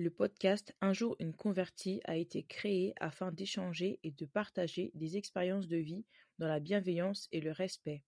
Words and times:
Le 0.00 0.08
podcast 0.08 0.74
Un 0.80 0.94
jour 0.94 1.14
une 1.18 1.34
convertie 1.34 2.00
a 2.04 2.16
été 2.16 2.42
créé 2.42 2.94
afin 3.00 3.32
d'échanger 3.32 4.00
et 4.02 4.10
de 4.10 4.24
partager 4.24 4.92
des 4.94 5.18
expériences 5.18 5.68
de 5.68 5.76
vie 5.76 6.06
dans 6.38 6.48
la 6.48 6.58
bienveillance 6.58 7.28
et 7.32 7.40
le 7.42 7.52
respect. 7.52 8.02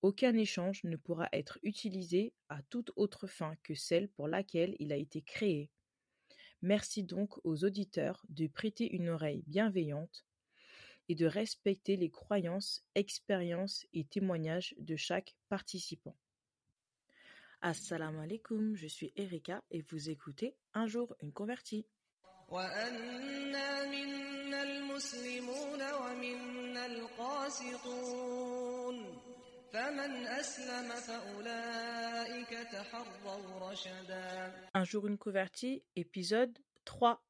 Aucun 0.00 0.34
échange 0.34 0.82
ne 0.84 0.96
pourra 0.96 1.28
être 1.34 1.58
utilisé 1.62 2.32
à 2.48 2.62
toute 2.62 2.92
autre 2.96 3.26
fin 3.26 3.56
que 3.62 3.74
celle 3.74 4.08
pour 4.08 4.26
laquelle 4.26 4.74
il 4.78 4.90
a 4.90 4.96
été 4.96 5.20
créé. 5.20 5.70
Merci 6.62 7.04
donc 7.04 7.44
aux 7.44 7.62
auditeurs 7.62 8.24
de 8.30 8.46
prêter 8.46 8.90
une 8.90 9.10
oreille 9.10 9.44
bienveillante 9.46 10.24
et 11.10 11.14
de 11.14 11.26
respecter 11.26 11.98
les 11.98 12.08
croyances, 12.08 12.86
expériences 12.94 13.86
et 13.92 14.04
témoignages 14.06 14.74
de 14.78 14.96
chaque 14.96 15.36
participant. 15.50 16.16
Assalamu 17.64 18.18
alaikum, 18.18 18.74
je 18.74 18.88
suis 18.88 19.12
Erika 19.14 19.62
et 19.70 19.82
vous 19.82 20.10
écoutez 20.10 20.56
Un 20.74 20.88
jour 20.88 21.14
une 21.22 21.32
convertie. 21.32 21.86
Un 34.74 34.84
jour 34.84 35.06
une 35.06 35.18
convertie, 35.18 35.84
épisode 35.94 36.58
3. 36.84 37.22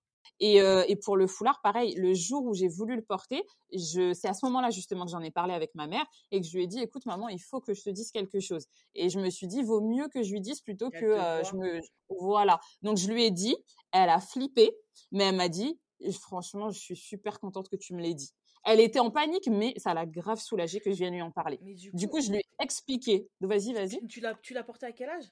Et, 0.44 0.56
et, 0.56 0.96
pour 0.96 1.16
le 1.16 1.26
foulard, 1.26 1.60
pareil, 1.62 1.94
le 1.94 2.14
jour 2.14 2.44
où 2.44 2.52
j'ai 2.52 2.68
voulu 2.68 2.96
le 2.96 3.02
porter, 3.02 3.42
je, 3.72 4.12
c'est 4.12 4.28
à 4.28 4.34
ce 4.34 4.44
moment-là 4.46 4.70
justement 4.70 5.04
que 5.04 5.10
j'en 5.12 5.20
ai 5.20 5.30
parlé 5.30 5.54
avec 5.54 5.74
ma 5.74 5.86
mère 5.86 6.04
et 6.32 6.40
que 6.40 6.46
je 6.46 6.56
lui 6.56 6.64
ai 6.64 6.66
dit, 6.66 6.80
écoute 6.80 7.06
maman, 7.06 7.28
il 7.28 7.40
faut 7.40 7.60
que 7.60 7.74
je 7.74 7.82
te 7.82 7.90
dise 7.90 8.10
quelque 8.10 8.40
chose. 8.40 8.66
Et 8.96 9.08
je 9.08 9.20
me 9.20 9.30
suis 9.30 9.46
dit, 9.46 9.62
vaut 9.62 9.80
mieux 9.80 10.08
que 10.08 10.22
je 10.22 10.32
lui 10.32 10.40
dise 10.40 10.60
plutôt 10.60 10.90
que 10.90 10.98
je 11.44 11.56
me, 11.56 11.80
voilà. 12.08 12.60
Donc 12.82 12.96
je 12.96 13.10
lui 13.10 13.24
ai 13.24 13.30
dit, 13.30 13.56
elle 13.92 14.10
a 14.10 14.18
flippé, 14.18 14.76
mais 15.12 15.24
elle 15.24 15.36
m'a 15.36 15.48
dit, 15.48 15.78
franchement, 16.10 16.70
je 16.70 16.78
suis 16.78 16.96
super 16.96 17.38
contente 17.38 17.68
que 17.68 17.76
tu 17.76 17.94
me 17.94 18.02
l'aies 18.02 18.14
dit. 18.14 18.32
Elle 18.64 18.80
était 18.80 19.00
en 19.00 19.10
panique, 19.10 19.48
mais 19.48 19.74
ça 19.76 19.92
l'a 19.92 20.06
grave 20.06 20.38
soulagée 20.38 20.80
que 20.80 20.90
je 20.92 20.96
vienne 20.96 21.14
lui 21.14 21.22
en 21.22 21.32
parler. 21.32 21.58
du, 21.92 22.08
coup, 22.08 22.20
je 22.20 22.30
lui 22.30 22.38
ai 22.38 22.46
expliqué. 22.60 23.28
Vas-y, 23.40 23.72
vas-y. 23.72 24.06
Tu 24.06 24.20
l'as, 24.20 24.34
tu 24.34 24.54
l'as 24.54 24.62
porté 24.62 24.86
à 24.86 24.92
quel 24.92 25.08
âge 25.08 25.24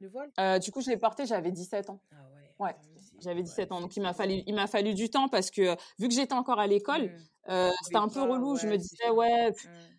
Le 0.00 0.08
voile? 0.08 0.30
Euh, 0.38 0.58
Du 0.58 0.70
coup, 0.70 0.82
je 0.82 0.90
l'ai 0.90 0.98
porté, 0.98 1.24
j'avais 1.24 1.50
17 1.50 1.88
ans. 1.88 2.02
Ah 2.10 2.28
ouais. 2.34 2.41
Ouais. 2.58 2.74
J'avais 3.20 3.42
17 3.42 3.72
ans, 3.72 3.80
donc 3.80 3.96
il 3.96 4.02
m'a 4.02 4.12
fallu, 4.12 4.42
il 4.46 4.54
m'a 4.54 4.66
fallu 4.66 4.94
du 4.94 5.08
temps 5.08 5.28
parce 5.28 5.50
que 5.50 5.76
vu 5.98 6.08
que 6.08 6.14
j'étais 6.14 6.34
encore 6.34 6.58
à 6.58 6.66
l'école, 6.66 7.04
mmh. 7.04 7.50
euh, 7.50 7.70
c'était 7.82 7.96
un 7.96 8.08
peu 8.08 8.22
relou. 8.22 8.56
je 8.56 8.66
me 8.66 8.76
disais 8.76 9.10
ouais, 9.10 9.50
mmh. 9.50 9.54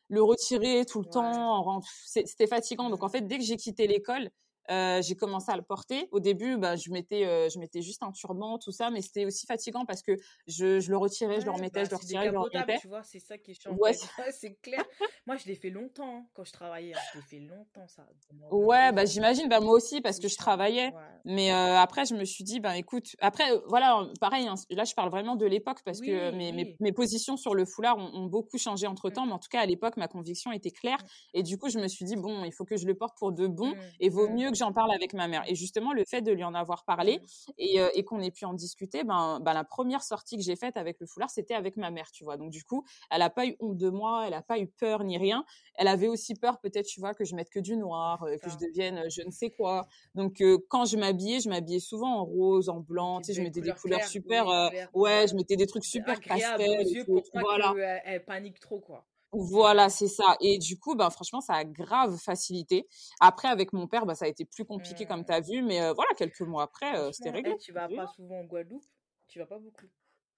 le 0.09 0.23
retirer 0.23 0.85
tout 0.85 0.99
le 1.01 1.09
temps, 1.09 1.81
c'était 2.05 2.47
fatigant. 2.47 2.89
Donc 2.89 3.03
en 3.03 3.09
fait, 3.09 3.21
dès 3.21 3.37
que 3.37 3.43
j'ai 3.43 3.57
quitté 3.57 3.87
l'école, 3.87 4.29
euh, 4.69 5.01
j'ai 5.01 5.15
commencé 5.15 5.51
à 5.51 5.57
le 5.57 5.61
porter. 5.61 6.07
Au 6.11 6.19
début, 6.19 6.57
bah, 6.57 6.75
je 6.75 6.89
mettais, 6.91 7.25
euh, 7.25 7.49
je 7.49 7.59
mettais 7.59 7.81
juste 7.81 8.03
un 8.03 8.11
turban, 8.11 8.57
tout 8.57 8.71
ça, 8.71 8.89
mais 8.89 9.01
c'était 9.01 9.25
aussi 9.25 9.45
fatigant 9.45 9.85
parce 9.85 10.01
que 10.01 10.13
je, 10.47 10.79
je 10.79 10.89
le 10.89 10.97
retirais, 10.97 11.41
je 11.41 11.45
le 11.45 11.51
remettais, 11.51 11.81
bah, 11.81 11.85
je 11.85 11.89
le 11.91 11.95
retirais, 11.97 12.27
je 12.27 12.31
le 12.31 12.39
remettais. 12.39 12.77
Tu 12.79 12.87
vois, 12.87 13.03
c'est 13.03 13.19
ça 13.19 13.37
qui 13.37 13.51
est 13.51 13.61
chiant. 13.61 13.75
Ouais, 13.75 13.93
c'est 14.31 14.55
clair. 14.61 14.83
moi, 15.25 15.35
je 15.37 15.45
l'ai 15.45 15.55
fait 15.55 15.69
longtemps 15.69 16.17
hein, 16.17 16.25
quand 16.33 16.43
je 16.43 16.53
travaillais. 16.53 16.93
Hein. 16.93 16.99
Je 17.13 17.19
l'ai 17.19 17.25
fait 17.25 17.39
longtemps 17.39 17.87
ça. 17.87 18.05
Ouais, 18.51 18.91
bah 18.91 19.05
j'imagine, 19.05 19.47
bah 19.49 19.59
moi 19.59 19.73
aussi 19.73 20.01
parce 20.01 20.19
que 20.19 20.27
je 20.27 20.37
travaillais. 20.37 20.91
Mais 21.25 21.53
euh, 21.53 21.77
après, 21.79 22.05
je 22.05 22.15
me 22.15 22.25
suis 22.25 22.43
dit, 22.43 22.59
bah 22.59 22.77
écoute, 22.77 23.15
après, 23.19 23.45
voilà, 23.67 24.07
pareil. 24.19 24.47
Hein, 24.47 24.55
là, 24.71 24.83
je 24.83 24.93
parle 24.93 25.09
vraiment 25.09 25.35
de 25.35 25.45
l'époque 25.45 25.79
parce 25.85 26.01
que 26.01 26.31
mes, 26.31 26.51
mes, 26.51 26.75
mes, 26.79 26.91
positions 26.91 27.37
sur 27.37 27.55
le 27.55 27.65
foulard 27.65 27.97
ont, 27.97 28.25
beaucoup 28.25 28.57
changé 28.57 28.87
entre 28.87 29.09
temps. 29.09 29.23
Mmh. 29.23 29.27
Mais 29.27 29.33
en 29.33 29.39
tout 29.39 29.49
cas, 29.49 29.61
à 29.61 29.65
l'époque, 29.65 29.97
ma 29.97 30.07
conviction 30.07 30.51
était 30.51 30.71
claire. 30.71 30.97
Mmh. 31.01 31.37
Et 31.37 31.43
du 31.43 31.57
coup, 31.57 31.69
je 31.69 31.79
me 31.79 31.87
suis 31.87 32.05
dit, 32.05 32.15
bon, 32.15 32.43
il 32.43 32.51
faut 32.51 32.65
que 32.65 32.77
je 32.77 32.85
le 32.85 32.95
porte 32.95 33.17
pour 33.17 33.31
de 33.31 33.47
bon. 33.47 33.69
Mmh. 33.69 33.79
Et 34.01 34.09
vaut 34.09 34.29
mieux 34.29 34.52
que 34.53 34.59
j'en 34.59 34.71
parle 34.71 34.93
avec 34.93 35.13
ma 35.13 35.27
mère. 35.27 35.43
Et 35.47 35.55
justement, 35.55 35.93
le 35.93 36.05
fait 36.05 36.21
de 36.21 36.31
lui 36.31 36.43
en 36.43 36.53
avoir 36.53 36.85
parlé 36.85 37.19
et, 37.57 37.81
euh, 37.81 37.89
et 37.93 38.03
qu'on 38.03 38.19
ait 38.21 38.31
pu 38.31 38.45
en 38.45 38.53
discuter, 38.53 39.03
ben, 39.03 39.39
ben, 39.41 39.53
la 39.53 39.63
première 39.63 40.03
sortie 40.03 40.37
que 40.37 40.43
j'ai 40.43 40.55
faite 40.55 40.77
avec 40.77 40.99
le 40.99 41.07
foulard, 41.07 41.29
c'était 41.29 41.55
avec 41.55 41.75
ma 41.77 41.91
mère, 41.91 42.11
tu 42.11 42.23
vois. 42.23 42.37
Donc 42.37 42.51
du 42.51 42.63
coup, 42.63 42.85
elle 43.11 43.21
a 43.21 43.29
pas 43.29 43.45
eu 43.45 43.55
honte 43.59 43.77
de 43.77 43.89
moi, 43.89 44.25
elle 44.27 44.33
a 44.33 44.41
pas 44.41 44.59
eu 44.59 44.67
peur 44.67 45.03
ni 45.03 45.17
rien. 45.17 45.43
Elle 45.75 45.87
avait 45.87 46.07
aussi 46.07 46.35
peur, 46.35 46.59
peut-être, 46.59 46.85
tu 46.85 46.99
vois, 46.99 47.13
que 47.13 47.25
je 47.25 47.35
mette 47.35 47.49
que 47.49 47.59
du 47.59 47.75
noir, 47.75 48.23
euh, 48.23 48.37
que 48.37 48.49
je 48.49 48.57
devienne 48.57 48.97
euh, 48.97 49.09
je 49.09 49.21
ne 49.23 49.31
sais 49.31 49.49
quoi. 49.49 49.87
Donc 50.15 50.41
quand 50.69 50.85
je 50.85 50.97
m'habillais, 50.97 51.39
je 51.39 51.49
m'habillais 51.49 51.79
souvent 51.79 52.19
en 52.19 52.25
rose, 52.25 52.69
en 52.69 52.79
blanc, 52.79 53.19
tu 53.19 53.27
sais, 53.27 53.33
je 53.33 53.41
mettais 53.41 53.61
des 53.61 53.73
couleurs 53.73 54.03
super, 54.03 54.47
ouais, 54.93 55.27
je 55.27 55.35
mettais 55.35 55.55
des 55.55 55.67
trucs 55.67 55.85
super 55.85 56.19
pastel. 56.21 56.85
voilà. 57.33 57.73
elle 58.05 58.23
panique 58.23 58.59
trop, 58.59 58.79
quoi. 58.79 59.05
Voilà, 59.33 59.89
c'est 59.89 60.07
ça. 60.07 60.37
Et 60.39 60.59
du 60.59 60.79
coup, 60.79 60.95
ben, 60.95 61.09
franchement, 61.09 61.41
ça 61.41 61.53
a 61.53 61.65
grave 61.65 62.17
facilité. 62.17 62.87
Après, 63.19 63.47
avec 63.47 63.73
mon 63.73 63.87
père, 63.87 64.05
ben, 64.05 64.15
ça 64.15 64.25
a 64.25 64.27
été 64.27 64.45
plus 64.45 64.63
compliqué, 64.63 65.05
comme 65.05 65.25
tu 65.25 65.31
as 65.31 65.41
vu. 65.41 65.61
Mais 65.61 65.81
euh, 65.81 65.93
voilà, 65.93 66.13
quelques 66.15 66.41
mois 66.41 66.63
après, 66.63 66.97
euh, 66.97 67.11
c'était 67.11 67.31
réglé. 67.31 67.57
tu 67.57 67.71
vas 67.71 67.89
pas 67.89 68.07
souvent 68.07 68.39
en 68.39 68.45
Guadeloupe? 68.45 68.85
Tu 69.27 69.39
vas 69.39 69.45
pas 69.45 69.59
beaucoup 69.59 69.87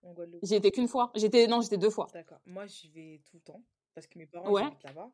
en 0.03 0.13
Guadeloupe? 0.13 0.39
J'ai 0.43 0.55
été 0.55 0.71
qu'une 0.71 0.87
fois. 0.87 1.11
J'étais 1.15 1.47
Non, 1.47 1.61
j'étais 1.61 1.77
deux 1.77 1.89
fois. 1.89 2.07
D'accord. 2.13 2.39
Moi, 2.45 2.65
j'y 2.67 2.89
vais 2.89 3.21
tout 3.29 3.35
le 3.37 3.41
temps. 3.41 3.63
Parce 3.93 4.07
que 4.07 4.17
mes 4.17 4.25
parents 4.25 4.49
ouais. 4.49 4.63
habitent 4.63 4.83
là-bas. 4.83 5.11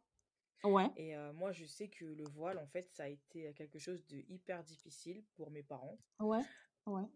Ouais. 0.64 0.90
Et 0.96 1.16
euh, 1.16 1.34
moi, 1.34 1.52
je 1.52 1.66
sais 1.66 1.88
que 1.88 2.06
le 2.06 2.24
voile, 2.30 2.60
en 2.60 2.68
fait, 2.68 2.88
ça 2.92 3.04
a 3.04 3.08
été 3.08 3.52
quelque 3.54 3.80
chose 3.80 4.06
de 4.08 4.18
hyper 4.30 4.64
difficile 4.64 5.24
pour 5.36 5.50
mes 5.50 5.64
parents. 5.64 5.98
Ouais. 6.20 6.44
Ouais 6.86 7.08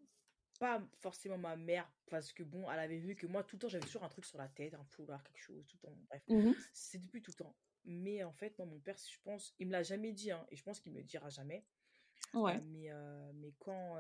pas 0.60 0.82
forcément 1.00 1.38
ma 1.38 1.56
mère 1.56 1.90
parce 2.10 2.32
que 2.32 2.44
bon 2.44 2.70
elle 2.70 2.80
avait 2.80 2.98
vu 2.98 3.16
que 3.16 3.28
moi 3.28 3.44
tout 3.44 3.56
le 3.56 3.62
temps 3.62 3.68
j'avais 3.68 3.86
toujours 3.86 4.04
un 4.04 4.10
truc 4.10 4.26
sur 4.26 4.38
la 4.38 4.48
tête 4.48 4.74
un 4.74 4.84
foulard 4.84 5.24
quelque 5.24 5.42
chose 5.42 5.66
tout 5.68 5.78
le 5.82 5.90
temps 5.90 5.98
bref. 6.10 6.24
Mmh 6.28 6.54
c'est 6.74 7.00
depuis 7.00 7.22
tout 7.22 7.32
le 7.32 7.44
temps. 7.44 7.56
Mais 7.86 8.24
en 8.24 8.34
fait 8.34 8.58
moi 8.58 8.68
mon 8.68 8.80
père 8.80 8.98
je 8.98 9.20
pense 9.24 9.54
il 9.60 9.68
me 9.68 9.72
l'a 9.72 9.84
jamais 9.84 10.12
dit 10.12 10.32
hein, 10.32 10.46
et 10.50 10.56
je 10.56 10.64
pense 10.64 10.80
qu'il 10.80 10.92
me 10.92 10.98
le 10.98 11.04
dira 11.04 11.30
jamais. 11.30 11.66
Ouais. 12.34 12.60
Mais 12.62 12.90
euh, 12.90 13.32
mais 13.36 13.54
quand 13.60 13.98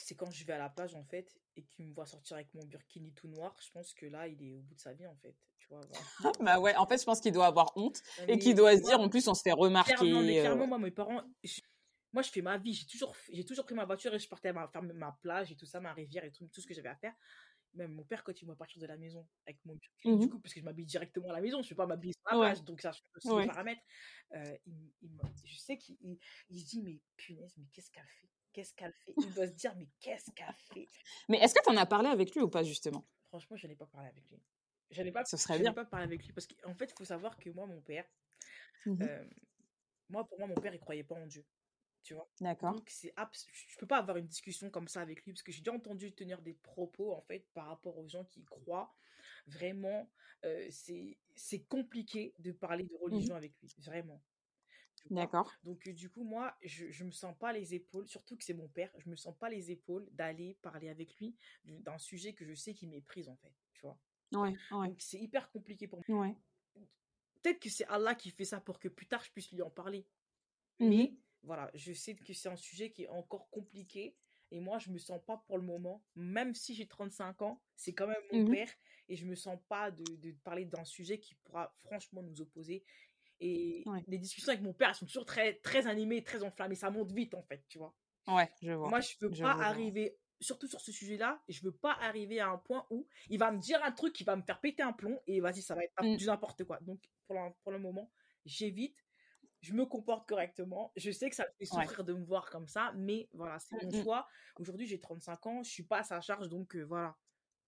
c'est 0.00 0.14
quand 0.14 0.30
je 0.30 0.44
vais 0.44 0.52
à 0.52 0.58
la 0.58 0.68
plage 0.68 0.94
en 0.94 1.04
fait 1.04 1.38
et 1.56 1.62
qu'il 1.64 1.86
me 1.86 1.92
voit 1.92 2.06
sortir 2.06 2.36
avec 2.36 2.52
mon 2.54 2.64
burkini 2.64 3.12
tout 3.12 3.28
noir 3.28 3.54
je 3.60 3.70
pense 3.70 3.92
que 3.94 4.06
là 4.06 4.26
il 4.28 4.42
est 4.42 4.52
au 4.52 4.60
bout 4.60 4.74
de 4.74 4.80
sa 4.80 4.92
vie 4.92 5.06
en 5.06 5.16
fait 5.16 5.34
tu 5.58 5.68
vois 5.68 5.80
bah 6.40 6.60
ouais 6.60 6.74
en 6.76 6.86
fait 6.86 6.98
je 6.98 7.04
pense 7.04 7.20
qu'il 7.20 7.32
doit 7.32 7.46
avoir 7.46 7.76
honte 7.76 8.00
et 8.26 8.38
qu'il 8.38 8.54
doit 8.54 8.76
se 8.76 8.82
dire 8.82 9.00
en 9.00 9.08
plus 9.08 9.26
on 9.28 9.34
se 9.34 9.42
fait 9.42 9.52
remarquer 9.52 9.94
clairement, 9.94 10.22
mais 10.22 10.40
clairement 10.40 10.66
moi 10.66 10.78
mes 10.78 10.90
parents 10.90 11.22
moi, 12.12 12.22
je 12.22 12.30
fais 12.30 12.42
ma 12.42 12.58
vie. 12.58 12.72
J'ai 12.72 12.86
toujours, 12.86 13.14
j'ai 13.32 13.44
toujours 13.44 13.64
pris 13.64 13.74
ma 13.74 13.84
voiture 13.84 14.14
et 14.14 14.18
je 14.18 14.28
partais 14.28 14.48
à 14.48 14.68
faire 14.68 14.82
ma 14.82 15.12
plage 15.22 15.52
et 15.52 15.56
tout 15.56 15.66
ça, 15.66 15.80
ma 15.80 15.92
rivière 15.92 16.24
et 16.24 16.32
tout, 16.32 16.48
tout 16.48 16.60
ce 16.60 16.66
que 16.66 16.74
j'avais 16.74 16.88
à 16.88 16.96
faire. 16.96 17.14
Même 17.74 17.92
mon 17.92 18.04
père, 18.04 18.24
quand 18.24 18.40
il 18.40 18.48
me 18.48 18.54
partir 18.54 18.80
de 18.80 18.86
la 18.86 18.96
maison 18.96 19.28
avec 19.46 19.62
mon 19.66 19.74
mmh 19.74 20.18
du 20.18 20.28
coup, 20.30 20.40
parce 20.40 20.54
que 20.54 20.60
je 20.60 20.64
m'habille 20.64 20.86
directement 20.86 21.28
à 21.28 21.34
la 21.34 21.40
maison, 21.42 21.60
je 21.60 21.66
ne 21.66 21.70
vais 21.70 21.76
pas 21.76 21.86
m'habiller 21.86 22.14
sur 22.14 22.22
la 22.38 22.46
plage, 22.46 22.64
donc 22.64 22.80
ça, 22.80 22.92
je 22.92 23.00
peux 23.12 23.30
aussi 23.30 23.46
paramètres. 23.46 23.82
Euh, 24.32 24.56
il, 24.66 24.90
je 25.44 25.58
sais 25.58 25.76
qu'il 25.76 25.96
il, 26.48 26.60
se 26.60 26.64
dit, 26.64 26.82
mais 26.82 26.98
punaise, 27.16 27.54
mais 27.58 27.66
qu'est-ce 27.72 27.90
qu'elle 27.90 28.08
fait? 28.08 28.28
Qu'est-ce 28.54 28.74
qu'elle 28.74 28.94
fait? 28.94 29.12
Il 29.18 29.34
doit 29.34 29.46
se 29.46 29.52
dire, 29.52 29.74
mais 29.76 29.86
qu'est-ce 30.00 30.30
qu'elle 30.32 30.56
fait? 30.72 30.88
Mais 31.28 31.38
est-ce 31.38 31.54
que 31.54 31.62
tu 31.62 31.70
en 31.70 31.76
as 31.76 31.86
parlé 31.86 32.08
avec 32.08 32.34
lui 32.34 32.40
ou 32.40 32.48
pas, 32.48 32.62
justement? 32.62 33.06
Franchement, 33.28 33.56
je 33.56 33.66
n'ai 33.66 33.76
pas 33.76 33.86
parlé 33.86 34.08
avec 34.08 34.28
lui. 34.30 34.42
Je 34.90 35.02
n'ai 35.02 35.12
pas, 35.12 35.26
Ce 35.26 35.36
serait 35.36 35.58
bien. 35.58 35.74
pas 35.74 35.84
parlé 35.84 36.06
avec 36.06 36.24
lui 36.24 36.32
parce 36.32 36.46
qu'en 36.46 36.74
fait, 36.74 36.86
il 36.86 36.94
faut 36.96 37.04
savoir 37.04 37.36
que 37.36 37.50
moi, 37.50 37.66
mon 37.66 37.82
père, 37.82 38.06
mmh 38.86 39.02
euh, 39.02 39.24
moi, 40.08 40.26
pour 40.26 40.38
moi, 40.38 40.48
mon 40.48 40.54
père, 40.54 40.74
il 40.74 40.80
croyait 40.80 41.04
pas 41.04 41.16
en 41.16 41.26
Dieu 41.26 41.44
tu 42.08 42.14
vois? 42.14 42.30
D'accord. 42.40 42.72
Donc 42.72 42.88
c'est 42.88 43.12
je 43.68 43.76
peux 43.76 43.86
pas 43.86 43.98
avoir 43.98 44.16
une 44.16 44.26
discussion 44.26 44.70
comme 44.70 44.88
ça 44.88 45.02
avec 45.02 45.22
lui 45.24 45.32
parce 45.34 45.42
que 45.42 45.52
j'ai 45.52 45.60
déjà 45.60 45.74
entendu 45.74 46.10
tenir 46.14 46.40
des 46.40 46.54
propos 46.54 47.12
en 47.12 47.20
fait 47.20 47.46
par 47.52 47.66
rapport 47.66 47.98
aux 47.98 48.08
gens 48.08 48.24
qui 48.24 48.42
croient. 48.44 48.94
Vraiment, 49.46 50.10
euh, 50.46 50.66
c'est 50.70 51.18
c'est 51.34 51.64
compliqué 51.64 52.34
de 52.38 52.50
parler 52.52 52.84
de 52.84 52.94
mmh 52.94 53.02
religion 53.02 53.34
avec 53.36 53.52
lui, 53.60 53.74
vraiment. 53.76 54.22
D'accord. 55.10 55.52
Donc 55.64 55.86
euh, 55.86 55.92
du 55.92 56.08
coup 56.08 56.24
moi 56.24 56.56
je 56.62 56.90
je 56.90 57.04
me 57.04 57.10
sens 57.10 57.36
pas 57.38 57.52
les 57.52 57.74
épaules, 57.74 58.08
surtout 58.08 58.38
que 58.38 58.44
c'est 58.44 58.54
mon 58.54 58.68
père, 58.68 58.90
je 58.96 59.10
me 59.10 59.16
sens 59.16 59.36
pas 59.38 59.50
les 59.50 59.70
épaules 59.70 60.08
d'aller 60.12 60.56
parler 60.62 60.88
avec 60.88 61.14
lui 61.16 61.36
d'un 61.64 61.98
sujet 61.98 62.32
que 62.32 62.46
je 62.46 62.54
sais 62.54 62.72
qu'il 62.72 62.88
méprise 62.88 63.28
en 63.28 63.36
fait, 63.36 63.52
tu 63.74 63.82
vois? 63.82 63.98
Ouais, 64.32 64.56
ouais. 64.70 64.88
Donc 64.88 64.96
c'est 65.02 65.18
hyper 65.18 65.50
compliqué 65.50 65.86
pour 65.88 66.02
moi. 66.08 66.26
Ouais. 66.26 66.36
Peut-être 67.42 67.60
que 67.60 67.68
c'est 67.68 67.86
Allah 67.88 68.14
qui 68.14 68.30
fait 68.30 68.46
ça 68.46 68.62
pour 68.62 68.78
que 68.78 68.88
plus 68.88 69.06
tard 69.06 69.22
je 69.22 69.30
puisse 69.30 69.52
lui 69.52 69.60
en 69.60 69.70
parler. 69.70 70.06
Mmh 70.80 70.88
Mais 70.88 71.12
voilà, 71.42 71.70
je 71.74 71.92
sais 71.92 72.14
que 72.14 72.32
c'est 72.32 72.48
un 72.48 72.56
sujet 72.56 72.90
qui 72.90 73.04
est 73.04 73.08
encore 73.08 73.48
compliqué. 73.50 74.16
Et 74.50 74.60
moi, 74.60 74.78
je 74.78 74.90
me 74.90 74.98
sens 74.98 75.20
pas 75.26 75.42
pour 75.46 75.58
le 75.58 75.64
moment, 75.64 76.02
même 76.16 76.54
si 76.54 76.74
j'ai 76.74 76.86
35 76.86 77.42
ans, 77.42 77.62
c'est 77.76 77.92
quand 77.92 78.06
même 78.06 78.22
mon 78.32 78.44
mmh 78.44 78.50
père. 78.50 78.70
Et 79.10 79.16
je 79.16 79.26
me 79.26 79.34
sens 79.34 79.58
pas 79.68 79.90
de, 79.90 80.04
de 80.16 80.32
parler 80.44 80.64
d'un 80.64 80.84
sujet 80.84 81.18
qui 81.18 81.34
pourra 81.36 81.74
franchement 81.84 82.22
nous 82.22 82.40
opposer. 82.40 82.84
Et 83.40 83.84
les 84.06 84.18
discussions 84.18 84.50
avec 84.50 84.62
mon 84.62 84.72
père, 84.72 84.88
elles 84.88 84.94
sont 84.94 85.06
toujours 85.06 85.24
très, 85.24 85.54
très 85.54 85.86
animées, 85.86 86.24
très 86.24 86.42
enflammées. 86.42 86.74
Ça 86.74 86.90
monte 86.90 87.12
vite, 87.12 87.34
en 87.34 87.42
fait, 87.42 87.62
tu 87.68 87.78
vois? 87.78 87.94
Ouais, 88.26 88.50
je 88.62 88.72
vois. 88.72 88.88
Moi, 88.88 89.00
je 89.00 89.14
veux 89.20 89.30
pas 89.30 89.52
arriver, 89.52 90.18
surtout 90.40 90.66
sur 90.66 90.80
ce 90.80 90.92
sujet-là, 90.92 91.40
je 91.48 91.62
veux 91.62 91.72
pas 91.72 91.92
arriver 92.00 92.40
à 92.40 92.48
un 92.48 92.58
point 92.58 92.86
où 92.90 93.06
il 93.28 93.38
va 93.38 93.50
me 93.50 93.58
dire 93.58 93.82
un 93.84 93.92
truc 93.92 94.12
qui 94.12 94.24
va 94.24 94.36
me 94.36 94.42
faire 94.42 94.60
péter 94.60 94.82
un 94.82 94.92
plomb 94.92 95.20
et 95.26 95.40
vas-y, 95.40 95.62
ça 95.62 95.74
va 95.74 95.84
être 95.84 96.02
mmh. 96.02 96.16
du 96.16 96.26
n'importe 96.26 96.64
quoi. 96.64 96.78
Donc, 96.82 97.00
pour 97.26 97.38
pour 97.62 97.72
le 97.72 97.78
moment, 97.78 98.10
j'évite 98.44 98.96
je 99.60 99.72
me 99.72 99.84
comporte 99.86 100.28
correctement. 100.28 100.92
Je 100.96 101.10
sais 101.10 101.28
que 101.30 101.36
ça 101.36 101.44
me 101.44 101.52
fait 101.58 101.64
souffrir 101.64 102.04
de 102.04 102.12
me 102.12 102.24
voir 102.24 102.48
comme 102.50 102.68
ça, 102.68 102.92
mais 102.96 103.28
voilà, 103.32 103.58
c'est 103.58 103.82
mon 103.82 103.90
mmh 103.90 104.02
choix. 104.02 104.28
Aujourd'hui, 104.56 104.86
j'ai 104.86 105.00
35 105.00 105.46
ans, 105.46 105.62
je 105.62 105.70
suis 105.70 105.82
pas 105.82 105.98
à 105.98 106.02
sa 106.02 106.20
charge, 106.20 106.48
donc 106.48 106.76
voilà. 106.76 107.16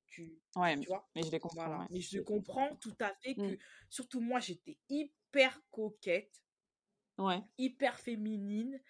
Tu, 0.06 0.40
ouais, 0.56 0.76
tu 0.78 0.88
vois? 0.88 1.08
mais 1.14 1.22
je 1.22 1.30
les 1.30 1.38
comprends. 1.38 1.86
Mais 1.90 2.00
je 2.00 2.20
comprends 2.20 2.74
tout 2.76 2.96
à 2.98 3.14
fait 3.22 3.34
que, 3.34 3.54
mmh. 3.54 3.58
surtout 3.88 4.20
moi, 4.20 4.40
j'étais 4.40 4.76
hyper 4.88 5.60
coquette, 5.70 6.42
ouais. 7.18 7.40
hyper 7.58 7.98
féminine. 7.98 8.80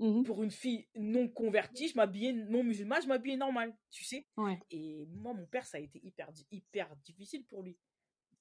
Mmh 0.00 0.24
pour 0.24 0.42
une 0.42 0.50
fille 0.50 0.88
non 0.96 1.28
convertie, 1.28 1.86
je 1.86 1.94
m'habillais 1.94 2.32
non 2.32 2.64
musulmane, 2.64 3.00
je 3.00 3.06
m'habillais 3.06 3.36
normal, 3.36 3.76
tu 3.92 4.02
sais? 4.02 4.26
Et 4.72 5.06
moi, 5.06 5.32
mon 5.34 5.46
père, 5.46 5.64
ça 5.64 5.78
a 5.78 5.80
été 5.80 6.04
hyper, 6.04 6.30
hyper 6.50 6.96
difficile 6.96 7.44
pour 7.44 7.62
lui. 7.62 7.78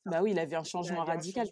Bah 0.05 0.23
oui, 0.23 0.31
il 0.31 0.39
avait 0.39 0.55
un 0.55 0.63
changement 0.63 1.03
radical. 1.03 1.47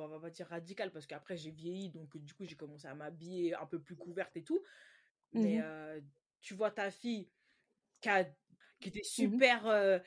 Bon, 0.00 0.06
on 0.06 0.08
va 0.08 0.20
pas 0.20 0.30
dire 0.30 0.46
radical 0.46 0.90
parce 0.92 1.06
qu'après 1.06 1.36
j'ai 1.36 1.50
vieilli, 1.50 1.90
donc 1.90 2.16
du 2.16 2.34
coup 2.34 2.44
j'ai 2.44 2.56
commencé 2.56 2.86
à 2.86 2.94
m'habiller 2.94 3.54
un 3.54 3.66
peu 3.66 3.80
plus 3.80 3.96
couverte 3.96 4.36
et 4.36 4.42
tout. 4.42 4.62
Mais 5.32 5.58
mmh 5.58 6.02
tu 6.42 6.54
vois 6.54 6.70
ta 6.70 6.90
fille 6.90 7.28
qui, 8.00 8.08
qui 8.80 8.88
était 8.88 9.00
mmh 9.00 9.04
super 9.04 10.02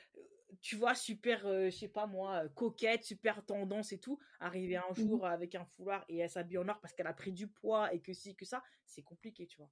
tu 0.60 0.76
vois, 0.76 0.94
super, 0.94 1.46
euh, 1.46 1.66
je 1.66 1.76
sais 1.76 1.88
pas 1.88 2.06
moi, 2.06 2.48
coquette, 2.54 3.04
super 3.04 3.44
tendance 3.44 3.92
et 3.92 3.98
tout, 3.98 4.18
arriver 4.40 4.76
un 4.76 4.90
mmh 4.90 4.94
jour 4.94 5.26
avec 5.26 5.54
un 5.54 5.64
foulard 5.64 6.04
et 6.08 6.18
elle 6.18 6.30
s'habille 6.30 6.58
en 6.58 6.68
or 6.68 6.80
parce 6.80 6.94
qu'elle 6.94 7.06
a 7.06 7.12
pris 7.12 7.32
du 7.32 7.48
poids 7.48 7.92
et 7.92 8.00
que 8.00 8.12
si, 8.12 8.34
que 8.34 8.44
ça, 8.44 8.62
c'est 8.86 9.02
compliqué, 9.02 9.46
tu 9.46 9.58
vois. 9.58 9.70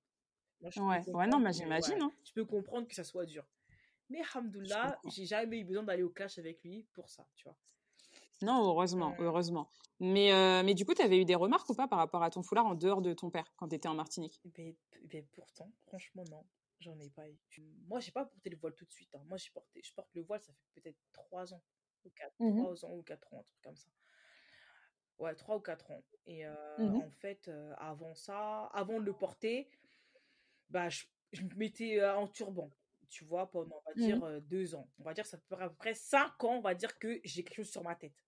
ouais, 0.60 1.10
ouais, 1.10 1.26
non, 1.26 1.38
mais 1.38 1.52
j'imagine. 1.52 2.00
Hein. 2.02 2.12
Je 2.24 2.32
peux 2.32 2.44
comprendre 2.44 2.86
que 2.86 2.94
ça 2.94 3.04
soit 3.04 3.26
dur. 3.26 3.44
Mais, 4.10 4.20
hamdoullah, 4.34 4.98
j'ai 5.08 5.24
jamais 5.24 5.60
eu 5.60 5.64
besoin 5.64 5.82
d'aller 5.82 6.02
au 6.02 6.10
clash 6.10 6.38
avec 6.38 6.62
lui 6.62 6.86
pour 6.92 7.08
ça, 7.08 7.26
tu 7.34 7.44
vois. 7.44 7.56
Non, 8.42 8.62
heureusement, 8.66 9.14
heureusement. 9.18 9.70
Mais, 10.02 10.32
euh, 10.32 10.64
mais 10.64 10.74
du 10.74 10.84
coup, 10.84 10.94
tu 10.94 11.02
avais 11.02 11.16
eu 11.16 11.24
des 11.24 11.36
remarques 11.36 11.70
ou 11.70 11.74
pas 11.74 11.86
par 11.86 12.00
rapport 12.00 12.24
à 12.24 12.30
ton 12.30 12.42
foulard 12.42 12.66
en 12.66 12.74
dehors 12.74 13.02
de 13.02 13.14
ton 13.14 13.30
père 13.30 13.54
quand 13.56 13.68
tu 13.68 13.76
étais 13.76 13.86
en 13.86 13.94
Martinique? 13.94 14.40
Ben, 14.44 14.74
ben, 15.04 15.24
Pourtant, 15.30 15.70
franchement, 15.86 16.24
non. 16.28 16.44
J'en 16.80 16.98
ai 16.98 17.08
pas 17.08 17.28
eu. 17.28 17.38
Moi, 17.86 18.00
j'ai 18.00 18.10
pas 18.10 18.24
porté 18.24 18.50
le 18.50 18.56
voile 18.56 18.74
tout 18.74 18.84
de 18.84 18.90
suite. 18.90 19.14
Hein. 19.14 19.22
Moi, 19.28 19.38
j'ai 19.38 19.50
porté, 19.52 19.80
je 19.84 19.94
porte 19.94 20.08
le 20.14 20.22
voile, 20.22 20.40
ça 20.40 20.52
fait 20.52 20.80
peut-être 20.80 20.98
3 21.12 21.54
ans. 21.54 21.62
Ou 22.04 22.10
4, 22.10 22.34
mmh 22.40 22.60
ans 22.84 22.92
ou 22.96 23.02
4 23.04 23.32
ans, 23.32 23.38
un 23.38 23.42
truc 23.44 23.62
comme 23.62 23.76
ça. 23.76 23.88
Ouais, 25.20 25.36
3 25.36 25.54
ou 25.54 25.60
4 25.60 25.92
ans. 25.92 26.02
Et 26.26 26.44
mmh 26.44 26.96
en 26.96 27.10
fait, 27.10 27.48
avant 27.78 28.16
ça, 28.16 28.64
avant 28.72 28.98
de 28.98 29.04
le 29.04 29.12
porter, 29.12 29.70
bah, 30.68 30.88
je, 30.88 31.04
je 31.30 31.42
me 31.42 31.54
mettais 31.54 32.04
en 32.04 32.26
turban. 32.26 32.72
Tu 33.08 33.24
vois, 33.24 33.48
pendant, 33.48 33.80
on 33.86 33.90
va 33.90 33.94
mmh 33.94 34.04
dire, 34.04 34.42
2 34.42 34.74
ans. 34.74 34.88
On 34.98 35.04
va 35.04 35.14
dire, 35.14 35.26
ça 35.26 35.38
fait 35.38 35.54
à 35.60 35.68
peu 35.68 35.76
près 35.76 35.94
5 35.94 36.42
ans, 36.42 36.56
on 36.56 36.60
va 36.60 36.74
dire 36.74 36.98
que 36.98 37.20
j'ai 37.22 37.44
quelque 37.44 37.62
chose 37.62 37.70
sur 37.70 37.84
ma 37.84 37.94
tête. 37.94 38.20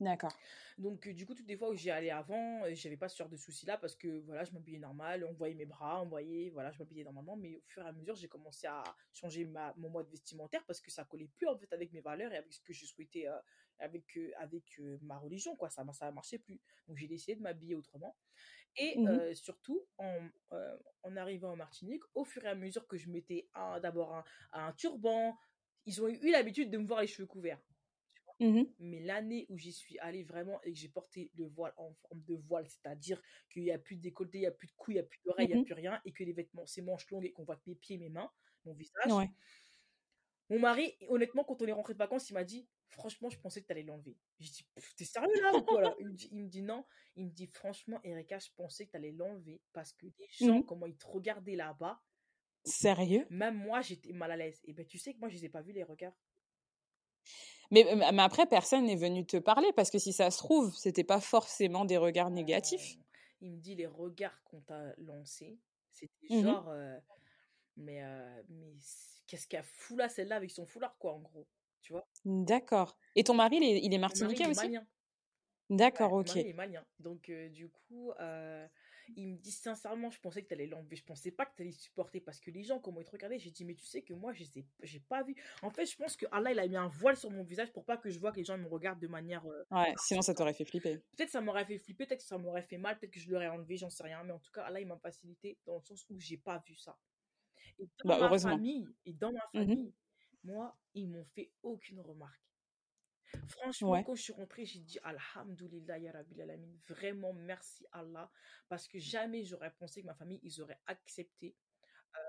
D'accord. 0.00 0.32
Donc, 0.78 1.06
du 1.08 1.26
coup, 1.26 1.34
toutes 1.34 1.46
les 1.46 1.58
fois 1.58 1.68
où 1.68 1.74
j'y 1.76 1.90
allais 1.90 2.10
avant, 2.10 2.62
j'avais 2.72 2.96
pas 2.96 3.08
ce 3.10 3.18
genre 3.18 3.28
de 3.28 3.36
soucis-là 3.36 3.76
parce 3.76 3.94
que 3.94 4.20
voilà, 4.20 4.44
je 4.44 4.52
m'habillais 4.52 4.78
normal, 4.78 5.26
on 5.28 5.34
voyait 5.34 5.54
mes 5.54 5.66
bras, 5.66 6.02
on 6.02 6.06
voyait, 6.06 6.48
voilà, 6.50 6.72
je 6.72 6.78
m'habillais 6.78 7.04
normalement. 7.04 7.36
Mais 7.36 7.56
au 7.56 7.62
fur 7.66 7.84
et 7.84 7.86
à 7.86 7.92
mesure, 7.92 8.14
j'ai 8.14 8.28
commencé 8.28 8.66
à 8.66 8.82
changer 9.12 9.44
ma, 9.44 9.74
mon 9.76 9.90
mode 9.90 10.08
vestimentaire 10.10 10.64
parce 10.66 10.80
que 10.80 10.90
ça 10.90 11.04
collait 11.04 11.28
plus 11.36 11.46
en 11.48 11.58
fait 11.58 11.70
avec 11.74 11.92
mes 11.92 12.00
valeurs 12.00 12.32
et 12.32 12.38
avec 12.38 12.50
ce 12.50 12.62
que 12.62 12.72
je 12.72 12.86
souhaitais, 12.86 13.26
avec, 13.78 14.18
avec 14.38 14.80
ma 15.02 15.18
religion, 15.18 15.54
quoi. 15.54 15.68
Ça, 15.68 15.84
ça 15.92 16.10
marchait 16.12 16.38
plus. 16.38 16.60
Donc, 16.88 16.96
j'ai 16.96 17.08
décidé 17.08 17.36
de 17.36 17.42
m'habiller 17.42 17.74
autrement. 17.74 18.16
Et 18.76 18.98
mmh 18.98 19.34
surtout, 19.34 19.84
en, 19.98 20.28
en, 21.02 21.16
arrivant 21.16 21.52
en 21.52 21.56
Martinique, 21.56 22.02
au 22.14 22.24
fur 22.24 22.42
et 22.44 22.48
à 22.48 22.54
mesure 22.54 22.86
que 22.86 22.96
je 22.96 23.10
mettais 23.10 23.48
d'abord 23.82 24.14
un, 24.14 24.24
un 24.52 24.72
turban, 24.72 25.36
ils 25.84 26.00
ont 26.02 26.08
eu 26.08 26.30
l'habitude 26.30 26.70
de 26.70 26.78
me 26.78 26.86
voir 26.86 27.00
les 27.00 27.06
cheveux 27.06 27.26
couverts. 27.26 27.60
Mmh 28.40 28.62
Mais 28.78 29.00
l'année 29.00 29.44
où 29.50 29.58
j'y 29.58 29.72
suis 29.72 29.98
allée 29.98 30.24
vraiment 30.24 30.60
et 30.62 30.72
que 30.72 30.78
j'ai 30.78 30.88
porté 30.88 31.30
le 31.34 31.44
voile 31.44 31.74
en 31.76 31.92
forme 31.92 32.22
de 32.24 32.34
voile, 32.34 32.66
c'est-à-dire 32.66 33.20
qu'il 33.50 33.62
n'y 33.62 33.70
a 33.70 33.78
plus 33.78 33.96
de 33.96 34.00
décolleté, 34.00 34.38
il 34.38 34.42
n'y 34.42 34.46
a 34.46 34.50
plus 34.50 34.66
de 34.66 34.72
cou, 34.76 34.92
il 34.92 34.94
n'y 34.94 35.00
a 35.00 35.04
plus 35.04 35.20
d'oreilles, 35.24 35.46
il 35.50 35.54
n'y 35.54 35.60
a 35.60 35.64
plus 35.64 35.74
rien, 35.74 36.00
et 36.06 36.12
que 36.12 36.24
les 36.24 36.32
vêtements, 36.32 36.66
c'est 36.66 36.80
manches 36.80 37.08
longues 37.10 37.26
et 37.26 37.32
qu'on 37.32 37.44
voit 37.44 37.56
que 37.56 37.68
mes 37.68 37.74
pieds, 37.74 37.98
mes 37.98 38.08
mains, 38.08 38.30
mon 38.64 38.72
visage. 38.72 39.28
Mon 40.48 40.58
mari, 40.58 40.96
honnêtement, 41.08 41.44
quand 41.44 41.62
on 41.62 41.66
est 41.66 41.72
rentré 41.72 41.92
de 41.92 41.98
vacances, 41.98 42.28
il 42.30 42.34
m'a 42.34 42.44
dit 42.44 42.66
Franchement, 42.88 43.30
je 43.30 43.38
pensais 43.38 43.62
que 43.62 43.66
tu 43.66 43.72
allais 43.72 43.84
l'enlever. 43.84 44.16
J'ai 44.40 44.50
dit 44.50 44.66
T'es 44.96 45.04
sérieux 45.04 45.40
là 45.42 45.54
ou 45.54 45.62
quoi 45.62 45.94
il, 46.00 46.08
me 46.08 46.12
dit, 46.12 46.28
il 46.32 46.42
me 46.42 46.48
dit 46.48 46.62
non. 46.62 46.84
Il 47.14 47.26
me 47.26 47.30
dit 47.30 47.46
Franchement, 47.46 48.00
Erika, 48.02 48.38
je 48.40 48.48
pensais 48.56 48.86
que 48.86 48.90
tu 48.90 48.96
allais 48.96 49.12
l'enlever 49.12 49.60
parce 49.72 49.92
que 49.92 50.06
les 50.06 50.28
gens, 50.28 50.58
mmh 50.58 50.64
comment 50.64 50.86
ils 50.86 50.96
te 50.96 51.06
regardaient 51.06 51.54
là-bas. 51.54 52.02
Sérieux? 52.64 53.26
Même 53.30 53.54
moi, 53.54 53.80
j'étais 53.80 54.12
mal 54.12 54.32
à 54.32 54.36
l'aise. 54.36 54.60
Et 54.64 54.72
ben, 54.72 54.84
tu 54.84 54.98
sais 54.98 55.14
que 55.14 55.20
moi, 55.20 55.28
je 55.28 55.36
les 55.36 55.44
ai 55.44 55.48
pas 55.48 55.62
vus 55.62 55.72
les 55.72 55.84
regards. 55.84 56.18
Mais, 57.70 57.84
mais 57.94 58.22
après, 58.22 58.46
personne 58.46 58.86
n'est 58.86 58.96
venu 58.96 59.24
te 59.24 59.36
parler 59.36 59.72
parce 59.76 59.90
que 59.90 59.98
si 59.98 60.12
ça 60.12 60.30
se 60.30 60.38
trouve, 60.38 60.74
c'était 60.74 61.04
pas 61.04 61.20
forcément 61.20 61.84
des 61.84 61.96
regards 61.96 62.30
négatifs. 62.30 62.96
Il 63.40 63.52
me 63.52 63.58
dit 63.58 63.74
les 63.76 63.86
regards 63.86 64.42
qu'on 64.44 64.60
t'a 64.60 64.94
lancés, 64.98 65.58
c'était 65.92 66.12
mmh 66.30 66.42
genre, 66.42 66.74
mais, 67.76 68.02
mais 68.48 68.74
qu'est-ce 69.26 69.46
qu'elle 69.46 69.62
fout 69.62 69.96
là, 69.96 70.08
celle-là, 70.08 70.36
avec 70.36 70.50
son 70.50 70.66
foulard, 70.66 70.96
quoi, 70.98 71.14
en 71.14 71.20
gros. 71.20 71.46
Tu 71.80 71.92
vois? 71.92 72.06
D'accord. 72.24 72.98
Et 73.14 73.24
ton 73.24 73.34
mari, 73.34 73.56
il 73.56 73.64
est, 73.64 73.80
il 73.82 73.94
est 73.94 73.98
martiniquais 73.98 74.48
aussi? 74.48 74.76
D'accord, 75.70 76.12
ok. 76.12 76.26
Mari 76.26 76.48
est 76.48 76.52
malien. 76.52 76.84
Donc, 76.98 77.30
du 77.30 77.70
coup, 77.70 78.12
il 79.16 79.28
me 79.28 79.36
dit 79.36 79.52
sincèrement, 79.52 80.10
je 80.10 80.20
pensais 80.20 80.42
que 80.42 80.48
tu 80.48 80.54
allais 80.54 80.66
l'enlever. 80.66 80.96
Je 80.96 81.04
pensais 81.04 81.30
pas 81.30 81.46
que 81.46 81.54
tu 81.56 81.62
allais 81.62 81.72
supporter 81.72 82.20
parce 82.20 82.40
que 82.40 82.50
les 82.50 82.62
gens, 82.62 82.78
comment 82.78 83.00
ils 83.00 83.04
te 83.04 83.10
regardaient, 83.10 83.38
j'ai 83.38 83.50
dit, 83.50 83.64
mais 83.64 83.74
tu 83.74 83.84
sais 83.84 84.02
que 84.02 84.12
moi, 84.12 84.32
je 84.32 84.44
sais, 84.44 84.64
j'ai 84.82 85.00
pas 85.00 85.22
vu. 85.22 85.34
En 85.62 85.70
fait, 85.70 85.86
je 85.86 85.96
pense 85.96 86.16
que 86.16 86.26
Allah, 86.32 86.52
il 86.52 86.58
a 86.58 86.66
mis 86.66 86.76
un 86.76 86.88
voile 86.88 87.16
sur 87.16 87.30
mon 87.30 87.42
visage 87.42 87.72
pour 87.72 87.84
pas 87.84 87.96
que 87.96 88.10
je 88.10 88.18
vois 88.18 88.32
que 88.32 88.36
les 88.36 88.44
gens 88.44 88.58
me 88.58 88.68
regardent 88.68 89.00
de 89.00 89.08
manière. 89.08 89.44
Euh, 89.46 89.64
ouais, 89.70 89.94
sinon 89.98 90.22
ça 90.22 90.34
t'aurait 90.34 90.54
fait 90.54 90.64
flipper. 90.64 90.98
Peut-être 91.16 91.30
ça 91.30 91.40
m'aurait 91.40 91.64
fait 91.64 91.78
flipper, 91.78 92.06
peut-être 92.06 92.20
que 92.20 92.26
ça 92.26 92.38
m'aurait 92.38 92.62
fait 92.62 92.78
mal, 92.78 92.98
peut-être 92.98 93.12
que 93.12 93.20
je 93.20 93.30
l'aurais 93.30 93.48
enlevé, 93.48 93.76
j'en 93.76 93.90
sais 93.90 94.02
rien. 94.02 94.22
Mais 94.24 94.32
en 94.32 94.38
tout 94.38 94.52
cas, 94.52 94.62
Allah, 94.62 94.80
il 94.80 94.86
m'a 94.86 94.98
facilité 94.98 95.58
dans 95.66 95.76
le 95.76 95.82
sens 95.82 96.04
où 96.08 96.18
j'ai 96.18 96.36
pas 96.36 96.62
vu 96.66 96.74
ça. 96.76 96.96
Et 97.78 97.88
dans 98.04 98.08
bah, 98.08 98.28
ma 98.28 98.38
famille, 98.38 98.86
et 99.06 99.12
dans 99.12 99.32
ma 99.32 99.38
mmh 99.38 99.58
famille, 99.58 99.94
moi, 100.44 100.76
ils 100.94 101.08
m'ont 101.08 101.24
fait 101.24 101.50
aucune 101.62 102.00
remarque. 102.00 102.49
Franchement, 103.48 104.02
quand 104.02 104.14
je 104.14 104.22
suis 104.22 104.32
rentrée, 104.32 104.64
j'ai 104.64 104.80
dit 104.80 104.98
Alhamdulillah, 105.02 105.98
Ya 105.98 106.12
Rabbil 106.12 106.40
Alamin. 106.40 106.72
Vraiment, 106.88 107.32
merci 107.32 107.86
Allah. 107.92 108.30
Parce 108.68 108.88
que 108.88 108.98
jamais 108.98 109.44
j'aurais 109.44 109.72
pensé 109.72 110.02
que 110.02 110.06
ma 110.06 110.14
famille, 110.14 110.40
ils 110.42 110.60
auraient 110.60 110.80
accepté 110.86 111.56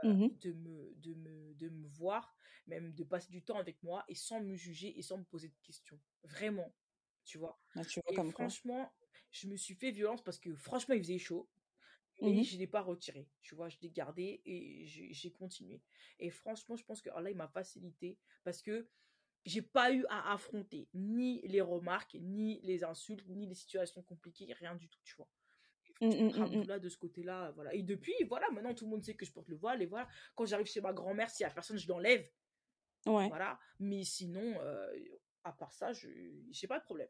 euh, 0.03 0.13
mmh 0.13 0.37
de, 0.41 0.53
me, 0.53 0.93
de, 0.97 1.13
me, 1.15 1.53
de 1.55 1.69
me 1.69 1.87
voir, 1.87 2.35
même 2.67 2.93
de 2.93 3.03
passer 3.03 3.29
du 3.31 3.43
temps 3.43 3.57
avec 3.57 3.81
moi 3.81 4.03
et 4.07 4.15
sans 4.15 4.41
me 4.41 4.55
juger 4.55 4.97
et 4.97 5.01
sans 5.01 5.17
me 5.17 5.23
poser 5.23 5.49
de 5.49 5.57
questions. 5.63 5.99
Vraiment. 6.23 6.73
Tu 7.23 7.37
vois? 7.37 7.59
Ah, 7.75 7.81
et 8.09 8.31
franchement, 8.31 8.91
je 9.31 9.47
me 9.47 9.55
suis 9.55 9.75
fait 9.75 9.91
violence 9.91 10.23
parce 10.23 10.39
que 10.39 10.55
franchement, 10.55 10.95
il 10.95 11.01
faisait 11.01 11.17
chaud. 11.17 11.49
Mais 12.21 12.33
mmh 12.33 12.43
je 12.43 12.53
ne 12.55 12.59
l'ai 12.59 12.67
pas 12.67 12.81
retiré. 12.81 13.27
Tu 13.41 13.55
vois, 13.55 13.67
je 13.69 13.77
l'ai 13.81 13.89
gardé 13.89 14.41
et 14.45 14.85
j'ai 14.85 15.31
continué. 15.31 15.81
Et 16.19 16.29
franchement, 16.29 16.75
je 16.75 16.83
pense 16.85 17.01
que 17.01 17.09
Allah, 17.09 17.31
il 17.31 17.37
m'a 17.37 17.47
facilité 17.47 18.19
parce 18.43 18.61
que 18.61 18.87
j'ai 19.45 19.61
pas 19.61 19.91
eu 19.91 20.05
à 20.09 20.33
affronter 20.33 20.87
ni 20.93 21.41
les 21.47 21.61
remarques, 21.61 22.15
ni 22.19 22.61
les 22.61 22.83
insultes, 22.83 23.27
ni 23.27 23.47
les 23.47 23.55
situations 23.55 24.01
compliquées, 24.03 24.53
rien 24.53 24.75
du 24.75 24.89
tout, 24.89 24.99
tu 25.03 25.15
vois. 25.15 25.29
Mmh, 26.01 26.07
mmh, 26.07 26.61
mmh, 26.61 26.67
là 26.67 26.79
de 26.79 26.89
ce 26.89 26.97
côté-là, 26.97 27.51
voilà. 27.51 27.73
Et 27.75 27.83
depuis, 27.83 28.15
voilà, 28.27 28.49
maintenant 28.51 28.73
tout 28.73 28.85
le 28.85 28.91
monde 28.91 29.03
sait 29.03 29.13
que 29.13 29.25
je 29.25 29.31
porte 29.31 29.47
le 29.49 29.55
voile 29.55 29.81
et 29.81 29.85
voilà. 29.85 30.07
Quand 30.35 30.45
j'arrive 30.45 30.65
chez 30.65 30.81
ma 30.81 30.93
grand-mère, 30.93 31.29
s'il 31.29 31.43
y 31.43 31.47
a 31.47 31.51
personne, 31.51 31.77
je 31.77 31.87
l'enlève. 31.87 32.27
Ouais. 33.05 33.27
Voilà. 33.29 33.59
Mais 33.79 34.03
sinon, 34.03 34.59
euh, 34.61 34.91
à 35.43 35.53
part 35.53 35.73
ça, 35.73 35.93
je 35.93 36.07
j'ai 36.51 36.67
pas 36.67 36.79
de 36.79 36.83
problème 36.83 37.09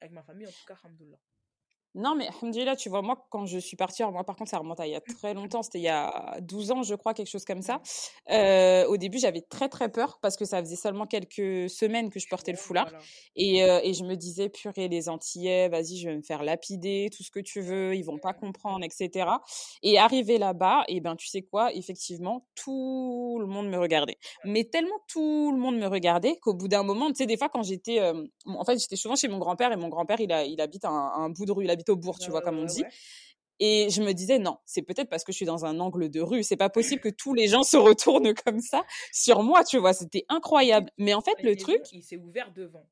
avec 0.00 0.12
ma 0.12 0.22
famille 0.22 0.46
en 0.46 0.50
tout 0.50 0.66
cas, 0.66 0.78
alhamdoulilah. 0.84 1.18
Non, 1.98 2.14
mais 2.14 2.28
là, 2.64 2.76
tu 2.76 2.88
vois, 2.88 3.02
moi, 3.02 3.26
quand 3.28 3.44
je 3.44 3.58
suis 3.58 3.76
partie, 3.76 4.04
moi, 4.04 4.22
par 4.22 4.36
contre, 4.36 4.50
ça 4.50 4.58
remonte 4.58 4.78
à 4.78 4.86
il 4.86 4.92
y 4.92 4.94
a 4.94 5.00
très 5.00 5.34
longtemps, 5.34 5.62
c'était 5.62 5.80
il 5.80 5.84
y 5.84 5.88
a 5.88 6.38
12 6.40 6.70
ans, 6.70 6.82
je 6.84 6.94
crois, 6.94 7.12
quelque 7.12 7.28
chose 7.28 7.44
comme 7.44 7.60
ça. 7.60 7.82
Euh, 8.30 8.86
au 8.86 8.96
début, 8.96 9.18
j'avais 9.18 9.40
très, 9.40 9.68
très 9.68 9.90
peur 9.90 10.20
parce 10.22 10.36
que 10.36 10.44
ça 10.44 10.60
faisait 10.60 10.76
seulement 10.76 11.06
quelques 11.06 11.68
semaines 11.68 12.10
que 12.10 12.20
je 12.20 12.28
portais 12.28 12.52
le 12.52 12.56
foulard. 12.56 12.92
Et, 13.34 13.64
euh, 13.64 13.80
et 13.82 13.94
je 13.94 14.04
me 14.04 14.14
disais, 14.14 14.48
purée, 14.48 14.86
les 14.86 15.08
Antillais, 15.08 15.68
vas-y, 15.68 15.96
je 15.96 16.08
vais 16.08 16.16
me 16.16 16.22
faire 16.22 16.44
lapider, 16.44 17.10
tout 17.16 17.24
ce 17.24 17.32
que 17.32 17.40
tu 17.40 17.60
veux, 17.62 17.96
ils 17.96 18.04
vont 18.04 18.18
pas 18.18 18.32
comprendre, 18.32 18.84
etc. 18.84 19.28
Et 19.82 19.98
arrivé 19.98 20.38
là-bas, 20.38 20.84
et 20.86 21.00
ben, 21.00 21.16
tu 21.16 21.26
sais 21.26 21.42
quoi, 21.42 21.74
effectivement, 21.74 22.46
tout 22.54 23.38
le 23.40 23.46
monde 23.46 23.68
me 23.68 23.78
regardait. 23.78 24.18
Mais 24.44 24.62
tellement 24.62 25.00
tout 25.08 25.50
le 25.52 25.58
monde 25.58 25.76
me 25.76 25.88
regardait 25.88 26.36
qu'au 26.36 26.54
bout 26.54 26.68
d'un 26.68 26.84
moment, 26.84 27.08
tu 27.08 27.16
sais, 27.16 27.26
des 27.26 27.36
fois, 27.36 27.48
quand 27.48 27.64
j'étais, 27.64 27.98
euh, 27.98 28.24
en 28.46 28.64
fait, 28.64 28.78
j'étais 28.78 28.94
souvent 28.94 29.16
chez 29.16 29.26
mon 29.26 29.38
grand-père 29.38 29.72
et 29.72 29.76
mon 29.76 29.88
grand-père, 29.88 30.20
il, 30.20 30.30
a, 30.32 30.44
il 30.44 30.60
habite 30.60 30.84
un, 30.84 30.90
un 30.92 31.30
bout 31.30 31.44
de 31.44 31.50
rue, 31.50 31.64
il 31.64 31.70
habite 31.70 31.87
au 31.88 31.96
bourg, 31.96 32.18
tu 32.18 32.30
vois, 32.30 32.42
comme 32.42 32.58
on 32.58 32.64
dit. 32.64 32.84
Et 33.60 33.88
je 33.90 34.02
me 34.02 34.12
disais, 34.12 34.38
non, 34.38 34.58
c'est 34.64 34.82
peut-être 34.82 35.10
parce 35.10 35.24
que 35.24 35.32
je 35.32 35.36
suis 35.36 35.46
dans 35.46 35.64
un 35.64 35.80
angle 35.80 36.10
de 36.10 36.20
rue. 36.20 36.42
C'est 36.42 36.56
pas 36.56 36.70
possible 36.70 37.00
que 37.00 37.08
tous 37.08 37.34
les 37.34 37.48
gens 37.48 37.64
se 37.64 37.76
retournent 37.76 38.34
comme 38.46 38.60
ça 38.60 38.84
sur 39.12 39.42
moi, 39.42 39.64
tu 39.64 39.78
vois. 39.78 39.92
C'était 39.92 40.24
incroyable. 40.28 40.90
Mais 40.96 41.14
en 41.14 41.20
fait, 41.20 41.42
le 41.42 41.56
truc. 41.56 41.80
Il 41.92 42.02
s'est 42.02 42.16
ouvert 42.16 42.52
devant. 42.52 42.86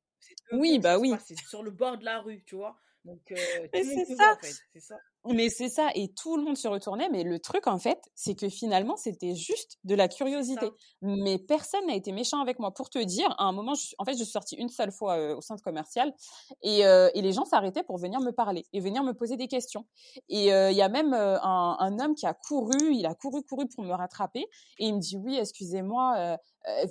Oui, 0.51 0.79
bah 0.79 0.97
oui. 0.97 1.13
C'est 1.25 1.37
sur 1.39 1.63
le 1.63 1.71
bord 1.71 1.97
de 1.97 2.05
la 2.05 2.19
rue, 2.19 2.43
tu 2.45 2.55
vois. 2.55 2.75
Donc, 3.05 3.31
euh, 3.31 3.67
c'est 3.73 4.15
ça. 4.15 4.37
ça. 4.79 4.95
Mais 5.33 5.49
c'est 5.49 5.69
ça, 5.69 5.89
et 5.95 6.09
tout 6.13 6.37
le 6.37 6.43
monde 6.43 6.57
se 6.57 6.67
retournait. 6.67 7.09
Mais 7.09 7.23
le 7.23 7.39
truc, 7.39 7.67
en 7.67 7.77
fait, 7.79 7.99
c'est 8.15 8.35
que 8.35 8.49
finalement, 8.49 8.95
c'était 8.95 9.35
juste 9.35 9.77
de 9.83 9.95
la 9.95 10.07
curiosité. 10.07 10.69
Mais 11.01 11.37
personne 11.37 11.85
n'a 11.87 11.95
été 11.95 12.11
méchant 12.11 12.39
avec 12.41 12.59
moi. 12.59 12.73
Pour 12.73 12.89
te 12.89 12.99
dire, 12.99 13.33
à 13.37 13.45
un 13.45 13.51
moment, 13.51 13.73
en 13.97 14.05
fait, 14.05 14.13
je 14.13 14.23
suis 14.23 14.31
sortie 14.31 14.55
une 14.55 14.69
seule 14.69 14.91
fois 14.91 15.17
euh, 15.17 15.35
au 15.35 15.41
centre 15.41 15.63
commercial 15.63 16.13
et, 16.61 16.85
euh, 16.85 17.09
et 17.13 17.21
les 17.21 17.31
gens 17.31 17.45
s'arrêtaient 17.45 17.83
pour 17.83 17.97
venir 17.97 18.19
me 18.19 18.31
parler 18.31 18.65
et 18.73 18.79
venir 18.79 19.03
me 19.03 19.13
poser 19.13 19.37
des 19.37 19.47
questions. 19.47 19.85
Et 20.29 20.53
euh, 20.53 20.71
il 20.71 20.77
y 20.77 20.81
a 20.81 20.89
même 20.89 21.13
un, 21.13 21.77
un, 21.79 21.99
homme 21.99 22.15
qui 22.15 22.25
a 22.25 22.33
couru, 22.33 22.93
il 22.93 23.05
a 23.05 23.15
couru, 23.15 23.43
couru 23.43 23.67
pour 23.67 23.83
me 23.83 23.93
rattraper 23.93 24.45
et 24.79 24.87
il 24.87 24.95
me 24.95 24.99
dit 24.99 25.17
oui, 25.17 25.37
excusez-moi, 25.37 26.37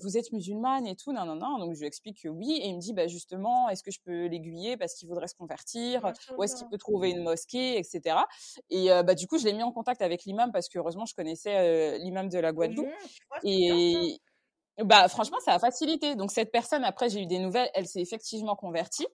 vous 0.03 0.17
êtes 0.17 0.33
musulmane 0.33 0.87
et 0.87 0.97
tout, 0.97 1.13
non, 1.13 1.27
non, 1.27 1.37
non. 1.37 1.59
Donc 1.59 1.75
je 1.75 1.81
lui 1.81 1.87
explique 1.87 2.23
que 2.23 2.29
oui, 2.29 2.59
et 2.63 2.69
il 2.69 2.77
me 2.77 2.81
dit 2.81 2.95
bah 2.95 3.07
justement, 3.07 3.69
est-ce 3.69 3.83
que 3.83 3.91
je 3.91 4.01
peux 4.01 4.27
l'aiguiller 4.27 4.77
parce 4.77 4.95
qu'il 4.95 5.09
voudrait 5.09 5.29
se 5.29 5.35
convertir, 5.35 6.13
ou 6.37 6.43
est-ce 6.43 6.57
qu'il 6.57 6.67
peut 6.69 6.79
trouver 6.79 7.11
une 7.11 7.23
mosquée, 7.23 7.79
etc. 7.79 8.17
Et 8.71 8.89
bah, 8.89 9.15
du 9.15 9.27
coup, 9.27 9.39
je 9.39 9.45
l'ai 9.45 9.53
mis 9.53 9.63
en 9.63 9.73
contact 9.73 10.03
avec 10.03 10.25
l'imam 10.25 10.53
parce 10.53 10.69
que 10.69 10.79
heureusement, 10.79 11.07
je 11.07 11.15
connaissais 11.15 11.99
l'imam 11.99 12.29
de 12.29 12.39
la 12.39 12.53
Guadeloupe. 12.53 12.89
Et, 13.45 14.19
bah 14.85 15.09
franchement, 15.09 15.39
ça 15.45 15.55
a 15.55 15.59
facilité. 15.59 16.17
Donc 16.17 16.31
cette 16.31 16.53
personne, 16.53 16.85
après, 16.85 17.09
j'ai 17.09 17.23
eu 17.23 17.27
des 17.27 17.39
nouvelles, 17.39 17.71
elle 17.75 17.87
s'est 17.87 18.01
effectivement 18.01 18.57
convertie. 18.57 19.07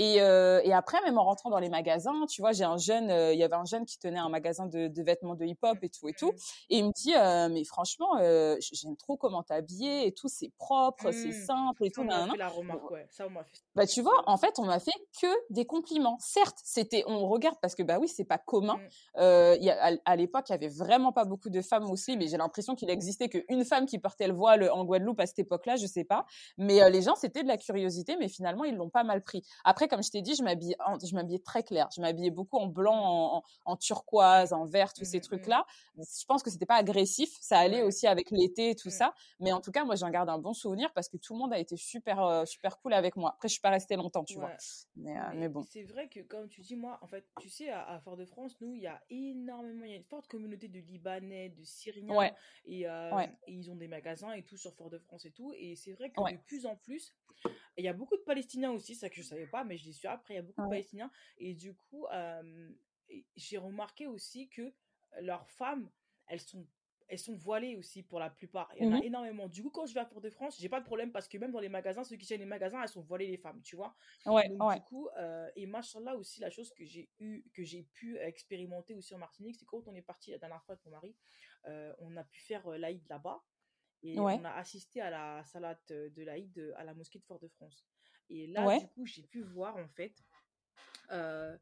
Et, 0.00 0.22
euh, 0.22 0.60
et, 0.62 0.72
après, 0.72 1.00
même 1.02 1.18
en 1.18 1.24
rentrant 1.24 1.50
dans 1.50 1.58
les 1.58 1.68
magasins, 1.68 2.24
tu 2.30 2.40
vois, 2.40 2.52
j'ai 2.52 2.62
un 2.62 2.76
jeune, 2.76 3.10
euh, 3.10 3.32
il 3.32 3.38
y 3.40 3.42
avait 3.42 3.56
un 3.56 3.64
jeune 3.64 3.84
qui 3.84 3.98
tenait 3.98 4.20
un 4.20 4.28
magasin 4.28 4.66
de, 4.66 4.86
de 4.86 5.02
vêtements 5.02 5.34
de 5.34 5.44
hip-hop 5.44 5.76
et 5.82 5.88
tout 5.88 6.08
et 6.08 6.12
tout. 6.12 6.30
Et 6.70 6.78
il 6.78 6.84
me 6.84 6.92
dit, 6.92 7.16
euh, 7.16 7.48
mais 7.48 7.64
franchement, 7.64 8.16
euh, 8.20 8.54
j'aime 8.60 8.96
trop 8.96 9.16
comment 9.16 9.42
t'es 9.42 9.54
habillé 9.54 10.06
et 10.06 10.12
tout, 10.12 10.28
c'est 10.28 10.52
propre, 10.56 11.10
c'est 11.10 11.30
mmh. 11.30 11.46
simple 11.46 11.84
et 11.84 11.90
tout. 11.90 12.08
Ça, 12.08 12.26
on 12.26 12.30
fait 12.30 12.36
la 12.36 12.48
remarque, 12.48 12.88
ouais. 12.92 13.08
Ça, 13.10 13.26
on 13.26 13.30
m'a 13.30 13.42
fait. 13.42 13.58
Bah, 13.74 13.88
tu 13.88 14.00
vois, 14.00 14.22
en 14.26 14.36
fait, 14.36 14.60
on 14.60 14.66
m'a 14.66 14.78
fait 14.78 14.92
que 15.20 15.26
des 15.50 15.66
compliments. 15.66 16.16
Certes, 16.20 16.58
c'était, 16.62 17.02
on 17.08 17.26
regarde 17.26 17.56
parce 17.60 17.74
que, 17.74 17.82
bah 17.82 17.98
oui, 18.00 18.06
c'est 18.06 18.24
pas 18.24 18.38
commun. 18.38 18.76
Mmh. 18.76 19.20
Euh, 19.20 19.56
y 19.60 19.68
a, 19.68 19.98
à, 20.04 20.14
l'époque, 20.14 20.44
il 20.48 20.52
y 20.52 20.54
avait 20.54 20.68
vraiment 20.68 21.10
pas 21.10 21.24
beaucoup 21.24 21.50
de 21.50 21.60
femmes 21.60 21.90
aussi, 21.90 22.16
mais 22.16 22.28
j'ai 22.28 22.36
l'impression 22.36 22.76
qu'il 22.76 22.88
existait 22.88 23.28
qu'une 23.28 23.64
femme 23.64 23.86
qui 23.86 23.98
portait 23.98 24.28
le 24.28 24.34
voile 24.34 24.70
en 24.70 24.84
Guadeloupe 24.84 25.07
à 25.18 25.26
cette 25.26 25.38
époque-là, 25.38 25.76
je 25.76 25.86
sais 25.86 26.04
pas. 26.04 26.26
Mais 26.56 26.88
les 26.90 27.02
gens, 27.02 27.14
c'était 27.14 27.42
de 27.42 27.48
la 27.48 27.56
curiosité, 27.56 28.16
mais 28.18 28.28
finalement, 28.28 28.64
ils 28.64 28.74
l'ont 28.74 28.90
pas 28.90 29.04
mal 29.04 29.22
pris. 29.22 29.42
Après, 29.64 29.88
comme 29.88 30.02
je 30.02 30.10
t'ai 30.10 30.22
dit, 30.22 30.34
je 30.34 30.42
m'habillais, 30.42 30.76
je 31.04 31.14
m'habillais 31.14 31.38
très 31.38 31.62
clair. 31.62 31.88
Je 31.94 32.00
m'habillais 32.00 32.30
beaucoup 32.30 32.58
en 32.58 32.66
blanc, 32.66 33.42
en, 33.64 33.76
turquoise, 33.76 34.52
en 34.52 34.64
vert, 34.64 34.92
tous 34.92 35.04
ces 35.04 35.18
mmh 35.18 35.22
trucs-là. 35.22 35.66
Je 35.96 36.24
pense 36.26 36.42
que 36.42 36.50
c'était 36.50 36.66
pas 36.66 36.76
agressif. 36.76 37.30
Ça 37.40 37.58
allait 37.58 37.82
aussi 37.82 38.06
avec 38.06 38.30
l'été 38.30 38.70
et 38.70 38.74
tout 38.74 38.88
mmh. 38.88 38.92
ça. 38.92 39.14
Mais 39.40 39.52
en 39.52 39.60
tout 39.60 39.70
cas, 39.70 39.84
moi, 39.84 39.94
j'en 39.96 40.10
garde 40.10 40.28
un 40.28 40.38
bon 40.38 40.52
souvenir 40.52 40.92
parce 40.94 41.08
que 41.08 41.16
tout 41.16 41.34
le 41.34 41.38
monde 41.38 41.52
a 41.52 41.58
été 41.58 41.76
super, 41.76 42.46
super 42.46 42.78
cool 42.78 42.94
avec 42.94 43.16
moi. 43.16 43.32
Après, 43.34 43.48
je 43.48 43.54
suis 43.54 43.60
pas 43.60 43.70
restée 43.70 43.96
longtemps, 43.96 44.24
tu 44.24 44.38
vois. 44.38 44.52
Mais, 44.96 45.16
mais, 45.34 45.48
bon. 45.48 45.62
C'est 45.62 45.84
vrai 45.84 46.08
que, 46.08 46.20
comme 46.20 46.48
tu 46.48 46.60
dis, 46.60 46.76
moi, 46.76 46.98
en 47.02 47.06
fait, 47.06 47.24
tu 47.40 47.48
sais, 47.48 47.70
à, 47.70 48.00
Fort-de-France, 48.04 48.56
nous, 48.60 48.74
il 48.74 48.82
y 48.82 48.86
a 48.86 49.02
énormément, 49.10 49.84
il 49.84 49.90
y 49.90 49.94
a 49.94 49.96
une 49.96 50.04
forte 50.04 50.26
communauté 50.28 50.68
de 50.68 50.78
Libanais, 50.78 51.50
de 51.50 51.64
Syriens. 51.64 52.30
Et, 52.66 52.82
et, 52.82 52.86
ils 53.46 53.70
ont 53.70 53.76
des 53.76 53.88
magasins 53.88 54.32
et 54.32 54.42
tout 54.42 54.56
sur 54.56 54.74
Fort-de-France 54.74 54.97
et 55.24 55.32
tout. 55.32 55.52
Et 55.56 55.76
c'est 55.76 55.92
vrai 55.92 56.10
que 56.12 56.22
de 56.22 56.36
plus 56.36 56.66
en 56.66 56.76
plus, 56.76 57.14
il 57.76 57.84
y 57.84 57.88
a 57.88 57.92
beaucoup 57.92 58.16
de 58.16 58.22
Palestiniens 58.22 58.72
aussi, 58.72 58.94
ça 58.94 59.08
que 59.10 59.16
je 59.16 59.22
savais 59.22 59.46
pas, 59.46 59.64
mais 59.64 59.76
je 59.76 59.86
l'ai 59.86 59.92
su 59.92 60.06
après, 60.06 60.34
il 60.34 60.36
y 60.38 60.40
a 60.40 60.42
beaucoup 60.42 60.62
de 60.62 60.66
Palestiniens. 60.68 61.10
Et 61.38 61.54
du 61.54 61.74
coup, 61.74 62.06
j'ai 63.36 63.58
remarqué 63.58 64.06
aussi 64.06 64.48
que 64.48 64.74
leurs 65.20 65.48
femmes, 65.48 65.90
elles 66.26 66.40
sont 66.40 66.66
elles 67.10 67.18
sont 67.18 67.34
voilées 67.36 67.74
aussi 67.74 68.02
pour 68.02 68.20
la 68.20 68.28
plupart. 68.28 68.70
Il 68.76 68.82
y 68.82 68.86
en 68.86 68.92
a 68.92 68.98
mmh 68.98 69.02
énormément. 69.02 69.48
Du 69.48 69.62
coup, 69.62 69.70
quand 69.70 69.86
je 69.86 69.94
vais 69.94 70.00
à 70.00 70.04
Fort-de-France, 70.04 70.58
j'ai 70.60 70.68
pas 70.68 70.78
de 70.80 70.84
problème 70.84 71.10
parce 71.10 71.26
que 71.26 71.38
même 71.38 71.52
dans 71.52 71.58
les 71.58 71.70
magasins, 71.70 72.04
ceux 72.04 72.16
qui 72.16 72.26
tiennent 72.26 72.40
les 72.40 72.44
magasins, 72.46 72.82
elles 72.82 72.88
sont 72.90 73.00
voilées 73.00 73.28
les 73.28 73.38
femmes, 73.38 73.62
tu 73.62 73.76
vois? 73.76 73.96
Ouais, 74.26 74.48
Donc, 74.50 74.66
du 74.66 74.82
coup, 74.82 75.08
euh, 75.18 75.50
et 75.56 75.64
machallah 75.64 76.16
aussi, 76.16 76.40
la 76.40 76.50
chose 76.50 76.70
que 76.70 76.84
j'ai 76.84 77.08
eu, 77.18 77.44
que 77.54 77.64
j'ai 77.64 77.84
pu 77.84 78.18
expérimenter 78.18 78.92
aussi 78.92 79.14
en 79.14 79.18
Martinique, 79.18 79.56
c'est 79.58 79.64
quand 79.64 79.88
on 79.88 79.94
est 79.94 80.02
parti 80.02 80.32
la 80.32 80.38
dernière 80.38 80.62
fois 80.62 80.74
avec 80.74 80.84
mon 80.84 80.90
mari, 80.90 81.16
euh, 81.64 81.94
on 81.98 82.14
a 82.14 82.24
pu 82.24 82.40
faire 82.40 82.68
l'Aïd 82.68 83.02
là-bas. 83.08 83.42
Et 84.02 84.18
on 84.18 84.44
a 84.44 84.50
assisté 84.52 85.00
à 85.00 85.10
la 85.10 85.44
salade 85.44 85.78
de 85.88 86.22
l'Aïd 86.22 86.72
à 86.76 86.84
la 86.84 86.94
mosquée 86.94 87.18
de 87.18 87.24
Fort-de-France. 87.24 87.84
Et 88.30 88.46
là, 88.46 88.78
du 88.78 88.86
coup, 88.88 89.06
j'ai 89.06 89.22
pu 89.22 89.42
voir 89.42 89.76
en 89.76 89.88
fait 89.88 90.14
euh, 91.10 91.56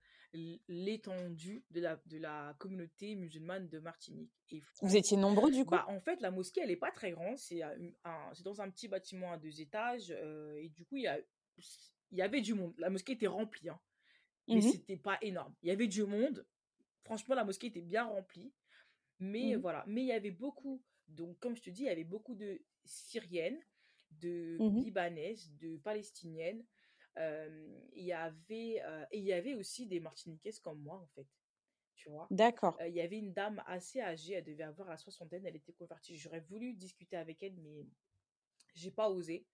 l'étendue 0.69 1.65
de 1.71 1.81
la, 1.81 1.97
de 2.07 2.19
la 2.19 2.55
communauté 2.59 3.15
musulmane 3.15 3.69
de 3.69 3.79
Martinique. 3.79 4.33
Et 4.51 4.63
Vous 4.83 4.97
étiez 4.97 5.17
nombreux 5.17 5.51
du 5.51 5.65
coup? 5.65 5.71
bah, 5.71 5.87
En 5.89 6.01
fait, 6.01 6.21
la 6.21 6.31
mosquée, 6.31 6.61
elle 6.63 6.69
n'est 6.69 6.77
pas 6.77 6.91
très 6.91 7.13
grande. 7.13 7.37
C'est 7.39 7.61
dans 8.43 8.61
un 8.61 8.71
petit 8.71 8.89
bâtiment 8.89 9.33
à 9.33 9.39
deux 9.39 9.61
étages. 9.61 10.11
Euh, 10.11 10.57
et 10.57 10.69
du 10.69 10.85
coup, 10.85 10.97
il 10.97 11.05
y, 11.05 11.09
a, 11.09 11.19
il 12.11 12.19
y 12.19 12.23
avait 12.23 12.41
du 12.41 12.55
monde. 12.55 12.75
La 12.79 12.91
mosquée 12.91 13.13
était 13.13 13.27
remplie. 13.27 13.69
Hein, 13.69 13.81
mais 14.49 14.57
mmh 14.57 14.63
c'était 14.63 14.97
pas 14.97 15.19
énorme. 15.23 15.55
Il 15.63 15.69
y 15.69 15.73
avait 15.73 15.89
du 15.89 16.05
monde. 16.05 16.47
Franchement, 17.05 17.35
la 17.35 17.45
mosquée 17.45 17.69
était 17.69 17.81
bien 17.81 18.05
remplie. 18.05 18.53
Mais 19.19 19.57
mmh 19.57 19.61
voilà. 19.61 19.85
Mais 19.87 20.03
il 20.03 20.09
y 20.09 20.13
avait 20.13 20.31
beaucoup 20.31 20.83
donc, 21.09 21.39
comme 21.39 21.57
je 21.57 21.63
te 21.63 21.71
dis, 21.71 21.83
il 21.83 21.87
y 21.87 21.91
avait 21.91 22.05
beaucoup 22.05 22.35
de 22.35 22.61
Syriennes, 22.85 23.61
de 24.11 24.57
mmh 24.61 24.81
Libanaises, 24.81 25.57
de 25.57 25.77
Palestiniennes. 25.79 26.65
il 27.17 28.05
y 28.05 28.13
avait 28.13 28.83
et 29.11 29.19
il 29.19 29.25
y 29.25 29.33
avait 29.33 29.55
aussi 29.55 29.87
des 29.87 30.01
Martiniquaises 30.01 30.61
comme 30.61 30.81
moi 30.81 30.97
en 30.97 31.07
fait. 31.15 31.27
Tu 31.95 32.11
vois. 32.11 32.27
D'accord. 32.31 32.77
il 32.87 32.95
y 32.95 33.01
avait 33.01 33.19
une 33.19 33.33
dame 33.33 33.63
assez 33.67 34.01
âgée, 34.01 34.35
elle 34.35 34.45
devait 34.45 34.65
avoir 34.65 34.89
la 34.89 34.99
soixantaine, 34.99 35.47
elle 35.47 35.57
était 35.57 35.73
convertie. 35.73 36.17
J'aurais 36.17 36.41
voulu 36.41 36.75
discuter 36.75 37.17
avec 37.17 37.43
elle, 37.43 37.57
mais 37.57 37.87
j'ai 38.75 38.91
pas 38.91 39.09
osé. 39.11 39.47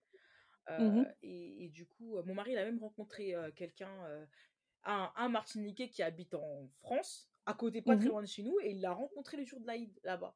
Mmh 0.69 1.03
et, 1.21 1.69
du 1.69 1.85
coup, 1.85 2.21
mon 2.23 2.33
mari 2.33 2.51
il 2.51 2.57
a 2.57 2.65
même 2.65 2.79
rencontré 2.79 3.33
quelqu'un, 3.55 4.27
un, 4.83 5.11
un 5.15 5.29
Martiniquais 5.29 5.89
qui 5.89 6.03
habite 6.03 6.33
en 6.35 6.67
France, 6.81 7.29
à 7.45 7.53
côté, 7.53 7.81
pas 7.81 7.95
très 7.95 8.05
mmh 8.05 8.09
loin 8.09 8.21
de 8.21 8.27
chez 8.27 8.43
nous, 8.43 8.59
et 8.61 8.71
il 8.71 8.81
l'a 8.81 8.93
rencontré 8.93 9.37
le 9.37 9.45
jour 9.45 9.59
de 9.59 9.67
l'Aïd 9.67 9.99
là-bas. 10.03 10.35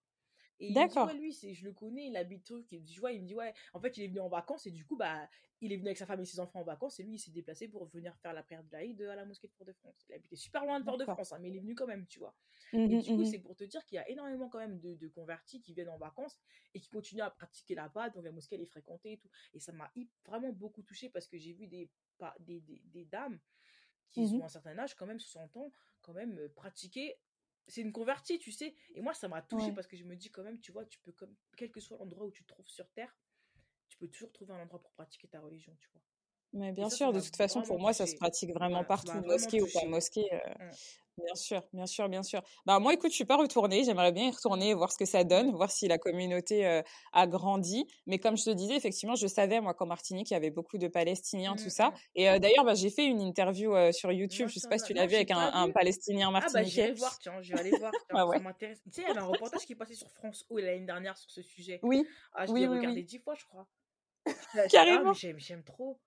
Et 0.60 0.70
il 0.70 0.78
me 0.78 0.88
dit, 0.88 0.98
ouais, 0.98 1.14
lui, 1.14 1.34
c'est, 1.34 1.54
je 1.54 1.66
le 1.66 1.72
connais, 1.72 2.08
il 2.08 2.18
habite 2.18 2.44
truc. 2.44 2.66
Je 2.72 3.00
vois, 3.00 3.12
il 3.12 3.22
me 3.22 3.28
dit, 3.28 3.36
ouais, 3.36 3.54
en 3.74 3.80
fait, 3.80 3.96
il 3.98 4.04
est 4.04 4.08
venu 4.08 4.20
en 4.20 4.30
vacances 4.30 4.66
et 4.66 4.72
du 4.72 4.86
coup, 4.86 4.96
bah, 4.96 5.30
il 5.62 5.72
est 5.72 5.78
venu 5.78 5.88
avec 5.88 5.98
sa 5.98 6.06
femme 6.06 6.20
et 6.20 6.26
ses 6.26 6.40
enfants 6.40 6.62
en 6.62 6.64
vacances 6.64 7.00
et 7.00 7.04
lui, 7.04 7.16
il 7.16 7.20
s'est 7.20 7.32
déplacé 7.32 7.68
pour 7.68 7.86
venir 7.86 8.16
faire 8.18 8.34
la 8.34 8.44
prière 8.44 8.64
de 8.64 8.72
l'Aïd 8.72 9.02
à 9.04 9.16
la 9.16 9.26
mosquée 9.26 9.48
de 9.48 9.54
Port-de-France. 9.54 10.06
Il 10.10 10.16
habitait 10.16 10.36
super 10.36 10.66
loin 10.66 10.80
de 10.80 10.86
Port-de-France, 10.86 11.34
hein, 11.34 11.38
mais 11.40 11.50
il 11.50 11.58
est 11.58 11.60
venu 11.60 11.76
quand 11.76 11.88
même, 11.88 12.08
tu 12.08 12.20
vois. 12.20 12.36
Mmh 12.74 12.78
et 12.78 13.02
du 13.02 13.16
coup, 13.16 13.22
mmh 13.22 13.26
c'est 13.26 13.40
pour 13.40 13.56
te 13.56 13.64
dire 13.64 13.86
qu'il 13.86 13.96
y 13.96 14.00
a 14.00 14.10
énormément 14.10 14.50
quand 14.50 14.60
même 14.60 14.80
de, 14.80 14.96
de, 14.96 15.08
convertis 15.08 15.62
qui 15.62 15.74
viennent 15.74 15.90
en 15.90 15.98
vacances 15.98 16.40
et 16.74 16.80
qui 16.80 16.90
continuent 16.90 17.22
à 17.22 17.30
pratiquer 17.30 17.76
là-bas. 17.76 18.10
Donc 18.10 18.24
la 18.24 18.32
mosquée, 18.32 18.56
elle 18.56 18.62
est 18.62 18.66
fréquentée 18.66 19.14
et 19.14 19.18
tout. 19.18 19.30
Et 19.54 19.60
ça 19.60 19.72
m'a 19.72 19.92
vraiment 20.26 20.52
beaucoup 20.52 20.82
touché 20.82 21.10
parce 21.10 21.28
que 21.28 21.38
j'ai 21.38 21.54
vu 21.54 21.68
des, 21.68 21.90
des, 22.40 22.62
des, 22.62 22.82
des 22.86 23.06
dames 23.06 23.40
qui 24.10 24.22
mmh 24.22 24.42
ont 24.42 24.46
un 24.46 24.50
certain 24.50 24.78
âge, 24.80 24.96
quand 24.96 25.06
même 25.06 25.20
60 25.20 25.58
ans, 25.58 25.72
quand 26.02 26.14
même 26.14 26.38
euh, 26.40 26.50
pratiquer 26.50 27.16
c'est 27.68 27.82
une 27.82 27.92
convertie, 27.92 28.40
tu 28.40 28.52
sais. 28.52 28.76
Et 28.96 29.02
moi, 29.02 29.14
ça 29.14 29.28
m'a 29.28 29.42
touché 29.42 29.72
parce 29.74 29.88
que 29.88 29.98
je 29.98 30.04
me 30.04 30.16
dis 30.16 30.30
quand 30.30 30.44
même, 30.44 30.60
tu 30.60 30.72
vois, 30.72 30.86
tu 30.86 31.00
peux, 31.00 31.12
comme, 31.12 31.36
quel 31.56 31.72
que 31.72 31.80
soit 31.80 31.98
l'endroit 31.98 32.26
où 32.26 32.32
tu 32.32 32.44
te 32.44 32.50
trouves 32.50 32.68
sur 32.68 32.90
Terre, 32.92 33.16
tu 33.88 33.98
peux 33.98 34.08
toujours 34.08 34.32
trouver 34.32 34.54
un 34.54 34.62
endroit 34.62 34.82
pour 34.82 34.92
pratiquer 34.94 35.28
ta 35.28 35.40
religion, 35.40 35.76
tu 35.80 35.90
vois. 35.92 36.02
Mais 36.54 36.72
bien 36.72 36.90
sûr, 36.90 37.14
de 37.14 37.20
toute 37.20 37.36
façon, 37.36 37.62
pour 37.62 37.80
moi, 37.80 37.94
ça 37.94 38.06
se 38.08 38.16
pratique 38.16 38.54
vraiment 38.54 38.84
partout, 38.84 39.20
mosquée 39.26 39.62
ou 39.62 39.68
pas 39.74 39.86
mosquée. 39.86 40.28
Euh, 40.34 40.38
mmh. 40.38 40.72
Bien 41.24 41.34
sûr, 41.34 41.64
bien 41.74 41.88
sûr, 41.88 42.10
bien 42.10 42.22
sûr. 42.22 42.44
Bah 42.68 42.78
moi, 42.78 42.94
écoute, 42.94 43.10
je 43.10 43.16
suis 43.16 43.26
pas 43.26 43.38
retournée. 43.38 43.84
J'aimerais 43.84 44.12
bien 44.12 44.28
y 44.28 44.32
retourner, 44.32 44.76
voir 44.76 44.92
ce 44.92 45.00
que 45.00 45.06
ça 45.06 45.24
donne, 45.24 45.52
voir 45.52 45.72
si 45.72 45.88
la 45.88 45.98
communauté 45.98 46.68
euh, 46.68 46.84
a 47.12 47.26
grandi. 47.26 47.88
Mais 48.06 48.20
comme 48.20 48.38
je 48.38 48.46
te 48.46 48.50
disais, 48.52 48.76
effectivement, 48.76 49.16
je 49.16 49.26
savais 49.26 49.60
moi 49.60 49.74
qu'en 49.74 49.88
Martinique, 49.88 50.30
il 50.30 50.36
y 50.36 50.38
avait 50.38 50.52
beaucoup 50.52 50.78
de 50.78 50.88
Palestiniens, 50.88 51.56
tout 51.56 51.72
ça. 51.72 51.90
Mmh. 51.90 51.94
Et 52.16 52.30
euh, 52.30 52.38
d'ailleurs, 52.38 52.66
bah, 52.66 52.76
j'ai 52.76 52.92
fait 52.92 53.06
une 53.06 53.22
interview 53.22 53.74
sur 53.92 54.12
YouTube. 54.12 54.48
Je 54.50 54.60
sais 54.60 54.70
pas 54.70 54.78
si 54.78 54.86
tu 54.86 54.94
l'as 54.94 55.08
vu 55.08 55.16
avec 55.16 55.32
un, 55.32 55.40
un, 55.40 55.72
Palestinien 55.72 56.30
martiniquais. 56.30 56.60
Ah 56.60 56.64
bah 56.64 56.70
j'irai 56.70 56.92
voir, 56.94 57.18
tiens, 57.18 57.42
je 57.42 57.52
vais 57.52 57.60
aller 57.60 57.72
voir. 57.72 57.92
ah 58.12 58.28
ouais. 58.28 58.38
Ça 58.38 58.44
m'intéresse. 58.44 58.82
Tu 58.86 58.92
sais, 58.92 59.02
il 59.02 59.08
y 59.08 59.12
avait 59.12 59.20
un 59.20 59.26
reportage 59.26 59.66
qui 59.66 59.74
est 59.74 59.76
passé 59.76 59.96
sur 59.96 60.12
France 60.12 60.46
O 60.50 60.60
l'année 60.60 60.86
dernière 60.86 61.18
sur 61.18 61.32
ce 61.32 61.42
sujet. 61.42 61.80
Oui. 61.82 62.06
Ah, 62.34 62.46
je 62.46 62.52
oui, 62.52 62.62
l'ai 62.62 62.68
regardé 62.68 63.02
dix 63.02 63.18
fois, 63.18 63.34
je 63.34 63.46
crois. 63.46 63.68
Carrément. 64.70 65.14
J'aime 65.14 65.64
trop. 65.64 66.00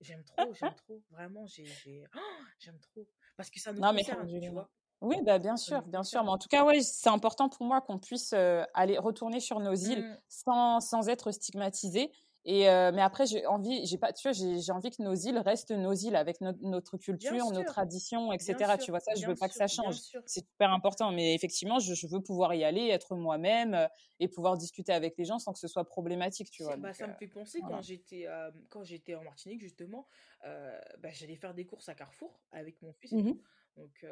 J'aime 0.00 0.24
trop, 0.24 0.52
j'aime 0.54 0.74
trop. 0.74 1.02
Vraiment, 1.10 1.46
j'aime 1.46 2.78
trop. 2.80 3.06
Parce 3.36 3.50
que 3.50 3.60
ça 3.60 3.72
nous 3.72 3.80
non, 3.80 3.94
concerne, 3.94 4.30
mais 4.30 4.40
tu 4.40 4.50
vois? 4.50 4.68
Oui, 5.00 5.16
bah, 5.22 5.38
bien 5.38 5.56
sûr, 5.56 5.82
bien 5.82 6.02
sûr. 6.02 6.22
Mais 6.24 6.30
en 6.30 6.38
tout 6.38 6.48
cas, 6.48 6.64
ouais, 6.64 6.80
c'est 6.80 7.10
important 7.10 7.48
pour 7.48 7.66
moi 7.66 7.80
qu'on 7.80 7.98
puisse 7.98 8.32
aller 8.74 8.98
retourner 8.98 9.40
sur 9.40 9.60
nos 9.60 9.74
îles 9.74 10.04
mmh. 10.04 10.18
sans, 10.28 10.80
sans 10.80 11.08
être 11.08 11.30
stigmatisé. 11.30 12.10
Et 12.46 12.64
mais 12.64 13.00
après, 13.00 13.26
j'ai 13.26 13.46
envie, 13.46 13.86
j'ai 13.86 13.96
pas, 13.96 14.12
tu 14.12 14.28
vois, 14.28 14.32
j'ai 14.32 14.72
envie 14.72 14.90
que 14.90 15.02
nos 15.02 15.14
îles 15.14 15.38
restent 15.38 15.70
nos 15.70 15.94
îles 15.94 16.16
avec 16.16 16.40
notre 16.40 16.98
culture, 16.98 17.50
nos 17.52 17.64
traditions, 17.64 18.32
etc. 18.32 18.76
tu 18.82 18.90
vois 18.90 19.00
ça, 19.00 19.14
je 19.14 19.26
veux 19.26 19.34
pas 19.34 19.48
que 19.48 19.54
ça 19.54 19.66
change. 19.66 19.96
C'est 20.26 20.44
super 20.44 20.72
important. 20.72 21.10
Mais 21.10 21.34
effectivement, 21.34 21.78
je, 21.78 22.06
veux 22.06 22.20
pouvoir 22.20 22.54
y 22.54 22.64
aller, 22.64 22.88
être 22.88 23.16
moi-même 23.16 23.88
et 24.20 24.28
pouvoir 24.28 24.56
discuter 24.56 24.92
avec 24.92 25.16
les 25.16 25.24
gens 25.24 25.38
sans 25.38 25.52
que 25.52 25.58
ce 25.58 25.68
soit 25.68 25.84
problématique, 25.84 26.50
tu 26.50 26.62
vois. 26.62 26.76
Bah, 26.76 26.92
ça 26.92 27.06
me 27.06 27.14
fait 27.14 27.28
penser 27.28 27.60
quand 27.60 27.82
j'étais 27.82 28.26
quand 28.68 28.84
j'étais 28.84 29.14
en 29.14 29.22
Martinique 29.22 29.60
justement, 29.60 30.06
bah, 30.42 31.10
j'allais 31.12 31.36
faire 31.36 31.54
des 31.54 31.64
courses 31.64 31.88
à 31.88 31.94
Carrefour 31.94 32.40
avec 32.52 32.80
mon 32.82 32.92
fils 32.92 33.12
et 33.12 33.16
mmh 33.16 33.32
tout. 33.32 33.42
Donc 33.76 34.04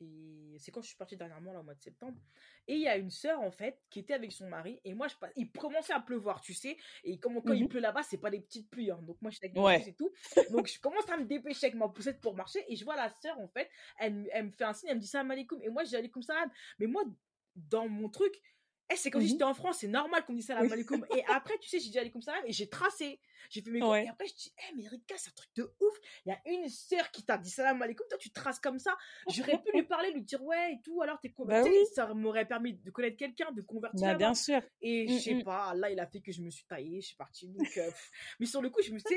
et 0.00 0.58
c'est 0.58 0.70
quand 0.70 0.82
je 0.82 0.88
suis 0.88 0.96
partie 0.96 1.16
dernièrement, 1.16 1.52
là, 1.52 1.60
au 1.60 1.62
mois 1.62 1.74
de 1.74 1.80
septembre. 1.80 2.18
Et 2.66 2.74
il 2.74 2.80
y 2.82 2.88
a 2.88 2.96
une 2.96 3.10
sœur, 3.10 3.40
en 3.40 3.50
fait, 3.50 3.78
qui 3.90 3.98
était 4.00 4.14
avec 4.14 4.32
son 4.32 4.48
mari. 4.48 4.80
Et 4.84 4.94
moi, 4.94 5.08
je, 5.08 5.14
il 5.36 5.50
commençait 5.50 5.92
à 5.92 6.00
pleuvoir, 6.00 6.40
tu 6.40 6.54
sais. 6.54 6.76
Et 7.04 7.18
comme 7.18 7.42
quand 7.42 7.52
il 7.52 7.64
mmh 7.64 7.68
pleut 7.68 7.80
là-bas, 7.80 8.02
c'est 8.02 8.18
pas 8.18 8.30
des 8.30 8.40
petites 8.40 8.68
pluies. 8.70 8.90
Hein. 8.90 9.00
Donc 9.02 9.20
moi, 9.22 9.30
j'étais 9.30 9.46
avec 9.46 9.58
ouais. 9.58 9.88
et 9.88 9.94
tout. 9.94 10.10
Donc 10.50 10.66
je 10.66 10.78
commence 10.80 11.08
à 11.08 11.16
me 11.16 11.24
dépêcher 11.24 11.66
avec 11.66 11.76
ma 11.76 11.88
poussette 11.88 12.20
pour 12.20 12.34
marcher. 12.34 12.64
Et 12.68 12.76
je 12.76 12.84
vois 12.84 12.96
la 12.96 13.08
sœur, 13.08 13.38
en 13.38 13.48
fait, 13.48 13.70
elle, 13.98 14.28
elle 14.32 14.46
me 14.46 14.50
fait 14.50 14.64
un 14.64 14.72
signe, 14.72 14.88
elle 14.90 14.96
me 14.96 15.00
dit 15.00 15.06
salam 15.06 15.30
alaikum. 15.30 15.60
Et 15.62 15.68
moi, 15.68 15.84
je 15.84 15.90
dis 15.90 15.96
alaikum 15.96 16.22
salam. 16.22 16.50
Mais 16.78 16.86
moi, 16.86 17.04
dans 17.54 17.88
mon 17.88 18.08
truc, 18.08 18.34
Eh, 18.92 18.96
c'est 18.96 19.10
comme 19.10 19.20
si 19.20 19.28
mmh 19.28 19.30
j'étais 19.30 19.44
en 19.44 19.54
France, 19.54 19.78
c'est 19.80 19.88
normal 19.88 20.24
qu'on 20.24 20.32
dise 20.32 20.46
salam 20.46 20.70
alaikum. 20.70 21.04
Et 21.16 21.24
après, 21.28 21.58
tu 21.58 21.68
sais, 21.68 21.80
j'ai 21.80 21.90
dit 21.90 21.98
alaikum 21.98 22.22
salam 22.22 22.42
et 22.46 22.52
j'ai 22.52 22.68
tracé. 22.68 23.20
J'ai 23.50 23.62
fait 23.62 23.70
mes 23.70 23.82
ouais. 23.82 24.04
Et 24.04 24.08
après, 24.08 24.26
je 24.26 24.34
dis, 24.34 24.52
eh, 24.58 24.74
mais 24.76 24.86
Rika, 24.86 25.14
c'est 25.18 25.30
un 25.30 25.34
truc 25.34 25.50
de 25.56 25.72
ouf. 25.80 25.94
Il 26.24 26.30
y 26.30 26.32
a 26.32 26.40
une 26.46 26.68
sœur 26.68 27.10
qui 27.10 27.24
t'a 27.24 27.36
dit 27.36 27.50
salam 27.50 27.80
alaikum, 27.82 28.06
toi, 28.08 28.18
tu 28.18 28.30
traces 28.30 28.60
comme 28.60 28.78
ça. 28.78 28.96
J'aurais 29.28 29.60
pu 29.62 29.72
lui 29.72 29.82
parler, 29.88 30.12
lui 30.12 30.22
dire, 30.22 30.42
ouais, 30.44 30.74
et 30.74 30.80
tout, 30.82 31.02
alors 31.02 31.18
t'es 31.20 31.28
bah 31.28 31.34
converti. 31.36 31.70
Ça 31.94 32.12
m'aurait 32.14 32.46
permis 32.46 32.74
de 32.74 32.90
connaître 32.90 33.16
quelqu'un, 33.16 33.50
de 33.52 33.62
convertir. 33.62 34.06
Bah, 34.06 34.14
bien 34.14 34.34
sûr. 34.34 34.62
Et 34.80 35.08
je 35.08 35.14
mmh, 35.14 35.18
sais 35.18 35.34
mmh. 35.34 35.44
pas, 35.44 35.74
là, 35.74 35.90
il 35.90 35.98
a 35.98 36.06
fait 36.06 36.20
que 36.20 36.30
je 36.30 36.42
me 36.42 36.50
suis 36.50 36.64
taillée, 36.66 37.00
je 37.00 37.08
suis 37.08 37.16
partie. 37.16 37.48
Donc, 37.48 37.76
euh, 37.76 37.90
mais 38.38 38.46
sur 38.46 38.62
le 38.62 38.70
coup, 38.70 38.82
je 38.82 38.92
me 38.92 38.98
suis 38.98 39.16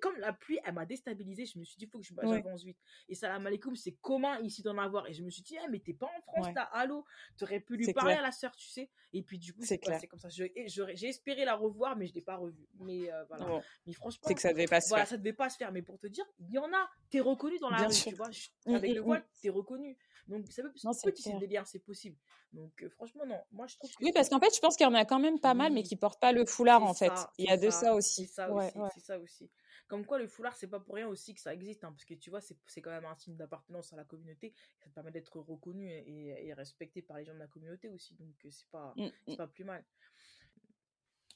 comme 0.00 0.16
la 0.16 0.32
pluie, 0.32 0.58
elle 0.64 0.74
m'a 0.74 0.86
déstabilisée, 0.86 1.46
je 1.46 1.58
me 1.58 1.64
suis 1.64 1.76
dit, 1.76 1.84
il 1.84 1.90
faut 1.90 1.98
que 1.98 2.04
je 2.04 2.14
j'avance 2.14 2.64
vite. 2.64 2.78
Et 3.08 3.14
salam 3.14 3.46
alaikum, 3.46 3.76
c'est 3.76 3.96
commun 4.00 4.40
ici 4.40 4.62
d'en 4.62 4.78
avoir. 4.78 5.08
Et 5.08 5.14
je 5.14 5.22
me 5.22 5.30
suis 5.30 5.42
dit, 5.42 5.56
eh, 5.62 5.68
mais 5.70 5.78
t'es 5.78 5.94
pas 5.94 6.06
en 6.06 6.20
France, 6.22 6.54
là, 6.54 6.62
allô? 6.72 7.04
T'aurais 7.38 7.60
pu 7.60 7.76
lui 7.76 7.92
parler 7.92 8.14
à 8.14 8.22
la 8.22 8.32
sœur, 8.32 8.54
tu 8.56 8.68
sais. 8.68 8.90
Et 9.16 9.22
puis, 9.22 9.38
du 9.38 9.54
coup, 9.54 9.62
c'est 9.62 9.78
comme 9.78 10.18
ça. 10.18 10.28
J'ai 10.28 11.08
espéré 11.08 11.44
la 11.44 11.54
revoir, 11.54 11.96
mais 11.96 12.08
je 12.08 12.14
l'ai 12.14 12.20
pas 12.20 12.36
revue. 12.36 12.66
Mais 12.80 13.12
euh, 13.12 13.24
voilà. 13.28 13.62
Mais 13.86 13.92
franchement, 13.92 14.24
c'est 14.26 14.34
que 14.34 14.40
ça 14.40 14.52
devait 14.52 14.66
pas 14.66 14.80
se 14.80 14.88
voilà, 14.88 15.06
ça 15.06 15.16
devait 15.16 15.32
pas 15.32 15.48
se 15.48 15.56
faire. 15.56 15.70
Mais 15.70 15.82
pour 15.82 15.98
te 16.00 16.08
dire, 16.08 16.24
il 16.40 16.50
y 16.50 16.58
en 16.58 16.72
a. 16.72 16.90
T'es 17.10 17.20
reconnu 17.20 17.58
dans 17.58 17.70
la 17.70 17.86
rue, 17.86 17.94
tu 17.94 18.12
vois. 18.14 18.28
Mmh, 18.66 18.74
avec 18.74 18.90
mmh, 18.90 18.94
le 18.94 19.00
voile, 19.00 19.20
mmh. 19.20 19.40
t'es 19.40 19.48
reconnu. 19.50 19.96
Donc 20.26 20.46
ça 20.50 20.62
peut 20.62 21.12
c'est 21.14 21.38
délire, 21.38 21.66
c'est 21.66 21.78
possible. 21.78 22.16
Donc 22.52 22.82
euh, 22.82 22.88
franchement 22.88 23.26
non, 23.26 23.40
moi 23.52 23.66
je 23.66 23.76
trouve 23.76 23.90
Oui, 24.00 24.10
parce 24.12 24.28
qu'en 24.28 24.40
fait, 24.40 24.54
je 24.54 24.60
pense 24.60 24.76
qu'il 24.76 24.86
y 24.86 24.88
en 24.88 24.94
a 24.94 25.04
quand 25.04 25.18
même 25.18 25.38
pas 25.38 25.54
mal 25.54 25.72
mais 25.72 25.82
qui 25.82 25.96
portent 25.96 26.20
pas 26.20 26.32
le 26.32 26.46
foulard 26.46 26.82
en 26.82 26.94
fait. 26.94 27.12
Il 27.38 27.46
y 27.46 27.50
a 27.50 27.56
de 27.56 27.70
ça 27.70 27.94
aussi. 27.94 28.26
C'est 28.26 28.34
ça 28.34 28.50
aussi, 28.50 28.78
c'est 28.94 29.00
ça 29.00 29.18
aussi. 29.18 29.50
Comme 29.86 30.06
quoi 30.06 30.18
le 30.18 30.26
foulard 30.26 30.56
c'est 30.56 30.68
pas 30.68 30.80
pour 30.80 30.94
rien 30.94 31.08
aussi 31.08 31.34
que 31.34 31.40
ça 31.40 31.52
existe 31.52 31.84
hein, 31.84 31.92
parce 31.92 32.04
que 32.04 32.14
tu 32.14 32.30
vois, 32.30 32.40
c'est 32.40 32.80
quand 32.80 32.90
même 32.90 33.04
un 33.04 33.14
signe 33.14 33.36
d'appartenance 33.36 33.92
à 33.92 33.96
la 33.96 34.04
communauté, 34.04 34.54
ça 34.78 34.88
te 34.88 34.94
permet 34.94 35.10
d'être 35.10 35.38
reconnu 35.40 35.90
et, 35.90 36.46
et, 36.46 36.54
respecté 36.54 37.02
par 37.02 37.18
les 37.18 37.24
gens 37.24 37.34
de 37.34 37.38
la 37.38 37.48
communauté 37.48 37.88
aussi. 37.88 38.14
Donc 38.14 38.34
euh, 38.44 38.50
c'est 38.50 38.68
pas 38.70 38.94
c'est 39.26 39.36
pas 39.36 39.46
plus 39.46 39.64
mal. 39.64 39.84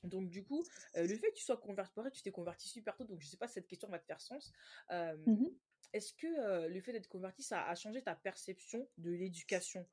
Donc 0.05 0.31
du 0.31 0.45
coup, 0.45 0.64
euh, 0.97 1.07
le 1.07 1.17
fait 1.17 1.31
que 1.31 1.37
tu 1.37 1.45
sois 1.45 1.57
converti, 1.57 1.93
tu 2.12 2.23
t'es 2.23 2.31
converti 2.31 2.69
super 2.69 2.97
tôt, 2.97 3.05
donc 3.05 3.21
je 3.21 3.26
sais 3.26 3.37
pas 3.37 3.49
si 3.49 3.55
cette 3.55 3.67
question 3.67 3.88
va 3.88 3.99
te 3.99 4.07
faire 4.07 4.21
sens. 4.21 4.52
Mmh 4.90 5.49
est-ce 5.93 6.12
que 6.12 6.26
euh, 6.26 6.69
le 6.69 6.81
fait 6.81 6.93
d'être 6.93 7.09
converti, 7.09 7.43
ça 7.43 7.67
a 7.67 7.75
changé 7.75 8.02
ta 8.02 8.14
perception 8.14 8.87
de 8.99 9.11
l'éducation, 9.11 9.87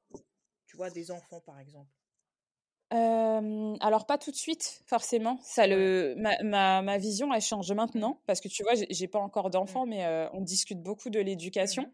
tu 0.65 0.75
vois, 0.75 0.89
des 0.89 1.11
enfants 1.11 1.39
par 1.39 1.59
exemple? 1.59 1.89
Alors 2.91 4.05
pas 4.05 4.17
tout 4.17 4.31
de 4.31 4.35
suite 4.35 4.83
forcément 4.85 5.39
ça 5.41 5.67
le 5.67 6.15
ma, 6.17 6.81
ma, 6.81 6.97
vision 6.97 7.33
elle 7.33 7.41
change 7.41 7.71
maintenant 7.71 8.11
mmh. 8.11 8.25
parce 8.27 8.41
que 8.41 8.47
tu 8.47 8.63
vois 8.63 8.73
j'ai 8.89 9.07
pas 9.07 9.19
encore 9.19 9.49
d'enfants 9.49 9.85
mmh. 9.85 9.89
mais 9.89 10.05
euh, 10.05 10.27
on 10.33 10.41
discute 10.41 10.81
beaucoup 10.81 11.09
de 11.09 11.19
l'éducation 11.19 11.91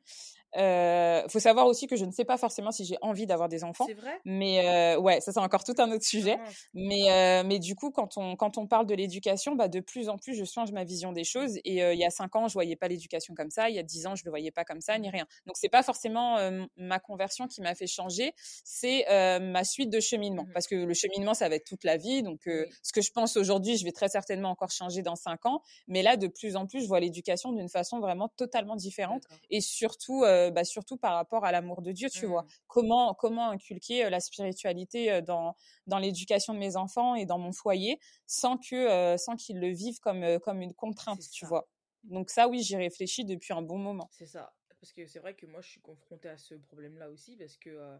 euh, 0.57 1.27
faut 1.29 1.39
savoir 1.39 1.67
aussi 1.67 1.87
que 1.87 1.95
je 1.95 2.05
ne 2.05 2.11
sais 2.11 2.25
pas 2.25 2.37
forcément 2.37 2.71
si 2.71 2.85
j'ai 2.85 2.97
envie 3.01 3.25
d'avoir 3.25 3.49
des 3.49 3.63
enfants. 3.63 3.85
C'est 3.87 3.93
vrai? 3.93 4.19
Mais 4.25 4.67
euh, 4.67 4.99
ouais, 4.99 5.21
ça 5.21 5.31
c'est 5.31 5.39
encore 5.39 5.63
tout 5.63 5.75
un 5.77 5.91
autre 5.91 6.05
sujet. 6.05 6.37
Ah 6.39 6.49
mais 6.73 7.11
euh, 7.11 7.43
mais 7.45 7.59
du 7.59 7.75
coup, 7.75 7.91
quand 7.91 8.17
on 8.17 8.35
quand 8.35 8.57
on 8.57 8.67
parle 8.67 8.85
de 8.85 8.95
l'éducation, 8.95 9.55
bah 9.55 9.67
de 9.67 9.79
plus 9.79 10.09
en 10.09 10.17
plus, 10.17 10.33
je 10.35 10.43
change 10.43 10.71
ma 10.71 10.83
vision 10.83 11.11
des 11.11 11.23
choses. 11.23 11.59
Et 11.63 11.83
euh, 11.83 11.93
il 11.93 11.99
y 11.99 12.05
a 12.05 12.09
cinq 12.09 12.35
ans, 12.35 12.47
je 12.47 12.53
voyais 12.53 12.75
pas 12.75 12.87
l'éducation 12.87 13.33
comme 13.33 13.49
ça. 13.49 13.69
Il 13.69 13.75
y 13.75 13.79
a 13.79 13.83
dix 13.83 14.07
ans, 14.07 14.15
je 14.15 14.23
le 14.25 14.29
voyais 14.31 14.51
pas 14.51 14.65
comme 14.65 14.81
ça, 14.81 14.97
ni 14.97 15.07
mmh. 15.07 15.11
rien. 15.11 15.27
Donc 15.45 15.55
c'est 15.55 15.69
pas 15.69 15.83
forcément 15.83 16.37
euh, 16.37 16.65
ma 16.77 16.99
conversion 16.99 17.47
qui 17.47 17.61
m'a 17.61 17.75
fait 17.75 17.87
changer, 17.87 18.33
c'est 18.63 19.05
ma 19.39 19.63
suite 19.63 19.89
de 19.89 19.99
cheminement. 19.99 20.43
Mmh. 20.43 20.53
Parce 20.53 20.67
que 20.67 20.75
le 20.75 20.93
cheminement, 20.93 21.33
ça 21.33 21.49
va 21.49 21.55
être 21.55 21.65
toute 21.65 21.83
la 21.83 21.97
vie. 21.97 22.23
Donc 22.23 22.41
ce 22.45 22.93
que 22.93 23.01
je 23.01 23.11
pense 23.11 23.37
aujourd'hui, 23.37 23.77
je 23.77 23.85
vais 23.85 23.91
très 23.91 24.09
certainement 24.09 24.49
encore 24.49 24.71
changer 24.71 25.01
dans 25.01 25.15
cinq 25.15 25.45
ans. 25.45 25.61
Mais 25.87 26.01
là, 26.01 26.17
de 26.17 26.27
plus 26.27 26.55
en 26.55 26.67
plus, 26.67 26.81
je 26.81 26.87
vois 26.87 26.99
l'éducation 26.99 27.51
d'une 27.51 27.69
façon 27.69 27.99
vraiment 27.99 28.29
totalement 28.29 28.75
différente. 28.75 29.23
Et 29.49 29.61
surtout 29.61 30.23
euh, 30.23 30.40
bah, 30.49 30.63
surtout 30.63 30.97
par 30.97 31.13
rapport 31.13 31.45
à 31.45 31.51
l'amour 31.51 31.81
de 31.81 31.91
Dieu, 31.91 32.09
tu 32.09 32.25
vois. 32.25 32.43
Mmh. 32.43 32.47
Comment 32.67 33.13
comment 33.13 33.49
inculquer 33.49 34.09
la 34.09 34.19
spiritualité 34.19 35.21
dans 35.21 35.55
dans 35.87 35.99
l'éducation 35.99 36.53
de 36.53 36.59
mes 36.59 36.75
enfants 36.75 37.15
et 37.15 37.25
dans 37.25 37.37
mon 37.37 37.51
foyer 37.51 37.99
sans 38.25 38.57
que 38.57 39.15
sans 39.17 39.35
qu'ils 39.35 39.59
le 39.59 39.69
vivent 39.69 39.99
comme 39.99 40.39
comme 40.39 40.61
une 40.61 40.73
contrainte, 40.73 41.21
tu 41.31 41.45
vois? 41.45 41.67
Donc 42.03 42.29
ça, 42.29 42.47
oui, 42.47 42.63
j'y 42.63 42.75
réfléchis 42.77 43.25
depuis 43.25 43.53
un 43.53 43.61
bon 43.61 43.77
moment. 43.77 44.09
C'est 44.09 44.25
ça, 44.25 44.53
parce 44.79 44.93
que 44.93 45.05
c'est 45.05 45.19
vrai 45.19 45.35
que 45.35 45.45
moi, 45.45 45.61
je 45.61 45.69
suis 45.69 45.81
confrontée 45.81 46.29
à 46.29 46.37
ce 46.37 46.55
problème-là 46.55 47.09
aussi, 47.09 47.37
parce 47.37 47.57
que 47.57 47.99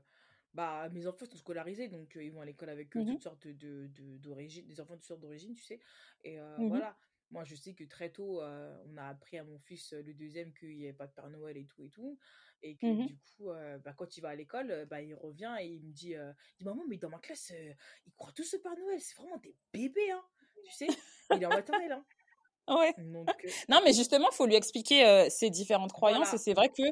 bah 0.53 0.89
mes 0.89 1.07
enfants 1.07 1.25
sont 1.25 1.37
scolarisés 1.37 1.87
donc 1.87 2.17
ils 2.19 2.29
vont 2.29 2.41
à 2.41 2.45
l'école 2.45 2.69
avec 2.69 2.93
mmh 2.95 3.05
toutes 3.05 3.23
sortes 3.23 3.47
de 3.47 3.87
d'origine 4.17 4.67
des 4.67 4.81
enfants 4.81 4.95
de 4.95 4.99
toutes 4.99 5.07
sortes 5.07 5.21
d'origine 5.21 5.53
tu 5.53 5.63
sais 5.63 5.79
et 6.25 6.39
mmh 6.57 6.67
voilà 6.67 6.97
moi, 7.31 7.43
je 7.43 7.55
sais 7.55 7.73
que 7.73 7.83
très 7.85 8.11
tôt, 8.11 8.41
on 8.41 8.97
a 8.97 9.07
appris 9.07 9.37
à 9.37 9.43
mon 9.43 9.57
fils, 9.59 9.93
le 9.93 10.13
deuxième, 10.13 10.53
qu'il 10.53 10.77
n'y 10.77 10.83
avait 10.83 10.93
pas 10.93 11.07
de 11.07 11.13
Père 11.13 11.29
Noël 11.29 11.57
et 11.57 11.65
tout 11.65 11.83
et 11.83 11.89
tout. 11.89 12.19
Et 12.63 12.75
que 12.75 12.85
mmh 12.85 13.05
du 13.07 13.17
coup, 13.17 13.49
bah, 13.83 13.93
quand 13.97 14.17
il 14.17 14.21
va 14.21 14.29
à 14.29 14.35
l'école, 14.35 14.85
bah, 14.89 15.01
il 15.01 15.15
revient 15.15 15.55
et 15.59 15.67
il 15.67 15.83
me 15.83 15.91
dit, 15.93 16.15
dit 16.59 16.65
Maman, 16.65 16.83
mais 16.87 16.97
dans 16.97 17.09
ma 17.09 17.19
classe, 17.19 17.51
ils 18.05 18.13
croient 18.13 18.33
tous 18.33 18.53
au 18.53 18.59
Père 18.59 18.77
Noël. 18.77 19.01
C'est 19.01 19.15
vraiment 19.15 19.37
des 19.37 19.55
bébés, 19.73 20.11
hein. 20.11 20.23
Tu 20.65 20.71
sais? 20.73 20.87
Il 21.31 21.41
est 21.41 21.45
en 21.45 21.49
maternelle, 21.49 21.91
hein. 21.91 22.05
Ouais. 22.67 22.93
non, 23.69 23.79
mais 23.83 23.91
justement, 23.91 24.27
il 24.31 24.35
faut 24.35 24.45
lui 24.45 24.55
expliquer 24.55 25.27
ces 25.29 25.49
différentes 25.49 25.91
croyances. 25.91 26.33
Et 26.33 26.37
c'est 26.37 26.53
vrai 26.53 26.69
que 26.69 26.83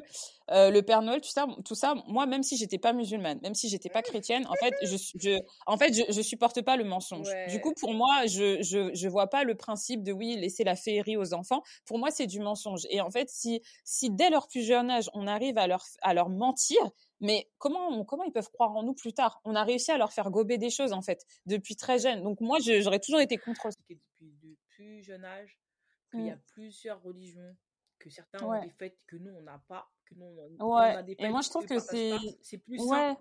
le 0.48 0.80
Père 0.80 1.02
Noël, 1.02 1.20
tout 1.20 1.30
ça, 1.30 1.46
tout 1.64 1.74
ça, 1.74 1.94
moi, 2.06 2.26
même 2.26 2.42
si 2.42 2.56
j'étais 2.56 2.78
pas 2.78 2.92
musulmane, 2.92 3.38
même 3.42 3.54
si 3.54 3.68
j'étais 3.68 3.88
pas 3.88 4.02
chrétienne, 4.02 4.46
en 4.48 4.54
fait, 4.56 4.74
je, 4.82 4.96
je, 5.18 5.38
en 5.66 5.76
fait, 5.78 5.92
je, 5.94 6.12
je 6.12 6.20
supporte 6.22 6.60
pas 6.62 6.76
le 6.76 6.84
mensonge. 6.84 7.28
Du 7.48 7.60
coup, 7.60 7.72
pour 7.78 7.94
moi, 7.94 8.26
je, 8.26 8.62
je, 8.62 8.90
je 8.94 9.08
vois 9.08 9.28
pas 9.28 9.44
le 9.44 9.54
principe 9.54 10.02
de 10.02 10.12
oui, 10.12 10.36
laisser 10.36 10.64
la 10.64 10.76
féerie 10.76 11.16
aux 11.16 11.34
enfants. 11.34 11.62
Pour 11.86 11.98
moi, 11.98 12.10
c'est 12.10 12.26
du 12.26 12.40
mensonge. 12.40 12.86
Et 12.90 13.00
en 13.00 13.10
fait, 13.10 13.28
si, 13.30 13.62
si 13.84 14.10
dès 14.10 14.30
leur 14.30 14.48
plus 14.48 14.62
jeune 14.62 14.90
âge, 14.90 15.08
on 15.14 15.26
arrive 15.26 15.56
à 15.56 15.66
leur, 15.66 15.84
à 16.02 16.14
leur 16.14 16.28
mentir, 16.28 16.78
mais 17.20 17.48
comment, 17.58 18.04
comment 18.04 18.24
ils 18.24 18.32
peuvent 18.32 18.50
croire 18.50 18.74
en 18.76 18.82
nous 18.82 18.94
plus 18.94 19.12
tard? 19.12 19.40
On 19.44 19.54
a 19.54 19.62
réussi 19.62 19.90
à 19.92 19.98
leur 19.98 20.12
faire 20.12 20.30
gober 20.30 20.58
des 20.58 20.70
choses, 20.70 20.92
en 20.92 21.02
fait, 21.02 21.24
depuis 21.46 21.76
très 21.76 21.98
jeune. 21.98 22.22
Donc, 22.22 22.40
moi, 22.40 22.58
j'aurais 22.60 23.00
toujours 23.00 23.20
été 23.20 23.36
contre. 23.36 23.68
Depuis 23.68 24.00
le 24.20 24.56
plus 24.80 25.02
jeune 25.02 25.24
âge, 25.24 25.58
qu'il 26.10 26.24
y 26.24 26.30
a 26.30 26.36
mmh. 26.36 26.42
plusieurs 26.54 27.02
religions, 27.02 27.56
que 27.98 28.08
certains 28.08 28.42
ont 28.42 28.60
des 28.62 28.70
fêtes 28.70 28.98
que 29.06 29.16
nous, 29.16 29.32
on 29.32 29.42
n'a 29.42 29.62
pas, 29.68 29.90
que 30.06 30.14
nous, 30.14 30.24
on, 30.58 30.76
a 30.76 31.02
des 31.02 31.14
fêtes. 31.14 31.26
Et 31.26 31.28
moi, 31.28 31.42
je 31.42 31.50
trouve 31.50 31.66
que 31.66 31.78
c'est. 31.78 32.16
C'est 32.40 32.58
plus 32.58 32.80
ouais. 32.80 33.14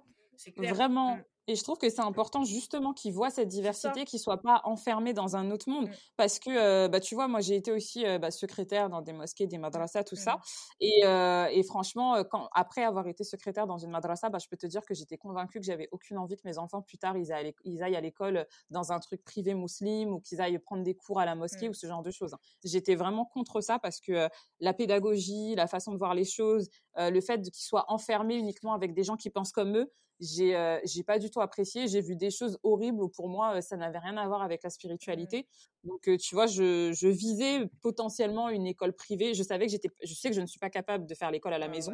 Vraiment. 0.58 1.18
Mmh. 1.18 1.24
Et 1.50 1.56
je 1.56 1.64
trouve 1.64 1.80
que 1.80 1.90
c'est 1.90 2.02
important 2.02 2.44
justement 2.44 2.94
qu'ils 2.94 3.12
voient 3.12 3.32
cette 3.32 3.48
diversité, 3.48 4.06
qu'ils 4.06 4.20
soient 4.20 4.40
pas 4.40 4.62
enfermés 4.66 5.14
dans 5.14 5.36
un 5.36 5.50
autre 5.50 5.68
monde. 5.68 5.88
Mmh. 5.88 5.94
Parce 6.16 6.38
que, 6.38 6.52
euh, 6.52 6.88
bah, 6.88 7.00
tu 7.00 7.16
vois, 7.16 7.28
moi 7.28 7.40
j'ai 7.40 7.56
été 7.56 7.72
aussi 7.72 8.06
euh, 8.06 8.20
bah, 8.20 8.30
secrétaire 8.30 8.88
dans 8.88 9.02
des 9.02 9.14
mosquées, 9.14 9.48
des 9.48 9.58
madrasas, 9.58 10.04
tout 10.04 10.16
ça. 10.16 10.40
Et, 10.80 11.04
euh, 11.06 11.48
et 11.48 11.64
franchement, 11.64 12.24
quand, 12.30 12.50
après 12.52 12.84
avoir 12.84 13.08
été 13.08 13.24
secrétaire 13.24 13.66
dans 13.66 13.80
une 13.80 13.90
madrasa, 13.90 14.30
bah, 14.30 14.38
je 14.38 14.48
peux 14.48 14.58
te 14.58 14.68
dire 14.68 14.86
que 14.86 14.94
j'étais 14.94 15.18
convaincue 15.18 15.60
que 15.60 15.66
j'avais 15.66 15.90
aucune 15.92 16.20
envie 16.20 16.36
que 16.36 16.46
mes 16.46 16.60
enfants 16.60 16.84
plus 16.84 17.00
tard 17.00 17.18
ils 17.18 17.32
aillent, 17.32 17.56
ils 17.64 17.82
aillent 17.82 17.96
à 17.96 18.02
l'école 18.02 18.46
dans 18.70 18.92
un 18.92 19.00
truc 19.00 19.24
privé 19.24 19.56
musulman 19.56 20.12
ou 20.12 20.20
qu'ils 20.20 20.42
aillent 20.42 20.60
prendre 20.60 20.84
des 20.84 20.94
cours 20.94 21.20
à 21.20 21.26
la 21.26 21.34
mosquée 21.34 21.68
ou 21.68 21.74
ce 21.74 21.88
genre 21.88 22.04
de 22.04 22.12
choses. 22.12 22.36
Hein. 22.36 22.40
J'étais 22.64 22.94
vraiment 22.94 23.26
contre 23.26 23.60
ça 23.62 23.80
parce 23.80 24.00
que 24.00 24.30
la 24.60 24.74
pédagogie, 24.76 25.56
la 25.56 25.66
façon 25.66 25.94
de 25.94 25.98
voir 25.98 26.14
les 26.14 26.26
choses, 26.26 26.70
le 26.96 27.22
fait 27.22 27.42
qu'ils 27.42 27.64
soient 27.64 27.86
enfermés 27.88 28.36
uniquement 28.36 28.74
avec 28.74 28.94
des 28.94 29.04
gens 29.04 29.16
qui 29.16 29.32
pensent 29.32 29.52
comme 29.52 29.76
eux, 29.76 29.92
j'ai 30.20 30.56
euh, 30.56 30.80
j'ai 30.84 31.04
pas 31.04 31.20
du 31.20 31.30
tout 31.30 31.42
apprécié. 31.42 31.88
J'ai 31.88 32.02
vu 32.02 32.16
des 32.16 32.32
choses 32.32 32.60
horribles 32.64 33.02
où 33.02 33.10
pour 33.10 33.30
moi 33.30 33.62
ça 33.62 33.78
n'avait 33.78 34.00
rien 34.00 34.18
à 34.18 34.28
voir 34.28 34.42
avec 34.42 34.64
la 34.64 34.70
spiritualité. 34.70 35.48
Donc 35.84 36.10
tu 36.18 36.36
vois, 36.36 36.48
je, 36.48 36.92
je 36.94 37.08
visais 37.08 37.70
potentiellement 37.82 38.50
une 38.50 38.68
école 38.68 38.94
privée. 38.94 39.34
Je 39.34 39.44
savais 39.44 39.66
que 39.66 39.72
j'étais, 39.72 39.90
je 40.04 40.14
sais 40.14 40.30
que 40.30 40.36
je 40.36 40.42
ne 40.42 40.48
suis 40.48 40.60
pas 40.60 40.70
capable 40.70 41.06
de 41.06 41.16
faire 41.16 41.32
l'école 41.32 41.54
à 41.54 41.58
la 41.58 41.66
ah 41.66 41.70
maison. 41.70 41.94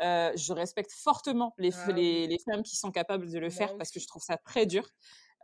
Euh, 0.00 0.32
je 0.36 0.52
respecte 0.52 0.90
fortement 0.92 1.54
les, 1.58 1.70
ah 1.74 1.92
les, 1.92 2.26
les, 2.26 2.38
femmes 2.38 2.62
qui 2.62 2.76
sont 2.76 2.90
capables 2.90 3.30
de 3.30 3.38
le 3.38 3.50
faire 3.50 3.76
parce 3.76 3.90
que 3.90 4.00
je 4.00 4.06
trouve 4.06 4.22
ça 4.22 4.36
très 4.36 4.66
dur. 4.66 4.88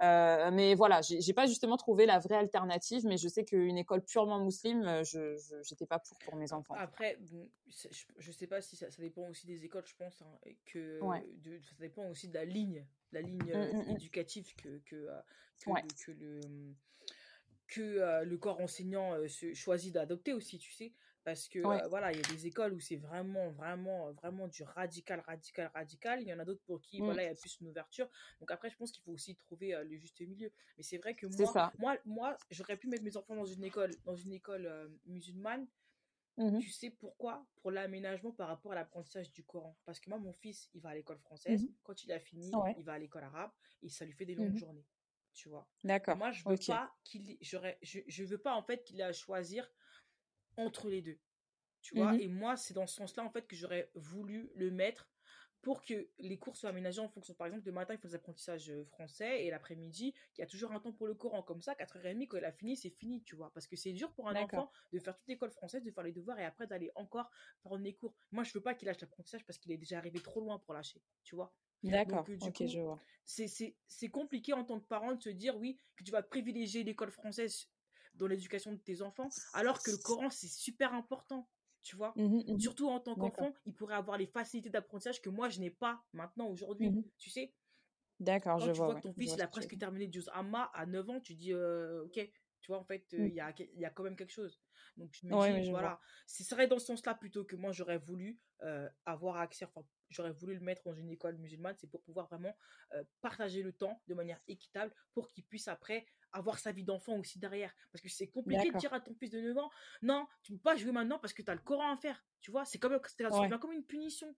Euh, 0.01 0.51
mais 0.53 0.75
voilà, 0.75 1.01
j'ai 1.03 1.33
pas 1.33 1.47
justement 1.47 1.77
trouvé 1.77 2.07
la 2.07 2.21
vraie 2.21 2.37
alternative, 2.37 3.05
mais 3.05 3.17
je 3.17 3.27
sais 3.27 3.45
qu'une 3.45 3.77
école 3.77 4.03
purement 4.03 4.39
musulmane, 4.45 4.87
euh, 4.87 5.05
je 5.05 5.37
j'étais 5.65 5.87
pas 5.87 5.99
pour 5.99 6.17
pour 6.19 6.37
mes 6.37 6.53
enfants. 6.53 6.75
Après, 6.75 7.19
je, 7.67 8.31
sais 8.31 8.47
pas 8.47 8.61
si 8.61 8.77
ça, 8.77 8.91
ça, 8.91 9.03
dépend 9.03 9.29
aussi 9.29 9.47
des 9.47 9.65
écoles, 9.65 9.87
je 9.87 9.97
pense, 9.97 10.23
hein, 10.23 10.51
que 10.67 11.01
de, 11.43 11.59
ça 11.59 11.75
dépend 11.81 12.09
aussi 12.11 12.29
de 12.29 12.35
la 12.35 12.45
ligne, 12.45 12.87
la 13.11 13.23
ligne 13.23 13.53
euh, 13.53 13.73
mmh, 13.73 13.77
mmh. 13.77 13.91
éducative 13.91 14.55
que 14.55 14.79
que, 14.87 14.97
euh, 14.97 15.21
que, 16.07 16.13
le 16.13 16.41
que 17.67 18.25
le 18.25 18.37
corps 18.39 18.61
enseignant 18.61 19.17
choisit 19.55 19.93
d'adopter 19.93 20.33
aussi, 20.33 20.59
tu 20.59 20.71
sais. 20.73 20.93
Parce 21.29 21.47
que 21.47 21.59
voilà, 21.89 22.11
il 22.11 22.17
y 22.17 22.25
a 22.25 22.33
des 22.33 22.47
écoles 22.47 22.73
où 22.73 22.81
c'est 22.81 22.97
vraiment, 22.97 23.51
vraiment, 23.51 24.13
vraiment 24.13 24.49
du 24.49 24.63
radical, 24.63 25.21
radical, 25.21 25.71
radical. 25.75 26.23
Il 26.23 26.29
y 26.29 26.33
en 26.33 26.39
a 26.39 26.45
d'autres 26.47 26.63
pour 26.65 26.81
qui, 26.81 27.01
voilà, 27.01 27.23
il 27.23 27.27
y 27.27 27.29
a 27.29 27.35
plus 27.35 27.61
une 27.61 27.69
ouverture. 27.69 28.09
Donc 28.41 28.51
après, 28.51 28.71
je 28.71 28.77
pense 28.77 28.91
qu'il 28.91 29.03
faut 29.03 29.13
aussi 29.13 29.37
trouver 29.37 29.79
le 29.85 29.97
juste 29.99 30.19
milieu. 30.23 30.51
Mais 30.79 30.83
c'est 30.83 30.97
vrai 30.97 31.15
que 31.15 31.27
moi, 31.27 31.73
moi, 31.79 31.99
moi, 32.07 32.37
j'aurais 32.51 32.79
pu 32.79 32.89
mettre 32.89 33.05
mes 33.05 33.15
enfants 33.19 33.37
dans 33.37 33.45
une 33.45 33.63
école, 33.63 33.91
dans 34.07 34.17
une 34.17 34.33
école 34.33 34.91
musulmane. 35.05 35.67
Mmh 36.39 36.61
tu 36.61 36.71
sais 36.71 36.91
pourquoi? 36.91 37.45
Pour 37.57 37.73
l'aménagement 37.73 38.31
par 38.31 38.49
rapport 38.49 38.73
à 38.73 38.77
l'apprentissage 38.77 39.31
du 39.33 39.45
Coran. 39.45 39.77
Parce 39.85 40.01
que 40.01 40.09
moi, 40.09 40.19
mon 40.19 40.33
fils, 40.33 40.71
il 40.73 40.81
va 40.81 40.91
à 40.91 40.95
l'école 40.95 41.19
française. 41.19 41.63
Mmh 41.63 41.75
Quand 41.83 42.05
il 42.05 42.13
a 42.13 42.21
fini, 42.21 42.51
il 42.79 42.85
va 42.85 42.95
à 42.95 42.99
l'école 42.99 43.25
arabe 43.25 43.51
et 43.83 43.91
ça 43.91 44.07
lui 44.07 44.13
fait 44.15 44.25
des 44.25 44.35
longues 44.35 44.55
mmh 44.55 44.57
journées. 44.57 44.87
Tu 45.35 45.51
vois? 45.51 45.69
D'accord. 45.85 46.17
Moi, 46.17 46.31
je 46.31 46.43
veux 46.49 46.57
pas 46.67 46.91
qu'il, 47.05 47.37
je, 47.43 47.59
je 47.83 48.25
veux 48.25 48.39
pas 48.39 48.55
en 48.55 48.63
fait 48.63 48.83
qu'il 48.83 48.99
ait 49.01 49.05
à 49.05 49.13
choisir 49.13 49.71
entre 50.59 50.91
les 50.91 51.03
deux. 51.03 51.21
Tu 51.83 51.95
vois, 51.95 52.15
mmh 52.15 52.21
et 52.21 52.29
moi, 52.29 52.57
c'est 52.57 52.75
dans 52.75 52.87
ce 52.87 52.97
sens-là, 52.97 53.25
en 53.25 53.31
fait, 53.31 53.47
que 53.47 53.57
j'aurais 53.57 53.91
voulu 53.95 54.51
le 54.55 54.71
mettre 54.71 55.11
pour 55.61 55.83
que 55.83 56.11
les 56.19 56.39
cours 56.39 56.57
soient 56.57 56.71
aménagés 56.71 57.01
en 57.01 57.09
fonction. 57.09 57.35
Par 57.35 57.47
exemple, 57.49 57.67
le 57.67 57.73
matin, 57.73 57.95
il 57.95 57.99
faut 58.01 58.09
des 58.09 58.15
apprentissages 58.15 58.73
français 58.85 59.45
et 59.45 59.51
l'après-midi, 59.51 60.15
il 60.37 60.41
y 60.41 60.45
a 60.45 60.47
toujours 60.47 60.73
un 60.73 60.81
temps 60.81 60.93
pour 60.93 61.07
le 61.09 61.15
Coran. 61.15 61.43
Comme 61.43 61.63
ça, 61.63 61.75
4h30, 61.75 62.29
quand 62.29 62.37
il 62.39 62.45
a 62.45 62.53
fini, 62.53 62.77
c'est 62.77 62.91
fini, 62.91 63.25
tu 63.25 63.37
vois? 63.37 63.53
Parce 63.53 63.67
que 63.67 63.77
c'est 63.77 63.93
dur 63.93 64.13
pour 64.15 64.29
un 64.29 64.39
enfant 64.39 64.71
de 64.93 64.99
faire 65.01 65.17
toute 65.17 65.29
l'école 65.29 65.51
française, 65.51 65.83
de 65.83 65.91
faire 65.91 66.05
les 66.05 66.13
devoirs 66.13 66.39
et 66.39 66.45
après 66.45 66.67
d'aller 66.69 66.91
encore 66.95 67.31
prendre 67.61 67.83
les 67.83 67.95
cours. 67.95 68.15
Moi, 68.31 68.45
je 68.45 68.53
veux 68.55 68.63
pas 68.63 68.75
qu'il 68.75 68.87
lâche 68.87 69.01
l'apprentissage 69.01 69.45
parce 69.47 69.59
qu'il 69.59 69.73
est 69.73 69.79
déjà 69.79 69.99
arrivé 69.99 70.21
trop 70.21 70.41
loin 70.41 70.59
pour 70.61 70.75
lâcher, 70.75 71.03
tu 71.25 71.35
vois? 71.35 71.55
D'accord, 71.83 72.31
ok, 72.41 72.63
je 72.67 72.79
vois. 72.81 73.05
C'est 73.25 74.09
compliqué 74.11 74.53
en 74.53 74.65
tant 74.65 74.81
que 74.81 74.87
parent 74.87 75.15
de 75.15 75.23
se 75.23 75.29
dire, 75.29 75.57
oui, 75.57 75.77
que 75.97 76.05
tu 76.05 76.11
vas 76.13 76.23
privilégier 76.23 76.85
l'école 76.85 77.11
française 77.11 77.69
dans 78.19 78.27
l'éducation 78.27 78.73
de 78.73 78.79
tes 78.79 79.03
enfants, 79.03 79.29
alors 79.55 79.83
que 79.83 79.91
le 79.91 79.97
Coran, 79.99 80.31
c'est 80.31 80.49
super 80.49 80.93
important 80.95 81.49
tu 81.83 81.97
vois? 81.97 82.13
Mmh 82.17 82.43
mmh 82.49 82.59
Surtout 82.59 82.89
en 82.89 83.01
tant 83.01 83.15
qu'enfant, 83.15 83.55
il 83.67 83.73
pourrait 83.73 83.95
avoir 83.95 84.19
les 84.19 84.27
facilités 84.27 84.71
d'apprentissage 84.71 85.23
que 85.23 85.31
moi, 85.31 85.49
je 85.49 85.61
n'ai 85.61 85.71
pas 85.71 86.03
maintenant, 86.13 86.49
aujourd'hui, 86.49 86.91
mmh 86.91 87.03
tu 87.19 87.31
sais? 87.31 87.55
D'accord, 88.21 88.59
je 88.59 88.73
tu 88.73 88.77
vois. 88.77 88.95
que 88.97 89.01
ton 89.01 89.13
fils, 89.15 89.35
il 89.35 89.43
a 89.43 89.49
presque 89.49 89.79
terminé 89.79 90.11
Juz 90.13 90.29
Amma 90.33 90.71
à 90.75 90.87
9 90.87 91.09
ans, 91.09 91.21
tu 91.21 91.35
dis, 91.35 91.55
ok, 91.55 92.13
tu 92.61 92.73
vois, 92.73 92.79
en 92.79 92.85
fait, 92.85 93.07
il 93.13 93.33
y, 93.33 93.41
a, 93.41 93.55
y 93.75 93.85
a 93.85 93.91
quand 93.91 94.03
même 94.03 94.17
quelque 94.17 94.33
chose. 94.33 94.61
Donc, 94.97 95.15
je 95.15 95.27
me 95.27 95.63
dis, 95.63 95.71
voilà, 95.71 96.01
ce 96.27 96.45
serait 96.45 96.67
dans 96.67 96.79
ce 96.79 96.87
sens-là 96.87 97.15
plutôt 97.15 97.45
que 97.45 97.57
moi, 97.57 97.73
j'aurais 97.73 97.99
voulu 97.99 98.41
avoir 99.07 99.37
accès, 99.37 99.65
enfin, 99.65 99.87
j'aurais 100.11 100.33
voulu 100.33 100.55
le 100.55 100.61
mettre 100.61 100.83
dans 100.85 100.95
une 100.95 101.11
école 101.11 101.39
musulmane, 101.39 101.77
c'est 101.79 101.91
pour 101.91 102.03
pouvoir 102.03 102.27
vraiment 102.27 102.55
partager 103.21 103.63
le 103.63 103.73
temps 103.73 104.03
de 104.09 104.15
manière 104.15 104.41
équitable 104.49 104.93
pour 105.15 105.29
qu'il 105.29 105.45
puisse 105.45 105.69
après 105.69 106.07
avoir 106.33 106.59
sa 106.59 106.73
vie 106.73 106.85
d'enfant 106.85 107.17
aussi 107.17 107.39
derrière. 107.39 107.75
Parce 107.93 108.03
que 108.03 108.09
c'est 108.09 108.29
compliqué 108.29 108.71
de 108.71 108.79
dire 108.79 108.93
à 108.93 109.01
ton 109.01 109.15
fils 109.15 109.31
de 109.31 109.41
9 109.41 109.59
ans, 109.59 109.71
non, 110.03 110.27
tu 110.43 110.53
peux 110.53 110.59
pas 110.59 110.77
jouer 110.77 110.93
maintenant 110.93 111.19
parce 111.19 111.33
que 111.33 111.43
tu 111.43 111.51
as 111.51 111.55
le 111.55 111.61
Coran 111.61 111.93
à 111.93 111.97
faire. 111.97 112.25
Tu 112.41 112.51
vois, 112.51 112.65
c'est 112.65 112.79
comme, 112.79 112.93
ouais. 112.93 113.59
comme 113.61 113.73
une 113.73 113.85
punition. 113.85 114.35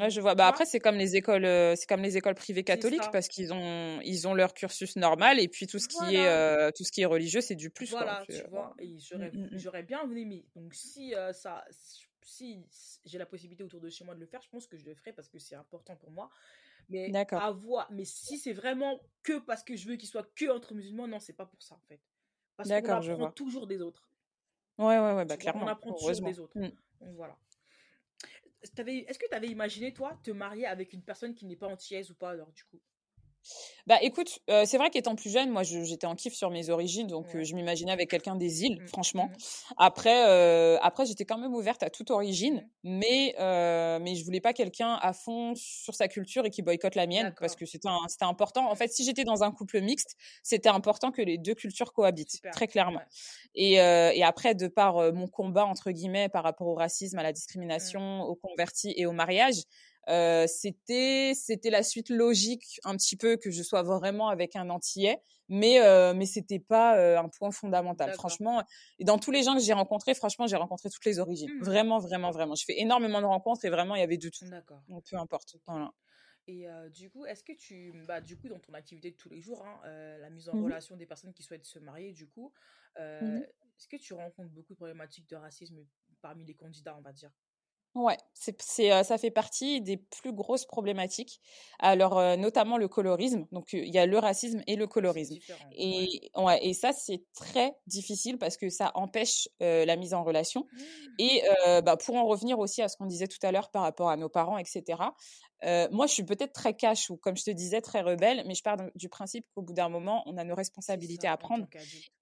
Ouais, 0.00 0.10
je 0.10 0.20
vois. 0.20 0.34
Bah 0.34 0.48
après, 0.48 0.64
c'est 0.64 0.80
comme 0.80 0.96
les 0.96 1.14
écoles, 1.14 1.46
c'est 1.76 1.86
comme 1.88 2.02
les 2.02 2.16
écoles 2.16 2.34
privées 2.34 2.64
catholiques 2.64 3.10
parce 3.12 3.28
qu'ils 3.28 3.52
ont, 3.52 4.00
ils 4.02 4.26
ont 4.26 4.34
leur 4.34 4.52
cursus 4.52 4.96
normal 4.96 5.38
et 5.38 5.46
puis 5.46 5.68
tout 5.68 5.78
ce 5.78 5.86
qui 5.86 6.16
est, 6.16 6.72
tout 6.72 6.82
ce 6.84 6.90
qui 6.90 7.02
est 7.02 7.06
religieux, 7.06 7.40
c'est 7.40 7.54
du 7.54 7.70
plus. 7.70 7.90
Voilà, 7.90 8.24
tu 8.28 8.42
vois. 8.48 8.74
Et 8.80 8.98
j'aurais, 8.98 9.30
mmh, 9.30 9.38
mmh, 9.38 9.44
mmh. 9.52 9.58
j'aurais 9.58 9.82
bien 9.84 10.02
aimé. 10.10 10.46
Donc 10.56 10.74
si 10.74 11.14
ça, 11.32 11.64
si 12.24 12.66
j'ai 13.04 13.18
la 13.18 13.26
possibilité 13.26 13.62
autour 13.62 13.80
de 13.80 13.88
chez 13.88 14.04
moi 14.04 14.14
de 14.14 14.20
le 14.20 14.26
faire, 14.26 14.42
je 14.42 14.48
pense 14.48 14.66
que 14.66 14.76
je 14.76 14.84
le 14.84 14.94
ferai 14.94 15.12
parce 15.12 15.28
que 15.28 15.38
c'est 15.38 15.54
important 15.54 15.94
pour 15.94 16.10
moi. 16.10 16.30
Mais 16.88 17.10
à 17.32 17.50
voir. 17.50 17.90
Mais 17.90 18.04
si 18.04 18.38
c'est 18.38 18.52
vraiment 18.52 19.00
que 19.22 19.38
parce 19.38 19.62
que 19.62 19.76
je 19.76 19.88
veux 19.88 19.96
qu'il 19.96 20.08
soit 20.08 20.28
que 20.34 20.50
entre 20.50 20.74
musulmans, 20.74 21.08
non, 21.08 21.20
c'est 21.20 21.32
pas 21.32 21.46
pour 21.46 21.62
ça 21.62 21.74
en 21.74 21.82
fait. 21.88 22.00
Parce 22.56 22.68
qu'on 22.68 22.88
apprend 22.88 23.30
toujours 23.32 23.66
des 23.66 23.80
autres. 23.82 24.08
Ouais, 24.78 24.98
ouais, 24.98 25.14
ouais, 25.14 25.24
bah 25.24 25.36
clairement. 25.36 25.64
On 25.64 25.68
apprend 25.68 25.92
toujours 25.92 26.10
des 26.10 26.40
autres. 26.40 26.58
Donc 26.58 26.74
voilà. 27.16 27.36
Est-ce 28.62 29.18
que 29.18 29.28
tu 29.28 29.34
avais 29.34 29.48
imaginé, 29.48 29.92
toi, 29.92 30.18
te 30.22 30.30
marier 30.30 30.66
avec 30.66 30.94
une 30.94 31.02
personne 31.02 31.34
qui 31.34 31.44
n'est 31.44 31.56
pas 31.56 31.68
antillaise 31.68 32.10
ou 32.10 32.14
pas, 32.14 32.30
alors, 32.30 32.50
du 32.52 32.64
coup? 32.64 32.80
Bah 33.86 33.98
écoute, 34.00 34.38
euh, 34.48 34.64
c'est 34.64 34.78
vrai 34.78 34.88
qu'étant 34.88 35.14
plus 35.14 35.30
jeune, 35.30 35.50
moi 35.50 35.62
j'étais 35.62 36.06
en 36.06 36.14
kiff 36.14 36.32
sur 36.32 36.50
mes 36.50 36.70
origines, 36.70 37.06
donc 37.06 37.26
euh, 37.34 37.44
je 37.44 37.54
m'imaginais 37.54 37.92
avec 37.92 38.10
quelqu'un 38.10 38.34
des 38.34 38.64
îles, 38.64 38.80
mmh. 38.80 38.88
franchement. 38.88 39.26
Mmh. 39.26 39.74
Après, 39.76 40.26
euh, 40.26 40.78
après 40.80 41.04
j'étais 41.04 41.26
quand 41.26 41.36
même 41.36 41.54
ouverte 41.54 41.82
à 41.82 41.90
toute 41.90 42.10
origine, 42.10 42.66
mmh. 42.84 42.98
mais 42.98 43.34
mais 44.00 44.14
je 44.14 44.24
voulais 44.24 44.40
pas 44.40 44.54
quelqu'un 44.54 44.98
à 45.02 45.12
fond 45.12 45.54
sur 45.54 45.94
sa 45.94 46.08
culture 46.08 46.46
et 46.46 46.50
qui 46.50 46.62
boycotte 46.62 46.94
la 46.94 47.06
mienne, 47.06 47.34
parce 47.38 47.56
que 47.56 47.66
c'était 47.66 47.88
c'était 48.08 48.24
important. 48.24 48.70
En 48.70 48.74
fait, 48.74 48.90
si 48.90 49.04
j'étais 49.04 49.24
dans 49.24 49.42
un 49.42 49.52
couple 49.52 49.80
mixte, 49.82 50.16
c'était 50.42 50.70
important 50.70 51.10
que 51.10 51.20
les 51.20 51.36
deux 51.36 51.54
cultures 51.54 51.92
cohabitent, 51.92 52.40
très 52.52 52.66
clairement. 52.66 53.02
Et, 53.54 53.74
et 53.74 54.24
après, 54.24 54.54
de 54.54 54.68
par 54.68 55.12
mon 55.12 55.26
combat 55.26 55.66
entre 55.66 55.90
guillemets 55.90 56.30
par 56.30 56.42
rapport 56.42 56.68
au 56.68 56.74
racisme, 56.74 57.18
à 57.18 57.22
la 57.22 57.32
discrimination, 57.32 58.22
aux 58.22 58.34
convertis 58.34 58.94
et 58.96 59.04
au 59.04 59.12
mariage, 59.12 59.64
euh, 60.08 60.46
c'était 60.46 61.32
c'était 61.34 61.70
la 61.70 61.82
suite 61.82 62.10
logique 62.10 62.80
un 62.84 62.96
petit 62.96 63.16
peu 63.16 63.36
que 63.36 63.50
je 63.50 63.62
sois 63.62 63.82
vraiment 63.82 64.28
avec 64.28 64.54
un 64.54 64.68
antillais 64.68 65.22
mais 65.48 65.80
euh, 65.80 66.12
mais 66.14 66.26
c'était 66.26 66.58
pas 66.58 66.98
euh, 66.98 67.18
un 67.18 67.28
point 67.28 67.50
fondamental. 67.50 68.12
Franchement 68.12 68.62
et 68.98 69.04
dans 69.04 69.18
tous 69.18 69.30
les 69.30 69.42
gens 69.42 69.54
que 69.54 69.62
j'ai 69.62 69.72
rencontrés 69.72 70.14
franchement 70.14 70.46
j'ai 70.46 70.56
rencontré 70.56 70.90
toutes 70.90 71.04
les 71.04 71.18
origines. 71.18 71.50
Mmh. 71.58 71.62
vraiment 71.64 71.98
vraiment 71.98 72.30
vraiment. 72.30 72.54
Je 72.54 72.64
fais 72.64 72.78
énormément 72.80 73.20
de 73.20 73.26
rencontres 73.26 73.64
et 73.64 73.70
vraiment 73.70 73.94
il 73.94 74.00
y 74.00 74.04
avait 74.04 74.18
de 74.18 74.28
tout. 74.28 74.44
D'accord. 74.48 74.82
Donc 74.88 75.04
peu 75.10 75.16
importe. 75.16 75.56
Voilà. 75.66 75.92
Et 76.46 76.66
du 76.90 77.08
coup, 77.08 77.24
est-ce 77.24 77.42
que 77.42 77.54
tu, 77.54 77.94
bah, 78.06 78.20
du 78.20 78.36
coup, 78.36 78.50
dans 78.50 78.58
ton 78.58 78.74
activité 78.74 79.10
de 79.10 79.16
tous 79.16 79.30
les 79.30 79.40
jours, 79.40 79.64
hein, 79.64 79.80
la 80.20 80.28
mise 80.28 80.50
en 80.50 80.54
mmh 80.54 80.64
relation 80.64 80.94
des 80.94 81.06
personnes 81.06 81.32
qui 81.32 81.42
souhaitent 81.42 81.64
se 81.64 81.78
marier, 81.78 82.12
du 82.12 82.26
coup, 82.26 82.52
mmh 83.00 83.40
est-ce 83.76 83.88
que 83.88 83.96
tu 83.96 84.14
rencontres 84.14 84.50
beaucoup 84.50 84.74
de 84.74 84.76
problématiques 84.76 85.28
de 85.28 85.36
racisme 85.36 85.84
parmi 86.20 86.44
les 86.44 86.54
candidats, 86.54 86.94
on 86.96 87.00
va 87.00 87.12
dire? 87.12 87.30
Ouais, 87.94 88.16
c'est, 88.32 88.60
c'est, 88.60 89.04
ça 89.04 89.18
fait 89.18 89.30
partie 89.30 89.80
des 89.80 89.96
plus 89.96 90.32
grosses 90.32 90.66
problématiques. 90.66 91.40
Alors, 91.78 92.36
notamment 92.36 92.76
le 92.76 92.88
colorisme. 92.88 93.46
Donc, 93.52 93.72
il 93.72 93.88
y 93.88 93.98
a 93.98 94.06
le 94.06 94.18
racisme 94.18 94.62
et 94.66 94.74
le 94.74 94.86
colorisme. 94.88 95.36
Et, 95.76 96.30
ouais. 96.36 96.58
et 96.66 96.74
ça, 96.74 96.92
c'est 96.92 97.22
très 97.34 97.76
difficile 97.86 98.36
parce 98.36 98.56
que 98.56 98.68
ça 98.68 98.90
empêche 98.96 99.48
la 99.60 99.94
mise 99.96 100.12
en 100.12 100.24
relation. 100.24 100.66
Mmh. 100.72 100.82
Et 101.20 101.42
bah, 101.84 101.96
pour 101.96 102.16
en 102.16 102.26
revenir 102.26 102.58
aussi 102.58 102.82
à 102.82 102.88
ce 102.88 102.96
qu'on 102.96 103.06
disait 103.06 103.28
tout 103.28 103.38
à 103.42 103.52
l'heure 103.52 103.70
par 103.70 103.82
rapport 103.82 104.10
à 104.10 104.16
nos 104.16 104.28
parents, 104.28 104.58
etc., 104.58 104.82
euh, 105.64 105.88
moi, 105.90 106.06
je 106.06 106.12
suis 106.12 106.24
peut-être 106.24 106.52
très 106.52 106.74
cash 106.74 107.10
ou, 107.10 107.16
comme 107.16 107.36
je 107.36 107.44
te 107.44 107.50
disais, 107.50 107.80
très 107.80 108.02
rebelle, 108.02 108.44
mais 108.46 108.54
je 108.54 108.62
pars 108.62 108.76
du 108.94 109.08
principe 109.08 109.46
qu'au 109.54 109.62
bout 109.62 109.72
d'un 109.72 109.88
moment, 109.88 110.22
on 110.26 110.36
a 110.36 110.44
nos 110.44 110.54
responsabilités 110.54 111.28
à 111.28 111.36
prendre. 111.36 111.66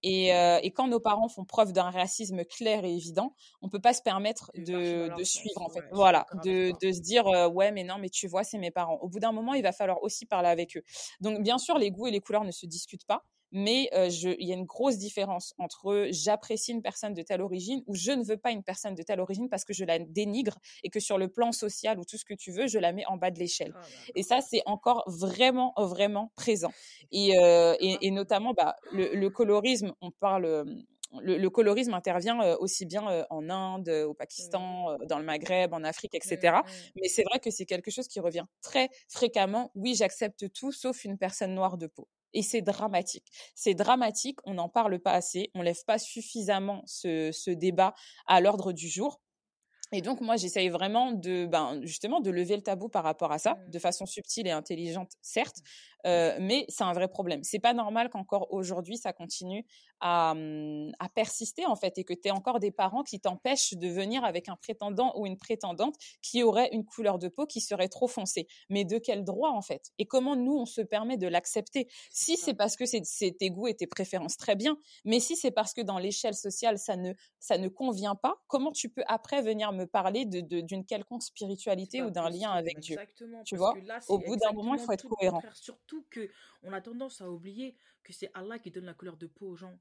Et, 0.01 0.33
euh, 0.33 0.59
et, 0.63 0.71
quand 0.71 0.87
nos 0.87 0.99
parents 0.99 1.27
font 1.27 1.45
preuve 1.45 1.73
d'un 1.73 1.89
racisme 1.89 2.43
clair 2.45 2.85
et 2.85 2.93
évident, 2.93 3.35
on 3.61 3.69
peut 3.69 3.81
pas 3.81 3.93
se 3.93 4.01
permettre 4.01 4.51
de, 4.55 5.15
de 5.17 5.23
suivre, 5.23 5.61
en 5.61 5.69
fait. 5.69 5.83
voilà, 5.91 6.25
de, 6.43 6.71
de, 6.81 6.91
se 6.91 7.01
dire, 7.01 7.27
euh, 7.27 7.49
ouais, 7.49 7.71
mais 7.71 7.83
non, 7.83 7.97
mais 7.99 8.09
tu 8.09 8.27
vois, 8.27 8.43
c'est 8.43 8.57
mes 8.57 8.71
parents. 8.71 8.97
Au 9.01 9.09
bout 9.09 9.19
d'un 9.19 9.31
moment, 9.31 9.53
il 9.53 9.63
va 9.63 9.71
falloir 9.71 10.01
aussi 10.03 10.25
parler 10.25 10.49
avec 10.49 10.77
eux. 10.77 10.83
Donc, 11.19 11.41
bien 11.41 11.57
sûr, 11.57 11.77
les 11.77 11.91
goûts 11.91 12.07
et 12.07 12.11
les 12.11 12.21
couleurs 12.21 12.45
ne 12.45 12.51
se 12.51 12.65
discutent 12.65 13.05
pas 13.05 13.25
mais 13.53 13.89
il 13.93 14.47
y 14.47 14.51
a 14.51 14.55
une 14.55 14.65
grosse 14.65 14.97
différence 14.97 15.53
entre 15.59 16.07
j'apprécie 16.09 16.71
une 16.71 16.81
personne 16.81 17.13
de 17.13 17.21
telle 17.21 17.41
origine 17.41 17.83
ou 17.85 17.95
je 17.95 18.11
ne 18.11 18.23
veux 18.23 18.35
pas 18.35 18.51
une 18.51 18.63
personne 18.63 18.95
de 18.95 19.03
telle 19.03 19.19
origine 19.19 19.47
parce 19.47 19.63
que 19.63 19.73
je 19.73 19.85
la 19.85 19.99
dénigre 19.99 20.57
et 20.83 20.89
que 20.89 20.99
sur 20.99 21.19
le 21.19 21.29
plan 21.29 21.51
social 21.51 21.99
ou 21.99 22.03
tout 22.03 22.17
ce 22.17 22.25
que 22.25 22.33
tu 22.33 22.51
veux, 22.51 22.67
je 22.67 22.79
la 22.79 22.91
mets 22.91 23.05
en 23.05 23.17
bas 23.17 23.29
de 23.29 23.39
l'échelle. 23.39 23.73
Ah, 23.75 23.85
et 24.15 24.23
ça, 24.23 24.41
c'est 24.41 24.63
encore 24.65 25.03
vraiment, 25.05 25.73
vraiment 25.77 26.31
présent. 26.35 26.71
Et, 27.11 27.33
et, 27.79 28.11
notamment, 28.11 28.53
bah, 28.53 28.75
le, 28.91 29.27
colorisme, 29.29 29.93
on 30.01 30.11
parle... 30.11 30.65
Le, 31.21 31.47
colorisme 31.49 31.93
intervient 31.93 32.55
aussi 32.55 32.87
bien 32.87 33.25
en 33.29 33.47
Inde, 33.47 33.89
au 33.89 34.15
Pakistan, 34.15 34.97
dans 35.07 35.19
le 35.19 35.23
Maghreb, 35.23 35.71
en 35.71 35.83
Afrique, 35.83 36.15
etc. 36.15 36.57
Mais 36.95 37.07
c'est 37.07 37.23
vrai 37.23 37.39
que 37.39 37.51
c'est 37.51 37.65
quelque 37.65 37.91
chose 37.91 38.07
qui 38.07 38.19
revient 38.19 38.45
très 38.63 38.89
fréquemment. 39.09 39.69
Oui, 39.75 39.93
j'accepte 39.93 40.51
tout 40.53 40.71
sauf 40.71 41.05
une 41.05 41.19
personne 41.19 41.53
noire 41.53 41.77
de 41.77 41.85
peau. 41.85 42.07
Et 42.33 42.41
c'est 42.41 42.61
dramatique. 42.61 43.25
C'est 43.55 43.75
dramatique, 43.75 44.39
on 44.45 44.55
n'en 44.55 44.69
parle 44.69 44.99
pas 44.99 45.11
assez, 45.13 45.51
on 45.55 45.61
lève 45.61 45.83
pas 45.85 45.99
suffisamment 45.99 46.83
ce, 46.85 47.31
ce 47.31 47.51
débat 47.51 47.93
à 48.27 48.41
l'ordre 48.41 48.73
du 48.73 48.87
jour. 48.89 49.19
Et 49.93 50.01
donc, 50.01 50.21
moi, 50.21 50.35
j'essaye 50.37 50.69
vraiment 50.69 51.11
de, 51.11 51.45
ben, 51.45 51.79
justement, 51.83 52.19
de 52.19 52.31
lever 52.31 52.55
le 52.55 52.63
tabou 52.63 52.89
par 52.89 53.03
rapport 53.03 53.31
à 53.31 53.37
ça, 53.37 53.53
mmh. 53.53 53.69
de 53.69 53.79
façon 53.79 54.05
subtile 54.05 54.47
et 54.47 54.51
intelligente, 54.51 55.11
certes, 55.21 55.57
euh, 56.05 56.35
mais 56.39 56.65
c'est 56.67 56.83
un 56.83 56.93
vrai 56.93 57.07
problème. 57.07 57.43
C'est 57.43 57.59
pas 57.59 57.73
normal 57.73 58.09
qu'encore 58.09 58.51
aujourd'hui, 58.51 58.97
ça 58.97 59.13
continue 59.13 59.65
à, 60.01 60.33
mmh, 60.33 60.91
à, 60.99 61.09
persister, 61.09 61.65
en 61.65 61.75
fait, 61.75 61.97
et 61.97 62.03
que 62.03 62.13
tu 62.13 62.27
aies 62.27 62.31
encore 62.31 62.59
des 62.59 62.71
parents 62.71 63.03
qui 63.03 63.19
t'empêchent 63.19 63.73
de 63.75 63.87
venir 63.87 64.25
avec 64.25 64.49
un 64.49 64.55
prétendant 64.55 65.13
ou 65.15 65.25
une 65.25 65.37
prétendante 65.37 65.95
qui 66.21 66.43
aurait 66.43 66.69
une 66.73 66.83
couleur 66.83 67.19
de 67.19 67.27
peau 67.29 67.45
qui 67.45 67.61
serait 67.61 67.87
trop 67.87 68.07
foncée. 68.07 68.47
Mais 68.69 68.85
de 68.85 68.97
quel 68.97 69.23
droit, 69.23 69.51
en 69.51 69.61
fait? 69.61 69.91
Et 69.97 70.05
comment 70.05 70.35
nous, 70.35 70.57
on 70.57 70.65
se 70.65 70.81
permet 70.81 71.17
de 71.17 71.27
l'accepter? 71.27 71.87
Si 72.11 72.35
c'est 72.35 72.53
parce 72.53 72.75
que 72.75 72.85
c'est 72.85 73.37
tes 73.37 73.49
goûts 73.49 73.67
et 73.67 73.75
tes 73.75 73.87
préférences, 73.87 74.37
très 74.37 74.55
bien. 74.55 74.77
Mais 75.05 75.19
si 75.19 75.35
c'est 75.35 75.51
parce 75.51 75.73
que 75.73 75.81
dans 75.81 75.99
l'échelle 75.99 76.35
sociale, 76.35 76.77
ça 76.79 76.97
ne, 76.97 77.13
ça 77.39 77.57
ne 77.57 77.67
convient 77.67 78.15
pas, 78.15 78.35
comment 78.47 78.71
tu 78.71 78.89
peux 78.89 79.03
après 79.07 79.41
venir 79.41 79.71
me 79.71 79.82
parler 79.85 80.25
d'une 80.25 80.47
de, 80.47 80.81
quelconque 80.83 81.23
spiritualité 81.23 82.01
ou 82.01 82.09
d'un 82.09 82.29
lien 82.29 82.51
avec 82.51 82.79
Dieu. 82.79 82.97
Tu 83.45 83.55
vois, 83.55 83.75
au 84.07 84.19
bout 84.19 84.35
d'un 84.35 84.51
moment, 84.51 84.75
il 84.75 84.79
faut 84.79 84.91
être 84.91 85.07
cohérent. 85.07 85.41
Surtout 85.53 86.05
que 86.09 86.29
on 86.63 86.73
a 86.73 86.81
tendance 86.81 87.21
à 87.21 87.29
oublier 87.29 87.75
que 88.03 88.13
c'est 88.13 88.31
Allah 88.33 88.59
qui 88.59 88.71
donne 88.71 88.85
la 88.85 88.93
couleur 88.93 89.17
de 89.17 89.27
peau 89.27 89.47
aux 89.47 89.55
gens. 89.55 89.77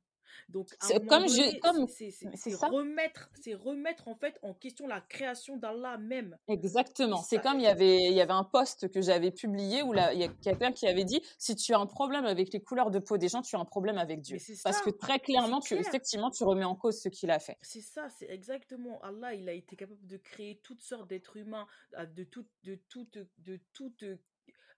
Donc, 0.49 0.68
comme 1.09 1.29
je, 1.29 1.59
comme 1.61 1.87
c'est 1.88 2.55
remettre, 2.55 3.31
c'est 3.40 3.55
remettre 3.55 4.09
en 4.09 4.14
fait 4.14 4.38
en 4.42 4.55
question 4.55 4.87
la 4.87 5.01
création 5.01 5.57
d'Allah 5.57 5.99
même. 5.99 6.37
Exactement. 6.49 7.23
C'est 7.23 7.40
comme 7.40 7.59
il 7.59 7.64
y 7.64 7.68
avait, 7.68 8.05
il 8.05 8.14
y 8.14 8.21
avait 8.21 8.33
un 8.33 8.45
post 8.45 8.90
que 8.90 9.01
j'avais 9.01 9.31
publié 9.31 9.83
où 9.83 9.95
il 9.95 10.18
y 10.18 10.25
a 10.25 10.29
quelqu'un 10.42 10.73
qui 10.73 10.87
avait 10.87 11.05
dit 11.05 11.21
si 11.38 11.57
tu 11.57 11.75
as 11.75 11.79
un 11.79 11.87
problème 11.87 12.25
avec 12.25 12.53
les 12.53 12.61
couleurs 12.61 12.90
de 12.90 12.99
peau 12.99 13.18
des 13.18 13.29
gens, 13.29 13.42
tu 13.42 13.57
as 13.57 13.59
un 13.59 13.64
problème 13.64 13.99
avec 13.99 14.21
Dieu. 14.21 14.38
Parce 14.64 14.81
que 14.81 14.90
très 14.90 15.18
clairement, 15.18 15.61
tu, 15.61 15.75
effectivement, 15.75 16.31
tu 16.31 16.45
remets 16.45 16.64
en 16.64 16.75
cause 16.75 17.01
ce 17.01 17.09
qu'il 17.09 17.31
a 17.31 17.38
fait. 17.38 17.57
C'est 17.62 17.81
ça, 17.81 18.09
c'est 18.18 18.31
exactement. 18.31 19.01
Allah, 19.03 19.35
il 19.35 19.49
a 19.49 19.53
été 19.53 19.77
capable 19.77 20.07
de 20.07 20.16
créer 20.16 20.61
toutes 20.62 20.83
sortes 20.83 21.09
d'êtres 21.09 21.37
humains, 21.37 21.66
de 21.99 22.25
toutes, 22.25 22.51
de 22.64 22.79
toutes, 22.88 23.18
de 23.38 24.18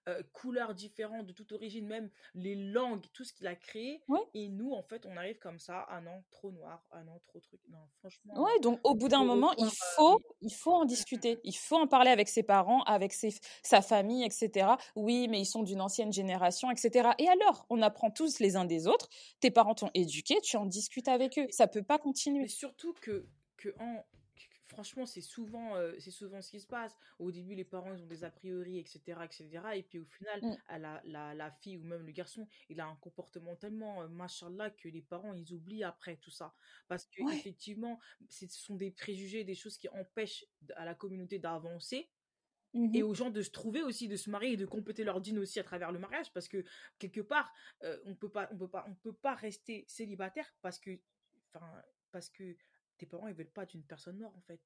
toutes 0.05 0.31
couleurs 0.31 0.75
différentes, 0.75 1.25
de 1.25 1.33
toute 1.33 1.51
origine, 1.51 1.87
même 1.87 2.09
les 2.35 2.55
langues, 2.55 3.03
tout 3.13 3.23
ce 3.23 3.33
qu'il 3.33 3.47
a 3.47 3.55
créé. 3.55 4.01
Et 4.33 4.47
nous, 4.49 4.73
en 4.73 4.83
fait, 4.83 5.05
on 5.05 5.17
arrive 5.17 5.39
comme 5.39 5.59
ça, 5.59 5.87
un 5.89 6.05
an 6.07 6.23
trop 6.29 6.51
noir, 6.51 6.83
un 6.91 7.07
an 7.07 7.19
trop 7.23 7.39
truc. 7.39 7.59
Non, 7.69 7.79
franchement. 7.99 8.33
Ouais, 8.41 8.59
donc 8.61 8.79
au 8.83 8.93
bout 8.93 9.07
d'un 9.07 9.23
moment, 9.23 9.53
il 9.57 9.69
faut, 9.95 10.21
il 10.41 10.53
faut 10.53 10.73
en 10.73 10.85
discuter. 10.85 11.39
Il 11.43 11.55
faut 11.55 11.77
en 11.77 11.87
parler 11.87 12.11
avec 12.11 12.29
ses 12.29 12.43
parents, 12.43 12.83
avec 12.83 13.13
ses, 13.13 13.33
sa 13.63 13.81
famille, 13.81 14.23
etc. 14.23 14.73
Oui, 14.95 15.27
mais 15.27 15.39
ils 15.39 15.45
sont 15.45 15.63
d'une 15.63 15.81
ancienne 15.81 16.13
génération, 16.13 16.69
etc. 16.71 17.09
Et 17.17 17.27
alors, 17.27 17.65
on 17.69 17.81
apprend 17.81 18.11
tous 18.11 18.39
les 18.39 18.55
uns 18.55 18.65
des 18.65 18.87
autres. 18.87 19.09
Tes 19.39 19.51
parents 19.51 19.75
t'ont 19.75 19.91
éduqué, 19.93 20.39
tu 20.41 20.57
en 20.57 20.65
discutes 20.65 21.07
avec 21.07 21.37
eux. 21.39 21.47
Ça 21.49 21.67
peut 21.67 21.83
pas 21.83 21.97
continuer. 21.97 22.41
Mais 22.41 22.47
surtout 22.47 22.93
que, 23.01 23.25
que 23.57 23.69
en, 23.79 24.03
franchement, 24.75 25.05
c'est 25.05 25.21
souvent, 25.21 25.77
euh, 25.77 25.93
c'est 25.99 26.11
souvent 26.11 26.41
ce 26.41 26.51
qui 26.51 26.59
se 26.59 26.67
passe. 26.67 26.93
Au 27.17 27.31
début, 27.31 27.55
les 27.55 27.63
parents, 27.63 27.93
ils 27.93 28.03
ont 28.03 28.07
des 28.07 28.25
a 28.25 28.29
priori, 28.29 28.77
etc., 28.77 28.99
etc. 29.23 29.49
Et 29.75 29.83
puis 29.83 29.99
au 29.99 30.05
final, 30.05 30.41
mmh. 30.41 30.57
la, 30.79 31.01
la, 31.05 31.33
la, 31.33 31.51
fille 31.51 31.77
ou 31.77 31.83
même 31.83 32.05
le 32.05 32.11
garçon, 32.11 32.45
il 32.67 32.81
a 32.81 32.85
un 32.85 32.95
comportement 32.97 33.55
tellement 33.55 34.03
euh, 34.03 34.09
machallah 34.09 34.69
que 34.71 34.89
les 34.89 35.01
parents, 35.01 35.33
ils 35.33 35.53
oublient 35.53 35.85
après 35.85 36.17
tout 36.17 36.31
ça. 36.31 36.53
Parce 36.89 37.05
que 37.05 37.21
effectivement, 37.33 37.99
ce 38.29 38.47
sont 38.47 38.75
des 38.75 38.91
préjugés, 38.91 39.45
des 39.45 39.55
choses 39.55 39.77
qui 39.77 39.87
empêchent 39.87 40.45
à 40.75 40.83
la 40.83 40.93
communauté 40.93 41.39
d'avancer. 41.39 42.09
Mmh 42.73 42.93
et 42.93 43.03
aux 43.03 43.13
gens 43.13 43.29
de 43.29 43.41
se 43.41 43.51
trouver 43.51 43.83
aussi, 43.83 44.09
de 44.09 44.17
se 44.17 44.29
marier 44.29 44.51
et 44.51 44.57
de 44.57 44.65
compléter 44.65 45.05
leur 45.05 45.21
dîne 45.21 45.39
aussi 45.39 45.61
à 45.61 45.63
travers 45.63 45.93
le 45.93 45.99
mariage, 45.99 46.33
parce 46.33 46.49
que 46.49 46.65
quelque 46.99 47.21
part, 47.21 47.49
euh, 47.83 47.97
on 48.03 48.15
peut 48.15 48.27
pas, 48.27 48.49
on 48.51 48.57
peut 48.57 48.67
pas, 48.67 48.85
on 48.89 48.93
peut 48.95 49.13
pas 49.13 49.33
rester 49.33 49.85
célibataire 49.87 50.53
parce 50.61 50.77
que, 50.77 50.99
enfin, 51.53 51.65
parce 52.11 52.29
que 52.29 52.57
tes 52.97 53.05
parents 53.05 53.27
ils 53.27 53.33
veulent 53.33 53.47
pas 53.47 53.65
d'une 53.65 53.83
personne 53.83 54.17
noire 54.17 54.31
en 54.35 54.41
fait. 54.41 54.59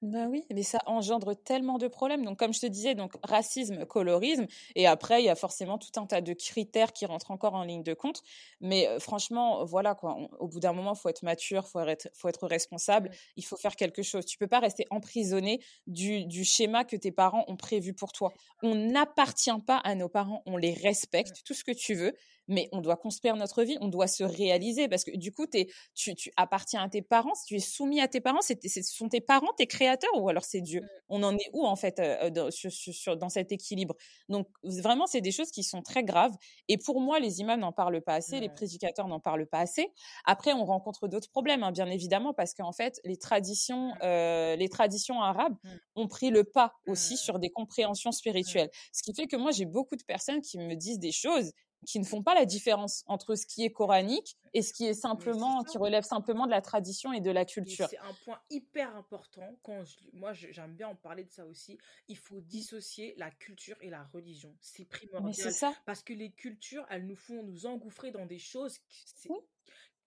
Bah 0.00 0.26
oui, 0.28 0.44
mais 0.52 0.62
ça 0.62 0.78
engendre 0.86 1.34
tellement 1.34 1.76
de 1.78 1.88
problèmes. 1.88 2.24
Donc 2.24 2.38
comme 2.38 2.54
je 2.54 2.60
te 2.60 2.66
disais, 2.66 2.94
donc 2.94 3.14
racisme, 3.24 3.84
colorisme, 3.84 4.46
et 4.76 4.86
après 4.86 5.20
il 5.20 5.26
y 5.26 5.28
a 5.28 5.34
forcément 5.34 5.76
tout 5.76 5.90
un 6.00 6.06
tas 6.06 6.20
de 6.20 6.32
critères 6.32 6.92
qui 6.92 7.04
rentrent 7.04 7.32
encore 7.32 7.54
en 7.54 7.64
ligne 7.64 7.82
de 7.82 7.94
compte. 7.94 8.22
Mais 8.60 8.88
franchement, 9.00 9.64
voilà 9.64 9.94
quoi. 9.94 10.16
au 10.38 10.46
bout 10.46 10.60
d'un 10.60 10.72
moment, 10.72 10.94
faut 10.94 11.08
être 11.08 11.22
mature, 11.22 11.66
faut 11.66 11.80
être, 11.80 12.08
faut 12.14 12.28
être 12.28 12.46
responsable. 12.46 13.10
Il 13.36 13.44
faut 13.44 13.56
faire 13.56 13.74
quelque 13.74 14.02
chose. 14.02 14.24
Tu 14.24 14.38
peux 14.38 14.46
pas 14.46 14.60
rester 14.60 14.86
emprisonné 14.90 15.60
du, 15.88 16.26
du 16.26 16.44
schéma 16.44 16.84
que 16.84 16.96
tes 16.96 17.10
parents 17.10 17.44
ont 17.48 17.56
prévu 17.56 17.92
pour 17.92 18.12
toi. 18.12 18.32
On 18.62 18.74
n'appartient 18.74 19.50
pas 19.66 19.78
à 19.78 19.94
nos 19.94 20.08
parents, 20.08 20.42
on 20.46 20.56
les 20.56 20.74
respecte, 20.74 21.42
tout 21.44 21.54
ce 21.54 21.64
que 21.64 21.72
tu 21.72 21.94
veux 21.94 22.14
mais 22.48 22.68
on 22.72 22.80
doit 22.80 22.96
construire 22.96 23.36
notre 23.36 23.62
vie, 23.62 23.76
on 23.80 23.88
doit 23.88 24.06
se 24.06 24.24
réaliser 24.24 24.88
parce 24.88 25.04
que 25.04 25.16
du 25.16 25.32
coup, 25.32 25.46
es, 25.54 25.68
tu, 25.94 26.14
tu 26.14 26.32
appartiens 26.36 26.82
à 26.82 26.88
tes 26.88 27.02
parents, 27.02 27.32
tu 27.46 27.56
es 27.56 27.60
soumis 27.60 28.00
à 28.00 28.08
tes 28.08 28.20
parents, 28.20 28.40
c'est, 28.40 28.66
ce 28.66 28.82
sont 28.82 29.08
tes 29.08 29.20
parents, 29.20 29.52
tes 29.56 29.66
créateurs 29.66 30.10
ou 30.16 30.28
alors 30.28 30.44
c'est 30.44 30.60
Dieu? 30.60 30.80
Mmh. 30.80 30.88
On 31.10 31.22
en 31.22 31.36
est 31.36 31.50
où 31.52 31.66
en 31.66 31.76
fait 31.76 31.98
euh, 31.98 32.30
dans, 32.30 32.50
sur, 32.50 33.16
dans 33.16 33.28
cet 33.28 33.52
équilibre? 33.52 33.94
Donc 34.28 34.48
vraiment, 34.62 35.06
c'est 35.06 35.20
des 35.20 35.32
choses 35.32 35.50
qui 35.50 35.62
sont 35.62 35.82
très 35.82 36.02
graves. 36.02 36.34
Et 36.68 36.78
pour 36.78 37.00
moi, 37.00 37.20
les 37.20 37.40
imams 37.40 37.60
n'en 37.60 37.72
parlent 37.72 38.00
pas 38.02 38.14
assez, 38.14 38.40
les 38.40 38.48
prédicateurs 38.48 39.08
n'en 39.08 39.20
parlent 39.20 39.46
pas 39.46 39.60
assez. 39.60 39.92
Après, 40.24 40.52
on 40.52 40.64
rencontre 40.64 41.08
d'autres 41.08 41.30
problèmes, 41.30 41.62
hein, 41.62 41.72
bien 41.72 41.86
évidemment, 41.86 42.32
parce 42.32 42.54
qu'en 42.54 42.72
fait, 42.72 43.00
les 43.04 43.16
traditions, 43.16 43.88
mmh. 43.88 43.98
euh, 44.02 44.56
les 44.56 44.68
traditions 44.68 45.20
arabes 45.20 45.56
mmh. 45.62 45.68
ont 45.96 46.08
pris 46.08 46.30
le 46.30 46.44
pas 46.44 46.74
aussi 46.86 47.16
sur 47.16 47.38
des 47.38 47.50
compréhensions 47.50 48.12
spirituelles. 48.12 48.70
Ce 48.92 49.02
qui 49.02 49.14
fait 49.14 49.26
que 49.26 49.36
moi, 49.36 49.50
j'ai 49.50 49.66
beaucoup 49.66 49.96
de 49.96 50.02
personnes 50.02 50.40
qui 50.40 50.58
me 50.58 50.74
disent 50.74 50.98
des 50.98 51.12
choses 51.12 51.52
qui 51.86 51.98
ne 51.98 52.04
font 52.04 52.22
pas 52.22 52.34
la 52.34 52.44
différence 52.44 53.04
entre 53.06 53.34
ce 53.34 53.46
qui 53.46 53.64
est 53.64 53.72
coranique 53.72 54.36
et 54.54 54.62
ce 54.62 54.72
qui 54.72 54.86
est 54.86 54.94
simplement, 54.94 55.62
qui 55.64 55.78
relève 55.78 56.04
simplement 56.04 56.46
de 56.46 56.50
la 56.50 56.60
tradition 56.60 57.12
et 57.12 57.20
de 57.20 57.30
la 57.30 57.44
culture. 57.44 57.88
C'est 57.88 57.98
un 57.98 58.14
point 58.24 58.40
hyper 58.50 58.94
important. 58.96 59.56
Quand 59.62 59.82
moi, 60.12 60.32
j'aime 60.32 60.74
bien 60.74 60.88
en 60.88 60.96
parler 60.96 61.24
de 61.24 61.30
ça 61.30 61.46
aussi. 61.46 61.78
Il 62.08 62.16
faut 62.16 62.40
dissocier 62.40 63.14
la 63.16 63.30
culture 63.30 63.76
et 63.80 63.90
la 63.90 64.04
religion. 64.04 64.54
C'est 64.60 64.84
primordial. 64.84 65.52
Ça. 65.52 65.74
Parce 65.86 66.02
que 66.02 66.12
les 66.12 66.30
cultures, 66.30 66.86
elles 66.90 67.06
nous 67.06 67.16
font 67.16 67.42
nous 67.42 67.66
engouffrer 67.66 68.10
dans 68.10 68.26
des 68.26 68.38
choses 68.38 68.78
qui, 68.78 69.28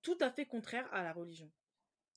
tout 0.01 0.17
à 0.19 0.29
fait 0.29 0.45
contraires 0.45 0.91
à 0.93 1.03
la 1.03 1.13
religion. 1.13 1.49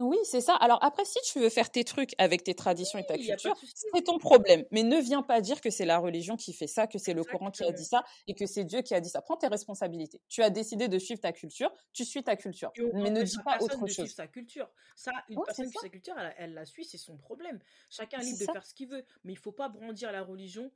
Oui, 0.00 0.18
c'est 0.24 0.40
ça. 0.40 0.56
Alors 0.56 0.82
après, 0.82 1.04
si 1.04 1.18
tu 1.24 1.38
veux 1.38 1.48
faire 1.48 1.70
tes 1.70 1.84
trucs 1.84 2.14
avec 2.18 2.42
tes 2.42 2.54
traditions 2.54 2.98
et 2.98 3.06
ta 3.06 3.16
culture, 3.16 3.54
c'est 3.74 4.02
ton 4.02 4.18
problème. 4.18 4.64
Mais 4.70 4.82
ne 4.82 5.00
viens 5.00 5.22
pas 5.22 5.40
dire 5.40 5.60
que 5.60 5.70
c'est 5.70 5.84
la 5.84 5.98
religion 5.98 6.36
qui 6.36 6.52
fait 6.52 6.66
ça, 6.66 6.86
que 6.86 6.98
c'est 6.98 7.14
le 7.14 7.22
Coran 7.22 7.50
qui 7.50 7.64
a 7.64 7.70
dit 7.70 7.84
ça 7.84 8.04
et 8.26 8.34
que 8.34 8.46
c'est 8.46 8.64
Dieu 8.64 8.82
qui 8.82 8.94
a 8.94 9.00
dit 9.00 9.08
ça. 9.08 9.22
Prends 9.22 9.36
tes 9.36 9.46
responsabilités. 9.46 10.20
Tu 10.28 10.42
as 10.42 10.50
décidé 10.50 10.88
de 10.88 10.98
suivre 10.98 11.20
ta 11.20 11.32
culture, 11.32 11.72
tu 11.92 12.04
suis 12.04 12.22
ta 12.24 12.36
culture. 12.36 12.72
Mais 12.94 13.10
ne 13.10 13.22
dis 13.22 13.38
pas 13.44 13.58
autre 13.60 13.86
chose. 13.86 14.12
sa 14.12 14.26
culture. 14.26 14.68
Ça, 14.96 15.12
une 15.28 15.40
personne 15.44 15.66
qui 15.66 15.72
suit 15.72 15.80
sa 15.80 15.88
culture, 15.88 16.14
elle, 16.38 16.54
la 16.54 16.64
suit, 16.64 16.84
c'est 16.84 16.98
son 16.98 17.16
problème. 17.16 17.58
Chacun 17.90 18.18
est 18.18 18.24
libre 18.24 18.38
de 18.40 18.44
faire 18.52 18.66
ce 18.66 18.74
qu'il 18.74 18.88
veut. 18.88 19.04
Mais 19.22 19.32
il 19.32 19.38
faut 19.38 19.52
pas 19.52 19.68
brandir 19.68 20.10
la 20.12 20.22
religion 20.22 20.70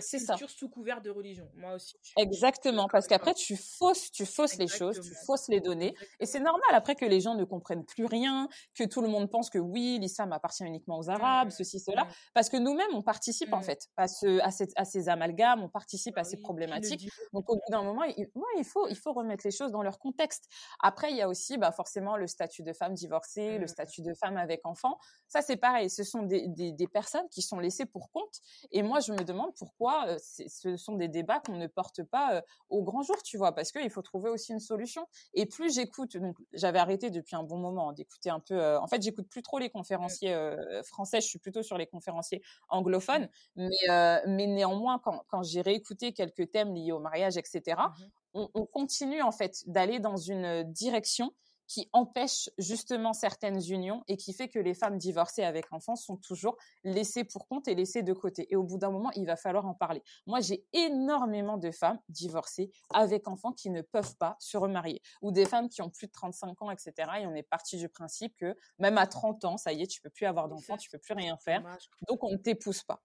c'est 0.00 0.18
ça. 0.18 0.36
sous 0.36 0.68
couvert 0.68 1.00
de 1.00 1.10
religion. 1.10 1.48
Moi 1.56 1.74
aussi. 1.74 1.96
Exactement, 2.16 2.86
parce 2.90 3.06
qu'après 3.06 3.34
tu 3.34 3.56
fausses, 3.56 4.10
tu 4.12 4.24
fausses 4.26 4.56
les 4.56 4.68
choses, 4.68 5.00
tu 5.00 5.14
fausses 5.26 5.48
les 5.48 5.60
données, 5.60 5.94
et 6.20 6.26
c'est 6.26 6.40
normal 6.40 6.70
après 6.72 6.94
que 6.94 7.04
les 7.04 7.20
gens 7.20 7.34
ne 7.34 7.44
comprennent 7.44 7.84
plus 7.84 8.04
rien, 8.04 8.48
que 8.74 8.84
tout 8.84 9.00
le 9.02 9.08
monde 9.08 9.30
pense 9.30 9.50
que 9.50 9.58
oui, 9.58 9.98
l'islam 10.00 10.32
appartient 10.32 10.64
uniquement 10.64 10.98
aux 10.98 11.10
Arabes, 11.10 11.48
mmh, 11.48 11.50
ceci, 11.50 11.80
cela, 11.80 12.04
mmh. 12.04 12.12
parce 12.34 12.48
que 12.48 12.56
nous-mêmes 12.56 12.94
on 12.94 13.02
participe 13.02 13.52
en 13.52 13.58
mmh. 13.60 13.64
fait 13.64 13.88
à, 13.96 14.08
ce, 14.08 14.40
à, 14.76 14.84
ces 14.84 15.08
amalgames, 15.08 15.62
on 15.62 15.68
participe 15.68 16.16
à 16.16 16.20
bah 16.20 16.24
ces 16.24 16.36
problématiques. 16.36 17.10
Donc 17.32 17.50
au 17.50 17.54
bout 17.54 17.70
d'un 17.70 17.82
moment, 17.82 18.04
il, 18.04 18.28
il 18.58 18.64
faut, 18.64 18.86
il 18.88 18.96
faut 18.96 19.12
remettre 19.12 19.42
les 19.44 19.50
choses 19.50 19.72
dans 19.72 19.82
leur 19.82 19.98
contexte. 19.98 20.44
Après, 20.80 21.10
il 21.10 21.16
y 21.16 21.22
a 21.22 21.28
aussi 21.28 21.58
bah, 21.58 21.72
forcément 21.72 22.16
le 22.16 22.26
statut 22.26 22.62
de 22.62 22.72
femme 22.72 22.94
divorcée, 22.94 23.58
le 23.58 23.66
statut 23.66 24.02
de 24.02 24.14
femme 24.14 24.36
avec 24.36 24.60
enfant. 24.64 24.98
Ça 25.28 25.42
c'est 25.42 25.56
pareil, 25.56 25.90
ce 25.90 26.04
sont 26.04 26.22
des, 26.22 26.46
des, 26.48 26.72
des 26.72 26.86
personnes 26.88 27.28
qui 27.30 27.42
sont 27.42 27.58
laissées 27.58 27.86
pour 27.86 28.10
compte, 28.10 28.40
et 28.70 28.82
moi 28.82 29.00
je 29.00 29.12
me 29.12 29.24
demande 29.24 29.54
pourquoi 29.60 30.18
ce 30.18 30.76
sont 30.78 30.94
des 30.94 31.08
débats 31.08 31.40
qu'on 31.40 31.56
ne 31.56 31.66
porte 31.66 32.02
pas 32.02 32.42
au 32.70 32.82
grand 32.82 33.02
jour, 33.02 33.22
tu 33.22 33.36
vois, 33.36 33.52
parce 33.54 33.72
qu'il 33.72 33.90
faut 33.90 34.00
trouver 34.00 34.30
aussi 34.30 34.52
une 34.52 34.60
solution. 34.60 35.06
Et 35.34 35.44
plus 35.44 35.74
j'écoute, 35.74 36.16
donc 36.16 36.38
j'avais 36.54 36.78
arrêté 36.78 37.10
depuis 37.10 37.36
un 37.36 37.42
bon 37.42 37.58
moment 37.58 37.92
d'écouter 37.92 38.30
un 38.30 38.40
peu. 38.40 38.78
en 38.78 38.86
fait, 38.86 39.02
j'écoute 39.02 39.28
plus 39.28 39.42
trop 39.42 39.58
les 39.58 39.66
mmh. 39.66 39.72
conférenciers 39.72 40.56
français, 40.84 41.20
je 41.20 41.26
suis 41.26 41.38
plutôt 41.38 41.62
sur 41.62 41.76
les 41.76 41.86
conférenciers 41.86 42.42
anglophones. 42.70 43.28
Mmh. 43.56 43.68
Mais, 43.68 44.22
mais 44.26 44.46
néanmoins, 44.46 44.98
quand, 44.98 45.22
quand 45.28 45.42
j'ai 45.42 45.60
réécouté 45.60 46.14
quelques 46.14 46.50
thèmes 46.50 46.74
liés 46.74 46.92
au 46.92 47.00
mariage, 47.00 47.36
etc., 47.36 47.76
mmh 47.78 48.04
on, 48.34 48.48
on 48.54 48.64
continue 48.64 49.22
en 49.22 49.32
fait 49.32 49.64
d'aller 49.66 49.98
dans 49.98 50.16
une 50.16 50.62
direction 50.72 51.32
qui 51.70 51.88
empêche 51.92 52.50
justement 52.58 53.12
certaines 53.12 53.62
unions 53.70 54.02
et 54.08 54.16
qui 54.16 54.32
fait 54.32 54.48
que 54.48 54.58
les 54.58 54.74
femmes 54.74 54.98
divorcées 54.98 55.44
avec 55.44 55.72
enfants 55.72 55.94
sont 55.94 56.16
toujours 56.16 56.56
laissées 56.82 57.22
pour 57.22 57.46
compte 57.46 57.68
et 57.68 57.76
laissées 57.76 58.02
de 58.02 58.12
côté. 58.12 58.52
Et 58.52 58.56
au 58.56 58.64
bout 58.64 58.76
d'un 58.76 58.90
moment, 58.90 59.12
il 59.14 59.24
va 59.24 59.36
falloir 59.36 59.64
en 59.66 59.74
parler. 59.74 60.02
Moi, 60.26 60.40
j'ai 60.40 60.66
énormément 60.72 61.58
de 61.58 61.70
femmes 61.70 62.00
divorcées 62.08 62.72
avec 62.92 63.28
enfants 63.28 63.52
qui 63.52 63.70
ne 63.70 63.82
peuvent 63.82 64.16
pas 64.16 64.34
se 64.40 64.56
remarier 64.56 65.00
ou 65.22 65.30
des 65.30 65.46
femmes 65.46 65.68
qui 65.68 65.80
ont 65.80 65.90
plus 65.90 66.08
de 66.08 66.12
35 66.12 66.60
ans, 66.60 66.72
etc. 66.72 66.92
Et 67.20 67.26
on 67.28 67.36
est 67.36 67.44
parti 67.44 67.76
du 67.76 67.88
principe 67.88 68.34
que 68.36 68.56
même 68.80 68.98
à 68.98 69.06
30 69.06 69.44
ans, 69.44 69.56
ça 69.56 69.72
y 69.72 69.82
est, 69.82 69.86
tu 69.86 70.00
peux 70.00 70.10
plus 70.10 70.26
avoir 70.26 70.48
d'enfants, 70.48 70.76
tu 70.76 70.90
peux 70.90 70.98
plus 70.98 71.14
rien 71.14 71.36
faire. 71.36 71.62
Donc, 72.08 72.24
on 72.24 72.32
ne 72.32 72.36
t'épouse 72.36 72.82
pas 72.82 73.00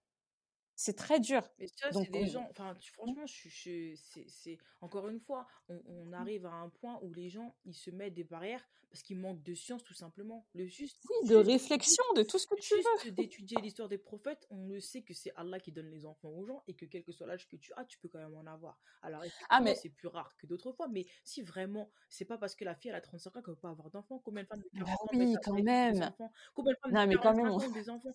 c'est 0.76 0.94
très 0.94 1.18
dur. 1.18 1.42
Mais 1.58 1.66
ça, 1.66 1.90
c'est 1.90 2.10
des 2.10 2.26
gens. 2.26 2.46
Enfin, 2.50 2.74
franchement, 2.92 3.26
je, 3.26 3.94
c'est 4.28 4.58
encore 4.80 5.08
une 5.08 5.20
fois, 5.20 5.46
on, 5.68 5.80
on, 5.86 6.12
arrive 6.12 6.46
à 6.46 6.52
un 6.52 6.68
point 6.68 6.98
où 7.02 7.12
les 7.14 7.30
gens, 7.30 7.56
ils 7.64 7.74
se 7.74 7.90
mettent 7.90 8.14
des 8.14 8.24
barrières 8.24 8.68
parce 8.90 9.02
qu'il 9.02 9.18
manque 9.18 9.42
de 9.42 9.54
science 9.54 9.82
tout 9.84 9.94
simplement. 9.94 10.46
Le 10.54 10.66
juste. 10.66 11.04
Oui, 11.10 11.28
de 11.28 11.36
réflexion, 11.36 12.02
de 12.16 12.22
tout 12.22 12.38
ce 12.38 12.46
que 12.46 12.54
tu 12.58 12.74
veux. 12.74 13.10
d'étudier 13.12 13.58
l'histoire 13.60 13.88
des 13.88 13.98
prophètes, 13.98 14.46
on 14.50 14.66
le 14.68 14.80
sait 14.80 15.02
que 15.02 15.12
c'est 15.12 15.32
Allah 15.36 15.60
qui 15.60 15.72
donne 15.72 15.90
les 15.90 16.06
enfants 16.06 16.30
aux 16.30 16.46
gens 16.46 16.62
et 16.66 16.74
que 16.74 16.86
quel 16.86 17.02
que 17.02 17.12
soit 17.12 17.26
l'âge 17.26 17.46
que 17.48 17.56
tu 17.56 17.72
as, 17.76 17.84
tu 17.84 17.98
peux 17.98 18.08
quand 18.08 18.18
même 18.18 18.34
en 18.34 18.46
avoir. 18.46 18.78
Alors, 19.02 19.22
ah, 19.50 19.60
mais... 19.60 19.74
c'est 19.74 19.90
plus 19.90 20.08
rare 20.08 20.34
que 20.38 20.46
d'autres 20.46 20.72
fois, 20.72 20.88
mais 20.88 21.06
si 21.24 21.42
vraiment, 21.42 21.90
c'est 22.08 22.24
pas 22.24 22.38
parce 22.38 22.54
que 22.54 22.64
la 22.64 22.74
fille 22.74 22.90
elle 22.90 22.96
a 22.96 23.00
35 23.00 23.36
ans 23.36 23.42
qu'elle 23.42 23.54
peut 23.54 23.60
pas 23.60 23.70
avoir 23.70 23.90
d'enfants. 23.90 24.20
Combien 24.24 24.44
de 24.44 24.48
femmes 24.48 24.62
de 24.62 24.78
40 24.78 24.88
bah 24.88 25.18
oui, 25.18 25.36
quand 25.44 25.62
même. 25.62 26.14
Combien 26.54 26.72
de 26.72 26.78
femmes 26.78 26.92
non, 26.92 27.06
mais 27.06 27.16
quand 27.16 27.34
même, 27.34 27.50
on... 27.50 27.70
des 27.70 27.90
enfants? 27.90 28.14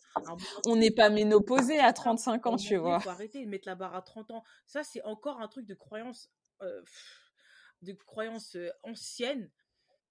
On 0.65 0.75
n'est 0.75 0.91
pas 0.91 1.09
ménopausée 1.09 1.79
à 1.79 1.93
35 1.93 2.47
ans, 2.47 2.50
tu 2.57 2.75
vois. 2.77 2.97
Il 2.99 3.03
faut 3.03 3.09
arrêter 3.09 3.43
de 3.43 3.49
mettre 3.49 3.67
la 3.67 3.75
barre 3.75 3.95
à 3.95 4.01
30 4.01 4.31
ans. 4.31 4.43
Ça, 4.65 4.83
c'est 4.83 5.03
encore 5.03 5.41
un 5.41 5.47
truc 5.47 5.65
de 5.65 5.75
croyance. 5.75 6.29
Euh, 6.61 6.81
de 7.81 7.93
croyance 7.93 8.55
ancienne 8.83 9.49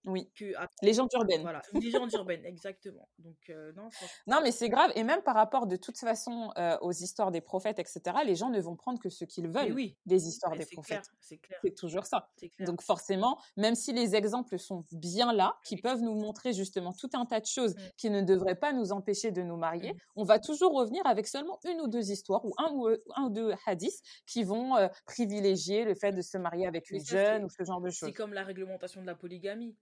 oui. 0.05 0.31
Que, 0.35 0.53
légende 0.83 1.11
urbaine. 1.15 1.43
Voilà, 1.43 1.63
légende 1.75 2.13
urbaine, 2.15 2.45
exactement. 2.45 3.09
Donc, 3.19 3.37
euh, 3.51 3.73
non, 3.75 3.89
non, 4.27 4.41
mais 4.43 4.53
c'est 4.53 4.69
grave. 4.69 4.91
Et 4.95 5.05
même 5.05 5.23
par 5.23 5.35
rapport, 5.35 5.67
de 5.67 5.77
toute 5.77 5.99
façon, 5.99 6.51
euh, 6.57 6.79
aux 6.81 6.93
histoires 6.93 7.31
des 7.31 7.41
prophètes, 7.41 7.79
etc., 7.79 8.01
les 8.25 8.35
gens 8.35 8.49
ne 8.51 8.61
vont 8.61 8.77
prendre 8.77 8.99
que 8.99 9.11
ce 9.11 9.25
qu'ils 9.25 9.49
veulent 9.49 9.73
oui. 9.73 9.97
des 10.07 10.27
histoires 10.27 10.57
des 10.57 10.67
prophètes. 10.67 11.05
C'est 11.21 11.39
clair. 11.39 11.59
C'est 11.63 11.75
toujours 11.75 12.07
ça. 12.07 12.31
Donc, 12.61 12.83
forcément, 12.83 13.39
même 13.57 13.75
si 13.75 13.93
les 13.93 14.15
exemples 14.15 14.59
sont 14.59 14.85
bien 14.93 15.33
là, 15.33 15.57
qui 15.65 15.77
peuvent 15.77 16.03
nous 16.03 16.15
montrer 16.15 16.53
justement 16.53 16.93
tout 16.93 17.11
un 17.15 17.27
tas 17.27 17.41
de 17.41 17.47
choses 17.47 17.75
mmh. 17.75 17.81
qui 17.97 18.11
ne 18.11 18.23
devraient 18.23 18.55
pas 18.55 18.73
nous 18.73 18.93
empêcher 18.93 19.31
de 19.31 19.43
nous 19.43 19.57
marier, 19.57 19.93
mmh. 19.93 19.99
on 20.17 20.25
va 20.25 20.39
toujours 20.39 20.73
revenir 20.73 21.07
avec 21.07 21.27
seulement 21.27 21.59
une 21.69 21.81
ou 21.81 21.89
deux 21.89 22.11
histoires 22.11 22.45
ou 22.45 22.55
un 22.59 22.73
ou, 22.73 22.89
un 23.17 23.25
ou 23.25 23.31
deux 23.31 23.53
hadiths 23.67 24.03
qui 24.27 24.45
vont 24.45 24.77
euh, 24.77 24.89
privilégier 25.05 25.85
le 25.85 25.95
fait 25.95 26.13
de 26.13 26.23
se 26.23 26.39
marier 26.39 26.67
avec 26.67 26.91
une 26.91 27.05
jeune 27.05 27.45
ou 27.45 27.51
ce 27.51 27.65
genre 27.65 27.81
de 27.81 27.91
choses. 27.91 28.09
C'est 28.09 28.15
comme 28.15 28.33
la 28.33 28.45
réglementation 28.45 29.03
de 29.03 29.07
la 29.07 29.15
polygamie 29.15 29.77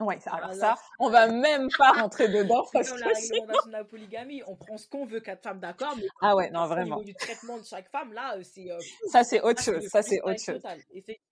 Ouais, 0.00 0.18
alors 0.26 0.52
ça, 0.54 0.74
on 0.98 1.10
va 1.10 1.28
même 1.28 1.68
pas 1.78 1.92
rentrer 1.92 2.28
dedans 2.28 2.64
parce 2.72 2.90
que 2.90 2.98
la 2.98 3.06
réglementation 3.06 3.66
de 3.66 3.72
la 3.72 3.84
polygamie, 3.84 4.42
on 4.46 4.56
prend 4.56 4.76
ce 4.76 4.88
qu'on 4.88 5.06
veut 5.06 5.20
quatre 5.20 5.42
femmes, 5.42 5.60
d'accord, 5.60 5.94
mais 5.96 6.06
ah 6.20 6.34
ouais, 6.34 6.50
non 6.50 6.66
vraiment. 6.66 6.96
Au 6.96 7.00
niveau 7.00 7.04
du 7.04 7.14
traitement 7.14 7.58
de 7.58 7.64
chaque 7.64 7.88
femme, 7.88 8.12
là, 8.12 8.36
euh, 8.36 8.42
c'est 8.42 8.70
euh, 8.70 8.78
ça 9.10 9.22
c'est 9.22 9.40
autre 9.40 9.62
chose, 9.62 9.86
ça 9.88 10.02
c'est 10.02 10.20
autre 10.22 10.40
chose. 10.40 10.60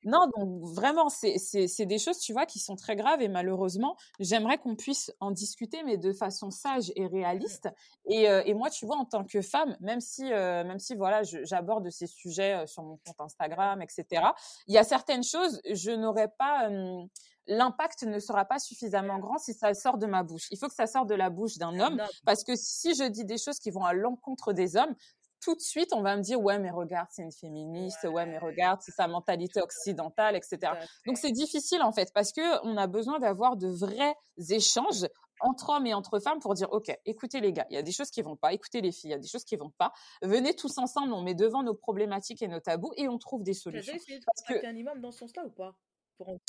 Non, 0.04 0.30
donc 0.36 0.62
vraiment, 0.74 1.08
c'est 1.08 1.38
c'est 1.38 1.86
des 1.86 1.98
choses, 1.98 2.18
tu 2.18 2.32
vois, 2.32 2.46
qui 2.46 2.60
sont 2.60 2.76
très 2.76 2.96
graves 2.96 3.20
et 3.22 3.28
malheureusement, 3.28 3.96
j'aimerais 4.20 4.58
qu'on 4.58 4.76
puisse 4.76 5.12
en 5.20 5.32
discuter, 5.32 5.82
mais 5.84 5.96
de 5.96 6.12
façon 6.12 6.50
sage 6.50 6.92
et 6.96 7.06
réaliste. 7.06 7.68
Et, 8.06 8.28
euh, 8.28 8.42
et 8.46 8.54
moi, 8.54 8.70
tu 8.70 8.86
vois, 8.86 8.96
en 8.96 9.04
tant 9.04 9.24
que 9.24 9.42
femme, 9.42 9.76
même 9.80 10.00
si 10.00 10.24
même 10.30 10.78
si 10.78 10.94
voilà, 10.94 11.22
j'aborde 11.22 11.90
ces 11.90 12.06
sujets 12.06 12.66
sur 12.66 12.82
mon 12.84 12.98
compte 12.98 13.20
Instagram, 13.20 13.82
etc. 13.82 14.22
Il 14.68 14.74
y 14.74 14.78
a 14.78 14.84
certaines 14.84 15.24
choses, 15.24 15.60
je 15.70 15.90
n'aurais 15.90 16.28
pas 16.38 16.68
l'impact 17.46 18.04
ne 18.04 18.18
sera 18.18 18.44
pas 18.44 18.58
suffisamment 18.58 19.18
grand 19.18 19.38
si 19.38 19.54
ça 19.54 19.74
sort 19.74 19.98
de 19.98 20.06
ma 20.06 20.22
bouche. 20.22 20.46
Il 20.50 20.58
faut 20.58 20.68
que 20.68 20.74
ça 20.74 20.86
sorte 20.86 21.08
de 21.08 21.14
la 21.14 21.30
bouche 21.30 21.58
d'un 21.58 21.78
homme 21.78 22.02
parce 22.24 22.44
que 22.44 22.54
si 22.56 22.94
je 22.94 23.04
dis 23.04 23.24
des 23.24 23.38
choses 23.38 23.58
qui 23.58 23.70
vont 23.70 23.84
à 23.84 23.92
l'encontre 23.92 24.52
des 24.52 24.76
hommes, 24.76 24.94
tout 25.40 25.54
de 25.54 25.60
suite, 25.60 25.92
on 25.94 26.02
va 26.02 26.16
me 26.16 26.22
dire, 26.22 26.40
ouais, 26.40 26.58
mais 26.58 26.70
regarde, 26.70 27.08
c'est 27.10 27.22
une 27.22 27.32
féministe, 27.32 28.04
ouais, 28.04 28.26
mais 28.26 28.38
regarde, 28.38 28.80
c'est 28.82 28.92
sa 28.92 29.08
mentalité 29.08 29.60
occidentale, 29.62 30.36
etc. 30.36 30.74
Donc, 31.06 31.16
c'est 31.16 31.32
difficile, 31.32 31.82
en 31.82 31.92
fait, 31.92 32.12
parce 32.12 32.32
que 32.32 32.66
on 32.66 32.76
a 32.76 32.86
besoin 32.86 33.18
d'avoir 33.18 33.56
de 33.56 33.68
vrais 33.68 34.14
échanges 34.50 35.06
entre 35.40 35.70
hommes 35.70 35.86
et 35.86 35.94
entre 35.94 36.18
femmes 36.18 36.38
pour 36.40 36.54
dire, 36.54 36.70
OK, 36.72 36.94
écoutez 37.06 37.40
les 37.40 37.52
gars, 37.52 37.66
il 37.70 37.74
y 37.74 37.78
a 37.78 37.82
des 37.82 37.92
choses 37.92 38.10
qui 38.10 38.20
vont 38.20 38.36
pas, 38.36 38.52
écoutez 38.52 38.82
les 38.82 38.92
filles, 38.92 39.10
il 39.10 39.12
y 39.12 39.16
a 39.16 39.18
des 39.18 39.28
choses 39.28 39.44
qui 39.44 39.56
vont 39.56 39.70
pas. 39.70 39.92
Venez 40.22 40.54
tous 40.54 40.76
ensemble, 40.76 41.12
on 41.14 41.22
met 41.22 41.34
devant 41.34 41.62
nos 41.62 41.74
problématiques 41.74 42.42
et 42.42 42.48
nos 42.48 42.60
tabous 42.60 42.92
et 42.96 43.08
on 43.08 43.18
trouve 43.18 43.42
des 43.42 43.54
solutions. 43.54 43.92
T'as 43.92 43.96
essayé 43.96 44.18
de 44.18 44.66
un 44.66 44.76
imam 44.76 45.00
dans 45.00 45.10
ce 45.10 45.20
sens-là 45.20 45.46
ou 45.46 45.50
pas? 45.50 45.74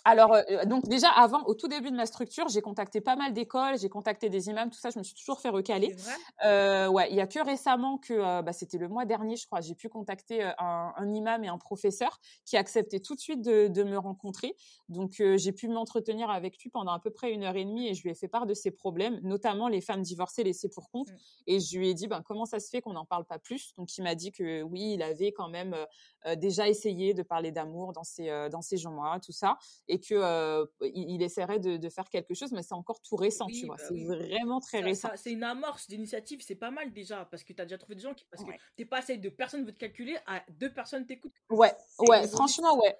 Alors, 0.03 0.33
euh, 0.33 0.41
euh, 0.49 0.65
donc 0.65 0.87
déjà 0.87 1.09
avant, 1.09 1.43
au 1.45 1.53
tout 1.53 1.67
début 1.67 1.91
de 1.91 1.95
ma 1.95 2.05
structure, 2.05 2.47
j'ai 2.49 2.61
contacté 2.61 3.01
pas 3.01 3.15
mal 3.15 3.33
d'écoles, 3.33 3.77
j'ai 3.79 3.89
contacté 3.89 4.29
des 4.29 4.49
imams, 4.49 4.69
tout 4.69 4.79
ça, 4.79 4.89
je 4.89 4.99
me 4.99 5.03
suis 5.03 5.15
toujours 5.15 5.39
fait 5.39 5.49
recaler. 5.49 5.95
Euh, 6.43 6.87
ouais, 6.87 7.09
il 7.09 7.15
y 7.15 7.21
a 7.21 7.27
que 7.27 7.43
récemment 7.43 7.97
que, 7.97 8.13
euh, 8.13 8.41
bah, 8.41 8.53
c'était 8.53 8.77
le 8.77 8.87
mois 8.87 9.05
dernier, 9.05 9.35
je 9.35 9.45
crois, 9.45 9.61
j'ai 9.61 9.75
pu 9.75 9.89
contacter 9.89 10.43
un, 10.43 10.93
un, 10.95 11.13
imam 11.13 11.43
et 11.43 11.47
un 11.47 11.57
professeur 11.57 12.19
qui 12.45 12.57
acceptaient 12.57 12.99
tout 12.99 13.15
de 13.15 13.19
suite 13.19 13.41
de, 13.41 13.67
de 13.67 13.83
me 13.83 13.97
rencontrer. 13.97 14.55
Donc 14.89 15.21
j'ai 15.35 15.51
pu 15.51 15.67
m'entretenir 15.67 16.29
avec 16.29 16.57
lui 16.61 16.69
pendant 16.69 16.91
à 16.91 16.99
peu 16.99 17.11
près 17.11 17.31
une 17.31 17.43
heure 17.43 17.55
et 17.55 17.65
demie 17.65 17.87
et 17.87 17.93
je 17.93 18.03
lui 18.03 18.09
ai 18.11 18.15
fait 18.15 18.27
part 18.27 18.45
de 18.45 18.53
ses 18.53 18.71
problèmes, 18.71 19.19
notamment 19.23 19.67
les 19.67 19.81
femmes 19.81 20.01
divorcées 20.01 20.43
laissées 20.43 20.69
pour 20.69 20.89
compte. 20.89 21.09
Mmh. 21.09 21.15
Et 21.47 21.59
je 21.59 21.77
lui 21.77 21.89
ai 21.89 21.93
dit, 21.93 22.07
ben 22.07 22.21
comment 22.25 22.45
ça 22.45 22.59
se 22.59 22.69
fait 22.69 22.81
qu'on 22.81 22.93
n'en 22.93 23.05
parle 23.05 23.25
pas 23.25 23.39
plus? 23.39 23.73
Donc 23.75 23.97
il 23.97 24.03
m'a 24.03 24.15
dit 24.15 24.31
que 24.31 24.61
oui, 24.63 24.93
il 24.93 25.01
avait 25.01 25.31
quand 25.31 25.49
même 25.49 25.75
déjà 26.37 26.67
essayé 26.67 27.13
de 27.13 27.23
parler 27.23 27.51
d'amour 27.51 27.93
dans 27.93 28.03
ses 28.03 28.49
dans 28.51 28.61
ses 28.61 28.77
journaux, 28.77 29.01
tout 29.23 29.31
ça 29.31 29.57
et 29.87 29.99
que 29.99 30.15
euh, 30.15 30.65
il, 30.81 31.21
essaierait 31.21 31.59
de, 31.59 31.89
faire 31.89 32.09
quelque 32.09 32.33
chose, 32.33 32.51
mais 32.51 32.63
c'est 32.63 32.73
encore 32.73 33.01
tout 33.01 33.15
récent, 33.15 33.47
tu 33.47 33.65
vois. 33.65 33.75
Bah 33.75 33.83
c'est 33.87 34.03
vraiment 34.05 34.59
très 34.59 34.81
récent. 34.81 35.09
C'est 35.15 35.31
une 35.31 35.43
amorce 35.43 35.87
d'initiative, 35.87 36.41
c'est 36.41 36.55
pas 36.55 36.71
mal 36.71 36.91
déjà, 36.91 37.25
parce 37.25 37.43
que 37.43 37.53
tu 37.53 37.61
as 37.61 37.65
déjà 37.65 37.77
trouvé 37.77 37.95
des 37.95 38.01
gens 38.01 38.13
qui, 38.13 38.25
parce 38.25 38.43
que 38.43 38.51
t'es 38.75 38.85
pas 38.85 38.99
assez 38.99 39.17
de 39.17 39.29
personnes 39.29 39.63
veulent 39.63 39.73
te 39.73 39.79
calculer, 39.79 40.17
à 40.25 40.43
deux 40.49 40.71
personnes 40.71 41.05
t'écoutent. 41.05 41.33
Ouais, 41.49 41.73
ouais, 42.07 42.27
franchement, 42.27 42.77
ouais. 42.79 42.95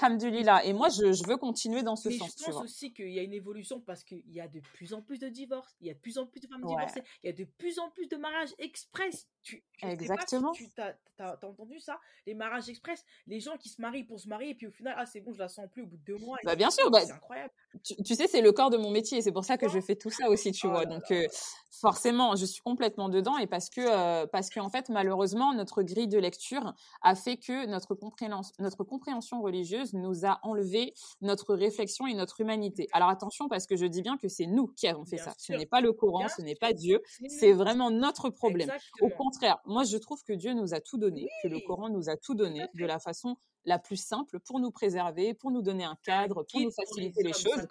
Hamdulillah. 0.00 0.64
Et 0.64 0.72
moi, 0.72 0.88
je, 0.88 1.12
je, 1.12 1.26
veux 1.26 1.36
continuer 1.36 1.82
dans 1.82 1.96
ce 1.96 2.08
mais 2.08 2.18
sens. 2.18 2.34
Je 2.38 2.44
pense 2.44 2.62
aussi 2.62 2.92
qu'il 2.92 3.10
y 3.10 3.18
a 3.18 3.22
une 3.22 3.32
évolution 3.32 3.80
parce 3.80 4.04
qu'il 4.04 4.22
y 4.30 4.40
a 4.40 4.48
de 4.48 4.60
plus 4.60 4.92
en 4.92 5.02
plus 5.02 5.18
de 5.18 5.28
divorces, 5.28 5.74
il 5.80 5.88
y 5.88 5.90
a 5.90 5.94
de 5.94 5.98
plus 5.98 6.18
en 6.18 6.26
plus 6.26 6.40
de 6.40 6.46
femmes 6.46 6.64
divorcées, 6.64 7.02
il 7.22 7.26
y 7.26 7.30
a 7.30 7.32
de 7.32 7.44
plus 7.44 7.78
en 7.78 7.90
plus 7.90 8.06
de 8.08 8.16
mariages 8.16 8.54
express. 8.58 9.26
Tu, 9.42 9.64
Exactement. 9.82 10.52
tu 10.52 10.68
as, 10.78 11.38
entendu 11.42 11.80
ça 11.80 11.98
Les 12.26 12.34
mariages 12.34 12.68
express, 12.68 13.04
les 13.26 13.40
gens 13.40 13.56
qui 13.56 13.68
se 13.68 13.80
marient 13.80 14.04
pour 14.04 14.20
se 14.20 14.28
marier 14.28 14.50
et 14.50 14.54
puis 14.54 14.66
au 14.66 14.70
final, 14.70 14.94
ah 14.98 15.06
c'est 15.06 15.20
bon, 15.20 15.32
je 15.32 15.38
la 15.38 15.48
sens 15.48 15.66
plus 15.70 15.82
au 15.82 15.86
bout 15.86 15.96
de 15.96 16.04
deux 16.04 16.18
mois. 16.18 16.36
Bah, 16.44 16.56
bien 16.56 16.70
sûr, 16.70 16.90
bah, 16.90 17.00
c'est 17.04 17.12
incroyable. 17.12 17.52
Tu, 17.82 18.14
sais, 18.14 18.26
c'est 18.26 18.42
le 18.42 18.52
corps 18.52 18.70
de 18.70 18.76
mon 18.76 18.90
métier 18.90 19.18
et 19.18 19.22
c'est 19.22 19.32
pour 19.32 19.44
ça 19.44 19.56
que 19.56 19.68
je 19.68 19.80
fais 19.80 19.96
tout 19.96 20.10
ça 20.10 20.28
aussi, 20.28 20.52
tu 20.52 20.66
oh 20.66 20.70
vois. 20.70 20.86
Donc, 20.86 21.10
euh, 21.10 21.26
forcément, 21.70 22.36
je 22.36 22.44
suis 22.44 22.60
complètement 22.60 23.08
dedans 23.08 23.38
et 23.38 23.46
parce 23.46 23.70
que, 23.70 23.80
euh, 23.80 24.26
parce 24.26 24.50
qu'en 24.50 24.68
fait, 24.68 24.88
malheureusement, 24.88 25.54
notre 25.54 25.82
grille 25.82 26.08
de 26.08 26.18
lecture 26.18 26.74
a 27.02 27.14
fait 27.14 27.36
que 27.36 27.66
notre 27.66 27.94
compréhension, 27.94 28.54
notre 28.58 28.84
compréhension 28.84 29.40
religieuse 29.40 29.79
nous 29.94 30.24
a 30.26 30.38
enlevé 30.42 30.94
notre 31.20 31.54
réflexion 31.54 32.06
et 32.06 32.14
notre 32.14 32.40
humanité. 32.40 32.88
Alors 32.92 33.08
attention, 33.08 33.48
parce 33.48 33.66
que 33.66 33.76
je 33.76 33.86
dis 33.86 34.02
bien 34.02 34.16
que 34.16 34.28
c'est 34.28 34.46
nous 34.46 34.68
qui 34.68 34.86
avons 34.86 35.04
fait 35.04 35.18
ça. 35.18 35.32
Ce 35.38 35.52
n'est 35.52 35.66
pas 35.66 35.80
le 35.80 35.92
Coran, 35.92 36.26
ce 36.28 36.42
n'est 36.42 36.54
pas 36.54 36.72
Dieu, 36.72 37.02
c'est 37.28 37.52
vraiment 37.52 37.90
notre 37.90 38.30
problème. 38.30 38.70
Au 39.00 39.08
contraire, 39.10 39.58
moi, 39.64 39.84
je 39.84 39.96
trouve 39.96 40.22
que 40.22 40.32
Dieu 40.32 40.52
nous 40.54 40.74
a 40.74 40.80
tout 40.80 40.98
donné, 40.98 41.28
que 41.42 41.48
le 41.48 41.60
Coran 41.60 41.88
nous 41.88 42.08
a 42.08 42.16
tout 42.16 42.34
donné 42.34 42.66
de 42.74 42.86
la 42.86 42.98
façon 42.98 43.36
la 43.64 43.78
plus 43.78 43.96
simple 43.96 44.40
pour 44.40 44.58
nous 44.58 44.70
préserver, 44.70 45.34
pour 45.34 45.50
nous 45.50 45.62
donner 45.62 45.84
un 45.84 45.96
cadre, 46.02 46.44
pour 46.50 46.60
nous 46.60 46.70
faciliter 46.70 47.22
les 47.22 47.32
choses. 47.32 47.66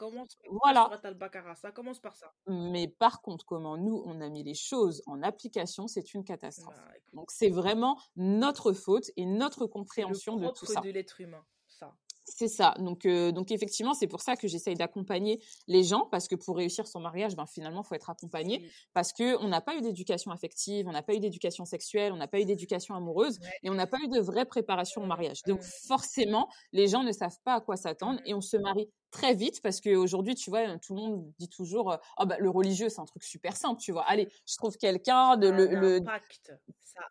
voilà. 0.62 0.90
Ça 1.56 1.72
commence 1.72 2.00
par 2.00 2.16
ça. 2.16 2.32
Mais 2.48 2.88
par 2.88 3.22
contre, 3.22 3.46
comment 3.46 3.78
nous, 3.78 4.02
on 4.06 4.22
a 4.22 4.30
mis 4.30 4.44
les 4.44 4.54
choses 4.54 5.02
en 5.08 5.24
application, 5.24 5.88
c'est 5.88 6.14
une 6.14 6.24
catastrophe. 6.24 6.76
Bah, 6.76 6.94
Donc, 7.14 7.32
c'est 7.32 7.50
vraiment 7.50 8.00
notre 8.16 8.74
faute 8.74 9.10
et 9.18 9.26
notre 9.26 9.66
compréhension 9.66 10.38
de 10.38 10.48
tout 10.50 10.66
ça. 10.66 10.82
de 10.82 10.90
l'être 10.90 11.22
humain, 11.22 11.44
ça. 11.44 11.59
C'est 12.32 12.48
ça. 12.48 12.76
Donc, 12.78 13.06
euh, 13.06 13.32
donc 13.32 13.52
effectivement, 13.52 13.94
c'est 13.94 14.08
pour 14.08 14.22
ça 14.22 14.36
que 14.36 14.48
j'essaye 14.48 14.76
d'accompagner 14.76 15.42
les 15.68 15.84
gens 15.84 16.08
parce 16.12 16.28
que 16.28 16.36
pour 16.36 16.58
réussir 16.58 16.88
son 16.88 17.00
mariage, 17.00 17.36
ben 17.36 17.46
finalement, 17.48 17.84
faut 17.84 17.96
être 17.96 18.10
accompagné 18.10 18.70
parce 18.94 19.12
que 19.14 19.38
on 19.44 19.48
n'a 19.48 19.62
pas 19.62 19.76
eu 19.76 19.82
d'éducation 19.82 20.32
affective, 20.32 20.88
on 20.88 20.92
n'a 20.92 21.02
pas 21.02 21.16
eu 21.16 21.20
d'éducation 21.20 21.66
sexuelle, 21.66 22.14
on 22.14 22.18
n'a 22.18 22.28
pas 22.28 22.40
eu 22.40 22.46
d'éducation 22.46 22.96
amoureuse 22.96 23.40
et 23.64 23.70
on 23.70 23.74
n'a 23.74 23.88
pas 23.88 23.98
eu 24.04 24.08
de 24.10 24.20
vraie 24.20 24.46
préparation 24.46 25.02
au 25.04 25.08
mariage. 25.08 25.42
Donc 25.48 25.62
forcément, 25.64 26.48
les 26.72 26.88
gens 26.88 27.04
ne 27.04 27.12
savent 27.12 27.40
pas 27.44 27.56
à 27.56 27.62
quoi 27.62 27.78
s'attendre 27.78 28.20
et 28.26 28.34
on 28.34 28.42
se 28.42 28.58
marie 28.58 28.90
très 29.12 29.34
vite 29.34 29.62
parce 29.62 29.82
qu'aujourd'hui, 29.82 30.36
tu 30.36 30.50
vois, 30.50 30.78
tout 30.80 30.96
le 30.96 31.02
monde 31.02 31.34
dit 31.40 31.50
toujours 31.50 31.98
oh, 32.18 32.26
bah, 32.26 32.38
le 32.40 32.50
religieux, 32.50 32.90
c'est 32.90 33.02
un 33.02 33.06
truc 33.06 33.24
super 33.24 33.56
simple, 33.56 33.82
tu 33.82 33.92
vois. 33.92 34.04
Allez, 34.08 34.30
je 34.48 34.56
trouve 34.58 34.78
quelqu'un 34.78 35.38
de 35.38 35.50
le, 35.50 35.68
le... 35.68 36.00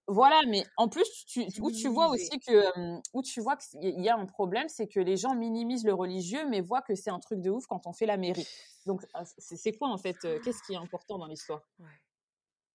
Voilà, 0.06 0.40
mais 0.48 0.64
en 0.76 0.88
plus, 0.88 1.08
tu, 1.26 1.46
où 1.61 1.70
tu 1.70 1.88
vois 1.88 2.08
aussi 2.08 2.38
que 2.40 3.00
où 3.14 3.22
tu 3.22 3.40
vois 3.40 3.56
qu'il 3.56 4.00
y 4.00 4.08
a 4.08 4.16
un 4.16 4.26
problème, 4.26 4.68
c'est 4.68 4.87
que 4.87 5.00
les 5.00 5.16
gens 5.16 5.34
minimisent 5.34 5.84
le 5.84 5.94
religieux, 5.94 6.46
mais 6.48 6.61
voient 6.61 6.82
que 6.82 6.94
c'est 6.94 7.11
un 7.11 7.20
truc 7.20 7.40
de 7.40 7.50
ouf 7.50 7.66
quand 7.66 7.87
on 7.87 7.92
fait 7.92 8.06
la 8.06 8.16
mairie. 8.18 8.46
Donc, 8.87 9.06
ah, 9.14 9.24
c'est 9.38 9.72
quoi 9.72 9.88
en 9.88 9.98
fait 9.98 10.18
Qu'est-ce 10.42 10.62
qui 10.66 10.74
est 10.74 10.76
important 10.76 11.18
dans 11.18 11.26
l'histoire? 11.26 11.62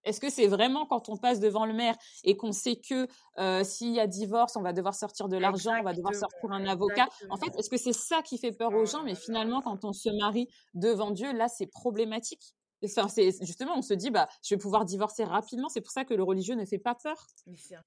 Est-ce 0.04 0.20
que 0.20 0.30
c'est 0.30 0.46
vraiment 0.46 0.86
quand 0.86 1.08
on 1.08 1.16
passe 1.16 1.40
devant 1.40 1.66
le 1.66 1.72
maire 1.72 1.96
et 2.24 2.36
qu'on 2.36 2.52
sait 2.52 2.76
que 2.76 3.06
euh, 3.38 3.64
s'il 3.64 3.92
y 3.92 4.00
a 4.00 4.06
divorce, 4.06 4.56
on 4.56 4.62
va 4.62 4.72
devoir 4.72 4.94
sortir 4.94 5.28
de 5.28 5.36
l'argent, 5.36 5.74
on 5.78 5.82
va 5.82 5.94
devoir 5.94 6.14
sortir 6.14 6.52
un 6.52 6.66
avocat? 6.66 7.08
En 7.30 7.36
fait, 7.36 7.56
est-ce 7.58 7.70
que 7.70 7.76
c'est 7.76 7.92
ça 7.92 8.22
qui 8.22 8.38
fait 8.38 8.52
peur 8.52 8.72
aux 8.74 8.86
gens? 8.86 9.02
Mais 9.02 9.14
finalement, 9.14 9.62
quand 9.62 9.84
on 9.84 9.92
se 9.92 10.10
marie 10.10 10.48
devant 10.74 11.10
Dieu, 11.10 11.32
là, 11.32 11.48
c'est 11.48 11.66
problématique. 11.66 12.54
Enfin, 12.84 13.08
c'est 13.08 13.30
justement, 13.44 13.78
on 13.78 13.82
se 13.82 13.94
dit, 13.94 14.10
bah, 14.10 14.28
je 14.42 14.54
vais 14.54 14.58
pouvoir 14.58 14.84
divorcer 14.84 15.24
rapidement. 15.24 15.68
C'est 15.68 15.80
pour 15.80 15.92
ça 15.92 16.04
que 16.04 16.12
le 16.12 16.22
religieux 16.22 16.54
ne 16.54 16.64
fait 16.66 16.78
pas 16.78 16.94
peur. 16.94 17.26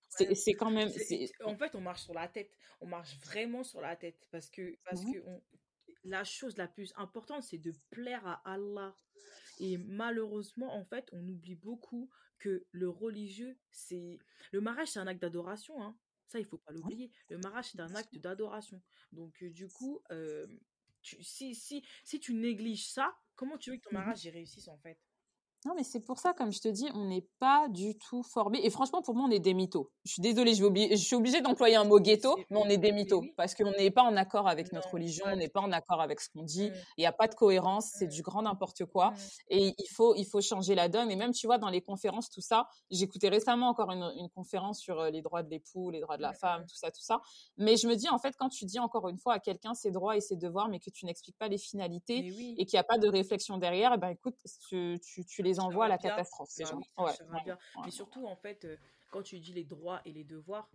C'est 0.10 0.54
quand 0.54 0.72
même. 0.72 0.90
En 1.46 1.56
fait, 1.56 1.76
on 1.76 1.82
marche 1.82 2.02
sur 2.04 2.14
la 2.14 2.28
tête. 2.28 2.50
On 2.82 2.88
marche 2.88 3.16
vraiment 3.24 3.64
sur 3.64 3.82
la 3.82 3.96
tête 3.96 4.28
parce 4.32 4.50
que 4.50 4.76
parce 4.86 5.04
mmh 5.04 5.14
que 5.14 5.20
la 6.04 6.24
chose 6.24 6.58
la 6.58 6.68
plus 6.68 6.94
importante, 6.96 7.44
c'est 7.44 7.58
de 7.58 7.74
plaire 7.90 8.26
à 8.26 8.54
Allah. 8.54 8.96
Et 9.58 9.78
malheureusement, 9.78 10.76
en 10.76 10.86
fait, 10.86 11.10
on 11.12 11.28
oublie 11.28 11.56
beaucoup 11.56 12.10
que 12.40 12.66
le 12.72 12.90
religieux, 12.90 13.58
c'est... 13.72 14.20
Le 14.52 14.62
mariage, 14.62 14.90
c'est 14.90 15.00
un 15.00 15.08
acte 15.08 15.22
d'adoration. 15.22 15.82
Hein. 15.84 15.98
Ça, 16.28 16.40
il 16.40 16.46
faut 16.46 16.58
pas 16.58 16.72
l'oublier. 16.72 17.12
Le 17.30 17.38
mariage, 17.38 17.72
c'est 17.72 17.80
un 17.80 17.96
acte 17.96 18.18
d'adoration. 18.18 18.82
Donc, 19.12 19.42
euh, 19.44 19.50
du 19.50 19.70
coup, 19.70 20.02
euh, 20.12 20.46
si, 21.02 21.56
si, 21.56 21.84
si 22.04 22.20
tu 22.20 22.34
négliges 22.34 22.88
ça, 22.90 23.16
comment 23.36 23.58
tu 23.58 23.72
veux 23.72 23.78
que 23.78 23.84
ton 23.84 23.92
mmh 23.92 23.94
mariage 23.94 24.26
y 24.26 24.30
réussisse, 24.30 24.68
en 24.68 24.78
fait? 24.78 25.00
Non, 25.66 25.74
mais 25.76 25.84
c'est 25.84 26.00
pour 26.00 26.20
ça, 26.20 26.34
comme 26.34 26.52
je 26.52 26.60
te 26.60 26.68
dis, 26.68 26.88
on 26.94 27.06
n'est 27.06 27.26
pas 27.40 27.68
du 27.70 27.98
tout 27.98 28.22
formé. 28.22 28.60
Et 28.64 28.70
franchement, 28.70 29.02
pour 29.02 29.16
moi, 29.16 29.26
on 29.28 29.32
est 29.32 29.40
des 29.40 29.56
mythos. 29.56 29.90
Je 30.06 30.14
suis 30.14 30.22
désolée, 30.22 30.54
je, 30.54 30.64
je 30.64 30.96
suis 30.96 31.16
obligée 31.16 31.42
d'employer 31.42 31.76
un 31.76 31.84
mot 31.84 32.00
ghetto, 32.00 32.38
mais 32.52 32.58
on 32.58 32.70
est 32.70 32.78
des 32.78 32.92
mythos. 32.92 33.24
Parce 33.36 33.56
qu'on 33.56 33.72
n'est 33.72 33.90
pas 33.90 34.04
en 34.04 34.16
accord 34.16 34.48
avec 34.48 34.72
notre 34.72 34.94
religion, 34.94 35.26
on 35.28 35.36
n'est 35.36 35.50
pas 35.50 35.62
en 35.62 35.72
accord 35.72 36.00
avec 36.00 36.22
ce 36.22 36.30
qu'on 36.30 36.44
dit. 36.44 36.70
Mmh. 36.70 36.74
Il 36.98 37.02
n'y 37.02 37.08
a 37.08 37.12
pas 37.12 37.28
de 37.28 37.34
cohérence, 37.34 37.90
c'est 37.98 38.06
mmh. 38.06 38.10
du 38.10 38.22
grand 38.22 38.44
n'importe 38.44 38.86
quoi. 38.86 39.10
Mmh. 39.10 39.16
Et 39.50 39.76
il 39.80 39.90
faut, 39.96 40.14
il 40.16 40.26
faut 40.26 40.42
changer 40.42 40.76
la 40.76 40.90
donne. 40.90 41.10
Et 41.10 41.16
même, 41.16 41.32
tu 41.32 41.48
vois, 41.48 41.58
dans 41.58 41.70
les 41.70 41.82
conférences, 41.82 42.30
tout 42.30 42.42
ça, 42.42 42.68
j'écoutais 42.92 43.30
récemment 43.30 43.70
encore 43.70 43.92
une, 43.92 44.12
une, 44.20 44.30
conférence 44.30 44.80
sur 44.80 45.00
euh, 45.00 45.10
les 45.10 45.24
droits 45.24 45.42
de 45.42 45.50
l'époux, 45.50 45.90
les 45.90 46.02
droits 46.02 46.18
de 46.18 46.22
la 46.22 46.34
femme, 46.34 46.66
tout 46.68 46.76
ça, 46.76 46.92
tout 46.92 47.02
ça. 47.02 47.20
Mais 47.58 47.78
je 47.78 47.88
me 47.88 47.96
dis, 47.96 48.10
en 48.10 48.20
fait, 48.20 48.36
quand 48.38 48.50
tu 48.50 48.66
dis 48.66 48.80
encore 48.80 49.10
une 49.10 49.18
fois 49.18 49.34
à 49.34 49.40
quelqu'un 49.40 49.74
ses 49.74 49.90
droits 49.90 50.16
et 50.16 50.22
ses 50.22 50.36
devoirs, 50.36 50.70
mais 50.70 50.80
que 50.80 50.92
tu 50.92 51.06
n'expliques 51.06 51.38
pas 51.38 51.48
les 51.48 51.58
finalités 51.58 52.28
et 52.58 52.66
qu'il 52.66 52.78
n'y 52.78 52.80
a 52.80 52.84
pas 52.84 53.00
de 53.00 53.08
réflexion 53.08 53.58
derrière, 53.58 53.94
eh 53.96 53.98
ben 53.98 54.10
écoute, 54.10 54.36
tu, 54.70 55.00
tu, 55.04 55.26
tu 55.26 55.42
les 55.48 55.60
envoies 55.60 55.86
à 55.86 55.90
la 55.90 55.98
catastrophe 55.98 56.50
Mais 57.84 57.92
surtout, 57.92 58.26
en 58.26 58.36
fait, 58.36 58.68
quand 59.12 59.24
tu 59.24 59.40
dis 59.40 59.54
les 59.54 59.64
droits 59.64 60.02
et 60.06 60.12
les 60.12 60.24
devoirs, 60.24 60.70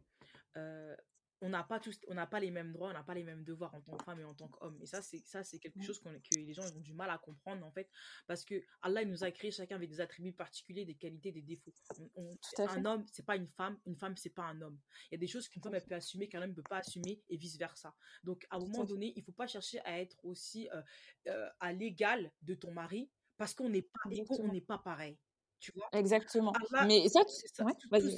on 1.42 1.48
n'a 1.48 1.64
pas 1.64 1.80
tous, 1.80 1.98
on 2.06 2.14
n'a 2.14 2.26
pas 2.26 2.38
les 2.38 2.52
mêmes 2.52 2.72
droits, 2.72 2.90
on 2.90 2.92
n'a 2.92 3.02
pas 3.02 3.14
les 3.14 3.24
mêmes 3.24 3.42
devoirs 3.42 3.74
en 3.74 3.80
tant 3.80 3.96
que 3.96 4.04
femme 4.04 4.20
et 4.20 4.24
en 4.24 4.32
tant 4.32 4.46
qu'homme. 4.46 4.78
Et 4.80 4.86
ça, 4.86 5.02
c'est 5.02 5.26
ça, 5.26 5.42
c'est 5.42 5.58
quelque 5.58 5.82
chose 5.82 5.98
qu'on, 5.98 6.12
que 6.12 6.36
les 6.36 6.54
gens 6.54 6.62
ont 6.62 6.80
du 6.80 6.94
mal 6.94 7.10
à 7.10 7.18
comprendre 7.18 7.66
en 7.66 7.72
fait, 7.72 7.90
parce 8.28 8.44
que 8.44 8.62
Allah 8.80 9.02
il 9.02 9.08
nous 9.08 9.24
a 9.24 9.30
créé 9.32 9.50
chacun 9.50 9.74
avec 9.74 9.90
des 9.90 10.00
attributs 10.00 10.32
particuliers, 10.32 10.84
des 10.84 10.94
qualités, 10.94 11.32
des 11.32 11.42
défauts. 11.42 11.74
un 12.16 12.84
homme, 12.84 13.04
c'est 13.10 13.26
pas 13.26 13.34
une 13.34 13.48
femme, 13.48 13.76
une 13.86 13.96
femme, 13.96 14.16
c'est 14.16 14.30
pas 14.30 14.44
un 14.44 14.62
homme. 14.62 14.78
Il 15.10 15.14
y 15.14 15.16
a 15.16 15.18
des 15.18 15.26
choses 15.26 15.48
qu'une 15.48 15.62
femme 15.62 15.74
elle 15.74 15.84
peut 15.84 15.96
assumer 15.96 16.28
qu'un 16.28 16.42
homme 16.42 16.50
ne 16.50 16.54
peut 16.54 16.62
pas 16.62 16.78
assumer 16.78 17.20
et 17.28 17.36
vice 17.36 17.58
versa. 17.58 17.92
Donc 18.22 18.46
à 18.50 18.56
un 18.56 18.60
moment 18.60 18.84
donné, 18.84 19.12
il 19.16 19.24
faut 19.24 19.32
pas 19.32 19.48
chercher 19.48 19.80
à 19.80 20.00
être 20.00 20.16
aussi 20.22 20.68
euh, 20.70 20.80
euh, 21.26 21.48
à 21.58 21.72
l'égal 21.72 22.30
de 22.42 22.54
ton 22.54 22.70
mari 22.70 23.10
parce 23.42 23.54
qu'on 23.54 23.68
n'est 23.68 23.82
pas, 23.82 23.98
on 24.38 24.52
n'est 24.52 24.60
pas 24.60 24.78
pareil. 24.78 25.18
Tu 25.58 25.72
vois? 25.74 25.88
Exactement. 25.90 26.52
Mais 26.86 27.08
ça, 27.08 27.22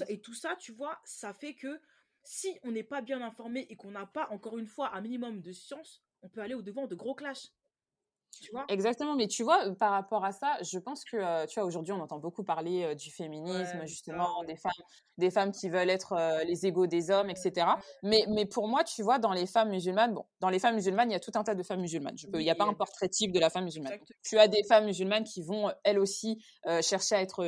et 0.09 0.21
tout 0.21 0.35
ça, 0.35 0.55
tu 0.57 0.73
vois, 0.73 1.01
ça 1.03 1.33
fait 1.33 1.55
que 1.55 1.81
si 2.23 2.59
on 2.63 2.73
n'est 2.73 2.83
pas 2.83 3.01
bien 3.01 3.23
informé 3.23 3.67
et 3.71 3.75
qu'on 3.75 3.93
n'a 3.93 4.05
pas, 4.05 4.29
encore 4.29 4.59
une 4.59 4.67
fois, 4.67 4.95
un 4.95 5.01
minimum 5.01 5.41
de 5.41 5.51
science, 5.53 6.05
on 6.21 6.29
peut 6.29 6.43
aller 6.43 6.53
au-devant 6.53 6.87
de 6.87 6.95
gros 6.95 7.15
clashs. 7.15 7.55
Exactement, 8.69 9.15
mais 9.15 9.27
tu 9.27 9.43
vois, 9.43 9.75
par 9.79 9.93
rapport 9.93 10.25
à 10.25 10.33
ça, 10.33 10.57
je 10.63 10.79
pense 10.79 11.05
que, 11.05 11.47
tu 11.47 11.61
vois, 11.61 11.67
aujourd'hui, 11.67 11.93
on 11.93 12.01
entend 12.01 12.19
beaucoup 12.19 12.45
parler 12.45 12.95
du 12.95 13.11
féminisme, 13.11 13.85
justement, 13.87 14.43
des 14.45 14.57
femmes, 14.57 14.73
des 15.19 15.31
femmes 15.31 15.53
qui 15.53 15.69
veulent 15.69 15.91
être 15.91 16.43
les 16.47 16.67
égaux 16.67 16.87
des 16.87 17.11
hommes, 17.11 17.31
etc. 17.31 17.67
Mais, 18.03 18.25
mais 18.29 18.47
pour 18.47 18.69
moi, 18.69 18.85
tu 18.85 19.03
vois, 19.03 19.19
dans 19.19 19.33
les 19.33 19.47
femmes 19.47 19.71
musulmanes, 19.71 20.15
bon, 20.15 20.25
dans 20.41 20.49
les 20.51 20.59
femmes 20.59 20.75
musulmanes, 20.75 21.11
il 21.11 21.15
y 21.15 21.17
a 21.17 21.21
tout 21.21 21.33
un 21.35 21.45
tas 21.45 21.55
de 21.55 21.63
femmes 21.63 21.81
musulmanes. 21.81 22.17
Il 22.33 22.39
n'y 22.41 22.51
a 22.51 22.55
pas 22.55 22.65
un 22.65 22.75
portrait 22.75 23.09
type 23.09 23.33
de 23.33 23.41
la 23.41 23.51
femme 23.51 23.65
musulmane. 23.65 23.99
Tu 24.23 24.39
as 24.39 24.49
des 24.49 24.63
femmes 24.65 24.87
musulmanes 24.87 25.25
qui 25.25 25.43
vont, 25.43 25.71
elles 25.85 25.99
aussi, 25.99 26.43
chercher 26.83 27.15
à 27.15 27.21
être 27.21 27.45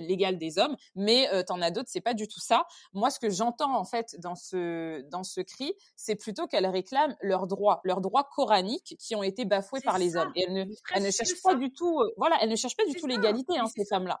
l'égal 0.00 0.38
des 0.38 0.58
hommes, 0.58 0.76
mais 0.94 1.28
tu 1.46 1.52
en 1.52 1.60
as 1.62 1.70
d'autres, 1.70 1.88
c'est 1.90 2.00
pas 2.00 2.14
du 2.14 2.28
tout 2.28 2.40
ça. 2.40 2.66
Moi, 2.92 3.10
ce 3.10 3.18
que 3.18 3.30
j'entends, 3.30 3.76
en 3.76 3.84
fait, 3.84 4.16
dans 4.20 4.34
ce, 4.34 5.02
dans 5.10 5.24
ce 5.24 5.40
cri, 5.40 5.72
c'est 5.96 6.16
plutôt 6.16 6.46
qu'elles 6.46 6.66
réclament 6.66 7.16
leurs 7.20 7.46
droits, 7.46 7.80
leurs 7.84 8.00
droits 8.00 8.28
coraniques 8.34 8.96
qui 8.98 9.14
ont 9.14 9.22
été 9.26 9.44
bafouées 9.44 9.80
par 9.80 9.98
les 9.98 10.16
hommes. 10.16 10.32
Et 10.34 10.44
elles 10.46 10.52
ne, 10.52 10.64
elles 10.94 11.02
ne 11.02 11.10
cherchent 11.10 11.42
pas 11.42 11.54
du 11.54 11.72
tout, 11.72 12.00
euh, 12.00 12.12
voilà, 12.16 12.38
elles 12.42 12.50
ne 12.50 12.56
cherchent 12.56 12.76
pas 12.76 12.86
du 12.86 12.94
tout 12.94 13.06
l'égalité, 13.06 13.58
hein, 13.58 13.66
ces 13.66 13.84
femmes-là. 13.84 14.20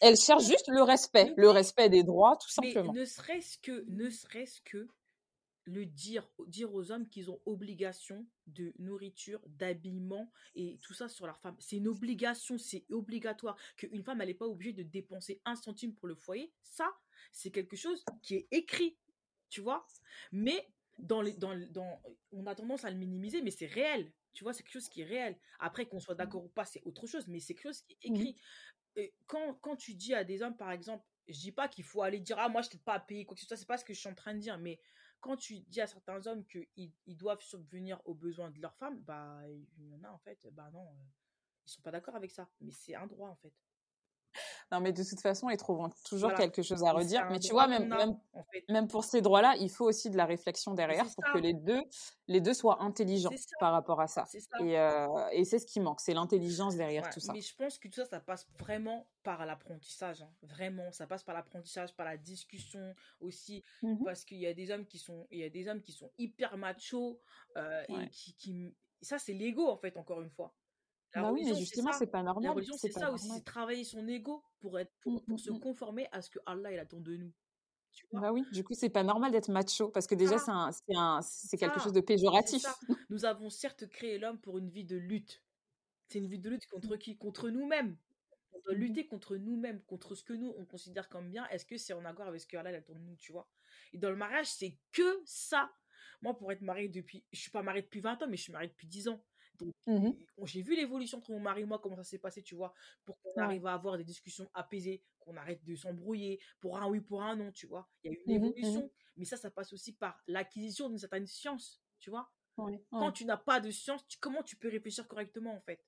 Elles 0.00 0.16
cherchent 0.16 0.46
juste 0.46 0.68
le 0.68 0.82
respect, 0.82 1.32
le 1.36 1.50
respect 1.50 1.88
des 1.88 2.02
droits, 2.02 2.36
tout 2.36 2.50
simplement. 2.50 2.92
ne 2.92 3.04
serait-ce 3.04 3.58
que, 3.58 3.84
ne 3.88 4.10
serait-ce 4.10 4.60
que 4.62 4.88
le 5.66 5.86
dire, 5.86 6.28
dire 6.46 6.72
aux 6.74 6.92
hommes 6.92 7.08
qu'ils 7.08 7.30
ont 7.30 7.40
obligation 7.46 8.26
de 8.46 8.74
nourriture, 8.78 9.40
d'habillement 9.46 10.30
et 10.54 10.78
tout 10.82 10.92
ça 10.92 11.08
sur 11.08 11.26
leur 11.26 11.38
femme. 11.40 11.56
C'est 11.58 11.76
une 11.76 11.88
obligation, 11.88 12.58
c'est 12.58 12.84
obligatoire. 12.90 13.56
Qu'une 13.76 14.02
femme, 14.02 14.20
elle 14.20 14.28
n'est 14.28 14.34
pas 14.34 14.46
obligée 14.46 14.74
de 14.74 14.82
dépenser 14.82 15.40
un 15.44 15.56
centime 15.56 15.94
pour 15.94 16.06
le 16.06 16.14
foyer. 16.14 16.52
Ça, 16.62 16.92
c'est 17.32 17.50
quelque 17.50 17.76
chose 17.76 18.04
qui 18.22 18.34
est 18.36 18.48
écrit, 18.50 18.98
tu 19.48 19.62
vois? 19.62 19.86
Mais 20.32 20.68
dans 20.98 21.22
les, 21.22 21.32
dans, 21.32 21.58
dans, 21.70 22.00
on 22.32 22.46
a 22.46 22.54
tendance 22.54 22.84
à 22.84 22.90
le 22.90 22.96
minimiser, 22.96 23.40
mais 23.42 23.50
c'est 23.50 23.66
réel. 23.66 24.12
Tu 24.34 24.44
vois, 24.44 24.52
c'est 24.52 24.62
quelque 24.62 24.74
chose 24.74 24.88
qui 24.88 25.02
est 25.02 25.06
réel. 25.06 25.38
Après, 25.58 25.86
qu'on 25.86 26.00
soit 26.00 26.14
mmh. 26.14 26.18
d'accord 26.18 26.44
ou 26.44 26.48
pas, 26.48 26.64
c'est 26.64 26.82
autre 26.84 27.06
chose, 27.06 27.26
mais 27.28 27.40
c'est 27.40 27.54
quelque 27.54 27.72
chose 27.72 27.82
qui 27.82 27.92
est 28.02 28.10
mmh 28.10 28.14
écrit. 28.14 28.36
Et 28.96 29.14
quand, 29.26 29.54
quand 29.60 29.76
tu 29.76 29.94
dis 29.94 30.14
à 30.14 30.24
des 30.24 30.42
hommes, 30.42 30.56
par 30.56 30.70
exemple, 30.70 31.04
je 31.26 31.38
dis 31.40 31.52
pas 31.52 31.68
qu'il 31.68 31.84
faut 31.84 32.02
aller 32.02 32.20
dire, 32.20 32.38
ah, 32.38 32.48
moi, 32.48 32.62
je 32.62 32.70
t'ai 32.70 32.78
pas 32.78 32.94
à 32.94 33.00
payer, 33.00 33.24
quoi 33.24 33.34
que 33.34 33.40
ce 33.40 33.46
soit, 33.46 33.56
c'est 33.56 33.66
pas 33.66 33.78
ce 33.78 33.84
que 33.84 33.94
je 33.94 33.98
suis 33.98 34.08
en 34.08 34.14
train 34.14 34.34
de 34.34 34.40
dire, 34.40 34.58
mais 34.58 34.78
quand 35.20 35.36
tu 35.36 35.60
dis 35.60 35.80
à 35.80 35.86
certains 35.86 36.26
hommes 36.26 36.44
qu'ils 36.44 36.92
ils 37.06 37.16
doivent 37.16 37.40
subvenir 37.40 38.00
aux 38.04 38.14
besoins 38.14 38.50
de 38.50 38.60
leur 38.60 38.76
femme, 38.76 39.00
bah, 39.00 39.40
il 39.78 39.88
y 39.88 39.94
en 39.94 40.04
a, 40.04 40.10
en 40.10 40.18
fait, 40.18 40.38
bah 40.52 40.70
non, 40.70 40.86
euh, 40.86 41.04
ils 41.66 41.70
sont 41.70 41.82
pas 41.82 41.90
d'accord 41.90 42.14
avec 42.14 42.30
ça. 42.30 42.48
Mais 42.60 42.72
c'est 42.72 42.94
un 42.94 43.06
droit, 43.06 43.30
en 43.30 43.36
fait. 43.36 43.54
Non, 44.72 44.80
mais 44.80 44.92
de 44.92 45.02
toute 45.02 45.20
façon, 45.20 45.50
ils 45.50 45.56
trouveront 45.56 45.90
toujours 46.08 46.34
quelque 46.34 46.62
chose 46.62 46.82
à 46.82 46.92
redire. 46.92 47.26
Mais 47.30 47.38
tu 47.38 47.52
vois, 47.52 47.66
même, 47.66 47.88
même, 47.88 48.18
même, 48.68 48.88
pour 48.88 49.04
ces 49.04 49.20
droits-là, 49.20 49.54
il 49.58 49.70
faut 49.70 49.84
aussi 49.84 50.10
de 50.10 50.16
la 50.16 50.26
réflexion 50.26 50.74
derrière 50.74 51.06
pour 51.14 51.24
que 51.32 51.38
les 51.38 51.54
deux, 51.54 51.82
les 52.28 52.40
deux 52.40 52.54
soient 52.54 52.82
intelligents 52.82 53.30
par 53.60 53.72
rapport 53.72 54.00
à 54.00 54.06
ça. 54.06 54.24
Et, 54.60 54.78
euh, 54.78 55.06
et 55.32 55.44
c'est 55.44 55.58
ce 55.58 55.66
qui 55.66 55.80
manque, 55.80 56.00
c'est 56.00 56.14
l'intelligence 56.14 56.76
derrière 56.76 57.08
tout 57.10 57.20
ça. 57.20 57.32
Mais 57.32 57.40
je 57.40 57.54
pense 57.54 57.78
que 57.78 57.88
tout 57.88 57.96
ça, 57.96 58.06
ça 58.06 58.20
passe 58.20 58.46
vraiment 58.58 59.06
par 59.22 59.44
l'apprentissage. 59.46 60.22
Hein. 60.22 60.30
Vraiment, 60.42 60.90
ça 60.92 61.06
passe 61.06 61.22
par 61.22 61.34
l'apprentissage, 61.34 61.94
par 61.94 62.06
la 62.06 62.16
discussion 62.16 62.94
aussi. 63.20 63.62
Mmh 63.82 64.04
parce 64.04 64.24
qu'il 64.24 64.38
y 64.38 64.46
a 64.46 64.54
des 64.54 64.70
hommes 64.70 64.86
qui 64.86 64.98
sont, 64.98 65.26
il 65.30 65.38
y 65.38 65.44
a 65.44 65.50
des 65.50 65.66
hommes 65.68 65.80
qui 65.80 65.92
sont 65.92 66.10
hyper 66.18 66.56
machos 66.56 67.20
euh, 67.56 67.82
et 67.88 68.08
qui, 68.10 68.34
qui... 68.34 68.74
Ça, 69.00 69.18
c'est 69.18 69.32
l'ego, 69.32 69.68
en 69.68 69.76
fait, 69.76 69.96
encore 69.96 70.22
une 70.22 70.30
fois. 70.30 70.54
Bah 71.14 71.30
oui, 71.32 71.44
mais 71.44 71.54
justement, 71.54 71.92
c'est 71.92 72.08
pas 72.08 72.22
normal. 72.22 72.44
La 72.44 72.52
religion, 72.52 72.76
c'est 72.76 72.90
ça 72.90 73.12
aussi, 73.12 73.28
c'est 73.28 73.44
travailler 73.44 73.84
son 73.84 74.06
ego 74.08 74.42
pour, 74.60 74.78
être, 74.78 74.92
pour, 75.00 75.22
mmh, 75.26 75.38
se 75.38 75.50
mmh, 75.50 75.54
mmh. 75.54 75.60
conformer 75.60 76.08
à 76.12 76.22
ce 76.22 76.30
que 76.30 76.38
Allah 76.44 76.72
il 76.72 76.78
attend 76.78 77.00
de 77.00 77.16
nous. 77.16 77.32
bah 78.12 78.32
oui, 78.32 78.44
du 78.52 78.64
coup, 78.64 78.74
c'est 78.74 78.90
pas 78.90 79.04
normal 79.04 79.30
d'être 79.30 79.50
macho 79.50 79.88
parce 79.90 80.06
que 80.06 80.14
déjà, 80.14 80.38
c'est 81.22 81.56
quelque 81.56 81.80
chose 81.80 81.92
de 81.92 82.00
péjoratif. 82.00 82.64
Nous 83.10 83.24
avons 83.24 83.50
certes 83.50 83.86
créé 83.86 84.18
l'homme 84.18 84.40
pour 84.40 84.58
une 84.58 84.70
vie 84.70 84.84
de 84.84 84.96
lutte. 84.96 85.42
C'est 86.08 86.18
une 86.18 86.28
vie 86.28 86.38
de 86.38 86.50
lutte 86.50 86.66
contre 86.66 86.96
qui? 86.96 87.16
Contre 87.16 87.48
nous-mêmes. 87.48 87.96
On 88.52 88.60
doit 88.60 88.74
lutter 88.74 89.06
contre 89.06 89.36
nous-mêmes, 89.36 89.82
contre 89.82 90.14
ce 90.14 90.22
que 90.22 90.32
nous, 90.32 90.54
on 90.58 90.64
considère 90.64 91.08
comme 91.08 91.28
bien. 91.28 91.46
Est-ce 91.48 91.64
que 91.64 91.76
c'est 91.76 91.92
en 91.92 92.04
accord 92.04 92.26
avec 92.26 92.40
ce 92.40 92.46
que 92.46 92.56
Allah 92.56 92.76
attend 92.76 92.94
de 92.94 93.00
nous, 93.00 93.16
tu 93.16 93.32
vois? 93.32 93.48
Et 93.92 93.98
dans 93.98 94.10
le 94.10 94.16
mariage, 94.16 94.46
c'est 94.46 94.78
que 94.92 95.22
ça. 95.24 95.72
Moi, 96.22 96.36
pour 96.36 96.50
être 96.52 96.62
mariée 96.62 96.88
depuis. 96.88 97.24
Je 97.32 97.40
suis 97.40 97.50
pas 97.50 97.62
mariée 97.62 97.82
depuis 97.82 98.00
20 98.00 98.22
ans, 98.22 98.26
mais 98.28 98.36
je 98.36 98.42
suis 98.42 98.52
mariée 98.52 98.68
depuis 98.68 98.86
10 98.86 99.08
ans. 99.08 99.24
Donc, 99.58 99.74
mmh 99.86 100.10
j'ai 100.44 100.62
vu 100.62 100.76
l'évolution 100.76 101.18
entre 101.18 101.30
mon 101.30 101.40
mari 101.40 101.62
et 101.62 101.64
moi, 101.64 101.78
comment 101.78 101.96
ça 101.96 102.04
s'est 102.04 102.18
passé, 102.18 102.42
tu 102.42 102.54
vois, 102.54 102.74
pour 103.04 103.18
qu'on 103.20 103.40
arrive 103.40 103.66
à 103.66 103.74
avoir 103.74 103.96
des 103.96 104.04
discussions 104.04 104.48
apaisées, 104.52 105.02
qu'on 105.20 105.36
arrête 105.36 105.64
de 105.64 105.74
s'embrouiller 105.74 106.40
pour 106.60 106.76
un 106.76 106.88
oui, 106.88 107.00
pour 107.00 107.22
un 107.22 107.36
non, 107.36 107.50
tu 107.52 107.66
vois. 107.66 107.88
Il 108.02 108.12
y 108.12 108.14
a 108.14 108.18
eu 108.18 108.22
une 108.26 108.34
mmh 108.34 108.38
mmh 108.38 108.44
évolution, 108.44 108.90
mais 109.16 109.24
ça, 109.24 109.36
ça 109.36 109.50
passe 109.50 109.72
aussi 109.72 109.92
par 109.94 110.20
l'acquisition 110.26 110.88
d'une 110.88 110.98
certaine 110.98 111.26
science, 111.26 111.82
tu 111.98 112.10
vois. 112.10 112.30
Quand 112.90 113.12
tu 113.12 113.24
n'as 113.24 113.36
pas 113.36 113.60
de 113.60 113.70
science, 113.70 114.04
comment 114.20 114.42
tu 114.42 114.56
peux 114.56 114.68
réfléchir 114.68 115.08
correctement, 115.08 115.54
en 115.54 115.60
fait? 115.60 115.84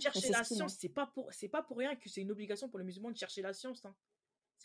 Chercher 0.00 0.28
la 0.28 0.44
science, 0.44 0.76
c'est 0.78 0.90
pas 0.90 1.06
pour 1.06 1.32
c'est 1.32 1.48
pas 1.48 1.62
pour 1.62 1.78
rien 1.78 1.96
que 1.96 2.08
c'est 2.08 2.20
une 2.20 2.30
obligation 2.30 2.68
pour 2.68 2.78
les 2.78 2.84
musulmans 2.84 3.10
de 3.10 3.16
chercher 3.16 3.40
la 3.40 3.54
science. 3.54 3.84
Hein. 3.84 3.94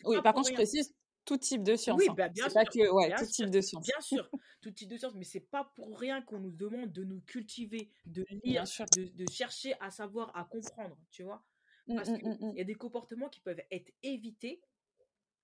Oui, 0.04 0.20
par 0.22 0.34
contre, 0.34 0.50
je 0.50 0.54
précise, 0.54 0.94
tout 1.26 1.36
type 1.36 1.62
de 1.62 1.76
science. 1.76 1.98
Oui, 1.98 2.06
hein. 2.08 2.14
bah, 2.16 2.28
bien 2.28 2.44
sûr. 2.44 2.54
Pas 2.54 2.64
que, 2.64 2.90
ouais, 2.90 3.14
tout 3.14 3.26
type 3.26 3.50
de 3.50 3.60
science. 3.60 3.84
Bien 3.84 4.00
sûr, 4.00 4.30
tout 4.62 4.70
type 4.70 4.88
de 4.88 4.96
science, 4.96 5.14
mais 5.14 5.24
c'est 5.24 5.40
pas 5.40 5.70
pour 5.74 5.98
rien 5.98 6.22
qu'on 6.22 6.38
nous 6.38 6.50
demande 6.50 6.92
de 6.92 7.04
nous 7.04 7.20
cultiver, 7.20 7.90
de 8.06 8.24
lire, 8.44 8.64
de, 8.96 9.04
de, 9.04 9.30
chercher 9.30 9.74
à 9.80 9.90
savoir, 9.90 10.34
à 10.34 10.44
comprendre, 10.44 10.96
tu 11.10 11.24
vois? 11.24 11.44
Mmh, 11.88 11.96
Parce 11.96 12.08
mmh, 12.08 12.52
y 12.54 12.60
a 12.60 12.64
des 12.64 12.74
comportements 12.74 13.28
qui 13.28 13.40
peuvent 13.40 13.62
être 13.70 13.92
évités, 14.02 14.62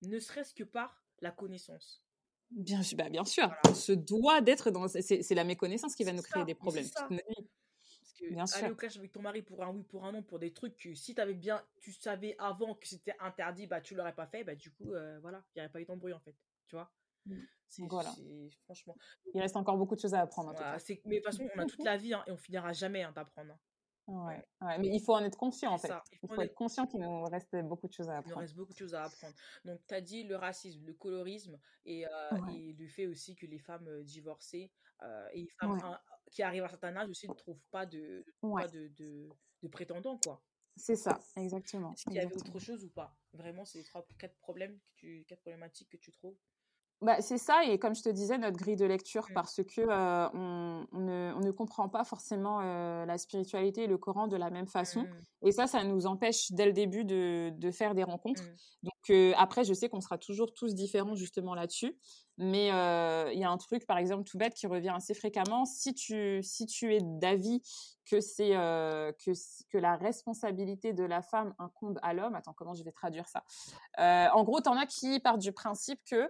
ne 0.01 0.19
serait-ce 0.19 0.53
que 0.53 0.63
par 0.63 1.03
la 1.21 1.31
connaissance. 1.31 2.03
Bien, 2.51 2.81
bah, 2.95 3.09
bien 3.09 3.25
sûr, 3.25 3.51
on 3.67 3.73
se 3.73 3.91
doit 3.91 4.41
d'être 4.41 4.71
dans. 4.71 4.87
C'est 4.87 5.29
la 5.31 5.43
méconnaissance 5.43 5.95
qui 5.95 6.03
va 6.03 6.13
nous 6.13 6.21
créer 6.21 6.45
des 6.45 6.55
problèmes 6.55 6.87
aller 8.55 8.71
au 8.71 8.75
clash 8.75 8.97
avec 8.97 9.11
ton 9.11 9.21
mari 9.21 9.41
pour 9.41 9.63
un 9.63 9.69
oui, 9.69 9.83
pour 9.83 10.05
un 10.05 10.11
non, 10.11 10.23
pour 10.23 10.39
des 10.39 10.53
trucs 10.53 10.77
que 10.77 10.93
si 10.93 11.19
avais 11.19 11.33
bien, 11.33 11.61
tu 11.79 11.91
savais 11.91 12.35
avant 12.39 12.75
que 12.75 12.87
c'était 12.87 13.15
interdit, 13.19 13.67
bah 13.67 13.81
tu 13.81 13.95
l'aurais 13.95 14.13
pas 14.13 14.27
fait, 14.27 14.43
bah 14.43 14.55
du 14.55 14.71
coup, 14.71 14.93
euh, 14.93 15.19
voilà, 15.21 15.43
il 15.55 15.59
n'y 15.59 15.61
aurait 15.61 15.71
pas 15.71 15.81
eu 15.81 15.85
d'embrouille 15.85 16.13
en 16.13 16.19
fait, 16.19 16.35
tu 16.67 16.75
vois? 16.75 16.91
Mmh. 17.25 17.87
voilà. 17.89 18.13
Franchement. 18.65 18.95
Il 19.33 19.41
reste 19.41 19.55
encore 19.55 19.77
beaucoup 19.77 19.95
de 19.95 20.01
choses 20.01 20.13
à 20.13 20.21
apprendre. 20.21 20.49
En 20.49 20.77
Mais 21.05 21.19
de 21.19 21.23
toute 21.23 21.25
façon, 21.25 21.47
on 21.55 21.59
a 21.59 21.65
toute 21.65 21.83
la 21.83 21.97
vie 21.97 22.13
hein, 22.13 22.23
et 22.27 22.31
on 22.31 22.37
finira 22.37 22.73
jamais 22.73 23.03
hein, 23.03 23.11
d'apprendre. 23.13 23.53
Hein. 23.53 23.59
Ouais, 24.05 24.45
ouais, 24.61 24.77
mais 24.79 24.89
il 24.89 24.99
faut 24.99 25.13
en 25.13 25.23
être 25.23 25.37
conscient 25.37 25.71
en 25.71 25.77
fait. 25.77 25.93
Il 26.21 26.27
faut, 26.27 26.41
être 26.41 26.53
conscient 26.53 26.85
qu'il 26.85 26.99
nous 26.99 27.23
reste 27.23 27.55
beaucoup 27.63 27.87
de 27.87 27.93
choses 27.93 28.09
à 28.09 28.17
apprendre. 28.17 28.27
Il 28.27 28.33
nous 28.33 28.39
reste 28.41 28.55
beaucoup 28.55 28.73
de 28.73 28.77
choses 28.77 28.95
à 28.95 29.03
apprendre. 29.03 29.33
Donc, 29.63 29.79
tu 29.87 29.93
as 29.93 30.01
dit 30.01 30.23
le 30.25 30.35
racisme, 30.35 30.85
le 30.85 30.93
colorisme 30.93 31.57
et, 31.85 32.05
euh, 32.05 32.09
et, 32.53 32.73
le 32.73 32.87
fait 32.87 33.07
aussi 33.07 33.33
que 33.35 33.45
les 33.45 33.59
femmes 33.59 33.87
euh, 33.87 34.03
divorcées 34.03 34.71
et 35.33 35.41
les 35.41 35.47
femmes 35.47 35.79
qui 36.33 36.43
arrivent 36.43 36.63
à 36.63 36.65
un 36.65 36.69
certain 36.69 36.95
âge 36.97 37.09
aussi 37.09 37.27
ne 37.27 37.33
trouvent 37.33 37.63
pas 37.71 37.85
de, 37.85 38.25
de, 38.43 38.87
de, 38.87 39.29
de, 39.61 39.67
prétendants, 39.67 40.19
quoi. 40.23 40.41
C'est 40.75 40.95
ça, 40.95 41.19
exactement. 41.35 41.93
Est-ce 41.93 42.03
qu'il 42.05 42.13
y 42.13 42.19
avait 42.19 42.35
autre 42.35 42.59
chose 42.59 42.83
ou 42.83 42.89
pas? 42.89 43.15
Vraiment, 43.33 43.63
c'est 43.63 43.77
les 43.77 43.83
trois, 43.83 44.05
quatre 44.17 44.35
problèmes, 44.37 44.79
que 44.79 44.93
tu, 44.95 45.25
quatre 45.27 45.41
problématiques 45.41 45.89
que 45.89 45.97
tu 45.97 46.11
trouves? 46.11 46.35
Bah, 47.01 47.21
c'est 47.21 47.37
ça, 47.37 47.65
et 47.65 47.77
comme 47.77 47.93
je 47.95 48.01
te 48.01 48.09
disais, 48.09 48.37
notre 48.37 48.57
grille 48.57 48.77
de 48.77 48.85
lecture, 48.85 49.27
mmh. 49.29 49.33
parce 49.33 49.61
que 49.63 49.81
euh, 49.81 50.29
on, 50.33 50.87
ne, 50.93 51.33
on, 51.35 51.41
ne, 51.41 51.51
comprend 51.51 51.89
pas 51.89 52.05
forcément 52.05 52.61
euh, 52.61 53.05
la 53.05 53.17
spiritualité 53.17 53.83
et 53.83 53.87
le 53.87 53.97
Coran 53.97 54.27
de 54.27 54.37
la 54.37 54.49
même 54.49 54.67
façon. 54.67 55.03
Mmh. 55.03 55.47
Et 55.47 55.51
ça, 55.51 55.67
ça 55.67 55.83
nous 55.83 56.05
empêche 56.05 56.51
dès 56.51 56.65
le 56.65 56.73
début 56.73 57.03
de, 57.03 57.51
de 57.55 57.71
faire 57.71 57.93
des 57.93 58.03
rencontres. 58.03 58.43
Mmh. 58.43 58.89
Euh, 59.09 59.33
après, 59.37 59.63
je 59.63 59.73
sais 59.73 59.89
qu'on 59.89 60.01
sera 60.01 60.17
toujours 60.17 60.53
tous 60.53 60.73
différents 60.75 61.15
justement 61.15 61.55
là-dessus. 61.55 61.97
Mais 62.37 62.67
il 62.67 63.39
y 63.39 63.43
a 63.43 63.49
un 63.49 63.57
truc, 63.57 63.85
par 63.85 63.99
exemple, 63.99 64.23
tout 64.23 64.39
bête 64.39 64.55
qui 64.55 64.65
revient 64.65 64.93
assez 64.95 65.13
fréquemment. 65.13 65.65
Si 65.65 65.93
tu, 65.93 66.41
si 66.41 66.65
tu 66.65 66.95
es 66.95 66.99
d'avis 66.99 67.61
que 68.09 68.21
c'est 68.21 68.49
que, 68.53 69.31
que 69.69 69.77
la 69.77 69.97
responsabilité 69.97 70.93
de 70.93 71.03
la 71.03 71.21
femme 71.21 71.53
incombe 71.59 71.99
à 72.01 72.15
l'homme, 72.15 72.33
attends, 72.33 72.53
comment 72.53 72.73
je 72.73 72.83
vais 72.83 72.91
traduire 72.91 73.27
ça? 73.27 73.43
En 74.33 74.43
gros, 74.43 74.61
t'en 74.61 74.75
as 74.77 74.87
qui 74.87 75.19
partent 75.19 75.41
du 75.41 75.51
principe 75.51 75.99
que 76.09 76.27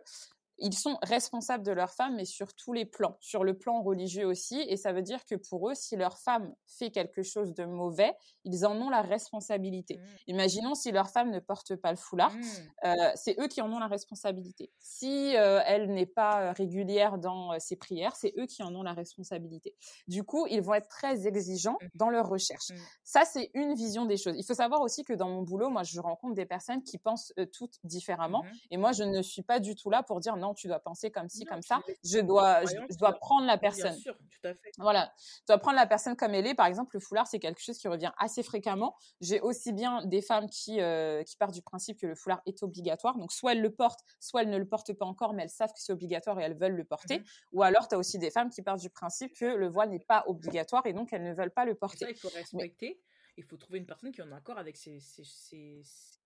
ils 0.60 0.78
sont 0.78 0.98
responsables 1.02 1.64
de 1.64 1.72
leur 1.72 1.92
femme, 1.92 2.16
mais 2.16 2.26
sur 2.26 2.54
tous 2.54 2.74
les 2.74 2.86
plans, 2.86 3.18
sur 3.20 3.44
le 3.44 3.58
plan 3.58 3.82
religieux 3.82 4.26
aussi. 4.26 4.60
Et 4.68 4.78
ça 4.78 4.94
veut 4.94 5.02
dire 5.02 5.26
que 5.26 5.36
pour 5.36 5.70
eux, 5.70 5.76
si 5.76 5.96
leur 5.96 6.18
femme 6.18 6.54
fait 6.68 6.92
quelque 6.92 7.24
chose 7.24 7.54
de 7.54 7.66
mauvais, 7.66 8.14
ils 8.46 8.66
en 8.66 8.80
ont 8.80 8.90
la 8.90 9.02
responsabilité. 9.02 9.98
Mmh. 9.98 10.02
Imaginons 10.28 10.76
si 10.76 10.92
leur 10.92 11.10
femme 11.10 11.32
ne 11.32 11.40
porte 11.40 11.76
pas 11.76 11.92
le 11.92 11.98
foulard, 11.98 12.34
mmh. 12.34 12.42
euh, 12.86 13.12
c'est 13.16 13.40
eux 13.40 13.48
qui 13.48 13.62
en 13.62 13.72
ont 13.72 13.80
la 13.80 13.88
responsabilité. 13.88 14.72
Si 14.80 15.36
euh, 15.36 15.62
elle 15.66 15.92
n'est 15.92 16.06
pas 16.06 16.54
régulière 16.54 17.18
dans 17.18 17.60
ses 17.60 17.76
prières, 17.76 18.16
c'est 18.16 18.34
eux 18.38 18.46
qui 18.46 18.64
en 18.64 18.74
ont 18.76 18.84
la 18.84 18.94
responsabilité. 18.94 19.76
Du 20.08 20.24
coup, 20.24 20.46
ils 20.48 20.62
vont 20.62 20.76
être 20.76 20.90
très 20.90 21.26
exigeants 21.26 21.78
mmh. 21.82 21.88
dans 21.96 22.10
leur 22.10 22.30
recherche. 22.30 22.72
Ça, 23.04 23.26
c'est 23.26 23.50
une 23.54 23.74
vision 23.74 24.06
des 24.06 24.18
choses. 24.18 24.36
Il 24.38 24.46
faut 24.46 24.54
savoir 24.54 24.82
aussi 24.82 25.04
que 25.04 25.14
dans 25.14 25.30
mon 25.30 25.42
boulot, 25.42 25.70
moi, 25.70 25.84
je 25.84 26.00
rencontre 26.00 26.36
des 26.36 26.46
personnes 26.46 26.84
qui 26.84 26.98
pensent 26.98 27.34
toutes 27.54 27.80
différemment. 27.84 28.44
Et 28.72 28.78
moi, 28.78 28.92
je 28.92 29.04
ne 29.04 29.22
suis 29.22 29.42
pas 29.42 29.60
du 29.60 29.76
tout 29.76 29.90
là 29.90 30.04
pour 30.04 30.20
dire 30.20 30.36
non, 30.44 30.54
tu 30.54 30.68
dois 30.68 30.80
penser 30.80 31.10
comme 31.10 31.30
ci, 31.30 31.46
comme 31.46 31.62
ça. 31.62 31.82
Je 32.04 32.20
dois, 32.20 32.66
je, 32.66 32.98
dois 32.98 33.14
prendre 33.14 33.48
la 33.48 33.58
personne. 33.58 33.94
Bien 33.94 34.00
sûr, 34.00 34.18
tout 34.18 34.48
à 34.48 34.54
fait. 34.54 34.72
Voilà. 34.78 35.14
Je 35.18 35.46
dois 35.48 35.58
prendre 35.58 35.78
la 35.78 35.88
personne 35.88 36.16
comme 36.16 36.34
elle 36.34 36.46
est. 36.46 36.54
Par 36.54 36.66
exemple, 36.66 36.96
le 36.96 37.00
foulard, 37.00 37.28
c'est 37.28 37.40
quelque 37.40 37.62
chose 37.62 37.78
qui 37.78 37.88
revient 37.88 38.12
assez 38.18 38.44
fréquemment. 38.44 38.96
J'ai 39.22 39.40
aussi 39.40 39.72
bien 39.72 40.06
des 40.06 40.22
femmes 40.22 40.50
qui, 40.50 40.82
euh, 40.82 41.24
qui 41.24 41.38
partent 41.38 41.54
du 41.54 41.62
principe 41.62 42.00
que 42.00 42.08
le 42.08 42.16
foulard 42.16 42.42
est 42.46 42.62
obligatoire. 42.62 43.18
Donc, 43.18 43.32
soit 43.32 43.54
elles 43.54 43.62
le 43.62 43.74
portent, 43.74 44.02
soit 44.20 44.42
elles 44.42 44.50
ne 44.50 44.58
le 44.58 44.68
portent 44.68 44.94
pas 44.94 45.06
encore, 45.06 45.34
mais 45.34 45.44
elles 45.44 45.50
savent 45.50 45.72
que 45.72 45.80
c'est 45.80 45.94
obligatoire 45.94 46.40
et 46.40 46.44
elles 46.44 46.58
veulent 46.58 46.76
le 46.76 46.84
porter. 46.84 47.20
Mmh 47.20 47.24
Ou 47.54 47.64
alors, 47.64 47.88
tu 47.88 47.96
as 47.96 47.98
aussi 47.98 48.20
des 48.20 48.32
femmes 48.32 48.50
qui 48.50 48.62
partent 48.62 48.82
du 48.82 48.90
principe 48.90 49.34
que 49.34 49.46
le 49.46 49.70
voile 49.70 49.90
n'est 49.90 50.00
pas 50.00 50.26
obligatoire 50.28 50.86
et 50.86 50.94
donc 50.94 51.14
elles 51.14 51.24
ne 51.24 51.34
veulent 51.34 51.54
pas 51.54 51.66
le 51.66 51.76
porter. 51.76 52.06
Ça, 52.06 52.10
il 52.10 52.18
faut 52.18 52.30
respecter. 52.30 53.02
Il 53.38 53.44
faut 53.44 53.58
trouver 53.58 53.80
une 53.80 53.86
personne 53.86 54.12
qui 54.12 54.22
est 54.22 54.24
en 54.24 54.32
accord 54.32 54.58
avec 54.58 54.78
ces, 54.78 55.00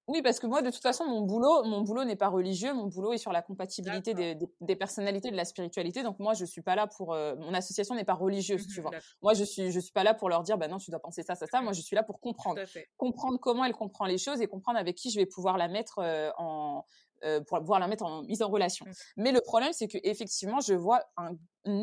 oui, 0.07 0.21
parce 0.21 0.39
que 0.39 0.47
moi, 0.47 0.61
de 0.61 0.71
toute 0.71 0.81
façon, 0.81 1.05
mon 1.05 1.21
boulot, 1.21 1.63
mon 1.65 1.81
boulot 1.81 2.05
n'est 2.05 2.15
pas 2.15 2.29
religieux. 2.29 2.73
Mon 2.73 2.87
boulot 2.87 3.11
est 3.11 3.17
sur 3.17 3.33
la 3.33 3.41
compatibilité 3.41 4.13
des, 4.13 4.75
personnalités, 4.75 5.31
de 5.31 5.35
la 5.35 5.43
spiritualité. 5.43 6.01
Donc 6.01 6.19
moi, 6.19 6.33
je 6.33 6.45
suis 6.45 6.61
pas 6.61 6.75
là 6.75 6.87
pour. 6.87 7.13
Euh, 7.13 7.35
mon 7.35 7.53
association 7.53 7.93
n'est 7.93 8.05
pas 8.05 8.13
religieuse, 8.13 8.67
tu 8.67 8.79
mmh 8.79 8.83
vois. 8.83 8.91
Moi, 9.21 9.33
je 9.33 9.43
suis, 9.43 9.71
je 9.71 9.79
suis 9.79 9.91
pas 9.91 10.03
là 10.03 10.13
pour 10.13 10.29
leur 10.29 10.43
dire, 10.43 10.57
bah 10.57 10.69
non, 10.69 10.77
tu 10.77 10.91
dois 10.91 11.01
penser 11.01 11.23
ça, 11.23 11.35
ça, 11.35 11.45
ça. 11.45 11.61
Moi, 11.61 11.73
je 11.73 11.81
suis 11.81 11.95
là 11.95 12.03
pour 12.03 12.21
comprendre, 12.21 12.61
comprendre 12.95 13.37
comment 13.39 13.65
elle 13.65 13.73
comprend 13.73 14.05
les 14.05 14.17
choses 14.17 14.41
et 14.41 14.47
comprendre 14.47 14.79
avec 14.79 14.95
qui 14.95 15.11
je 15.11 15.19
vais 15.19 15.25
pouvoir 15.25 15.57
la 15.57 15.67
mettre 15.67 15.99
euh, 15.99 16.31
en 16.37 16.85
euh, 17.23 17.41
pour 17.41 17.57
pouvoir 17.59 17.79
la 17.79 17.87
mettre 17.87 18.05
en 18.05 18.21
mise 18.21 18.43
en 18.43 18.47
relation. 18.47 18.85
Mmh. 18.85 18.91
Mais 19.17 19.31
le 19.31 19.41
problème, 19.41 19.73
c'est 19.73 19.87
que 19.87 19.97
effectivement, 20.03 20.59
je 20.59 20.75
vois 20.75 21.01
un, 21.17 21.31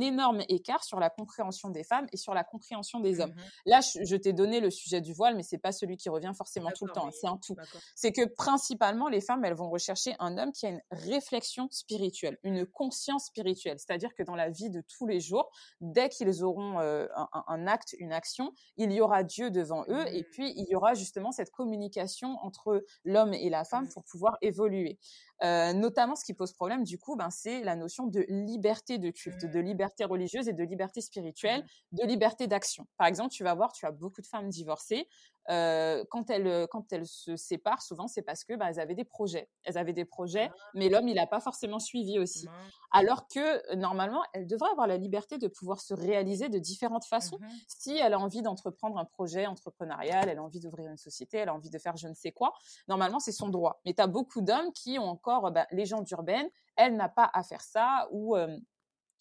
énorme 0.01 0.43
écart 0.49 0.85
sur 0.85 1.01
la 1.01 1.11
compréhension 1.11 1.71
des 1.71 1.85
femmes 1.85 2.07
et 2.13 2.17
sur 2.17 2.35
la 2.35 2.45
compréhension 2.45 3.01
des 3.01 3.21
hommes. 3.21 3.31
Mmh 3.31 3.41
Là, 3.67 3.81
je, 3.81 4.17
t'ai 4.17 4.33
donné 4.33 4.61
le 4.61 4.71
sujet 4.71 5.01
du 5.01 5.13
voile, 5.13 5.37
mais 5.37 5.43
c'est 5.43 5.59
pas 5.59 5.73
celui 5.73 5.97
qui 5.97 6.09
revient 6.09 6.33
forcément 6.37 6.71
tout 6.71 6.87
le 6.87 6.93
temps. 6.93 7.09
C'est 7.11 7.27
un 7.27 7.39
tout. 7.39 7.57
C'est 7.95 8.13
que 8.13 8.25
principalement, 8.25 9.09
les 9.09 9.21
femmes, 9.21 9.45
elles 9.45 9.55
vont 9.55 9.71
rechercher 9.71 10.15
un 10.19 10.39
homme 10.39 10.53
qui 10.53 10.67
a 10.67 10.71
une 10.71 10.83
réflexion 10.91 11.69
spirituelle, 11.71 12.39
une 12.43 12.67
conscience 12.67 13.27
spirituelle. 13.27 13.79
C'est-à-dire 13.79 14.15
que 14.15 14.23
dans 14.23 14.37
la 14.37 14.51
vie 14.51 14.71
de 14.71 14.83
tous 14.83 15.07
les 15.07 15.21
jours, 15.21 15.51
dès 15.81 16.09
qu'ils 16.09 16.45
auront 16.45 16.81
euh, 16.81 17.07
un, 17.47 17.67
acte, 17.67 17.95
une 17.99 18.13
action, 18.13 18.53
il 18.77 18.93
y 18.93 19.01
aura 19.01 19.23
Dieu 19.23 19.51
devant 19.51 19.85
eux 19.89 20.07
et 20.09 20.23
mmh. 20.23 20.27
puis 20.33 20.53
il 20.57 20.67
y 20.69 20.75
aura 20.75 20.95
justement 20.95 21.33
cette 21.33 21.51
communication 21.51 22.37
entre 22.43 22.85
l'homme 23.05 23.35
et 23.35 23.51
la 23.51 23.65
femme 23.65 23.89
pour 23.89 24.05
pouvoir 24.05 24.37
évoluer. 24.43 24.99
Euh, 25.43 25.73
notamment, 25.73 26.15
ce 26.15 26.25
qui 26.25 26.35
pose 26.35 26.53
problème, 26.53 26.85
du 26.85 26.99
coup, 26.99 27.17
ben, 27.17 27.31
c'est 27.31 27.63
la 27.65 27.75
notion 27.75 28.07
de 28.07 28.25
liberté 28.29 28.99
de 28.99 29.11
culte, 29.11 29.45
de 29.45 29.61
mmh. 29.61 29.65
liberté 29.65 30.05
religieuse 30.05 30.49
et 30.49 30.53
de 30.53 30.63
liberté 30.63 31.01
spirituelle, 31.01 31.63
mmh. 31.63 31.97
de 31.97 32.07
liberté 32.07 32.47
d'action. 32.47 32.87
Par 32.97 33.07
exemple, 33.09 33.31
tu 33.31 33.43
vas 33.43 33.55
voir, 33.55 33.73
tu 33.73 33.85
as 33.85 33.91
beaucoup 33.91 34.21
de 34.21 34.27
femmes 34.27 34.49
divorcées 34.49 35.09
euh, 35.51 36.05
quand 36.11 36.31
elles 36.31 36.47
euh, 36.47 36.67
quand 36.67 36.93
elles 36.93 37.07
se 37.07 37.37
séparent, 37.37 37.83
souvent 37.83 38.09
c'est 38.09 38.23
parce 38.23 38.45
que 38.45 38.55
bah, 38.55 38.67
elles 38.71 38.81
avaient 38.81 38.95
des 38.95 39.05
projets. 39.05 39.51
Elles 39.65 39.77
avaient 39.77 39.93
des 39.93 40.05
projets, 40.05 40.51
ah. 40.51 40.71
mais 40.75 40.89
l'homme 40.89 41.09
il 41.09 41.15
n'a 41.15 41.27
pas 41.27 41.41
forcément 41.41 41.79
suivi 41.79 42.19
aussi. 42.19 42.47
Alors 42.93 43.29
que 43.29 43.73
euh, 43.73 43.77
normalement, 43.77 44.23
elle 44.33 44.47
devrait 44.47 44.71
avoir 44.71 44.87
la 44.87 44.97
liberté 44.97 45.39
de 45.39 45.49
pouvoir 45.49 45.81
se 45.81 45.93
réaliser 45.93 46.49
de 46.49 46.59
différentes 46.59 47.05
façons. 47.05 47.39
Mmh 47.41 47.49
si 47.67 47.97
elle 47.97 48.15
a 48.15 48.19
envie 48.19 48.43
d'entreprendre 48.43 48.99
un 48.99 49.05
projet 49.05 49.47
entrepreneurial, 49.47 50.29
elle 50.29 50.39
a 50.39 50.43
envie 50.43 50.61
d'ouvrir 50.61 50.91
une 50.91 50.97
société, 50.97 51.39
elle 51.39 51.49
a 51.49 51.55
envie 51.55 51.71
de 51.71 51.79
faire 51.79 51.97
je 51.97 52.09
ne 52.09 52.15
sais 52.15 52.33
quoi, 52.33 52.53
normalement 52.89 53.21
c'est 53.21 53.33
son 53.33 53.49
droit. 53.49 53.81
Mais 53.85 53.95
tu 53.95 54.03
as 54.03 54.07
beaucoup 54.07 54.41
d'hommes 54.41 54.73
qui 54.73 54.99
ont 54.99 55.09
encore 55.09 55.51
bah, 55.51 55.67
légende 55.71 56.09
urbaine, 56.11 56.49
elle 56.77 56.97
n'a 56.97 57.09
pas 57.09 57.31
à 57.33 57.43
faire 57.43 57.61
ça 57.61 58.09
ou 58.11 58.37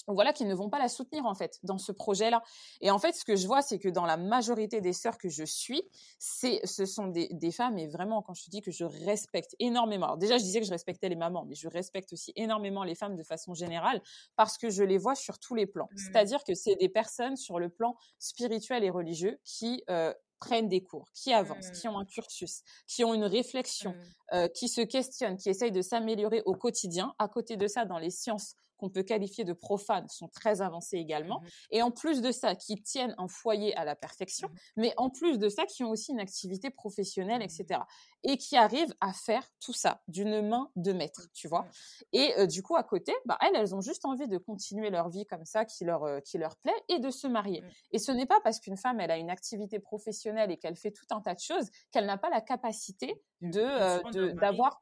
voilà, 0.08 0.34
qui 0.34 0.46
ne 0.46 0.54
vont 0.54 0.70
pas 0.70 0.80
la 0.80 0.90
soutenir 0.90 1.26
en 1.26 1.36
fait 1.36 1.60
dans 1.64 1.78
ce 1.78 1.92
projet-là. 1.92 2.44
Et 2.82 2.92
en 2.92 3.00
fait, 3.00 3.14
ce 3.14 3.24
que 3.24 3.36
je 3.36 3.48
vois, 3.48 3.62
c'est 3.62 3.80
que 3.80 3.90
dans 3.90 4.06
la 4.06 4.18
majorité 4.18 4.82
des 4.82 4.94
sœurs 4.94 5.18
que 5.18 5.30
je 5.30 5.44
suis, 5.44 5.82
c'est, 6.20 6.60
ce 6.66 6.86
sont 6.86 7.08
des, 7.08 7.52
femmes 7.52 7.78
et 7.78 7.88
vraiment, 7.88 8.22
quand 8.22 8.34
je 8.34 8.50
dis 8.50 8.62
que 8.62 8.72
je 8.72 8.84
respecte 8.84 9.56
énormément. 9.60 10.06
Alors 10.08 10.18
déjà, 10.18 10.38
je 10.38 10.44
disais 10.44 10.60
que 10.60 10.66
je 10.66 10.72
respectais 10.72 11.10
les 11.10 11.16
mamans, 11.16 11.46
mais 11.46 11.56
je 11.56 11.68
respecte 11.68 12.14
aussi 12.14 12.34
énormément 12.36 12.84
les 12.84 12.96
femmes 12.96 13.16
de 13.16 13.24
façon 13.24 13.54
générale 13.54 14.02
parce 14.36 14.58
que 14.58 14.70
je 14.70 14.84
les 14.84 14.98
vois 14.98 15.16
sur 15.16 15.40
tous 15.40 15.56
les 15.56 15.68
plans. 15.68 15.90
Mmh. 15.92 15.98
C'est-à-dire 15.98 16.44
que 16.44 16.54
c'est 16.54 16.76
des 16.76 16.90
personnes 16.90 17.36
sur 17.36 17.60
le 17.60 17.70
plan 17.70 17.96
spirituel 18.20 18.84
et 18.84 18.90
religieux 18.90 19.40
qui 19.44 19.84
euh, 19.90 20.14
prennent 20.40 20.68
des 20.68 20.84
cours, 20.84 21.10
qui 21.14 21.32
avancent, 21.32 21.70
mmh. 21.70 21.74
qui 21.74 21.88
ont 21.88 21.98
un 21.98 22.06
cursus, 22.06 22.64
qui 22.88 23.04
ont 23.04 23.14
une 23.14 23.24
réflexion, 23.24 23.92
mmh. 23.92 24.36
euh, 24.36 24.48
qui 24.48 24.68
se 24.68 24.82
questionnent, 24.82 25.38
qui 25.38 25.50
essayent 25.50 25.72
de 25.72 25.82
s'améliorer 25.82 26.42
au 26.46 26.54
quotidien. 26.54 27.14
À 27.20 27.28
côté 27.28 27.56
de 27.56 27.68
ça, 27.68 27.86
dans 27.86 28.00
les 28.00 28.10
sciences 28.10 28.56
qu'on 28.84 28.90
peut 28.90 29.04
qualifier 29.04 29.46
de 29.46 29.54
profanes 29.54 30.10
sont 30.10 30.28
très 30.28 30.62
avancés 30.62 30.98
également. 30.98 31.40
Mmh 31.40 31.48
et 31.72 31.82
en 31.82 31.92
plus 31.92 32.22
de 32.22 32.32
ça, 32.32 32.56
qui 32.56 32.82
tiennent 32.82 33.16
un 33.18 33.28
foyer 33.28 33.76
à 33.76 33.86
la 33.86 33.96
perfection, 33.96 34.50
mmh 34.50 34.82
mais 34.82 34.94
en 34.98 35.10
plus 35.10 35.40
de 35.40 35.48
ça, 35.48 35.66
qui 35.66 35.84
ont 35.84 35.90
aussi 35.90 36.12
une 36.12 36.20
activité 36.20 36.70
professionnelle, 36.70 37.42
etc. 37.42 37.80
Mmh 37.80 38.14
et 38.26 38.38
qui 38.38 38.56
arrivent 38.56 38.94
à 39.02 39.12
faire 39.12 39.46
tout 39.60 39.74
ça 39.74 40.02
d'une 40.08 40.48
main 40.48 40.70
de 40.78 40.94
maître, 40.94 41.28
tu 41.34 41.50
vois. 41.50 41.66
Et 42.14 42.34
euh, 42.38 42.48
du 42.48 42.64
coup, 42.64 42.78
à 42.78 42.84
côté, 42.84 43.14
bah, 43.26 43.38
elles, 43.42 43.56
elles 43.56 43.76
ont 43.76 43.82
juste 43.82 44.06
envie 44.06 44.30
de 44.30 44.38
continuer 44.38 44.90
leur 44.90 45.10
vie 45.10 45.26
comme 45.26 45.44
ça, 45.44 45.66
qui 45.66 45.84
leur, 45.84 46.04
euh, 46.04 46.22
qui 46.22 46.38
leur 46.38 46.56
plaît, 46.56 46.72
et 46.88 47.00
de 47.00 47.10
se 47.10 47.28
marier. 47.28 47.64
Et 47.92 48.00
ce 48.00 48.14
n'est 48.14 48.26
pas 48.26 48.40
parce 48.42 48.62
qu'une 48.62 48.78
femme, 48.78 49.02
elle 49.02 49.12
a 49.12 49.18
une 49.18 49.30
activité 49.30 49.80
professionnelle 49.80 50.52
et 50.52 50.58
qu'elle 50.58 50.78
fait 50.78 50.92
tout 50.92 51.06
un 51.12 51.20
tas 51.20 51.36
de 51.36 51.42
choses, 51.42 51.70
qu'elle 51.92 52.06
n'a 52.06 52.18
pas 52.18 52.30
la 52.30 52.40
capacité 52.40 53.22
de 53.42 53.60
euh, 53.60 54.34
d'avoir 54.36 54.82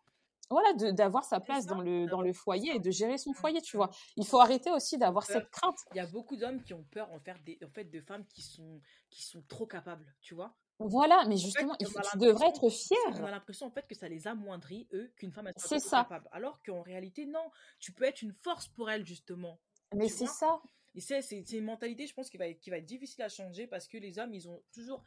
voilà, 0.52 0.74
d'avoir 0.93 1.24
sa 1.24 1.39
place 1.39 1.66
dans 1.66 1.82
le, 1.82 2.06
dans 2.08 2.22
le 2.22 2.34
foyer 2.34 2.76
et 2.76 2.80
de 2.80 2.91
gérer 2.91 3.18
son 3.18 3.34
foyer, 3.34 3.62
tu 3.62 3.78
vois. 3.78 3.89
Il 4.18 4.26
faut 4.26 4.39
arrêter 4.39 4.72
aussi 4.72 4.97
d'avoir 4.97 5.26
cette 5.26 5.49
crainte. 5.49 5.78
Il 5.91 5.97
y 5.97 6.02
a 6.02 6.08
beaucoup 6.08 6.36
d'hommes 6.36 6.62
qui 6.62 6.74
ont 6.74 6.86
peur 6.91 7.12
en, 7.12 7.20
faire 7.20 7.39
des, 7.45 7.58
en 7.64 7.70
fait 7.70 7.86
de 7.86 8.02
femmes 8.02 8.26
qui 8.28 8.41
sont, 8.41 8.82
qui 9.10 9.24
sont 9.24 9.41
trop 9.47 9.66
capables, 9.66 10.14
tu 10.22 10.36
vois. 10.36 10.56
Voilà, 10.80 11.26
mais 11.28 11.38
justement, 11.38 11.76
il 11.80 11.88
faut, 11.88 11.99
tu 12.12 12.18
devrais 12.18 12.47
être 12.47 12.70
fier. 12.70 12.97
On 13.08 13.24
a 13.24 13.32
l'impression 13.32 13.68
en 13.68 13.72
fait 13.72 13.88
que 13.88 13.95
ça 13.95 14.10
les 14.10 14.28
amoindrit, 14.28 14.88
eux, 14.93 15.12
qu'une 15.16 15.32
femme 15.32 15.52
trop 15.54 15.80
ça. 15.80 16.04
capable. 16.04 16.28
Alors 16.32 16.62
qu'en 16.64 16.82
réalité, 16.82 17.26
non, 17.26 17.52
tu 17.80 17.91
peux 17.91 18.04
être 18.04 18.22
une 18.22 18.34
force 18.34 18.68
pour 18.68 18.89
elle, 18.89 19.06
justement. 19.06 19.60
Mais 19.93 20.08
c'est 20.08 20.28
ça. 20.28 20.62
Et 20.93 20.99
c'est, 20.99 21.22
c'est, 21.22 21.39
une 21.52 21.64
mentalité, 21.64 22.06
je 22.06 22.14
pense, 22.14 22.30
qui 22.30 22.38
va, 22.38 22.47
être, 22.47 22.60
qui 22.60 22.70
va 22.70 22.78
être 22.78 22.86
difficile 22.86 23.24
à 23.24 23.30
changer 23.30 23.66
parce 23.66 23.88
que 23.88 23.97
les 23.97 24.20
hommes, 24.20 24.34
ils 24.34 24.49
ont 24.49 24.62
toujours, 24.74 25.04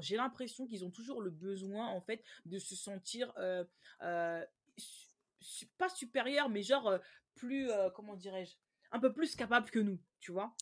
j'ai 0.00 0.16
l'impression 0.16 0.66
qu'ils 0.66 0.84
ont 0.84 0.90
toujours 0.90 1.22
le 1.22 1.30
besoin, 1.30 1.86
en 1.88 2.00
fait, 2.00 2.22
de 2.44 2.58
se 2.58 2.76
sentir 2.76 3.32
euh, 3.38 3.64
euh, 4.02 4.44
pas 5.78 5.88
supérieur, 5.88 6.48
mais 6.48 6.62
genre 6.62 6.88
euh, 6.88 6.98
plus, 7.34 7.70
euh, 7.70 7.90
comment 7.90 8.16
dirais-je, 8.16 8.56
un 8.92 8.98
peu 8.98 9.12
plus 9.12 9.34
capable 9.34 9.70
que 9.70 9.78
nous, 9.78 9.98
tu 10.20 10.32
vois? 10.32 10.54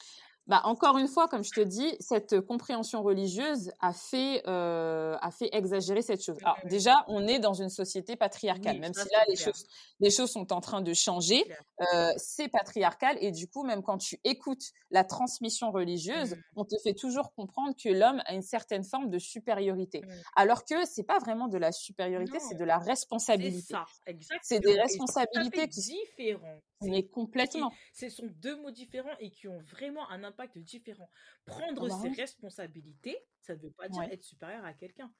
Bah, 0.46 0.60
encore 0.62 0.96
une 0.96 1.08
fois, 1.08 1.26
comme 1.26 1.42
je 1.42 1.50
te 1.50 1.60
dis, 1.60 1.96
cette 1.98 2.40
compréhension 2.40 3.02
religieuse 3.02 3.72
a 3.80 3.92
fait, 3.92 4.42
euh, 4.46 5.16
a 5.20 5.32
fait 5.32 5.48
exagérer 5.52 6.02
cette 6.02 6.22
chose. 6.22 6.36
Alors, 6.42 6.56
déjà, 6.64 7.04
on 7.08 7.26
est 7.26 7.40
dans 7.40 7.54
une 7.54 7.68
société 7.68 8.14
patriarcale, 8.14 8.78
même 8.78 8.94
si 8.94 9.08
là, 9.12 9.24
les 9.28 9.34
choses, 9.34 9.66
les 9.98 10.10
choses 10.10 10.30
sont 10.30 10.52
en 10.52 10.60
train 10.60 10.82
de 10.82 10.94
changer. 10.94 11.44
Euh, 11.94 12.12
c'est 12.16 12.46
patriarcal 12.48 13.18
et 13.20 13.32
du 13.32 13.48
coup, 13.48 13.64
même 13.64 13.82
quand 13.82 13.98
tu 13.98 14.20
écoutes 14.22 14.72
la 14.90 15.02
transmission 15.02 15.72
religieuse, 15.72 16.36
mmh. 16.36 16.42
on 16.54 16.64
te 16.64 16.76
fait 16.82 16.94
toujours 16.94 17.32
comprendre 17.34 17.74
que 17.76 17.88
l'homme 17.88 18.22
a 18.26 18.34
une 18.34 18.42
certaine 18.42 18.84
forme 18.84 19.10
de 19.10 19.18
supériorité. 19.18 20.02
Mmh. 20.02 20.10
Alors 20.36 20.64
que 20.64 20.86
c'est 20.86 21.02
pas 21.02 21.18
vraiment 21.18 21.48
de 21.48 21.58
la 21.58 21.72
supériorité, 21.72 22.38
c'est 22.38 22.56
de 22.56 22.64
la 22.64 22.78
responsabilité. 22.78 23.62
C'est 23.66 23.74
ça, 23.74 23.84
exactement. 24.06 24.40
C'est 24.44 24.60
des 24.60 24.80
responsabilités 24.80 25.68
qui 25.68 25.82
sont 25.82 25.92
différentes. 25.92 26.62
Mais 26.82 27.06
complètement. 27.06 27.72
Ce 27.94 28.08
sont 28.10 28.26
deux 28.26 28.56
mots 28.60 28.70
différents 28.70 29.16
et 29.18 29.30
qui 29.30 29.48
ont 29.48 29.58
vraiment 29.70 30.08
un 30.10 30.24
impact 30.24 30.35
différent. 30.56 31.10
Prendre 31.44 31.88
ses 32.00 32.08
responsabilités, 32.10 33.18
ça 33.40 33.54
ne 33.54 33.60
veut 33.60 33.70
pas 33.70 33.88
dire 33.88 34.02
être 34.02 34.24
supérieur 34.24 34.64
à 34.64 34.72
quelqu'un. 34.72 35.12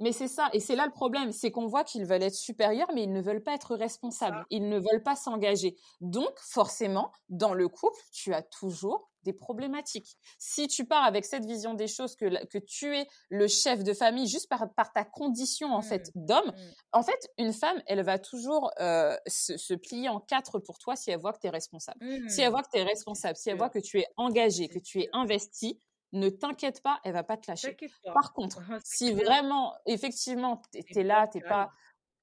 Mais 0.00 0.12
c'est 0.12 0.28
ça, 0.28 0.50
et 0.52 0.60
c'est 0.60 0.76
là 0.76 0.84
le 0.84 0.92
problème, 0.92 1.32
c'est 1.32 1.50
qu'on 1.50 1.66
voit 1.66 1.84
qu'ils 1.84 2.04
veulent 2.04 2.22
être 2.22 2.34
supérieurs, 2.34 2.88
mais 2.94 3.04
ils 3.04 3.12
ne 3.12 3.22
veulent 3.22 3.42
pas 3.42 3.54
être 3.54 3.74
responsables, 3.74 4.44
ils 4.50 4.68
ne 4.68 4.78
veulent 4.78 5.02
pas 5.02 5.16
s'engager. 5.16 5.74
Donc, 6.00 6.38
forcément, 6.38 7.10
dans 7.28 7.54
le 7.54 7.68
couple, 7.68 7.98
tu 8.12 8.34
as 8.34 8.42
toujours 8.42 9.10
des 9.26 9.32
problématiques. 9.32 10.16
Si 10.38 10.68
tu 10.68 10.86
pars 10.86 11.04
avec 11.04 11.24
cette 11.24 11.44
vision 11.44 11.74
des 11.74 11.88
choses 11.88 12.16
que, 12.16 12.46
que 12.46 12.58
tu 12.58 12.96
es 12.96 13.06
le 13.28 13.48
chef 13.48 13.84
de 13.84 13.92
famille 13.92 14.26
juste 14.26 14.48
par, 14.48 14.72
par 14.74 14.92
ta 14.92 15.04
condition 15.04 15.74
en 15.74 15.82
fait 15.82 16.10
mmh. 16.14 16.26
d'homme, 16.26 16.46
mmh. 16.46 16.72
en 16.92 17.02
fait 17.02 17.28
une 17.36 17.52
femme 17.52 17.82
elle 17.86 18.02
va 18.02 18.18
toujours 18.18 18.70
euh, 18.80 19.16
se, 19.26 19.74
plier 19.74 20.08
en 20.08 20.20
quatre 20.20 20.58
pour 20.60 20.78
toi 20.78 20.96
si 20.96 21.10
elle 21.10 21.20
voit 21.20 21.32
que 21.32 21.40
tu 21.40 21.48
es 21.48 21.50
responsable. 21.50 21.98
Si 22.28 22.40
elle 22.40 22.48
mmh. 22.48 22.52
voit 22.52 22.62
que 22.62 22.70
tu 22.72 22.78
es 22.78 22.84
responsable, 22.84 23.36
si 23.36 23.50
elle 23.50 23.58
voit 23.58 23.68
que 23.70 23.80
tu 23.80 23.98
es 23.98 24.06
engagé, 24.16 24.68
que 24.68 24.78
tu 24.78 25.00
es 25.00 25.08
investi, 25.12 25.80
ne 26.12 26.28
t'inquiète 26.28 26.82
pas, 26.82 27.00
elle 27.04 27.12
va 27.12 27.24
pas 27.24 27.36
te 27.36 27.50
lâcher. 27.50 27.76
Par 28.14 28.32
contre, 28.32 28.60
si 28.84 29.12
vraiment, 29.12 29.74
effectivement, 29.86 30.62
tu 30.72 30.98
es, 30.98 31.02
là, 31.02 31.28
tu 31.28 31.40
pas, 31.40 31.70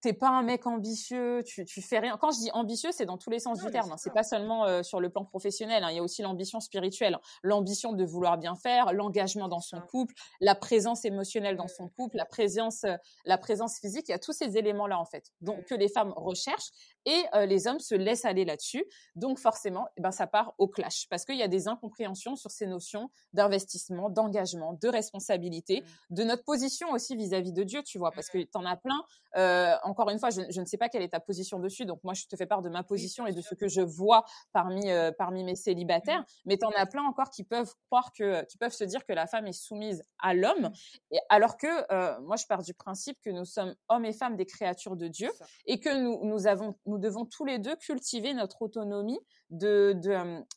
t'es 0.03 0.11
pas 0.11 0.27
un 0.27 0.43
mec 0.43 0.67
ambitieux, 0.67 1.43
tu, 1.45 1.63
tu 1.63 1.81
fais 1.81 1.97
rien. 1.97 2.17
Quand 2.17 2.31
je 2.31 2.39
dis 2.39 2.51
ambitieux, 2.51 2.89
c'est 2.91 3.05
dans 3.05 3.17
tous 3.17 3.29
les 3.29 3.39
sens 3.39 3.63
du 3.63 3.71
terme. 3.71 3.93
Hein. 3.93 3.97
C'est 3.97 4.11
pas 4.11 4.23
seulement 4.23 4.65
euh, 4.65 4.83
sur 4.83 4.99
le 4.99 5.09
plan 5.09 5.23
professionnel. 5.23 5.81
Hein. 5.81 5.91
Il 5.91 5.95
y 5.95 5.99
a 5.99 6.03
aussi 6.03 6.21
l'ambition 6.21 6.59
spirituelle, 6.59 7.17
l'ambition 7.41 7.93
de 7.93 8.03
vouloir 8.03 8.37
bien 8.37 8.55
faire, 8.55 8.91
l'engagement 8.91 9.47
dans 9.47 9.61
son 9.61 9.79
couple, 9.79 10.13
la 10.41 10.55
présence 10.55 11.05
émotionnelle 11.05 11.55
dans 11.55 11.69
son 11.69 11.87
couple, 11.87 12.17
la 12.17 12.25
présence, 12.25 12.83
euh, 12.83 12.97
la 13.23 13.37
présence 13.37 13.79
physique. 13.79 14.09
Il 14.09 14.11
y 14.11 14.15
a 14.15 14.19
tous 14.19 14.33
ces 14.33 14.57
éléments 14.57 14.87
là 14.87 14.99
en 14.99 15.05
fait, 15.05 15.31
donc 15.39 15.63
que 15.63 15.75
les 15.75 15.87
femmes 15.87 16.13
recherchent 16.17 16.71
et 17.05 17.23
euh, 17.33 17.45
les 17.45 17.67
hommes 17.67 17.79
se 17.79 17.95
laissent 17.95 18.25
aller 18.25 18.43
là-dessus. 18.43 18.83
Donc 19.15 19.39
forcément, 19.39 19.87
eh 19.95 20.01
ben 20.01 20.11
ça 20.11 20.27
part 20.27 20.53
au 20.57 20.67
clash 20.67 21.07
parce 21.09 21.23
qu'il 21.23 21.37
y 21.37 21.43
a 21.43 21.47
des 21.47 21.69
incompréhensions 21.69 22.35
sur 22.35 22.51
ces 22.51 22.67
notions 22.67 23.09
d'investissement, 23.31 24.09
d'engagement, 24.09 24.73
de 24.73 24.89
responsabilité, 24.89 25.81
de 26.09 26.23
notre 26.23 26.43
position 26.43 26.91
aussi 26.91 27.15
vis-à-vis 27.15 27.53
de 27.53 27.63
Dieu, 27.63 27.83
tu 27.83 27.97
vois, 27.99 28.11
parce 28.11 28.27
que 28.27 28.39
tu 28.39 28.49
en 28.55 28.65
as 28.65 28.75
plein. 28.75 29.01
Euh, 29.37 29.75
encore 29.93 30.09
une 30.09 30.17
fois, 30.17 30.31
je, 30.31 30.59
ne 30.59 30.65
sais 30.65 30.77
pas 30.77 30.89
quelle 30.89 31.03
est 31.03 31.09
ta 31.09 31.19
position 31.19 31.59
dessus, 31.59 31.85
donc 31.85 32.03
moi 32.03 32.15
je 32.15 32.25
te 32.25 32.35
fais 32.35 32.47
part 32.47 32.63
de 32.63 32.69
ma 32.69 32.81
position 32.81 33.27
et 33.27 33.31
de 33.31 33.41
ce 33.41 33.53
que 33.53 33.67
je 33.67 33.81
vois 33.81 34.25
parmi 34.51 34.89
euh, 34.89 35.11
parmi 35.15 35.43
mes 35.43 35.55
célibataires. 35.55 36.21
Mmh. 36.21 36.45
Mais 36.45 36.57
tu 36.57 36.65
en 36.65 36.71
as 36.75 36.87
plein 36.87 37.03
encore 37.03 37.29
qui 37.29 37.43
peuvent 37.43 37.71
croire 37.85 38.11
que, 38.11 38.43
qui 38.45 38.57
peuvent 38.57 38.73
se 38.73 38.83
dire 38.83 39.05
que 39.05 39.13
la 39.13 39.27
femme 39.27 39.45
est 39.45 39.53
soumise 39.53 40.03
à 40.17 40.33
l'homme, 40.33 40.71
mmh. 41.11 41.17
alors 41.29 41.57
que 41.57 42.19
moi 42.21 42.37
je 42.37 42.47
pars 42.47 42.63
du 42.63 42.73
principe 42.73 43.19
que 43.21 43.29
nous 43.29 43.45
sommes 43.45 43.75
hommes 43.87 44.05
et 44.05 44.13
femmes 44.13 44.35
des 44.35 44.47
créatures 44.47 44.95
de 44.95 45.07
Dieu 45.07 45.29
et 45.67 45.79
que 45.79 45.95
nous 45.95 46.25
nous 46.25 46.47
avons 46.47 46.73
nous 46.87 46.97
devons 46.97 47.25
tous 47.25 47.45
les 47.45 47.59
deux 47.59 47.75
cultiver 47.75 48.33
notre 48.33 48.63
autonomie 48.63 49.19
de, 49.53 49.95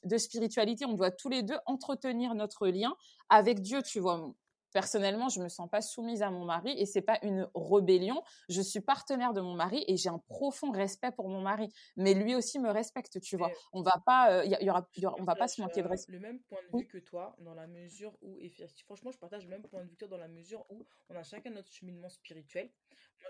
de, 0.05 0.19
spiritualité. 0.19 0.87
On 0.87 0.95
doit 0.95 1.11
tous 1.11 1.29
les 1.29 1.43
deux 1.43 1.59
entretenir 1.67 2.35
notre 2.35 2.67
lien 2.69 2.97
avec 3.29 3.61
Dieu, 3.61 3.83
tu 3.83 4.01
vois 4.01 4.33
personnellement, 4.77 5.31
je 5.31 5.41
me 5.41 5.49
sens 5.49 5.71
pas 5.71 5.81
soumise 5.81 6.21
à 6.21 6.31
mon 6.31 6.45
mari 6.45 6.79
et 6.79 6.85
c'est 6.85 7.01
pas 7.01 7.19
une 7.23 7.49
rébellion. 7.55 8.23
Je 8.51 8.61
suis 8.61 8.83
partenaire 8.83 9.33
de 9.33 9.41
mon 9.41 9.55
mari 9.55 9.83
et 9.89 9.97
j'ai 9.97 10.11
un 10.11 10.19
profond 10.19 10.71
respect 10.71 11.13
pour 11.13 11.31
mon 11.31 11.41
mari. 11.41 11.73
Mais 11.97 12.13
lui 12.13 12.35
aussi 12.35 12.59
me 12.59 12.69
respecte, 12.69 13.19
tu 13.23 13.39
vois. 13.39 13.51
On 13.73 13.81
va 13.81 14.03
pas, 14.05 14.45
il 14.45 14.53
y, 14.53 14.69
aura, 14.69 14.87
on 15.19 15.25
va 15.25 15.35
pas 15.35 15.49
se 15.49 15.63
manquer 15.63 15.81
de 15.83 15.89
respect. 15.89 16.13
Le 16.13 16.21
même 16.21 16.41
point 16.41 16.59
de 16.71 16.79
vue 16.79 16.87
que 16.87 16.99
toi, 16.99 17.35
dans 17.39 17.55
la 17.55 17.67
mesure 17.67 18.19
où, 18.21 18.39
et 18.39 18.53
franchement, 18.85 19.11
je 19.11 19.19
partage 19.19 19.45
le 19.45 19.49
même 19.49 19.63
point 19.63 19.83
de 19.83 19.89
vue 19.89 19.95
que 19.95 20.01
toi 20.01 20.09
dans 20.09 20.19
la 20.19 20.29
mesure 20.29 20.67
où 20.69 20.85
on 21.09 21.15
a 21.15 21.23
chacun 21.23 21.49
notre 21.49 21.73
cheminement 21.73 22.11
spirituel. 22.11 22.69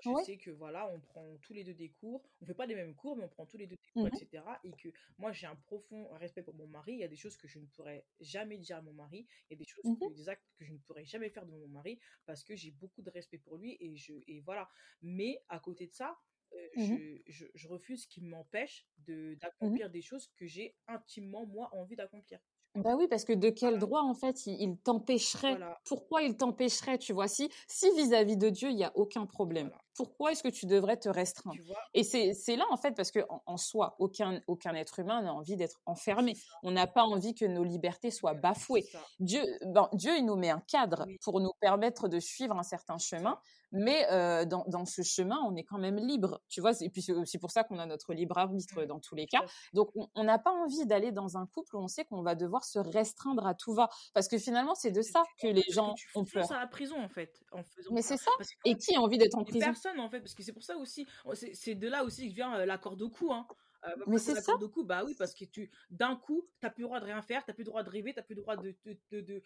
Moi, 0.05 0.21
je 0.21 0.27
sais 0.27 0.37
que 0.37 0.51
voilà, 0.51 0.89
on 0.93 1.01
prend 1.01 1.25
tous 1.43 1.53
les 1.53 1.65
deux 1.65 1.75
des 1.75 1.91
cours. 1.91 2.23
On 2.41 2.47
fait 2.47 2.55
pas 2.55 2.67
les 2.67 2.75
mêmes 2.75 2.95
cours, 2.95 3.17
mais 3.17 3.25
on 3.25 3.29
prend 3.29 3.47
tous 3.47 3.57
les 3.57 3.67
deux 3.67 3.77
des 3.77 3.93
cours, 3.93 4.05
mmh 4.05 4.09
etc. 4.09 4.45
Et 4.65 4.73
que 4.73 4.89
moi, 5.19 5.33
j'ai 5.33 5.47
un 5.47 5.57
profond 5.57 6.09
respect 6.15 6.43
pour 6.43 6.55
mon 6.55 6.67
mari. 6.67 6.93
Il 6.93 6.99
y 6.99 7.05
a 7.05 7.09
des 7.09 7.17
choses 7.17 7.37
que 7.37 7.49
je 7.49 7.59
ne 7.59 7.67
pourrais 7.67 8.05
jamais 8.21 8.59
dire 8.59 8.77
à 8.77 8.83
mon 8.83 8.93
mari. 8.93 9.27
Il 9.49 9.55
y 9.55 9.57
a 9.57 9.59
des 9.59 9.65
choses, 9.65 9.85
mmh 9.85 10.13
des 10.15 10.29
actes 10.29 10.45
que 10.57 10.65
je 10.65 10.73
ne 10.73 10.79
pourrais 10.79 11.05
jamais 11.05 11.31
faire 11.37 11.47
de 11.47 11.53
mon 11.53 11.69
mari 11.69 11.99
parce 12.25 12.43
que 12.43 12.57
j'ai 12.57 12.71
beaucoup 12.71 13.03
de 13.03 13.11
respect 13.11 13.39
pour 13.39 13.57
lui 13.57 13.77
et 13.81 13.97
je 13.97 14.15
et 14.27 14.41
voilà. 14.41 14.69
Mais 15.03 15.43
à 15.49 15.59
côté 15.61 15.87
de 15.87 15.93
ça, 15.93 16.17
euh, 16.55 16.69
mmh 16.77 16.97
je, 17.27 17.47
je, 17.55 17.69
refuse 17.69 18.07
qu'il 18.07 18.25
m'empêche 18.25 18.87
de 18.99 19.35
d'accomplir 19.35 19.91
des 19.91 20.03
choses 20.03 20.29
que 20.37 20.47
j'ai 20.47 20.75
intimement 20.87 21.45
moi 21.47 21.69
envie 21.73 21.97
d'accomplir. 21.97 22.39
Bah 22.77 22.95
oui, 22.97 23.09
parce 23.09 23.25
que 23.25 23.33
de 23.33 23.49
quel 23.49 23.79
droit, 23.79 24.03
en 24.03 24.15
fait, 24.15 24.47
il, 24.47 24.77
t'empêcherait? 24.79 25.59
Pourquoi 25.87 26.23
il 26.23 26.37
t'empêcherait, 26.37 26.99
tu 26.99 27.15
vois? 27.15 27.27
Si 27.27 27.51
si 27.69 27.91
vis-à-vis 27.97 28.37
de 28.37 28.51
Dieu, 28.51 28.69
il 28.69 28.77
n'y 28.77 28.85
a 28.85 28.93
aucun 28.97 29.25
problème, 29.27 29.71
pourquoi 29.97 30.33
est-ce 30.33 30.43
que 30.43 30.49
tu 30.49 30.67
devrais 30.67 30.97
te 30.97 31.09
restreindre? 31.09 31.59
Et 31.95 32.03
c'est 32.05 32.57
là, 32.57 32.65
en 32.71 32.77
fait, 32.77 32.93
parce 32.93 33.11
que 33.11 33.21
en, 33.29 33.57
soi, 33.57 33.97
aucun, 33.99 34.41
aucun 34.47 34.75
être 34.75 34.99
humain 34.99 35.23
n'a 35.23 35.33
envie 35.33 35.57
d'être 35.57 35.81
enfermé. 35.87 36.35
On 36.63 36.71
n'a 36.71 36.87
pas 36.87 37.05
envie 37.05 37.35
que 37.35 37.45
nos 37.45 37.65
libertés 37.65 38.11
soient 38.11 38.35
bafouées. 38.35 38.87
Dieu, 39.21 39.43
ben, 39.63 39.89
Dieu, 39.93 40.17
il 40.17 40.27
nous 40.27 40.37
met 40.37 40.51
un 40.51 40.61
cadre 40.61 41.07
pour 41.23 41.41
nous 41.41 41.53
permettre 41.61 42.09
de 42.09 42.21
suivre 42.21 42.57
un 42.57 42.63
certain 42.63 42.99
chemin, 42.99 43.39
mais 43.73 44.07
euh, 44.11 44.45
dans, 44.45 44.65
dans, 44.69 44.85
ce 44.85 45.03
chemin, 45.03 45.39
on 45.45 45.55
est 45.57 45.65
quand 45.65 45.79
même 45.79 45.97
libre, 45.97 46.41
tu 46.49 46.61
vois. 46.61 46.73
Et 46.81 46.91
puis 46.91 47.03
c'est 47.03 47.13
aussi 47.13 47.39
pour 47.39 47.51
ça 47.51 47.65
qu'on 47.65 47.79
a 47.79 47.87
notre 47.87 48.15
libre 48.15 48.39
arbitre 48.39 48.85
dans 48.85 49.01
tous 49.01 49.15
les 49.15 49.27
cas. 49.27 49.45
Donc 49.73 49.91
on 50.15 50.25
n'a 50.25 50.39
pas 50.39 50.53
envie 50.53 50.87
d'aller 50.87 51.13
dans 51.13 51.37
un 51.37 51.47
couple 51.47 51.77
où 51.77 51.81
on 51.81 51.89
sait 51.89 52.05
qu'on 52.05 52.23
va 52.23 52.35
devoir 52.35 52.65
se 52.65 52.79
restreindre 52.79 53.47
à 53.47 53.55
tout 53.55 53.75
va, 53.75 53.89
parce 54.15 54.29
que 54.29 54.39
finalement 54.39 54.75
c'est 54.75 54.93
de 54.93 55.03
ça 55.03 55.23
que 55.41 55.49
les 55.49 55.65
gens 55.71 55.95
ont 56.15 56.25
peur. 56.25 56.51
à 56.53 56.61
la 56.61 56.67
prison 56.67 56.97
en 56.99 57.09
fait. 57.09 57.41
En 57.53 57.63
faisant 57.63 57.91
mais 57.93 58.03
c'est 58.03 58.17
ça. 58.17 58.31
Et 58.65 58.77
qui 58.77 58.95
a 58.97 59.01
envie 59.01 59.19
d'être 59.19 59.37
en 59.37 59.45
prison? 59.45 59.73
Personne 59.87 60.01
en 60.01 60.11
fait, 60.11 60.21
parce 60.21 60.35
que 60.35 60.43
c'est 60.43 60.53
pour 60.53 60.63
ça 60.63 60.77
aussi, 60.77 61.07
c'est 61.53 61.75
de 61.75 61.89
là 61.89 62.05
aussi 62.05 62.29
que 62.29 62.35
vient 62.35 62.59
euh, 62.59 62.67
l'accord 62.67 62.97
de 62.97 63.07
cou. 63.07 63.33
Hein. 63.33 63.47
Euh, 63.85 63.95
mais 64.07 64.19
c'est 64.19 64.35
ça. 64.41 64.57
De 64.57 64.67
coup, 64.67 64.85
bah 64.85 65.05
oui, 65.05 65.15
parce 65.15 65.35
que 65.35 65.45
tu, 65.45 65.71
d'un 65.91 66.17
coup, 66.17 66.49
t'as 66.61 66.71
plus 66.71 66.83
le 66.83 66.89
droit 66.89 67.01
de 67.01 67.05
rien 67.05 67.23
faire, 67.23 67.45
t'as 67.45 67.53
plus 67.53 67.63
le 67.63 67.71
droit 67.71 67.83
de 67.83 67.91
rêver, 67.91 68.15
t'as 68.15 68.23
plus 68.23 68.35
le 68.35 68.43
droit 68.43 68.57
de, 68.57 68.75
de, 68.85 68.99
de, 69.11 69.21
de, 69.21 69.43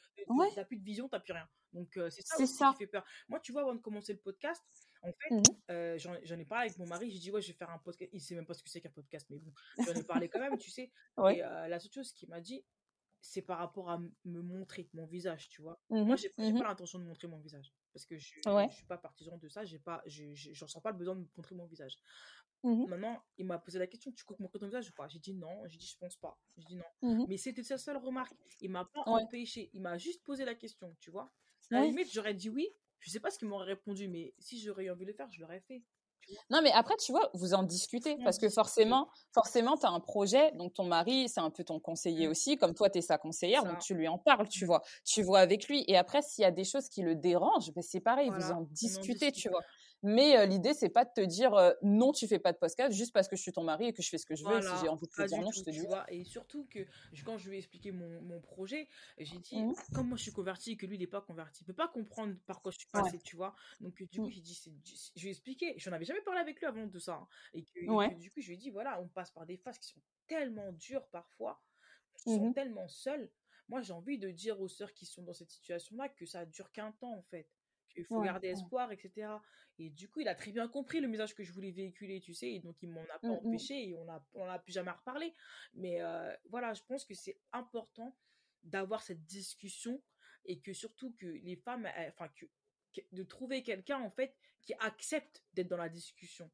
t'as 0.55 0.64
plus 0.64 0.76
de 0.76 0.84
vision, 0.84 1.09
t'as 1.09 1.20
plus 1.20 1.32
rien. 1.32 1.49
Donc 1.72 1.97
euh, 1.97 2.09
c'est 2.11 2.26
ça, 2.26 2.47
ça, 2.47 2.70
qui 2.72 2.78
fait 2.78 2.86
peur. 2.86 3.05
Moi, 3.28 3.41
tu 3.41 3.53
vois, 3.53 3.62
avant 3.62 3.74
de 3.74 3.80
commencer 3.80 4.12
le 4.12 4.18
podcast, 4.18 4.64
en 5.03 5.12
fait, 5.12 5.34
mmh 5.34 5.43
euh, 5.70 5.99
j'en 5.99 6.38
ai 6.38 6.45
parlé 6.45 6.68
avec 6.68 6.78
mon 6.78 6.86
mari. 6.86 7.11
J'ai 7.11 7.18
dit 7.18 7.30
ouais, 7.30 7.43
je 7.43 7.49
vais 7.49 7.55
faire 7.55 7.70
un 7.70 7.78
podcast. 7.78 8.11
Il 8.12 8.20
sait 8.20 8.34
même 8.34 8.47
pas 8.47 8.55
ce 8.55 8.62
que 8.62 8.70
c'est 8.70 8.80
qu'un 8.80 8.91
podcast, 8.91 9.26
mais 9.30 9.38
bon, 9.38 9.53
j'en 9.78 9.95
ai 9.95 10.05
parlé 10.05 10.28
quand 10.28 10.41
même, 10.41 10.57
tu 10.59 10.70
sais. 10.70 10.91
Et 11.30 11.41
la 11.41 11.78
seule 11.78 11.93
chose 11.93 12.12
qu'il 12.12 12.28
m'a 12.28 12.41
dit, 12.41 12.64
c'est 13.20 13.43
par 13.43 13.59
rapport 13.59 13.91
à 13.91 13.99
me 13.99 14.41
montrer 14.41 14.88
mon 14.95 15.07
visage, 15.07 15.49
tu 15.49 15.61
vois. 15.61 15.80
Mmh 15.91 16.03
Moi, 16.03 16.16
j'ai 16.16 16.32
mmh 16.38 16.59
pas 16.59 16.68
l'intention 16.68 16.99
de 16.99 17.05
montrer 17.05 17.28
mon 17.28 17.38
visage 17.38 17.74
parce 17.93 18.07
que 18.07 18.16
je, 18.16 18.34
je 18.45 18.74
suis 18.74 18.84
pas 18.86 18.99
partisan 18.99 19.36
de 19.38 19.49
ça. 19.49 19.64
J'ai 19.64 19.78
pas, 19.78 20.03
j'en 20.07 20.66
sens 20.68 20.82
pas 20.82 20.91
le 20.91 20.97
besoin 20.99 21.16
de 21.16 21.26
montrer 21.36 21.55
mon 21.55 21.66
visage. 21.66 21.97
Mmh 22.62 22.86
Maintenant, 22.88 23.22
il 23.38 23.47
m'a 23.47 23.59
posé 23.59 23.78
la 23.78 23.86
question, 23.86 24.12
tu 24.12 24.24
comptes 24.24 24.38
montrer 24.41 24.59
ton 24.59 24.66
visage 24.66 24.91
ou 24.91 24.93
pas? 24.93 25.09
J'ai 25.09 25.18
dit 25.18 25.32
non, 25.32 25.66
j'ai 25.66 25.78
dit 25.78 25.86
je 25.86 25.97
pense 25.97 26.16
pas. 26.16 26.38
J'ai 26.59 26.64
dit 26.64 26.76
non. 26.76 26.84
Mmh 27.03 27.24
Mais 27.28 27.36
c'était 27.38 27.62
sa 27.62 27.78
seule 27.78 27.97
remarque. 27.97 28.34
Il 28.61 28.70
m'a 28.70 28.84
pas 28.84 29.03
empêché, 29.07 29.70
il 29.72 29.80
m'a 29.80 29.97
juste 29.97 30.22
posé 30.24 30.45
la 30.45 30.55
question, 30.55 30.95
tu 31.01 31.11
vois? 31.11 31.32
À 31.70 31.80
la 31.80 31.86
limite, 31.86 32.12
j'aurais 32.12 32.34
dit 32.34 32.51
oui. 32.51 32.68
Je 32.99 33.09
sais 33.11 33.20
pas 33.20 33.30
ce 33.30 33.38
qu'il 33.38 33.49
m'aurait 33.49 33.66
répondu, 33.66 34.09
mais 34.09 34.34
si 34.38 34.61
j'aurais 34.61 34.84
eu 34.84 34.91
envie 34.91 35.07
de 35.07 35.11
le 35.11 35.16
faire, 35.16 35.30
je 35.30 35.41
l'aurais 35.41 35.61
fait. 35.61 35.82
Non, 36.51 36.61
mais 36.62 36.72
après, 36.72 36.97
tu 36.97 37.12
vois, 37.12 37.31
vous 37.35 37.55
en 37.55 37.62
discutez 37.62 38.16
parce 38.24 38.39
que 38.39 38.49
forcément, 38.49 39.09
forcément, 39.33 39.76
tu 39.76 39.87
as 39.87 39.91
un 39.91 40.01
projet, 40.01 40.53
donc 40.53 40.74
ton 40.74 40.85
mari, 40.85 41.28
c'est 41.28 41.41
un 41.41 41.51
peu 41.51 41.64
ton 41.64 41.81
conseiller 41.81 42.26
mmh. 42.26 42.31
aussi, 42.31 42.57
comme 42.57 42.74
toi, 42.74 42.91
tu 42.91 42.99
es 42.99 43.03
sa 43.03 43.18
conseillère, 43.18 43.64
donc 43.64 43.78
tu 43.78 43.95
lui 43.95 44.09
en 44.09 44.18
parles, 44.18 44.49
tu 44.49 44.64
vois. 44.64 44.83
Tu 45.05 45.22
vois 45.22 45.41
avec 45.41 45.68
lui. 45.68 45.85
Et 45.89 45.97
après, 45.97 46.22
s'il 46.22 46.43
y 46.43 46.47
a 46.47 46.51
des 46.51 46.64
choses 46.64 46.89
qui 46.89 47.03
le 47.03 47.14
dérangent, 47.14 47.72
ben 47.74 47.83
c'est 47.83 48.01
pareil, 48.01 48.31
vous 48.31 48.51
en 48.53 48.62
discutez, 48.70 49.33
tu 49.33 49.49
vois. 49.49 49.62
Mais 50.03 50.37
euh, 50.37 50.47
l'idée, 50.47 50.73
c'est 50.73 50.89
pas 50.89 51.05
de 51.05 51.11
te 51.15 51.21
dire 51.21 51.55
euh, 51.55 51.73
non, 51.83 52.13
tu 52.13 52.27
fais 52.27 52.39
pas 52.39 52.53
de 52.53 52.59
podcast 52.59 52.97
juste 52.97 53.13
parce 53.13 53.29
que 53.29 53.37
je 53.37 53.43
suis 53.43 53.53
ton 53.53 53.63
mari 53.63 53.87
et 53.87 53.93
que 53.93 54.03
je 54.03 54.09
fais 54.09 54.19
ce 54.19 54.25
que 54.25 54.35
je 54.35 54.45
veux. 54.45 54.59
et 54.59 54.63
si 54.63 54.69
j'ai 54.81 54.89
envie 54.89 55.07
de 55.07 55.13
te 55.13 55.27
dire 55.27 55.39
non, 55.41 55.51
je 55.51 55.63
te 55.63 55.71
dis. 55.71 55.81
Vois, 55.81 56.11
et 56.11 56.25
surtout 56.25 56.67
que 56.71 56.87
quand 57.25 57.37
je 57.37 57.49
lui 57.49 57.57
ai 57.57 57.59
expliqué 57.59 57.93
mon, 57.93 58.21
mon 58.23 58.41
projet, 58.41 58.89
j'ai 59.19 59.39
dit, 59.39 59.63
mmh. 59.63 59.75
comme 59.95 60.09
moi 60.09 60.17
je 60.17 60.23
suis 60.23 60.33
convertie 60.33 60.73
et 60.73 60.77
que 60.77 60.87
lui 60.87 60.97
il 60.97 61.01
n'est 61.01 61.07
pas 61.07 61.21
converti, 61.21 61.63
il 61.63 61.67
peut 61.67 61.75
pas 61.75 61.89
comprendre 61.89 62.35
par 62.47 62.63
quoi 62.63 62.73
je 62.73 62.79
suis 62.79 62.89
passée, 62.89 63.19
tu 63.19 63.37
vois. 63.37 63.55
Donc 63.81 64.03
du 64.03 64.21
coup, 64.21 64.29
mmh. 64.29 64.31
j'ai 64.31 64.41
dit, 64.41 64.61
je 65.17 65.21
lui 65.21 65.29
ai 65.29 65.33
expliqué. 65.33 65.75
Je 65.77 65.91
n'en 65.91 65.97
avais 65.97 66.07
jamais 66.07 66.23
parlé 66.23 66.41
avec 66.41 66.59
lui 66.61 66.67
avant 66.67 66.87
de 66.87 66.99
ça. 66.99 67.15
Hein. 67.15 67.29
et, 67.55 67.65
que, 67.65 68.15
du 68.19 68.31
coup, 68.31 68.41
je 68.41 68.49
lui 68.49 68.55
ai 68.55 68.59
dit, 68.59 68.71
voilà, 68.71 69.01
on 69.01 69.09
passe 69.09 69.31
par 69.31 69.45
des 69.45 69.59
phases 69.59 69.79
qui 69.79 69.89
sont 69.89 70.01
tellement 70.27 70.73
dures 70.73 71.07
parfois, 71.09 71.61
qui 72.15 72.35
sont 72.35 72.49
mmh 72.49 72.55
tellement 72.55 72.89
seules. 72.89 73.31
Moi, 73.69 73.83
j'ai 73.83 73.93
envie 73.93 74.19
de 74.19 74.31
dire 74.31 74.61
aux 74.61 74.69
sœurs 74.69 74.93
qui 74.95 75.07
sont 75.07 75.23
dans 75.23 75.33
cette 75.33 75.51
situation-là 75.51 76.09
que 76.09 76.27
ça 76.27 76.45
dure 76.47 76.73
qu'un 76.73 76.93
temps 76.93 77.17
en 77.17 77.23
fait 77.23 77.49
qu'il 77.91 78.05
faut 78.05 78.20
garder 78.20 78.49
espoir, 78.49 78.93
etc. 78.93 79.28
Et 79.78 79.91
du 79.91 80.09
coup, 80.09 80.20
il 80.20 80.28
a 80.28 80.34
très 80.34 80.53
bien 80.53 80.68
compris 80.68 81.01
le 81.01 81.09
message 81.09 81.34
que 81.34 81.43
je 81.43 81.53
voulais 81.53 81.70
véhiculer, 81.70 82.20
tu 82.20 82.34
sais, 82.34 82.53
et 82.53 82.61
donc 82.61 82.76
il 82.82 82.91
m'en 82.91 83.03
a 83.03 83.18
pas 83.18 83.28
mmh, 83.28 83.30
mmh. 83.30 83.47
empêché 83.47 83.88
et 83.88 83.95
on 83.95 84.09
a, 84.09 84.24
on 84.34 84.45
a 84.45 84.59
plus 84.59 84.72
jamais 84.72 84.91
reparlé. 84.91 85.34
Mais 85.74 86.01
euh, 86.01 86.34
voilà, 86.49 86.74
je 86.74 86.82
pense 86.82 87.05
que 87.05 87.14
c'est 87.14 87.38
important 87.53 88.16
d'avoir 88.62 89.03
cette 89.03 89.24
discussion 89.24 90.03
et 90.45 90.61
que 90.61 90.72
surtout 90.72 91.12
que 91.18 91.26
les 91.26 91.57
femmes, 91.57 91.88
enfin, 92.09 92.28
que, 92.28 92.47
de 93.12 93.22
trouver 93.22 93.62
quelqu'un, 93.62 94.01
en 94.01 94.11
fait, 94.11 94.36
qui 94.61 94.74
accepte 94.74 95.45
d'être 95.55 95.68
dans 95.68 95.76
la 95.76 95.88
discussion. 95.88 96.51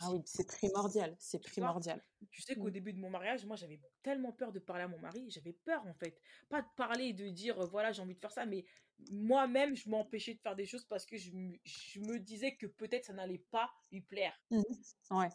Ah 0.00 0.10
oui, 0.12 0.20
c'est 0.24 0.46
primordial, 0.46 1.16
c'est 1.18 1.42
primordial. 1.42 2.02
tu 2.30 2.42
sais 2.42 2.54
qu'au 2.54 2.68
mmh. 2.68 2.70
début 2.70 2.92
de 2.92 2.98
mon 2.98 3.10
mariage, 3.10 3.44
moi 3.46 3.56
j'avais 3.56 3.80
tellement 4.02 4.32
peur 4.32 4.52
de 4.52 4.58
parler 4.58 4.84
à 4.84 4.88
mon 4.88 4.98
mari, 4.98 5.26
j'avais 5.30 5.52
peur 5.52 5.86
en 5.86 5.94
fait. 5.94 6.18
Pas 6.48 6.62
de 6.62 6.66
parler 6.76 7.06
et 7.06 7.12
de 7.12 7.28
dire 7.28 7.64
voilà 7.66 7.92
j'ai 7.92 8.02
envie 8.02 8.14
de 8.14 8.20
faire 8.20 8.32
ça, 8.32 8.46
mais 8.46 8.64
moi-même 9.10 9.76
je 9.76 9.88
m'empêchais 9.88 10.34
de 10.34 10.40
faire 10.40 10.56
des 10.56 10.66
choses 10.66 10.84
parce 10.84 11.04
que 11.04 11.16
je, 11.16 11.30
je 11.64 12.00
me 12.00 12.18
disais 12.18 12.56
que 12.56 12.66
peut-être 12.66 13.06
ça 13.06 13.12
n'allait 13.12 13.44
pas 13.50 13.70
lui 13.92 14.00
plaire. 14.00 14.38
Mmh. 14.50 14.62
Ouais. 15.10 15.28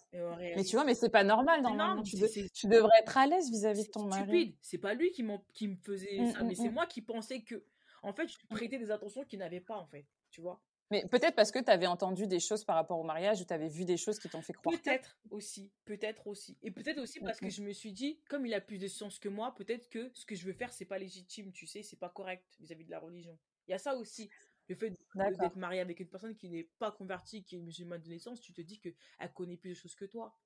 Mais 0.55 0.63
tu 0.63 0.75
vois, 0.75 0.85
mais 0.85 0.95
c'est 0.95 1.09
pas 1.09 1.23
normal 1.23 1.61
normalement. 1.61 2.03
tu, 2.03 2.17
tu, 2.53 2.67
devrais 2.67 2.99
être 3.01 3.17
à 3.17 3.27
l'aise 3.27 3.49
vis-à-vis 3.49 3.85
de 3.85 3.91
ton 3.91 4.05
mari. 4.05 4.57
C'est 4.61 4.77
pas 4.77 4.93
lui 4.93 5.11
qui, 5.11 5.25
qui 5.53 5.67
me 5.67 5.75
faisait 5.77 6.19
mmh, 6.19 6.31
ça, 6.31 6.43
mais 6.43 6.55
c'est 6.55 6.69
moi 6.69 6.85
qui 6.85 7.01
pensais 7.01 7.41
que. 7.41 7.63
En 8.03 8.13
fait, 8.13 8.27
je 8.27 8.35
prêtais 8.49 8.79
des 8.79 8.89
attentions 8.89 9.23
qu'il 9.25 9.37
n'avait 9.39 9.61
pas 9.61 9.77
en 9.77 9.85
fait. 9.85 10.07
Tu 10.31 10.41
vois? 10.41 10.59
Mais 10.91 11.05
peut-être 11.07 11.35
parce 11.35 11.51
que 11.51 11.59
tu 11.59 11.71
avais 11.71 11.87
entendu 11.87 12.27
des 12.27 12.39
choses 12.39 12.63
par 12.63 12.75
rapport 12.75 12.99
au 12.99 13.03
mariage 13.03 13.41
ou 13.41 13.45
tu 13.45 13.53
avais 13.53 13.69
vu 13.69 13.85
des 13.85 13.97
choses 13.97 14.19
qui 14.19 14.29
t'ont 14.29 14.41
fait 14.41 14.53
croire. 14.53 14.75
Peut-être 14.79 15.17
aussi, 15.29 15.71
peut-être 15.85 16.27
aussi. 16.27 16.57
Et 16.61 16.71
peut-être 16.71 16.99
aussi 16.99 17.19
parce 17.19 17.39
que 17.39 17.49
je 17.49 17.61
me 17.63 17.71
suis 17.71 17.93
dit, 17.93 18.19
comme 18.29 18.45
il 18.45 18.53
a 18.53 18.61
plus 18.61 18.77
de 18.77 18.87
sens 18.87 19.17
que 19.17 19.29
moi, 19.29 19.55
peut-être 19.55 19.89
que 19.89 20.11
ce 20.13 20.25
que 20.25 20.35
je 20.35 20.45
veux 20.45 20.53
faire, 20.53 20.71
c'est 20.71 20.85
pas 20.85 20.99
légitime, 20.99 21.51
tu 21.51 21.65
sais, 21.65 21.81
c'est 21.81 21.99
pas 21.99 22.09
correct 22.09 22.45
vis-à-vis 22.59 22.85
de 22.85 22.91
la 22.91 22.99
religion. 22.99 23.37
Il 23.67 23.71
y 23.71 23.73
a 23.73 23.79
ça 23.79 23.95
aussi. 23.95 24.29
Le 24.67 24.75
fait 24.75 24.91
d'être 25.15 25.55
marié 25.57 25.81
avec 25.81 25.99
une 25.99 26.07
personne 26.07 26.35
qui 26.35 26.49
n'est 26.49 26.69
pas 26.79 26.91
convertie, 26.91 27.43
qui 27.43 27.55
est 27.55 27.59
musulmane 27.59 28.01
de 28.01 28.09
naissance, 28.09 28.39
tu 28.39 28.53
te 28.53 28.61
dis 28.61 28.79
qu'elle 28.79 29.33
connaît 29.33 29.57
plus 29.57 29.71
de 29.71 29.75
choses 29.75 29.95
que 29.95 30.05
toi. 30.05 30.37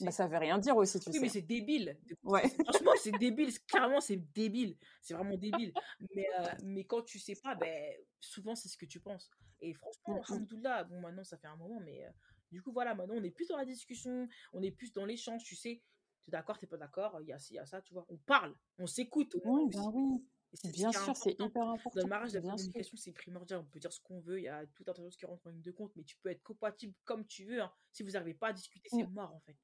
Bah, 0.00 0.10
ça 0.10 0.26
veut 0.26 0.38
rien 0.38 0.58
dire 0.58 0.76
aussi, 0.76 1.00
tu 1.00 1.10
oui, 1.10 1.18
mais 1.20 1.28
c'est 1.28 1.42
débile. 1.42 1.98
Ouais. 2.22 2.42
Franchement, 2.66 2.92
c'est 3.00 3.12
débile. 3.12 3.50
Carrément, 3.66 4.00
c'est 4.00 4.16
débile. 4.32 4.76
C'est 5.00 5.14
vraiment 5.14 5.36
débile. 5.36 5.72
Mais, 6.14 6.26
euh, 6.38 6.46
mais 6.64 6.84
quand 6.84 7.02
tu 7.02 7.18
sais 7.18 7.36
pas, 7.36 7.54
ben, 7.54 7.94
souvent, 8.20 8.54
c'est 8.54 8.68
ce 8.68 8.76
que 8.76 8.86
tu 8.86 9.00
penses. 9.00 9.30
Et 9.60 9.72
franchement, 9.74 10.14
mmh, 10.14 10.18
mmh. 10.18 10.32
Alhamdoulilah, 10.32 10.84
bon, 10.84 11.00
maintenant, 11.00 11.24
ça 11.24 11.38
fait 11.38 11.46
un 11.46 11.56
moment, 11.56 11.80
mais 11.80 12.04
euh, 12.04 12.10
Du 12.52 12.62
coup, 12.62 12.72
voilà, 12.72 12.94
maintenant, 12.94 13.14
on 13.16 13.24
est 13.24 13.30
plus 13.30 13.48
dans 13.48 13.56
la 13.56 13.64
discussion, 13.64 14.28
on 14.52 14.62
est 14.62 14.70
plus 14.70 14.92
dans 14.92 15.04
l'échange, 15.04 15.44
tu 15.44 15.56
sais. 15.56 15.82
Tu 16.24 16.30
es 16.30 16.32
d'accord, 16.32 16.58
t'es 16.58 16.66
pas 16.66 16.76
d'accord, 16.76 17.18
il 17.20 17.28
y 17.28 17.32
a 17.32 17.38
y 17.50 17.58
a 17.58 17.66
ça, 17.66 17.80
tu 17.80 17.94
vois. 17.94 18.04
On 18.08 18.16
parle, 18.16 18.54
on 18.78 18.86
s'écoute. 18.86 19.36
Oui, 19.44 19.68
ben 19.72 19.90
oui. 19.94 20.22
Bien 20.64 20.92
sûr, 20.92 21.16
c'est 21.16 21.38
hyper 21.38 21.68
important. 21.68 22.00
Dans 22.00 22.02
le 22.02 22.08
mariage, 22.08 22.32
la 22.34 22.40
communication, 22.40 22.96
c'est 22.96 23.12
primordial. 23.12 23.60
On 23.60 23.64
peut 23.64 23.78
dire 23.78 23.92
ce 23.92 24.00
qu'on 24.00 24.20
veut. 24.20 24.38
Il 24.38 24.44
y 24.44 24.48
a 24.48 24.64
tout 24.66 24.84
un 24.86 24.92
tas 24.92 25.00
de 25.00 25.06
choses 25.06 25.16
qui 25.16 25.26
rentrent 25.26 25.46
en 25.46 25.50
ligne 25.50 25.62
de 25.62 25.70
compte, 25.70 25.92
mais 25.96 26.04
tu 26.04 26.16
peux 26.22 26.30
être 26.30 26.42
compatible 26.42 26.94
comme 27.04 27.26
tu 27.26 27.44
veux. 27.44 27.60
Hein. 27.60 27.72
Si 27.92 28.02
vous 28.02 28.10
n'arrivez 28.10 28.34
pas 28.34 28.48
à 28.48 28.52
discuter, 28.52 28.88
c'est 28.90 29.06
mm. 29.06 29.12
mort, 29.12 29.34
en 29.34 29.40
fait. 29.40 29.56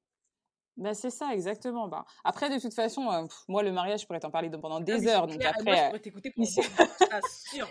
Ben 0.77 0.93
c'est 0.93 1.11
ça, 1.11 1.33
exactement. 1.33 1.87
Bah, 1.87 2.05
après, 2.23 2.49
de 2.49 2.59
toute 2.59 2.73
façon, 2.73 3.09
euh, 3.11 3.25
moi, 3.47 3.63
le 3.63 3.71
mariage, 3.71 4.01
je 4.01 4.05
pourrais 4.07 4.19
t'en 4.19 4.31
parler 4.31 4.49
pendant 4.49 4.77
ah, 4.77 4.81
des 4.81 5.07
heures. 5.07 5.27
Donc 5.27 5.43
après, 5.43 5.63
moi, 5.63 5.75
je 5.75 5.87
pourrais 5.87 5.99
t'écouter. 5.99 6.33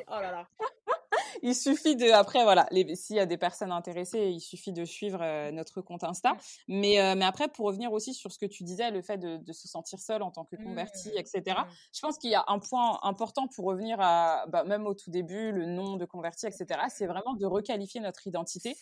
Oh 0.08 0.20
là 0.20 0.30
là 0.30 0.48
il 1.42 1.54
suffit 1.54 1.96
de, 1.96 2.10
après, 2.10 2.42
voilà, 2.44 2.68
s'il 2.94 3.16
y 3.16 3.20
a 3.20 3.26
des 3.26 3.36
personnes 3.36 3.72
intéressées, 3.72 4.30
il 4.30 4.40
suffit 4.40 4.72
de 4.72 4.84
suivre 4.84 5.20
euh, 5.22 5.50
notre 5.50 5.80
compte 5.80 6.04
Insta. 6.04 6.36
Mais, 6.68 7.00
euh, 7.00 7.14
mais 7.16 7.24
après, 7.24 7.48
pour 7.48 7.66
revenir 7.66 7.92
aussi 7.92 8.14
sur 8.14 8.32
ce 8.32 8.38
que 8.38 8.46
tu 8.46 8.62
disais, 8.62 8.90
le 8.90 9.02
fait 9.02 9.18
de, 9.18 9.52
se 9.52 9.68
sentir 9.68 9.98
seul 9.98 10.22
en 10.22 10.30
tant 10.30 10.44
que 10.44 10.56
converti, 10.56 11.10
mmh. 11.10 11.18
etc. 11.18 11.42
Mmh. 11.46 11.70
Je 11.92 12.00
pense 12.00 12.18
qu'il 12.18 12.30
y 12.30 12.34
a 12.34 12.44
un 12.46 12.58
point 12.58 12.98
important 13.02 13.48
pour 13.48 13.66
revenir 13.66 13.98
à, 14.00 14.46
bah, 14.48 14.64
même 14.64 14.86
au 14.86 14.94
tout 14.94 15.10
début, 15.10 15.52
le 15.52 15.66
nom 15.66 15.96
de 15.96 16.04
converti, 16.04 16.46
etc. 16.46 16.80
C'est 16.88 17.06
vraiment 17.06 17.34
de 17.34 17.46
requalifier 17.46 18.00
notre 18.00 18.26
identité 18.26 18.76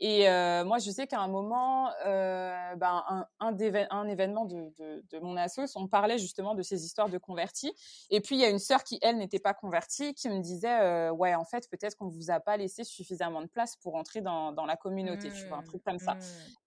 et 0.00 0.28
euh, 0.28 0.64
moi, 0.64 0.78
je 0.78 0.90
sais 0.90 1.06
qu'à 1.06 1.20
un 1.20 1.28
moment, 1.28 1.90
euh, 2.04 2.74
ben, 2.76 3.04
un, 3.08 3.26
un, 3.40 3.56
un, 3.90 4.08
événement 4.08 4.44
de, 4.44 4.72
de, 4.76 5.04
de, 5.10 5.18
mon 5.20 5.36
assos, 5.36 5.76
on 5.76 5.86
parlait 5.86 6.18
justement 6.18 6.54
de 6.54 6.62
ces 6.62 6.84
histoires 6.84 7.08
de 7.08 7.18
convertis. 7.18 7.72
Et 8.10 8.20
puis, 8.20 8.34
il 8.34 8.40
y 8.40 8.44
a 8.44 8.50
une 8.50 8.58
sœur 8.58 8.82
qui, 8.82 8.98
elle, 9.02 9.18
n'était 9.18 9.38
pas 9.38 9.54
convertie, 9.54 10.14
qui 10.14 10.28
me 10.28 10.40
disait, 10.40 10.80
euh, 10.80 11.12
ouais, 11.12 11.34
en 11.34 11.44
fait, 11.44 11.68
peut-être 11.70 11.96
qu'on 11.96 12.08
vous 12.08 12.30
a 12.30 12.40
pas 12.40 12.56
laissé 12.56 12.82
suffisamment 12.82 13.40
de 13.40 13.46
place 13.46 13.76
pour 13.76 13.94
entrer 13.94 14.20
dans, 14.20 14.52
dans 14.52 14.66
la 14.66 14.76
communauté, 14.76 15.30
tu 15.30 15.46
vois, 15.46 15.58
un 15.58 15.62
truc 15.62 15.82
comme 15.84 16.00
ça. 16.00 16.14
Mmh. 16.14 16.20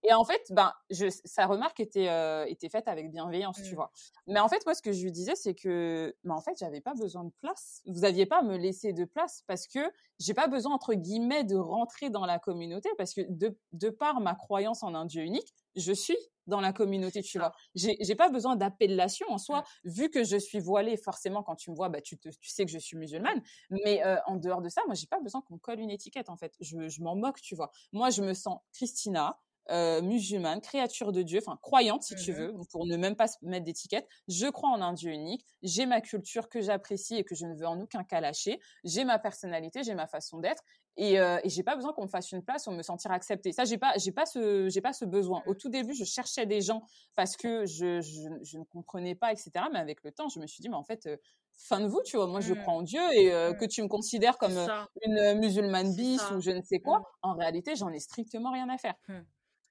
Et 0.04 0.14
en 0.14 0.24
fait, 0.24 0.42
ben, 0.50 0.72
je, 0.88 1.06
sa 1.24 1.46
remarque 1.46 1.80
était, 1.80 2.08
était 2.50 2.70
faite 2.70 2.88
avec 2.88 3.10
bienveillance, 3.10 3.62
tu 3.62 3.72
mmh. 3.72 3.76
vois. 3.76 3.90
Mais 4.26 4.40
en 4.40 4.48
fait, 4.48 4.64
moi, 4.64 4.74
ce 4.74 4.80
que 4.80 4.92
je 4.92 5.04
lui 5.04 5.12
disais, 5.12 5.34
c'est 5.34 5.54
que, 5.54 6.16
ben, 6.24 6.34
en 6.34 6.40
fait, 6.40 6.56
j'avais 6.58 6.80
pas 6.80 6.94
besoin 6.94 7.24
de 7.24 7.32
place. 7.40 7.82
Vous 7.86 8.04
aviez 8.04 8.24
pas 8.24 8.38
à 8.38 8.42
me 8.42 8.56
laisser 8.56 8.94
de 8.94 9.04
place 9.04 9.42
parce 9.46 9.66
que 9.66 9.80
j'ai 10.18 10.34
pas 10.34 10.46
besoin, 10.46 10.74
entre 10.74 10.94
guillemets, 10.94 11.44
de 11.44 11.56
rentrer 11.56 12.08
dans 12.08 12.24
la 12.24 12.38
communauté 12.38 12.88
parce 12.96 13.14
que 13.14 13.17
de, 13.28 13.58
de 13.72 13.90
par 13.90 14.20
ma 14.20 14.34
croyance 14.34 14.82
en 14.82 14.94
un 14.94 15.06
Dieu 15.06 15.22
unique, 15.22 15.54
je 15.76 15.92
suis 15.92 16.16
dans 16.46 16.60
la 16.60 16.72
communauté, 16.72 17.22
tu 17.22 17.38
vois. 17.38 17.52
J'ai 17.74 18.14
pas 18.16 18.30
besoin 18.30 18.56
d'appellation 18.56 19.26
en 19.28 19.38
soi, 19.38 19.64
vu 19.84 20.10
que 20.10 20.24
je 20.24 20.36
suis 20.36 20.58
voilée, 20.58 20.96
forcément, 20.96 21.42
quand 21.42 21.56
tu 21.56 21.70
me 21.70 21.76
vois, 21.76 21.90
bah, 21.90 22.00
tu, 22.00 22.18
tu 22.18 22.32
sais 22.48 22.64
que 22.64 22.70
je 22.70 22.78
suis 22.78 22.96
musulmane. 22.96 23.42
Mais 23.70 24.04
euh, 24.04 24.16
en 24.26 24.36
dehors 24.36 24.62
de 24.62 24.68
ça, 24.70 24.80
moi, 24.86 24.94
j'ai 24.94 25.06
pas 25.06 25.20
besoin 25.20 25.42
qu'on 25.42 25.58
colle 25.58 25.80
une 25.80 25.90
étiquette, 25.90 26.30
en 26.30 26.36
fait. 26.36 26.54
Je, 26.60 26.88
je 26.88 27.02
m'en 27.02 27.14
moque, 27.16 27.40
tu 27.42 27.54
vois. 27.54 27.70
Moi, 27.92 28.08
je 28.10 28.22
me 28.22 28.32
sens 28.32 28.60
Christina, 28.72 29.38
euh, 29.70 30.00
musulmane, 30.00 30.62
créature 30.62 31.12
de 31.12 31.20
Dieu, 31.20 31.40
enfin 31.44 31.58
croyante 31.60 32.02
si 32.02 32.14
tu 32.14 32.32
mmh 32.32 32.34
veux, 32.36 32.54
pour 32.70 32.86
ne 32.86 32.96
même 32.96 33.16
pas 33.16 33.26
mettre 33.42 33.66
d'étiquette. 33.66 34.08
Je 34.26 34.46
crois 34.46 34.70
en 34.70 34.80
un 34.80 34.94
Dieu 34.94 35.10
unique. 35.10 35.44
J'ai 35.62 35.84
ma 35.84 36.00
culture 36.00 36.48
que 36.48 36.62
j'apprécie 36.62 37.16
et 37.16 37.24
que 37.24 37.34
je 37.34 37.44
ne 37.44 37.54
veux 37.54 37.66
en 37.66 37.78
aucun 37.78 38.02
cas 38.02 38.20
lâcher. 38.20 38.60
J'ai 38.84 39.04
ma 39.04 39.18
personnalité, 39.18 39.82
j'ai 39.82 39.94
ma 39.94 40.06
façon 40.06 40.38
d'être. 40.38 40.62
Et, 41.00 41.20
euh, 41.20 41.38
et 41.44 41.48
j'ai 41.48 41.62
pas 41.62 41.76
besoin 41.76 41.92
qu'on 41.92 42.02
me 42.02 42.08
fasse 42.08 42.32
une 42.32 42.42
place 42.42 42.64
pour 42.64 42.72
me 42.72 42.82
sentir 42.82 43.12
acceptée. 43.12 43.52
Ça, 43.52 43.64
j'ai 43.64 43.78
pas, 43.78 43.92
j'ai 43.96 44.10
pas 44.10 44.26
ce, 44.26 44.68
j'ai 44.68 44.80
pas 44.80 44.92
ce 44.92 45.04
besoin. 45.04 45.42
Au 45.46 45.54
tout 45.54 45.68
début, 45.68 45.94
je 45.94 46.04
cherchais 46.04 46.44
des 46.44 46.60
gens 46.60 46.82
parce 47.14 47.36
que 47.36 47.66
je, 47.66 48.00
je, 48.00 48.28
je, 48.42 48.58
ne 48.58 48.64
comprenais 48.64 49.14
pas, 49.14 49.30
etc. 49.30 49.50
Mais 49.72 49.78
avec 49.78 50.02
le 50.02 50.10
temps, 50.10 50.28
je 50.28 50.40
me 50.40 50.46
suis 50.48 50.60
dit, 50.60 50.68
mais 50.68 50.74
en 50.74 50.82
fait, 50.82 51.06
euh, 51.06 51.16
fin 51.56 51.80
de 51.80 51.86
vous, 51.86 52.02
tu 52.04 52.16
vois. 52.16 52.26
Moi, 52.26 52.40
je 52.40 52.52
mmh. 52.52 52.62
crois 52.62 52.74
en 52.74 52.82
Dieu 52.82 53.00
et 53.14 53.32
euh, 53.32 53.54
que 53.54 53.64
tu 53.64 53.80
me 53.80 53.86
considères 53.86 54.38
comme 54.38 54.58
une 55.04 55.38
musulmane 55.38 55.94
bis 55.94 56.20
ou 56.32 56.40
je 56.40 56.50
ne 56.50 56.62
sais 56.62 56.80
quoi. 56.80 57.02
En 57.22 57.34
réalité, 57.34 57.76
j'en 57.76 57.90
ai 57.90 58.00
strictement 58.00 58.50
rien 58.50 58.68
à 58.68 58.76
faire. 58.76 58.94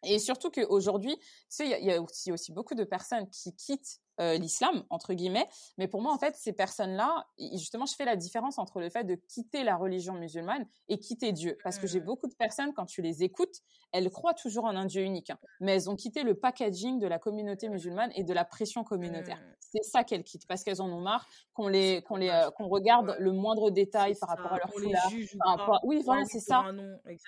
Et 0.03 0.19
surtout 0.19 0.49
qu'aujourd'hui, 0.49 1.17
tu 1.17 1.25
sais, 1.49 1.67
il 1.81 1.85
y, 1.85 1.91
a 1.91 2.01
aussi, 2.01 2.31
aussi 2.31 2.53
beaucoup 2.53 2.75
de 2.75 2.85
personnes 2.85 3.29
qui 3.29 3.53
quittent 3.53 3.99
euh, 3.99 4.06
l'islam 4.19 4.83
entre 4.89 5.13
guillemets 5.13 5.47
mais 5.77 5.87
pour 5.87 6.01
moi 6.01 6.11
en 6.11 6.17
fait 6.17 6.35
ces 6.35 6.53
personnes 6.53 6.95
là 6.95 7.27
justement 7.53 7.85
je 7.85 7.95
fais 7.95 8.05
la 8.05 8.15
différence 8.15 8.57
entre 8.57 8.79
le 8.79 8.89
fait 8.89 9.03
de 9.03 9.15
quitter 9.15 9.63
la 9.63 9.75
religion 9.75 10.13
musulmane 10.13 10.65
et 10.87 10.99
quitter 10.99 11.31
Dieu 11.31 11.57
parce 11.63 11.77
que 11.77 11.87
j'ai 11.87 11.99
mmh. 11.99 12.05
beaucoup 12.05 12.27
de 12.27 12.35
personnes 12.35 12.73
quand 12.73 12.85
tu 12.85 13.01
les 13.01 13.23
écoutes 13.23 13.61
elles 13.91 14.09
croient 14.09 14.33
toujours 14.33 14.65
en 14.65 14.75
un 14.75 14.85
Dieu 14.85 15.01
unique 15.01 15.29
hein, 15.29 15.39
mais 15.59 15.73
elles 15.73 15.89
ont 15.89 15.95
quitté 15.95 16.23
le 16.23 16.35
packaging 16.35 16.99
de 16.99 17.07
la 17.07 17.19
communauté 17.19 17.69
musulmane 17.69 18.11
et 18.15 18.23
de 18.23 18.33
la 18.33 18.45
pression 18.45 18.83
communautaire. 18.83 19.37
Mmh. 19.37 19.55
c'est 19.59 19.83
ça 19.83 20.03
qu'elles 20.03 20.23
quittent 20.23 20.47
parce 20.47 20.63
qu'elles 20.63 20.81
en 20.81 20.89
ont 20.89 21.01
marre 21.01 21.27
qu'on 21.53 21.67
les 21.67 22.01
qu'on 22.03 22.15
les 22.15 22.29
euh, 22.29 22.49
qu'on 22.51 22.67
regarde 22.67 23.15
le 23.19 23.31
moindre 23.31 23.69
détail 23.71 24.15
par 24.19 24.29
rapport 24.29 24.53
à 24.53 24.57
leur 24.57 24.71
foulard 24.71 25.81
oui 25.83 26.01
voilà 26.03 26.25
c'est 26.25 26.39
ça. 26.39 26.63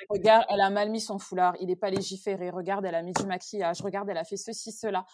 regarde 0.10 0.46
elle 0.50 0.62
a 0.62 0.70
mal 0.70 0.90
mis 0.90 1.02
son 1.02 1.20
foulard 1.20 1.56
il 1.60 1.70
est 1.70 1.76
pas 1.76 1.90
légiféré. 1.90 2.50
Regarde 2.50 2.86
elle 2.86 2.96
a 2.96 3.02
mis 3.02 3.14
du 3.14 3.26
maquillage. 3.26 3.82
Regarde 3.82 4.10
elle 4.10 4.18
a 4.18 4.24
fait 4.24 4.38
ceci 4.38 4.72
cela. 4.72 5.06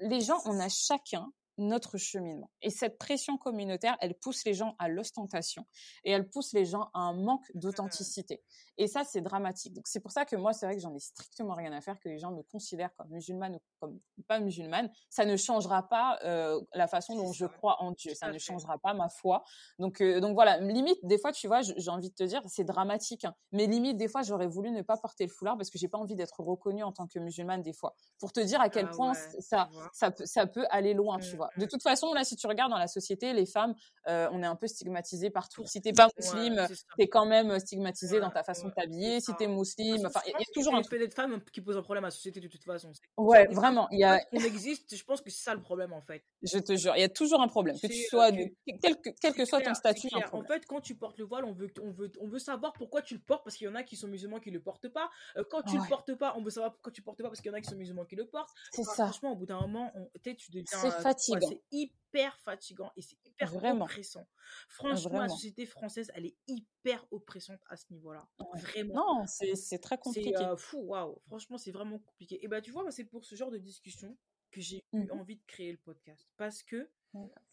Les 0.00 0.20
gens 0.20 0.38
on 0.46 0.58
a 0.60 0.68
chacun 0.68 1.30
notre 1.60 1.98
cheminement. 1.98 2.50
Et 2.62 2.70
cette 2.70 2.98
pression 2.98 3.36
communautaire, 3.36 3.96
elle 4.00 4.14
pousse 4.14 4.44
les 4.44 4.54
gens 4.54 4.74
à 4.78 4.88
l'ostentation 4.88 5.66
et 6.04 6.10
elle 6.10 6.28
pousse 6.28 6.52
les 6.52 6.64
gens 6.64 6.90
à 6.94 7.00
un 7.00 7.12
manque 7.12 7.44
d'authenticité. 7.54 8.42
Et 8.80 8.86
ça, 8.86 9.04
c'est 9.04 9.20
dramatique. 9.20 9.74
Donc, 9.74 9.86
c'est 9.86 10.00
pour 10.00 10.10
ça 10.10 10.24
que 10.24 10.36
moi, 10.36 10.54
c'est 10.54 10.64
vrai 10.64 10.74
que 10.74 10.80
j'en 10.80 10.94
ai 10.94 10.98
strictement 10.98 11.54
rien 11.54 11.70
à 11.72 11.82
faire 11.82 12.00
que 12.00 12.08
les 12.08 12.18
gens 12.18 12.30
me 12.30 12.42
considèrent 12.42 12.94
comme 12.94 13.10
musulmane 13.10 13.56
ou 13.56 13.60
comme 13.78 14.00
pas 14.26 14.40
musulmane. 14.40 14.90
Ça 15.10 15.26
ne 15.26 15.36
changera 15.36 15.86
pas 15.86 16.18
euh, 16.24 16.58
la 16.72 16.88
façon 16.88 17.14
dont 17.14 17.30
je 17.30 17.44
crois 17.44 17.76
en 17.82 17.92
Dieu. 17.92 18.14
Ça 18.14 18.32
ne 18.32 18.38
changera 18.38 18.78
pas 18.78 18.94
ma 18.94 19.10
foi. 19.10 19.44
Donc, 19.78 20.00
euh, 20.00 20.20
donc 20.20 20.32
voilà. 20.32 20.56
Limite, 20.60 20.96
des 21.02 21.18
fois, 21.18 21.30
tu 21.30 21.46
vois, 21.46 21.60
j'ai 21.60 21.90
envie 21.90 22.08
de 22.08 22.14
te 22.14 22.22
dire, 22.22 22.40
c'est 22.46 22.64
dramatique. 22.64 23.26
Hein. 23.26 23.34
Mais 23.52 23.66
limite, 23.66 23.98
des 23.98 24.08
fois, 24.08 24.22
j'aurais 24.22 24.46
voulu 24.46 24.70
ne 24.70 24.80
pas 24.80 24.96
porter 24.96 25.26
le 25.26 25.30
foulard 25.30 25.58
parce 25.58 25.68
que 25.68 25.76
j'ai 25.76 25.88
pas 25.88 25.98
envie 25.98 26.16
d'être 26.16 26.40
reconnue 26.40 26.82
en 26.82 26.92
tant 26.92 27.06
que 27.06 27.18
musulmane 27.18 27.60
des 27.60 27.74
fois. 27.74 27.94
Pour 28.18 28.32
te 28.32 28.40
dire 28.40 28.62
à 28.62 28.70
quel 28.70 28.86
ah 28.90 28.96
point 28.96 29.12
ça, 29.40 29.68
ça, 29.92 30.10
peut, 30.10 30.24
ça 30.24 30.46
peut 30.46 30.64
aller 30.70 30.94
loin, 30.94 31.18
tu 31.18 31.34
mmh, 31.34 31.36
vois. 31.36 31.50
De 31.58 31.66
mmh. 31.66 31.68
toute 31.68 31.82
façon, 31.82 32.14
là, 32.14 32.24
si 32.24 32.34
tu 32.34 32.46
regardes 32.46 32.70
dans 32.70 32.78
la 32.78 32.88
société, 32.88 33.34
les 33.34 33.44
femmes, 33.44 33.74
euh, 34.08 34.26
on 34.32 34.42
est 34.42 34.46
un 34.46 34.56
peu 34.56 34.66
stigmatisées 34.66 35.28
partout. 35.28 35.66
Si 35.66 35.82
t'es 35.82 35.92
pas 35.92 36.08
musulmane, 36.16 36.66
tu 36.66 37.02
es 37.02 37.08
quand 37.08 37.26
même 37.26 37.58
stigmatisé 37.58 38.20
dans 38.20 38.30
ta 38.30 38.42
façon 38.42 38.69
t'habiller, 38.70 39.20
si 39.20 39.32
t'es 39.34 39.46
musulmane, 39.46 40.06
enfin, 40.06 40.20
il 40.26 40.32
y, 40.32 40.34
a 40.34 40.52
toujours 40.54 40.74
un 40.74 40.82
peu 40.82 40.98
de 40.98 41.12
femmes 41.12 41.40
qui 41.52 41.60
posent 41.60 41.76
un 41.76 41.82
problème 41.82 42.04
à 42.04 42.08
la 42.08 42.12
société 42.12 42.40
de 42.40 42.48
toute 42.48 42.64
façon. 42.64 42.92
Ouais, 43.16 43.46
vraiment, 43.48 43.88
il 43.90 44.00
y 44.00 44.04
a. 44.04 44.20
On 44.32 44.40
existe, 44.40 44.94
je 44.94 45.04
pense 45.04 45.20
que 45.20 45.30
c'est 45.30 45.42
ça 45.42 45.54
le 45.54 45.60
problème 45.60 45.92
en 45.92 46.02
fait. 46.02 46.24
Je 46.42 46.58
te 46.58 46.76
jure, 46.76 46.94
il 46.96 47.00
y 47.00 47.04
a 47.04 47.08
toujours 47.08 47.40
un 47.40 47.48
problème, 47.48 47.78
que 47.78 47.86
tu 47.86 48.02
sois, 48.08 48.30
quel, 48.30 48.96
que, 49.00 49.10
quel 49.20 49.34
que 49.34 49.44
soit 49.44 49.60
ton 49.60 49.74
statut. 49.74 50.08
En 50.32 50.42
fait, 50.42 50.64
quand 50.66 50.80
tu 50.80 50.94
portes 50.94 51.18
le 51.18 51.24
voile, 51.24 51.44
on 51.44 51.52
veut, 51.52 51.70
on 51.82 51.90
veut, 51.90 52.10
on 52.20 52.28
veut 52.28 52.38
savoir 52.38 52.72
pourquoi 52.72 53.02
tu 53.02 53.14
le 53.14 53.20
portes 53.20 53.44
parce 53.44 53.56
qu'il 53.56 53.66
y 53.66 53.70
en 53.70 53.74
a 53.74 53.82
qui 53.82 53.96
sont 53.96 54.08
musulmans 54.08 54.40
qui 54.40 54.50
le 54.50 54.60
portent 54.60 54.88
pas. 54.88 55.10
Euh, 55.36 55.44
quand 55.48 55.62
tu 55.62 55.76
le 55.76 55.88
portes 55.88 56.14
pas, 56.14 56.34
on 56.36 56.42
veut 56.42 56.50
savoir 56.50 56.72
pourquoi 56.72 56.92
tu 56.92 57.00
le 57.00 57.04
portes 57.04 57.22
pas 57.22 57.28
parce 57.28 57.40
qu'il 57.40 57.50
y 57.50 57.54
en 57.54 57.56
a 57.56 57.60
qui 57.60 57.68
sont 57.68 57.76
musulmans 57.76 58.04
qui 58.04 58.16
le 58.16 58.26
portent. 58.26 58.54
C'est 58.72 58.84
ça. 58.84 59.04
Franchement, 59.04 59.32
au 59.32 59.36
bout 59.36 59.46
d'un 59.46 59.60
moment, 59.60 59.92
tu 60.22 60.50
deviens. 60.50 60.64
C'est 60.66 60.86
euh, 60.86 60.90
fatigant. 60.90 61.48
c'est 61.48 61.62
hyper 61.72 61.99
fatigant 62.38 62.92
et 62.96 63.02
c'est 63.02 63.16
hyper 63.24 63.52
Vraiment. 63.52 63.84
oppressant. 63.84 64.26
Franchement, 64.68 65.20
la 65.20 65.28
société 65.28 65.66
française, 65.66 66.10
elle 66.14 66.26
est 66.26 66.36
hyper 66.46 67.06
oppressante 67.10 67.60
à 67.68 67.76
ce 67.76 67.86
niveau-là. 67.90 68.28
Vraiment. 68.54 69.20
Non, 69.20 69.26
c'est 69.26 69.78
très 69.78 69.98
compliqué. 69.98 70.32
C'est 70.36 70.44
euh, 70.44 70.56
fou, 70.56 70.78
waouh. 70.78 71.20
Franchement, 71.26 71.58
c'est 71.58 71.72
vraiment 71.72 71.98
compliqué. 71.98 72.44
Et 72.44 72.48
bah, 72.48 72.60
tu 72.60 72.70
vois, 72.70 72.90
c'est 72.90 73.04
pour 73.04 73.24
ce 73.24 73.34
genre 73.34 73.50
de 73.50 73.58
discussion 73.58 74.16
que 74.50 74.60
j'ai 74.60 74.84
eu 74.92 75.04
mmh 75.04 75.12
envie 75.12 75.36
de 75.36 75.44
créer 75.46 75.70
le 75.70 75.78
podcast. 75.78 76.28
Parce 76.36 76.62
que 76.62 76.90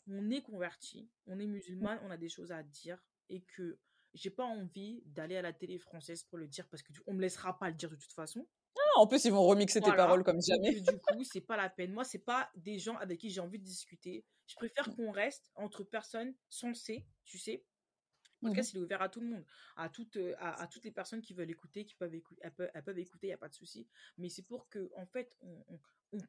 on 0.07 0.29
est 0.29 0.41
converti, 0.41 1.09
on 1.25 1.39
est 1.39 1.47
musulman, 1.47 1.97
on 2.03 2.11
a 2.11 2.17
des 2.17 2.29
choses 2.29 2.51
à 2.51 2.63
dire 2.63 3.03
et 3.29 3.41
que 3.41 3.79
j'ai 4.13 4.29
pas 4.29 4.45
envie 4.45 5.03
d'aller 5.05 5.37
à 5.37 5.41
la 5.41 5.53
télé 5.53 5.77
française 5.77 6.23
pour 6.23 6.37
le 6.37 6.47
dire 6.47 6.67
parce 6.69 6.81
que 6.81 6.91
on 7.05 7.13
me 7.13 7.21
laissera 7.21 7.57
pas 7.57 7.69
le 7.69 7.75
dire 7.75 7.89
de 7.89 7.95
toute 7.95 8.13
façon. 8.13 8.47
Ah, 8.77 8.99
en 8.99 9.07
plus, 9.07 9.25
ils 9.25 9.31
vont 9.31 9.43
remixer 9.43 9.81
tes 9.81 9.91
paroles 9.91 10.23
comme 10.23 10.41
jamais. 10.41 10.79
du 10.79 10.97
coup, 10.97 11.23
c'est 11.23 11.41
pas 11.41 11.57
la 11.57 11.69
peine. 11.69 11.91
Moi, 11.91 12.03
c'est 12.03 12.19
pas 12.19 12.49
des 12.55 12.79
gens 12.79 12.95
avec 12.97 13.19
qui 13.19 13.29
j'ai 13.29 13.41
envie 13.41 13.59
de 13.59 13.63
discuter. 13.63 14.25
Je 14.47 14.55
préfère 14.55 14.89
mmh. 14.89 14.95
qu'on 14.95 15.11
reste 15.11 15.51
entre 15.55 15.83
personnes 15.83 16.33
sensées, 16.49 17.05
tu 17.25 17.37
sais. 17.37 17.63
En 18.43 18.49
tout 18.49 18.53
cas, 18.53 18.61
il 18.61 18.77
est 18.77 18.79
ouvert 18.79 19.01
à 19.01 19.09
tout 19.09 19.19
le 19.19 19.27
monde, 19.27 19.45
à 19.75 19.89
toutes, 19.89 20.17
euh, 20.17 20.35
à, 20.39 20.67
toutes 20.67 20.85
les 20.85 20.91
personnes 20.91 21.21
qui 21.21 21.33
veulent 21.33 21.49
écouter, 21.49 21.85
qui 21.85 21.95
peuvent 21.95 22.13
écouter, 22.13 22.39
elles 22.43 22.83
peuvent, 22.83 22.99
écouter, 22.99 23.27
il 23.27 23.29
n'y 23.31 23.33
a 23.33 23.37
pas 23.37 23.49
de 23.49 23.55
souci. 23.55 23.87
Mais 24.17 24.29
c'est 24.29 24.43
pour 24.43 24.69
que, 24.69 24.91
en 24.95 25.07
fait, 25.07 25.35
on, 25.41 25.79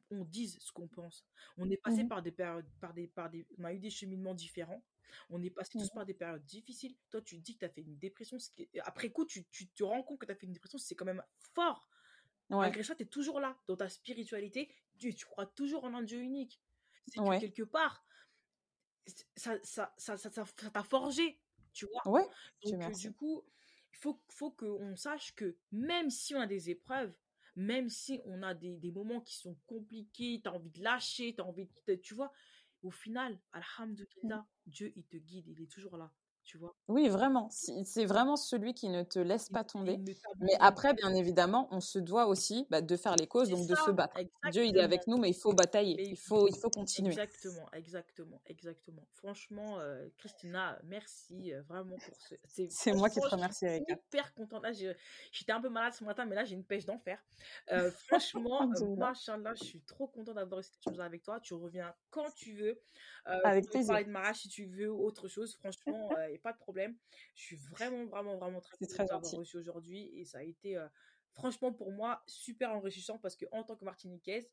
on, 0.09 0.25
dise 0.25 0.57
ce 0.59 0.71
qu'on 0.71 0.87
pense. 0.87 1.25
On 1.57 1.69
est 1.69 1.77
passé 1.77 2.03
mmh 2.03 2.07
par 2.07 2.21
des 2.21 2.31
périodes, 2.31 2.65
par 2.81 2.93
des, 2.93 3.07
par 3.07 3.29
des, 3.29 3.45
on 3.59 3.63
a 3.63 3.73
eu 3.73 3.79
des 3.79 3.91
cheminements 3.91 4.33
différents. 4.33 4.83
On 5.29 5.41
est 5.43 5.51
passé 5.51 5.71
tous 5.73 5.85
mmh 5.85 5.95
par 5.95 6.05
des 6.05 6.13
périodes 6.15 6.45
difficiles. 6.45 6.95
Toi, 7.11 7.21
tu 7.21 7.37
dis 7.37 7.53
que 7.53 7.59
tu 7.59 7.65
as 7.65 7.69
fait 7.69 7.81
une 7.81 7.97
dépression. 7.97 8.37
Après 8.83 9.09
coup, 9.11 9.25
tu, 9.25 9.45
tu 9.45 9.67
te 9.67 9.83
rends 9.83 10.01
compte 10.01 10.19
que 10.19 10.25
tu 10.25 10.31
as 10.31 10.35
fait 10.35 10.47
une 10.47 10.53
dépression, 10.53 10.79
c'est 10.79 10.95
quand 10.95 11.05
même 11.05 11.23
fort. 11.53 11.87
Malgré 12.49 12.83
ça, 12.83 12.95
tu 12.95 13.03
es 13.03 13.05
toujours 13.05 13.39
là, 13.39 13.57
dans 13.67 13.75
ta 13.75 13.89
spiritualité, 13.89 14.73
tu, 14.97 15.13
tu 15.13 15.25
crois 15.25 15.45
toujours 15.45 15.83
en 15.83 15.93
un 15.93 16.01
Dieu 16.01 16.19
unique. 16.19 16.61
C'est 17.07 17.19
que 17.19 17.39
quelque 17.39 17.63
part, 17.63 18.03
ça 19.35 19.57
ça, 19.63 19.93
ça, 19.97 20.17
ça, 20.17 20.29
t'a 20.71 20.83
forgé, 20.83 21.39
tu 21.73 21.87
vois? 21.87 22.07
Ouais, 22.07 22.27
Donc, 22.63 22.83
euh, 22.83 22.91
du 22.91 23.13
coup, 23.13 23.43
il 23.93 23.97
faut, 23.97 24.21
faut 24.29 24.51
qu'on 24.51 24.95
sache 24.95 25.33
que 25.35 25.57
même 25.71 26.09
si 26.09 26.35
on 26.35 26.41
a 26.41 26.47
des 26.47 26.69
épreuves, 26.69 27.15
même 27.55 27.89
si 27.89 28.21
on 28.25 28.43
a 28.43 28.53
des, 28.53 28.77
des 28.77 28.91
moments 28.91 29.21
qui 29.21 29.35
sont 29.35 29.55
compliqués, 29.65 30.39
tu 30.41 30.49
as 30.49 30.53
envie 30.53 30.69
de 30.69 30.81
lâcher, 30.81 31.33
tu 31.35 31.41
as 31.41 31.45
envie 31.45 31.67
de, 31.87 31.95
tu 31.95 32.13
vois, 32.13 32.31
au 32.83 32.91
final. 32.91 33.39
Alhamdulillah, 33.51 34.45
Dieu, 34.65 34.93
il 34.95 35.05
te 35.05 35.17
guide, 35.17 35.47
il 35.47 35.61
est 35.61 35.71
toujours 35.71 35.97
là 35.97 36.11
tu 36.49 36.57
vois? 36.57 36.75
Oui, 36.87 37.09
vraiment. 37.09 37.47
C'est 37.51 38.05
vraiment 38.05 38.35
celui 38.35 38.73
qui 38.73 38.89
ne 38.89 39.03
te 39.03 39.19
laisse 39.19 39.49
pas 39.49 39.63
tomber. 39.63 39.99
Mais 40.39 40.53
après, 40.59 40.95
bien 40.95 41.13
évidemment, 41.13 41.67
on 41.69 41.79
se 41.79 41.99
doit 41.99 42.25
aussi 42.25 42.65
bah, 42.71 42.81
de 42.81 42.97
faire 42.97 43.15
les 43.17 43.27
causes, 43.27 43.49
donc 43.49 43.67
de 43.67 43.75
se 43.75 43.91
battre. 43.91 44.19
Dieu, 44.51 44.65
il 44.65 44.75
est 44.75 44.81
avec 44.81 45.05
nous, 45.05 45.17
mais 45.17 45.29
il 45.29 45.35
faut 45.35 45.53
batailler. 45.53 46.01
il 46.01 46.17
faut, 46.17 46.47
il 46.47 46.55
faut 46.57 46.71
continuer. 46.71 47.11
Exactement, 47.11 47.69
exactement, 47.73 48.41
exactement. 48.47 49.07
Franchement, 49.13 49.79
euh, 49.79 50.07
Christina, 50.17 50.79
merci 50.85 51.53
euh, 51.53 51.61
vraiment 51.67 51.97
pour 51.97 52.15
ce. 52.15 52.33
C'est 52.69 52.93
moi 52.93 53.11
qui 53.11 53.19
te 53.19 53.27
remercie, 53.27 53.65
Erika. 53.65 53.93
Je 53.93 53.93
suis 53.93 54.07
hyper 54.07 54.33
contente. 54.33 54.63
Là, 54.63 54.71
j'étais 54.73 55.51
un 55.51 55.61
peu 55.61 55.69
malade 55.69 55.93
ce 55.93 56.03
matin, 56.03 56.25
mais 56.25 56.35
là, 56.35 56.45
j'ai 56.45 56.55
une 56.55 56.65
pêche 56.65 56.85
d'enfer. 56.85 57.23
Euh, 57.71 57.91
franchement, 57.91 58.67
machallah, 58.97 59.53
je 59.53 59.65
suis 59.65 59.81
trop 59.81 60.07
contente 60.07 60.33
d'avoir 60.33 60.63
cette 60.63 60.81
chose 60.83 60.99
avec 60.99 61.21
toi. 61.21 61.39
Tu 61.41 61.53
reviens 61.53 61.93
quand 62.09 62.33
tu 62.35 62.55
veux. 62.55 62.81
avec 63.25 63.69
tu 63.69 63.77
peux 63.77 63.85
parler 63.85 64.05
de 64.05 64.09
mariage 64.09 64.37
si 64.37 64.49
tu 64.49 64.65
veux, 64.65 64.91
autre 64.91 65.27
chose. 65.27 65.55
Franchement, 65.57 66.09
pas 66.39 66.53
de 66.53 66.57
problème. 66.57 66.97
Je 67.35 67.43
suis 67.43 67.55
vraiment, 67.55 68.05
vraiment, 68.05 68.37
vraiment 68.37 68.61
très 68.61 68.77
contente 68.77 69.07
d'avoir 69.07 69.31
reçu 69.31 69.57
aujourd'hui. 69.57 70.11
Et 70.15 70.25
ça 70.25 70.39
a 70.39 70.43
été, 70.43 70.83
franchement, 71.33 71.73
pour 71.73 71.91
moi, 71.91 72.23
super 72.27 72.71
enrichissant 72.71 73.17
parce 73.17 73.35
que 73.35 73.45
en 73.51 73.63
tant 73.63 73.75
que 73.75 73.85
Martiniquaise, 73.85 74.49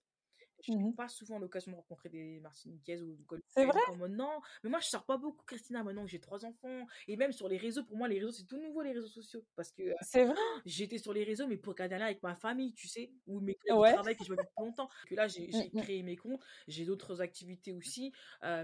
je 0.63 0.73
n'ai 0.73 0.85
mmh 0.85 0.95
pas 0.95 1.09
souvent 1.09 1.39
l'occasion 1.39 1.73
de 1.73 1.77
rencontrer 1.77 2.09
des 2.09 2.41
Martiniquaises 2.41 3.03
ou 3.03 3.19
C'est 3.49 3.67
vrai? 3.67 3.81
Non, 4.09 4.41
mais 4.63 4.71
moi 4.71 4.81
je 4.81 4.87
sors 4.87 5.05
pas 5.05 5.19
beaucoup, 5.19 5.45
Christina, 5.45 5.83
maintenant 5.83 6.05
que 6.05 6.11
j'ai 6.11 6.21
trois 6.21 6.45
enfants. 6.45 6.87
Et 7.09 7.17
même 7.17 7.33
sur 7.33 7.49
les 7.49 7.57
réseaux, 7.57 7.85
pour 7.85 7.97
moi, 7.97 8.09
les 8.09 8.19
réseaux, 8.19 8.33
c'est 8.33 8.47
tout 8.47 8.61
nouveau, 8.61 8.83
les 8.83 8.93
réseaux 8.93 9.09
sociaux. 9.09 9.45
Parce 9.55 9.71
que 9.73 9.83
c'est 10.01 10.25
vrai? 10.25 10.41
j'étais 10.65 10.99
sur 10.99 11.13
les 11.13 11.25
réseaux, 11.25 11.47
mais 11.47 11.57
pour 11.57 11.75
regarder 11.75 11.97
avec 11.97 12.23
ma 12.23 12.35
famille, 12.35 12.73
tu 12.73 12.89
sais, 12.89 13.13
ou 13.27 13.41
mes 13.41 13.55
collègues 13.55 13.91
de 13.91 13.93
travail 13.93 14.17
que 14.17 14.25
je 14.25 14.33
vois 14.33 14.43
depuis 14.43 14.65
longtemps. 14.65 14.89
Que 15.07 15.15
là, 15.15 15.29
j'ai 15.29 15.49
mmh, 15.49 15.79
mmh. 15.79 15.83
créé 15.83 16.03
mes 16.03 16.17
comptes, 16.17 16.43
j'ai 16.69 16.85
d'autres 16.85 17.21
activités 17.21 17.73
aussi. 17.73 18.13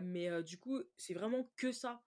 mais 0.03 0.43
du 0.43 0.59
coup, 0.59 0.81
c'est 0.97 1.15
vraiment 1.15 1.51
que 1.57 1.73
ça. 1.73 2.03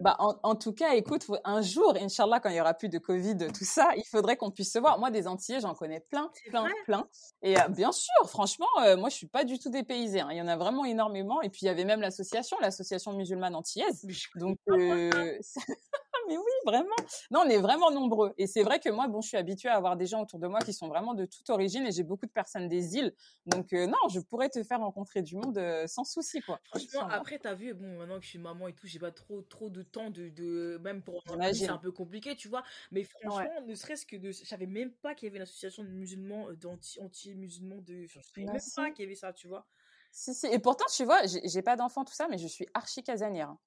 Bah, 0.00 0.16
en, 0.18 0.54
tout 0.54 0.72
cas, 0.72 0.94
écoute, 0.94 1.26
un 1.44 1.62
jour, 1.62 1.94
Inch'Allah, 2.00 2.40
quand 2.40 2.50
il 2.50 2.56
y 2.56 2.60
aura 2.60 2.74
plus 2.74 2.88
de 2.88 2.98
Covid, 2.98 3.36
tout 3.48 3.64
ça, 3.64 3.90
il 3.96 4.04
faudrait 4.04 4.36
qu'on 4.36 4.50
puisse 4.50 4.72
se 4.72 4.78
voir. 4.78 4.98
Moi, 4.98 5.10
des 5.10 5.26
Antillais, 5.26 5.60
j'en 5.60 5.74
connais 5.74 6.00
plein, 6.00 6.30
plein, 6.48 6.66
plein. 6.84 7.08
Et 7.42 7.58
euh, 7.58 7.68
bien 7.68 7.92
sûr, 7.92 8.12
franchement, 8.26 8.68
euh, 8.82 8.96
moi, 8.96 9.08
je 9.08 9.16
suis 9.16 9.26
pas 9.26 9.44
du 9.44 9.58
tout 9.58 9.70
dépaysée. 9.70 10.20
Hein. 10.20 10.28
Il 10.30 10.36
y 10.36 10.42
en 10.42 10.48
a 10.48 10.56
vraiment 10.56 10.84
énormément. 10.84 11.42
Et 11.42 11.48
puis, 11.48 11.60
il 11.62 11.66
y 11.66 11.70
avait 11.70 11.84
même 11.84 12.00
l'association, 12.00 12.56
l'association 12.60 13.12
musulmane 13.12 13.54
antillaise. 13.54 14.06
Donc, 14.36 14.58
euh, 14.68 15.38
mais 16.28 16.36
oui, 16.36 16.52
vraiment. 16.66 16.96
Non, 17.30 17.42
on 17.44 17.48
est 17.48 17.58
vraiment 17.58 17.90
nombreux. 17.90 18.32
Et 18.38 18.46
c'est 18.46 18.62
vrai 18.62 18.80
que 18.80 18.88
moi, 18.88 19.08
bon, 19.08 19.20
je 19.20 19.28
suis 19.28 19.36
habituée 19.36 19.68
à 19.68 19.76
avoir 19.76 19.96
des 19.96 20.06
gens 20.06 20.22
autour 20.22 20.38
de 20.38 20.46
moi 20.46 20.60
qui 20.60 20.72
sont 20.72 20.88
vraiment 20.88 21.14
de 21.14 21.24
toute 21.26 21.48
origine 21.50 21.86
et 21.86 21.92
j'ai 21.92 22.02
beaucoup 22.02 22.26
de 22.26 22.32
personnes 22.32 22.68
des 22.68 22.96
îles. 22.96 23.14
Donc, 23.46 23.72
euh, 23.72 23.86
non, 23.86 23.98
je 24.12 24.20
pourrais 24.20 24.48
te 24.48 24.62
faire 24.62 24.80
rencontrer 24.80 25.22
du 25.22 25.36
monde 25.36 25.58
euh, 25.58 25.86
sans 25.86 26.04
souci, 26.04 26.40
quoi. 26.40 26.60
Franchement, 26.64 27.08
après, 27.08 27.38
t'as 27.38 27.54
vu, 27.54 27.74
bon, 27.74 27.98
maintenant 27.98 28.18
que 28.18 28.24
je 28.24 28.30
suis 28.30 28.38
maman 28.38 28.68
et 28.68 28.72
tout, 28.72 28.86
j'ai 28.86 28.98
pas 28.98 29.12
trop, 29.12 29.42
trop 29.42 29.70
de 29.70 29.82
temps 29.82 30.10
de, 30.10 30.28
de 30.28 30.78
même 30.82 31.02
pour 31.02 31.22
c'est 31.52 31.68
un 31.68 31.78
peu 31.78 31.92
compliqué, 31.92 32.36
tu 32.36 32.48
vois. 32.48 32.62
Mais 32.90 33.04
franchement, 33.04 33.60
ne 33.66 33.74
serait-ce 33.74 34.06
que 34.06 34.16
de, 34.16 34.32
je 34.32 34.44
savais 34.44 34.66
même 34.66 34.92
pas 34.92 35.14
qu'il 35.14 35.26
y 35.26 35.30
avait 35.30 35.38
une 35.38 35.42
association 35.42 35.82
de 35.82 35.88
musulmans, 35.88 36.48
euh, 36.48 36.56
d'anti-musulmans 36.56 37.80
de, 37.82 38.06
je 38.06 38.20
savais 38.20 38.46
même 38.46 38.60
pas 38.76 38.90
qu'il 38.90 39.04
y 39.04 39.06
avait 39.06 39.14
ça, 39.14 39.32
tu 39.32 39.48
vois. 39.48 39.66
Si, 40.12 40.32
si. 40.34 40.46
Et 40.46 40.58
pourtant, 40.58 40.84
tu 40.94 41.04
vois, 41.04 41.22
j'ai 41.26 41.62
pas 41.62 41.76
d'enfant, 41.76 42.04
tout 42.04 42.14
ça, 42.14 42.28
mais 42.28 42.38
je 42.38 42.46
suis 42.46 42.66
archi 42.72 43.02
casanière. 43.02 43.50
Hein. 43.50 43.58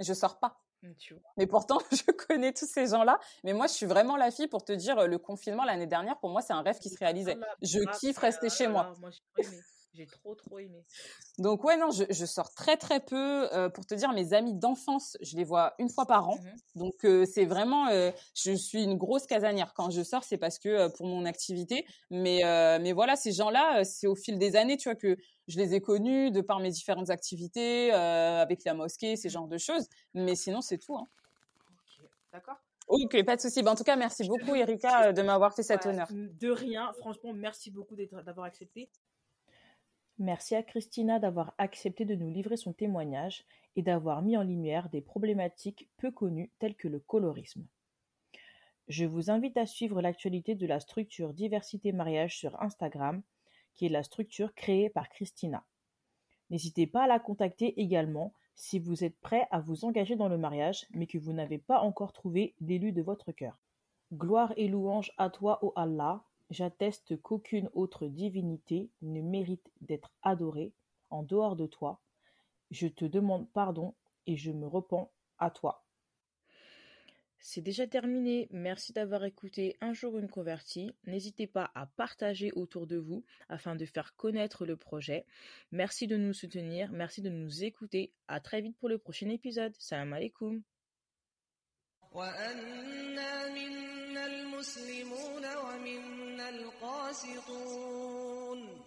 Je 0.00 0.14
sors 0.14 0.38
pas. 0.38 0.62
Mmh, 0.82 0.92
mais 1.36 1.46
pourtant, 1.46 1.78
je 1.92 2.10
connais 2.12 2.52
tous 2.52 2.66
ces 2.66 2.86
gens-là. 2.88 3.18
Mais 3.44 3.52
moi, 3.52 3.66
je 3.66 3.72
suis 3.72 3.86
vraiment 3.86 4.16
la 4.16 4.30
fille 4.30 4.48
pour 4.48 4.64
te 4.64 4.72
dire, 4.72 5.06
le 5.06 5.18
confinement 5.18 5.64
l'année 5.64 5.86
dernière, 5.86 6.18
pour 6.18 6.30
moi, 6.30 6.40
c'est 6.40 6.52
un 6.52 6.62
rêve 6.62 6.78
qui 6.78 6.88
se 6.88 6.98
réalisait. 6.98 7.36
Je 7.62 7.80
kiffe 7.98 8.18
rester 8.18 8.48
chez 8.48 8.66
moi. 8.66 8.94
Moi, 9.00 9.10
j'ai 9.92 10.06
trop, 10.06 10.34
trop 10.34 10.58
aimé. 10.58 10.84
Donc, 11.38 11.64
ouais, 11.64 11.76
non, 11.76 11.90
je, 11.90 12.04
je 12.10 12.24
sors 12.24 12.52
très, 12.54 12.76
très 12.76 13.00
peu. 13.00 13.52
Euh, 13.52 13.68
pour 13.68 13.84
te 13.86 13.94
dire, 13.94 14.12
mes 14.12 14.32
amis 14.32 14.54
d'enfance, 14.54 15.16
je 15.20 15.36
les 15.36 15.44
vois 15.44 15.74
une 15.78 15.88
fois 15.88 16.06
par 16.06 16.28
an. 16.28 16.36
Mmh 16.36 16.78
Donc, 16.78 17.04
euh, 17.04 17.24
c'est 17.26 17.44
vraiment, 17.44 17.88
euh, 17.88 18.12
je 18.34 18.52
suis 18.52 18.84
une 18.84 18.96
grosse 18.96 19.26
casanière. 19.26 19.74
Quand 19.74 19.90
je 19.90 20.02
sors, 20.02 20.22
c'est 20.22 20.38
parce 20.38 20.58
que 20.58 20.88
pour 20.96 21.06
mon 21.06 21.24
activité. 21.24 21.84
Mais, 22.10 22.42
mais 22.80 22.92
voilà, 22.92 23.16
ces 23.16 23.32
gens-là, 23.32 23.84
c'est 23.84 24.06
au 24.06 24.14
fil 24.14 24.38
des 24.38 24.56
années, 24.56 24.76
tu 24.76 24.88
vois, 24.88 24.96
que 24.96 25.16
je 25.48 25.58
les 25.58 25.74
ai 25.74 25.80
connus 25.80 26.30
de 26.30 26.40
par 26.40 26.60
mes 26.60 26.70
différentes 26.70 27.10
activités, 27.10 27.92
avec 27.92 28.64
la 28.64 28.74
mosquée, 28.74 29.16
ces 29.16 29.28
mmh. 29.28 29.32
genres 29.32 29.48
de 29.48 29.58
choses. 29.58 29.88
Mais 30.14 30.36
sinon, 30.36 30.60
c'est 30.60 30.78
tout. 30.78 30.96
Hein. 30.96 31.08
Ok, 31.68 32.06
d'accord. 32.32 32.56
Ok, 32.86 33.24
pas 33.24 33.36
de 33.36 33.40
souci. 33.40 33.62
Ben, 33.62 33.72
en 33.72 33.76
tout 33.76 33.84
cas, 33.84 33.96
merci 33.96 34.26
beaucoup, 34.26 34.54
Erika, 34.54 35.12
de 35.12 35.22
m'avoir 35.22 35.54
fait 35.54 35.62
cet 35.62 35.86
honneur. 35.86 36.08
De 36.10 36.50
rien. 36.50 36.92
Franchement, 36.98 37.32
merci 37.32 37.70
beaucoup 37.70 37.96
d'avoir 37.96 38.46
accepté. 38.46 38.88
Merci 40.20 40.54
à 40.54 40.62
Christina 40.62 41.18
d'avoir 41.18 41.54
accepté 41.56 42.04
de 42.04 42.14
nous 42.14 42.28
livrer 42.28 42.58
son 42.58 42.74
témoignage 42.74 43.46
et 43.74 43.80
d'avoir 43.80 44.20
mis 44.20 44.36
en 44.36 44.42
lumière 44.42 44.90
des 44.90 45.00
problématiques 45.00 45.88
peu 45.96 46.10
connues 46.10 46.52
telles 46.58 46.74
que 46.74 46.88
le 46.88 47.00
colorisme. 47.00 47.66
Je 48.88 49.06
vous 49.06 49.30
invite 49.30 49.56
à 49.56 49.64
suivre 49.64 50.02
l'actualité 50.02 50.54
de 50.54 50.66
la 50.66 50.78
structure 50.78 51.32
Diversité 51.32 51.92
Mariage 51.92 52.36
sur 52.36 52.60
Instagram, 52.60 53.22
qui 53.72 53.86
est 53.86 53.88
la 53.88 54.02
structure 54.02 54.54
créée 54.54 54.90
par 54.90 55.08
Christina. 55.08 55.64
N'hésitez 56.50 56.86
pas 56.86 57.04
à 57.04 57.08
la 57.08 57.18
contacter 57.18 57.80
également 57.80 58.34
si 58.56 58.78
vous 58.78 59.04
êtes 59.04 59.18
prêt 59.20 59.48
à 59.50 59.60
vous 59.60 59.86
engager 59.86 60.16
dans 60.16 60.28
le 60.28 60.36
mariage 60.36 60.86
mais 60.90 61.06
que 61.06 61.16
vous 61.16 61.32
n'avez 61.32 61.56
pas 61.56 61.80
encore 61.80 62.12
trouvé 62.12 62.54
d'élu 62.60 62.92
de 62.92 63.00
votre 63.00 63.32
cœur. 63.32 63.58
Gloire 64.12 64.52
et 64.58 64.68
louange 64.68 65.12
à 65.16 65.30
toi, 65.30 65.64
ô 65.64 65.72
Allah, 65.76 66.22
J'atteste 66.50 67.20
qu'aucune 67.22 67.70
autre 67.74 68.08
divinité 68.08 68.90
ne 69.02 69.22
mérite 69.22 69.70
d'être 69.80 70.12
adorée 70.22 70.72
en 71.08 71.22
dehors 71.22 71.56
de 71.56 71.66
toi. 71.66 72.00
Je 72.70 72.88
te 72.88 73.04
demande 73.04 73.48
pardon 73.52 73.94
et 74.26 74.36
je 74.36 74.50
me 74.50 74.66
repens 74.66 75.12
à 75.38 75.50
toi. 75.50 75.84
C'est 77.42 77.62
déjà 77.62 77.86
terminé. 77.86 78.48
Merci 78.50 78.92
d'avoir 78.92 79.24
écouté 79.24 79.76
Un 79.80 79.94
jour 79.94 80.18
une 80.18 80.28
convertie. 80.28 80.94
N'hésitez 81.06 81.46
pas 81.46 81.70
à 81.74 81.86
partager 81.86 82.52
autour 82.52 82.86
de 82.86 82.96
vous 82.96 83.24
afin 83.48 83.76
de 83.76 83.86
faire 83.86 84.14
connaître 84.16 84.66
le 84.66 84.76
projet. 84.76 85.24
Merci 85.72 86.06
de 86.06 86.16
nous 86.16 86.34
soutenir. 86.34 86.92
Merci 86.92 87.22
de 87.22 87.30
nous 87.30 87.64
écouter. 87.64 88.12
À 88.28 88.40
très 88.40 88.60
vite 88.60 88.76
pour 88.76 88.90
le 88.90 88.98
prochain 88.98 89.30
épisode. 89.30 89.74
Salam 89.78 90.12
alaikum. 90.12 90.62
القاسطون 97.10 98.80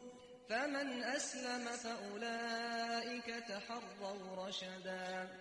فمن 0.49 1.03
أسلم 1.03 1.65
فأولئك 1.65 3.25
تحروا 3.25 4.47
رشدا. 4.47 5.37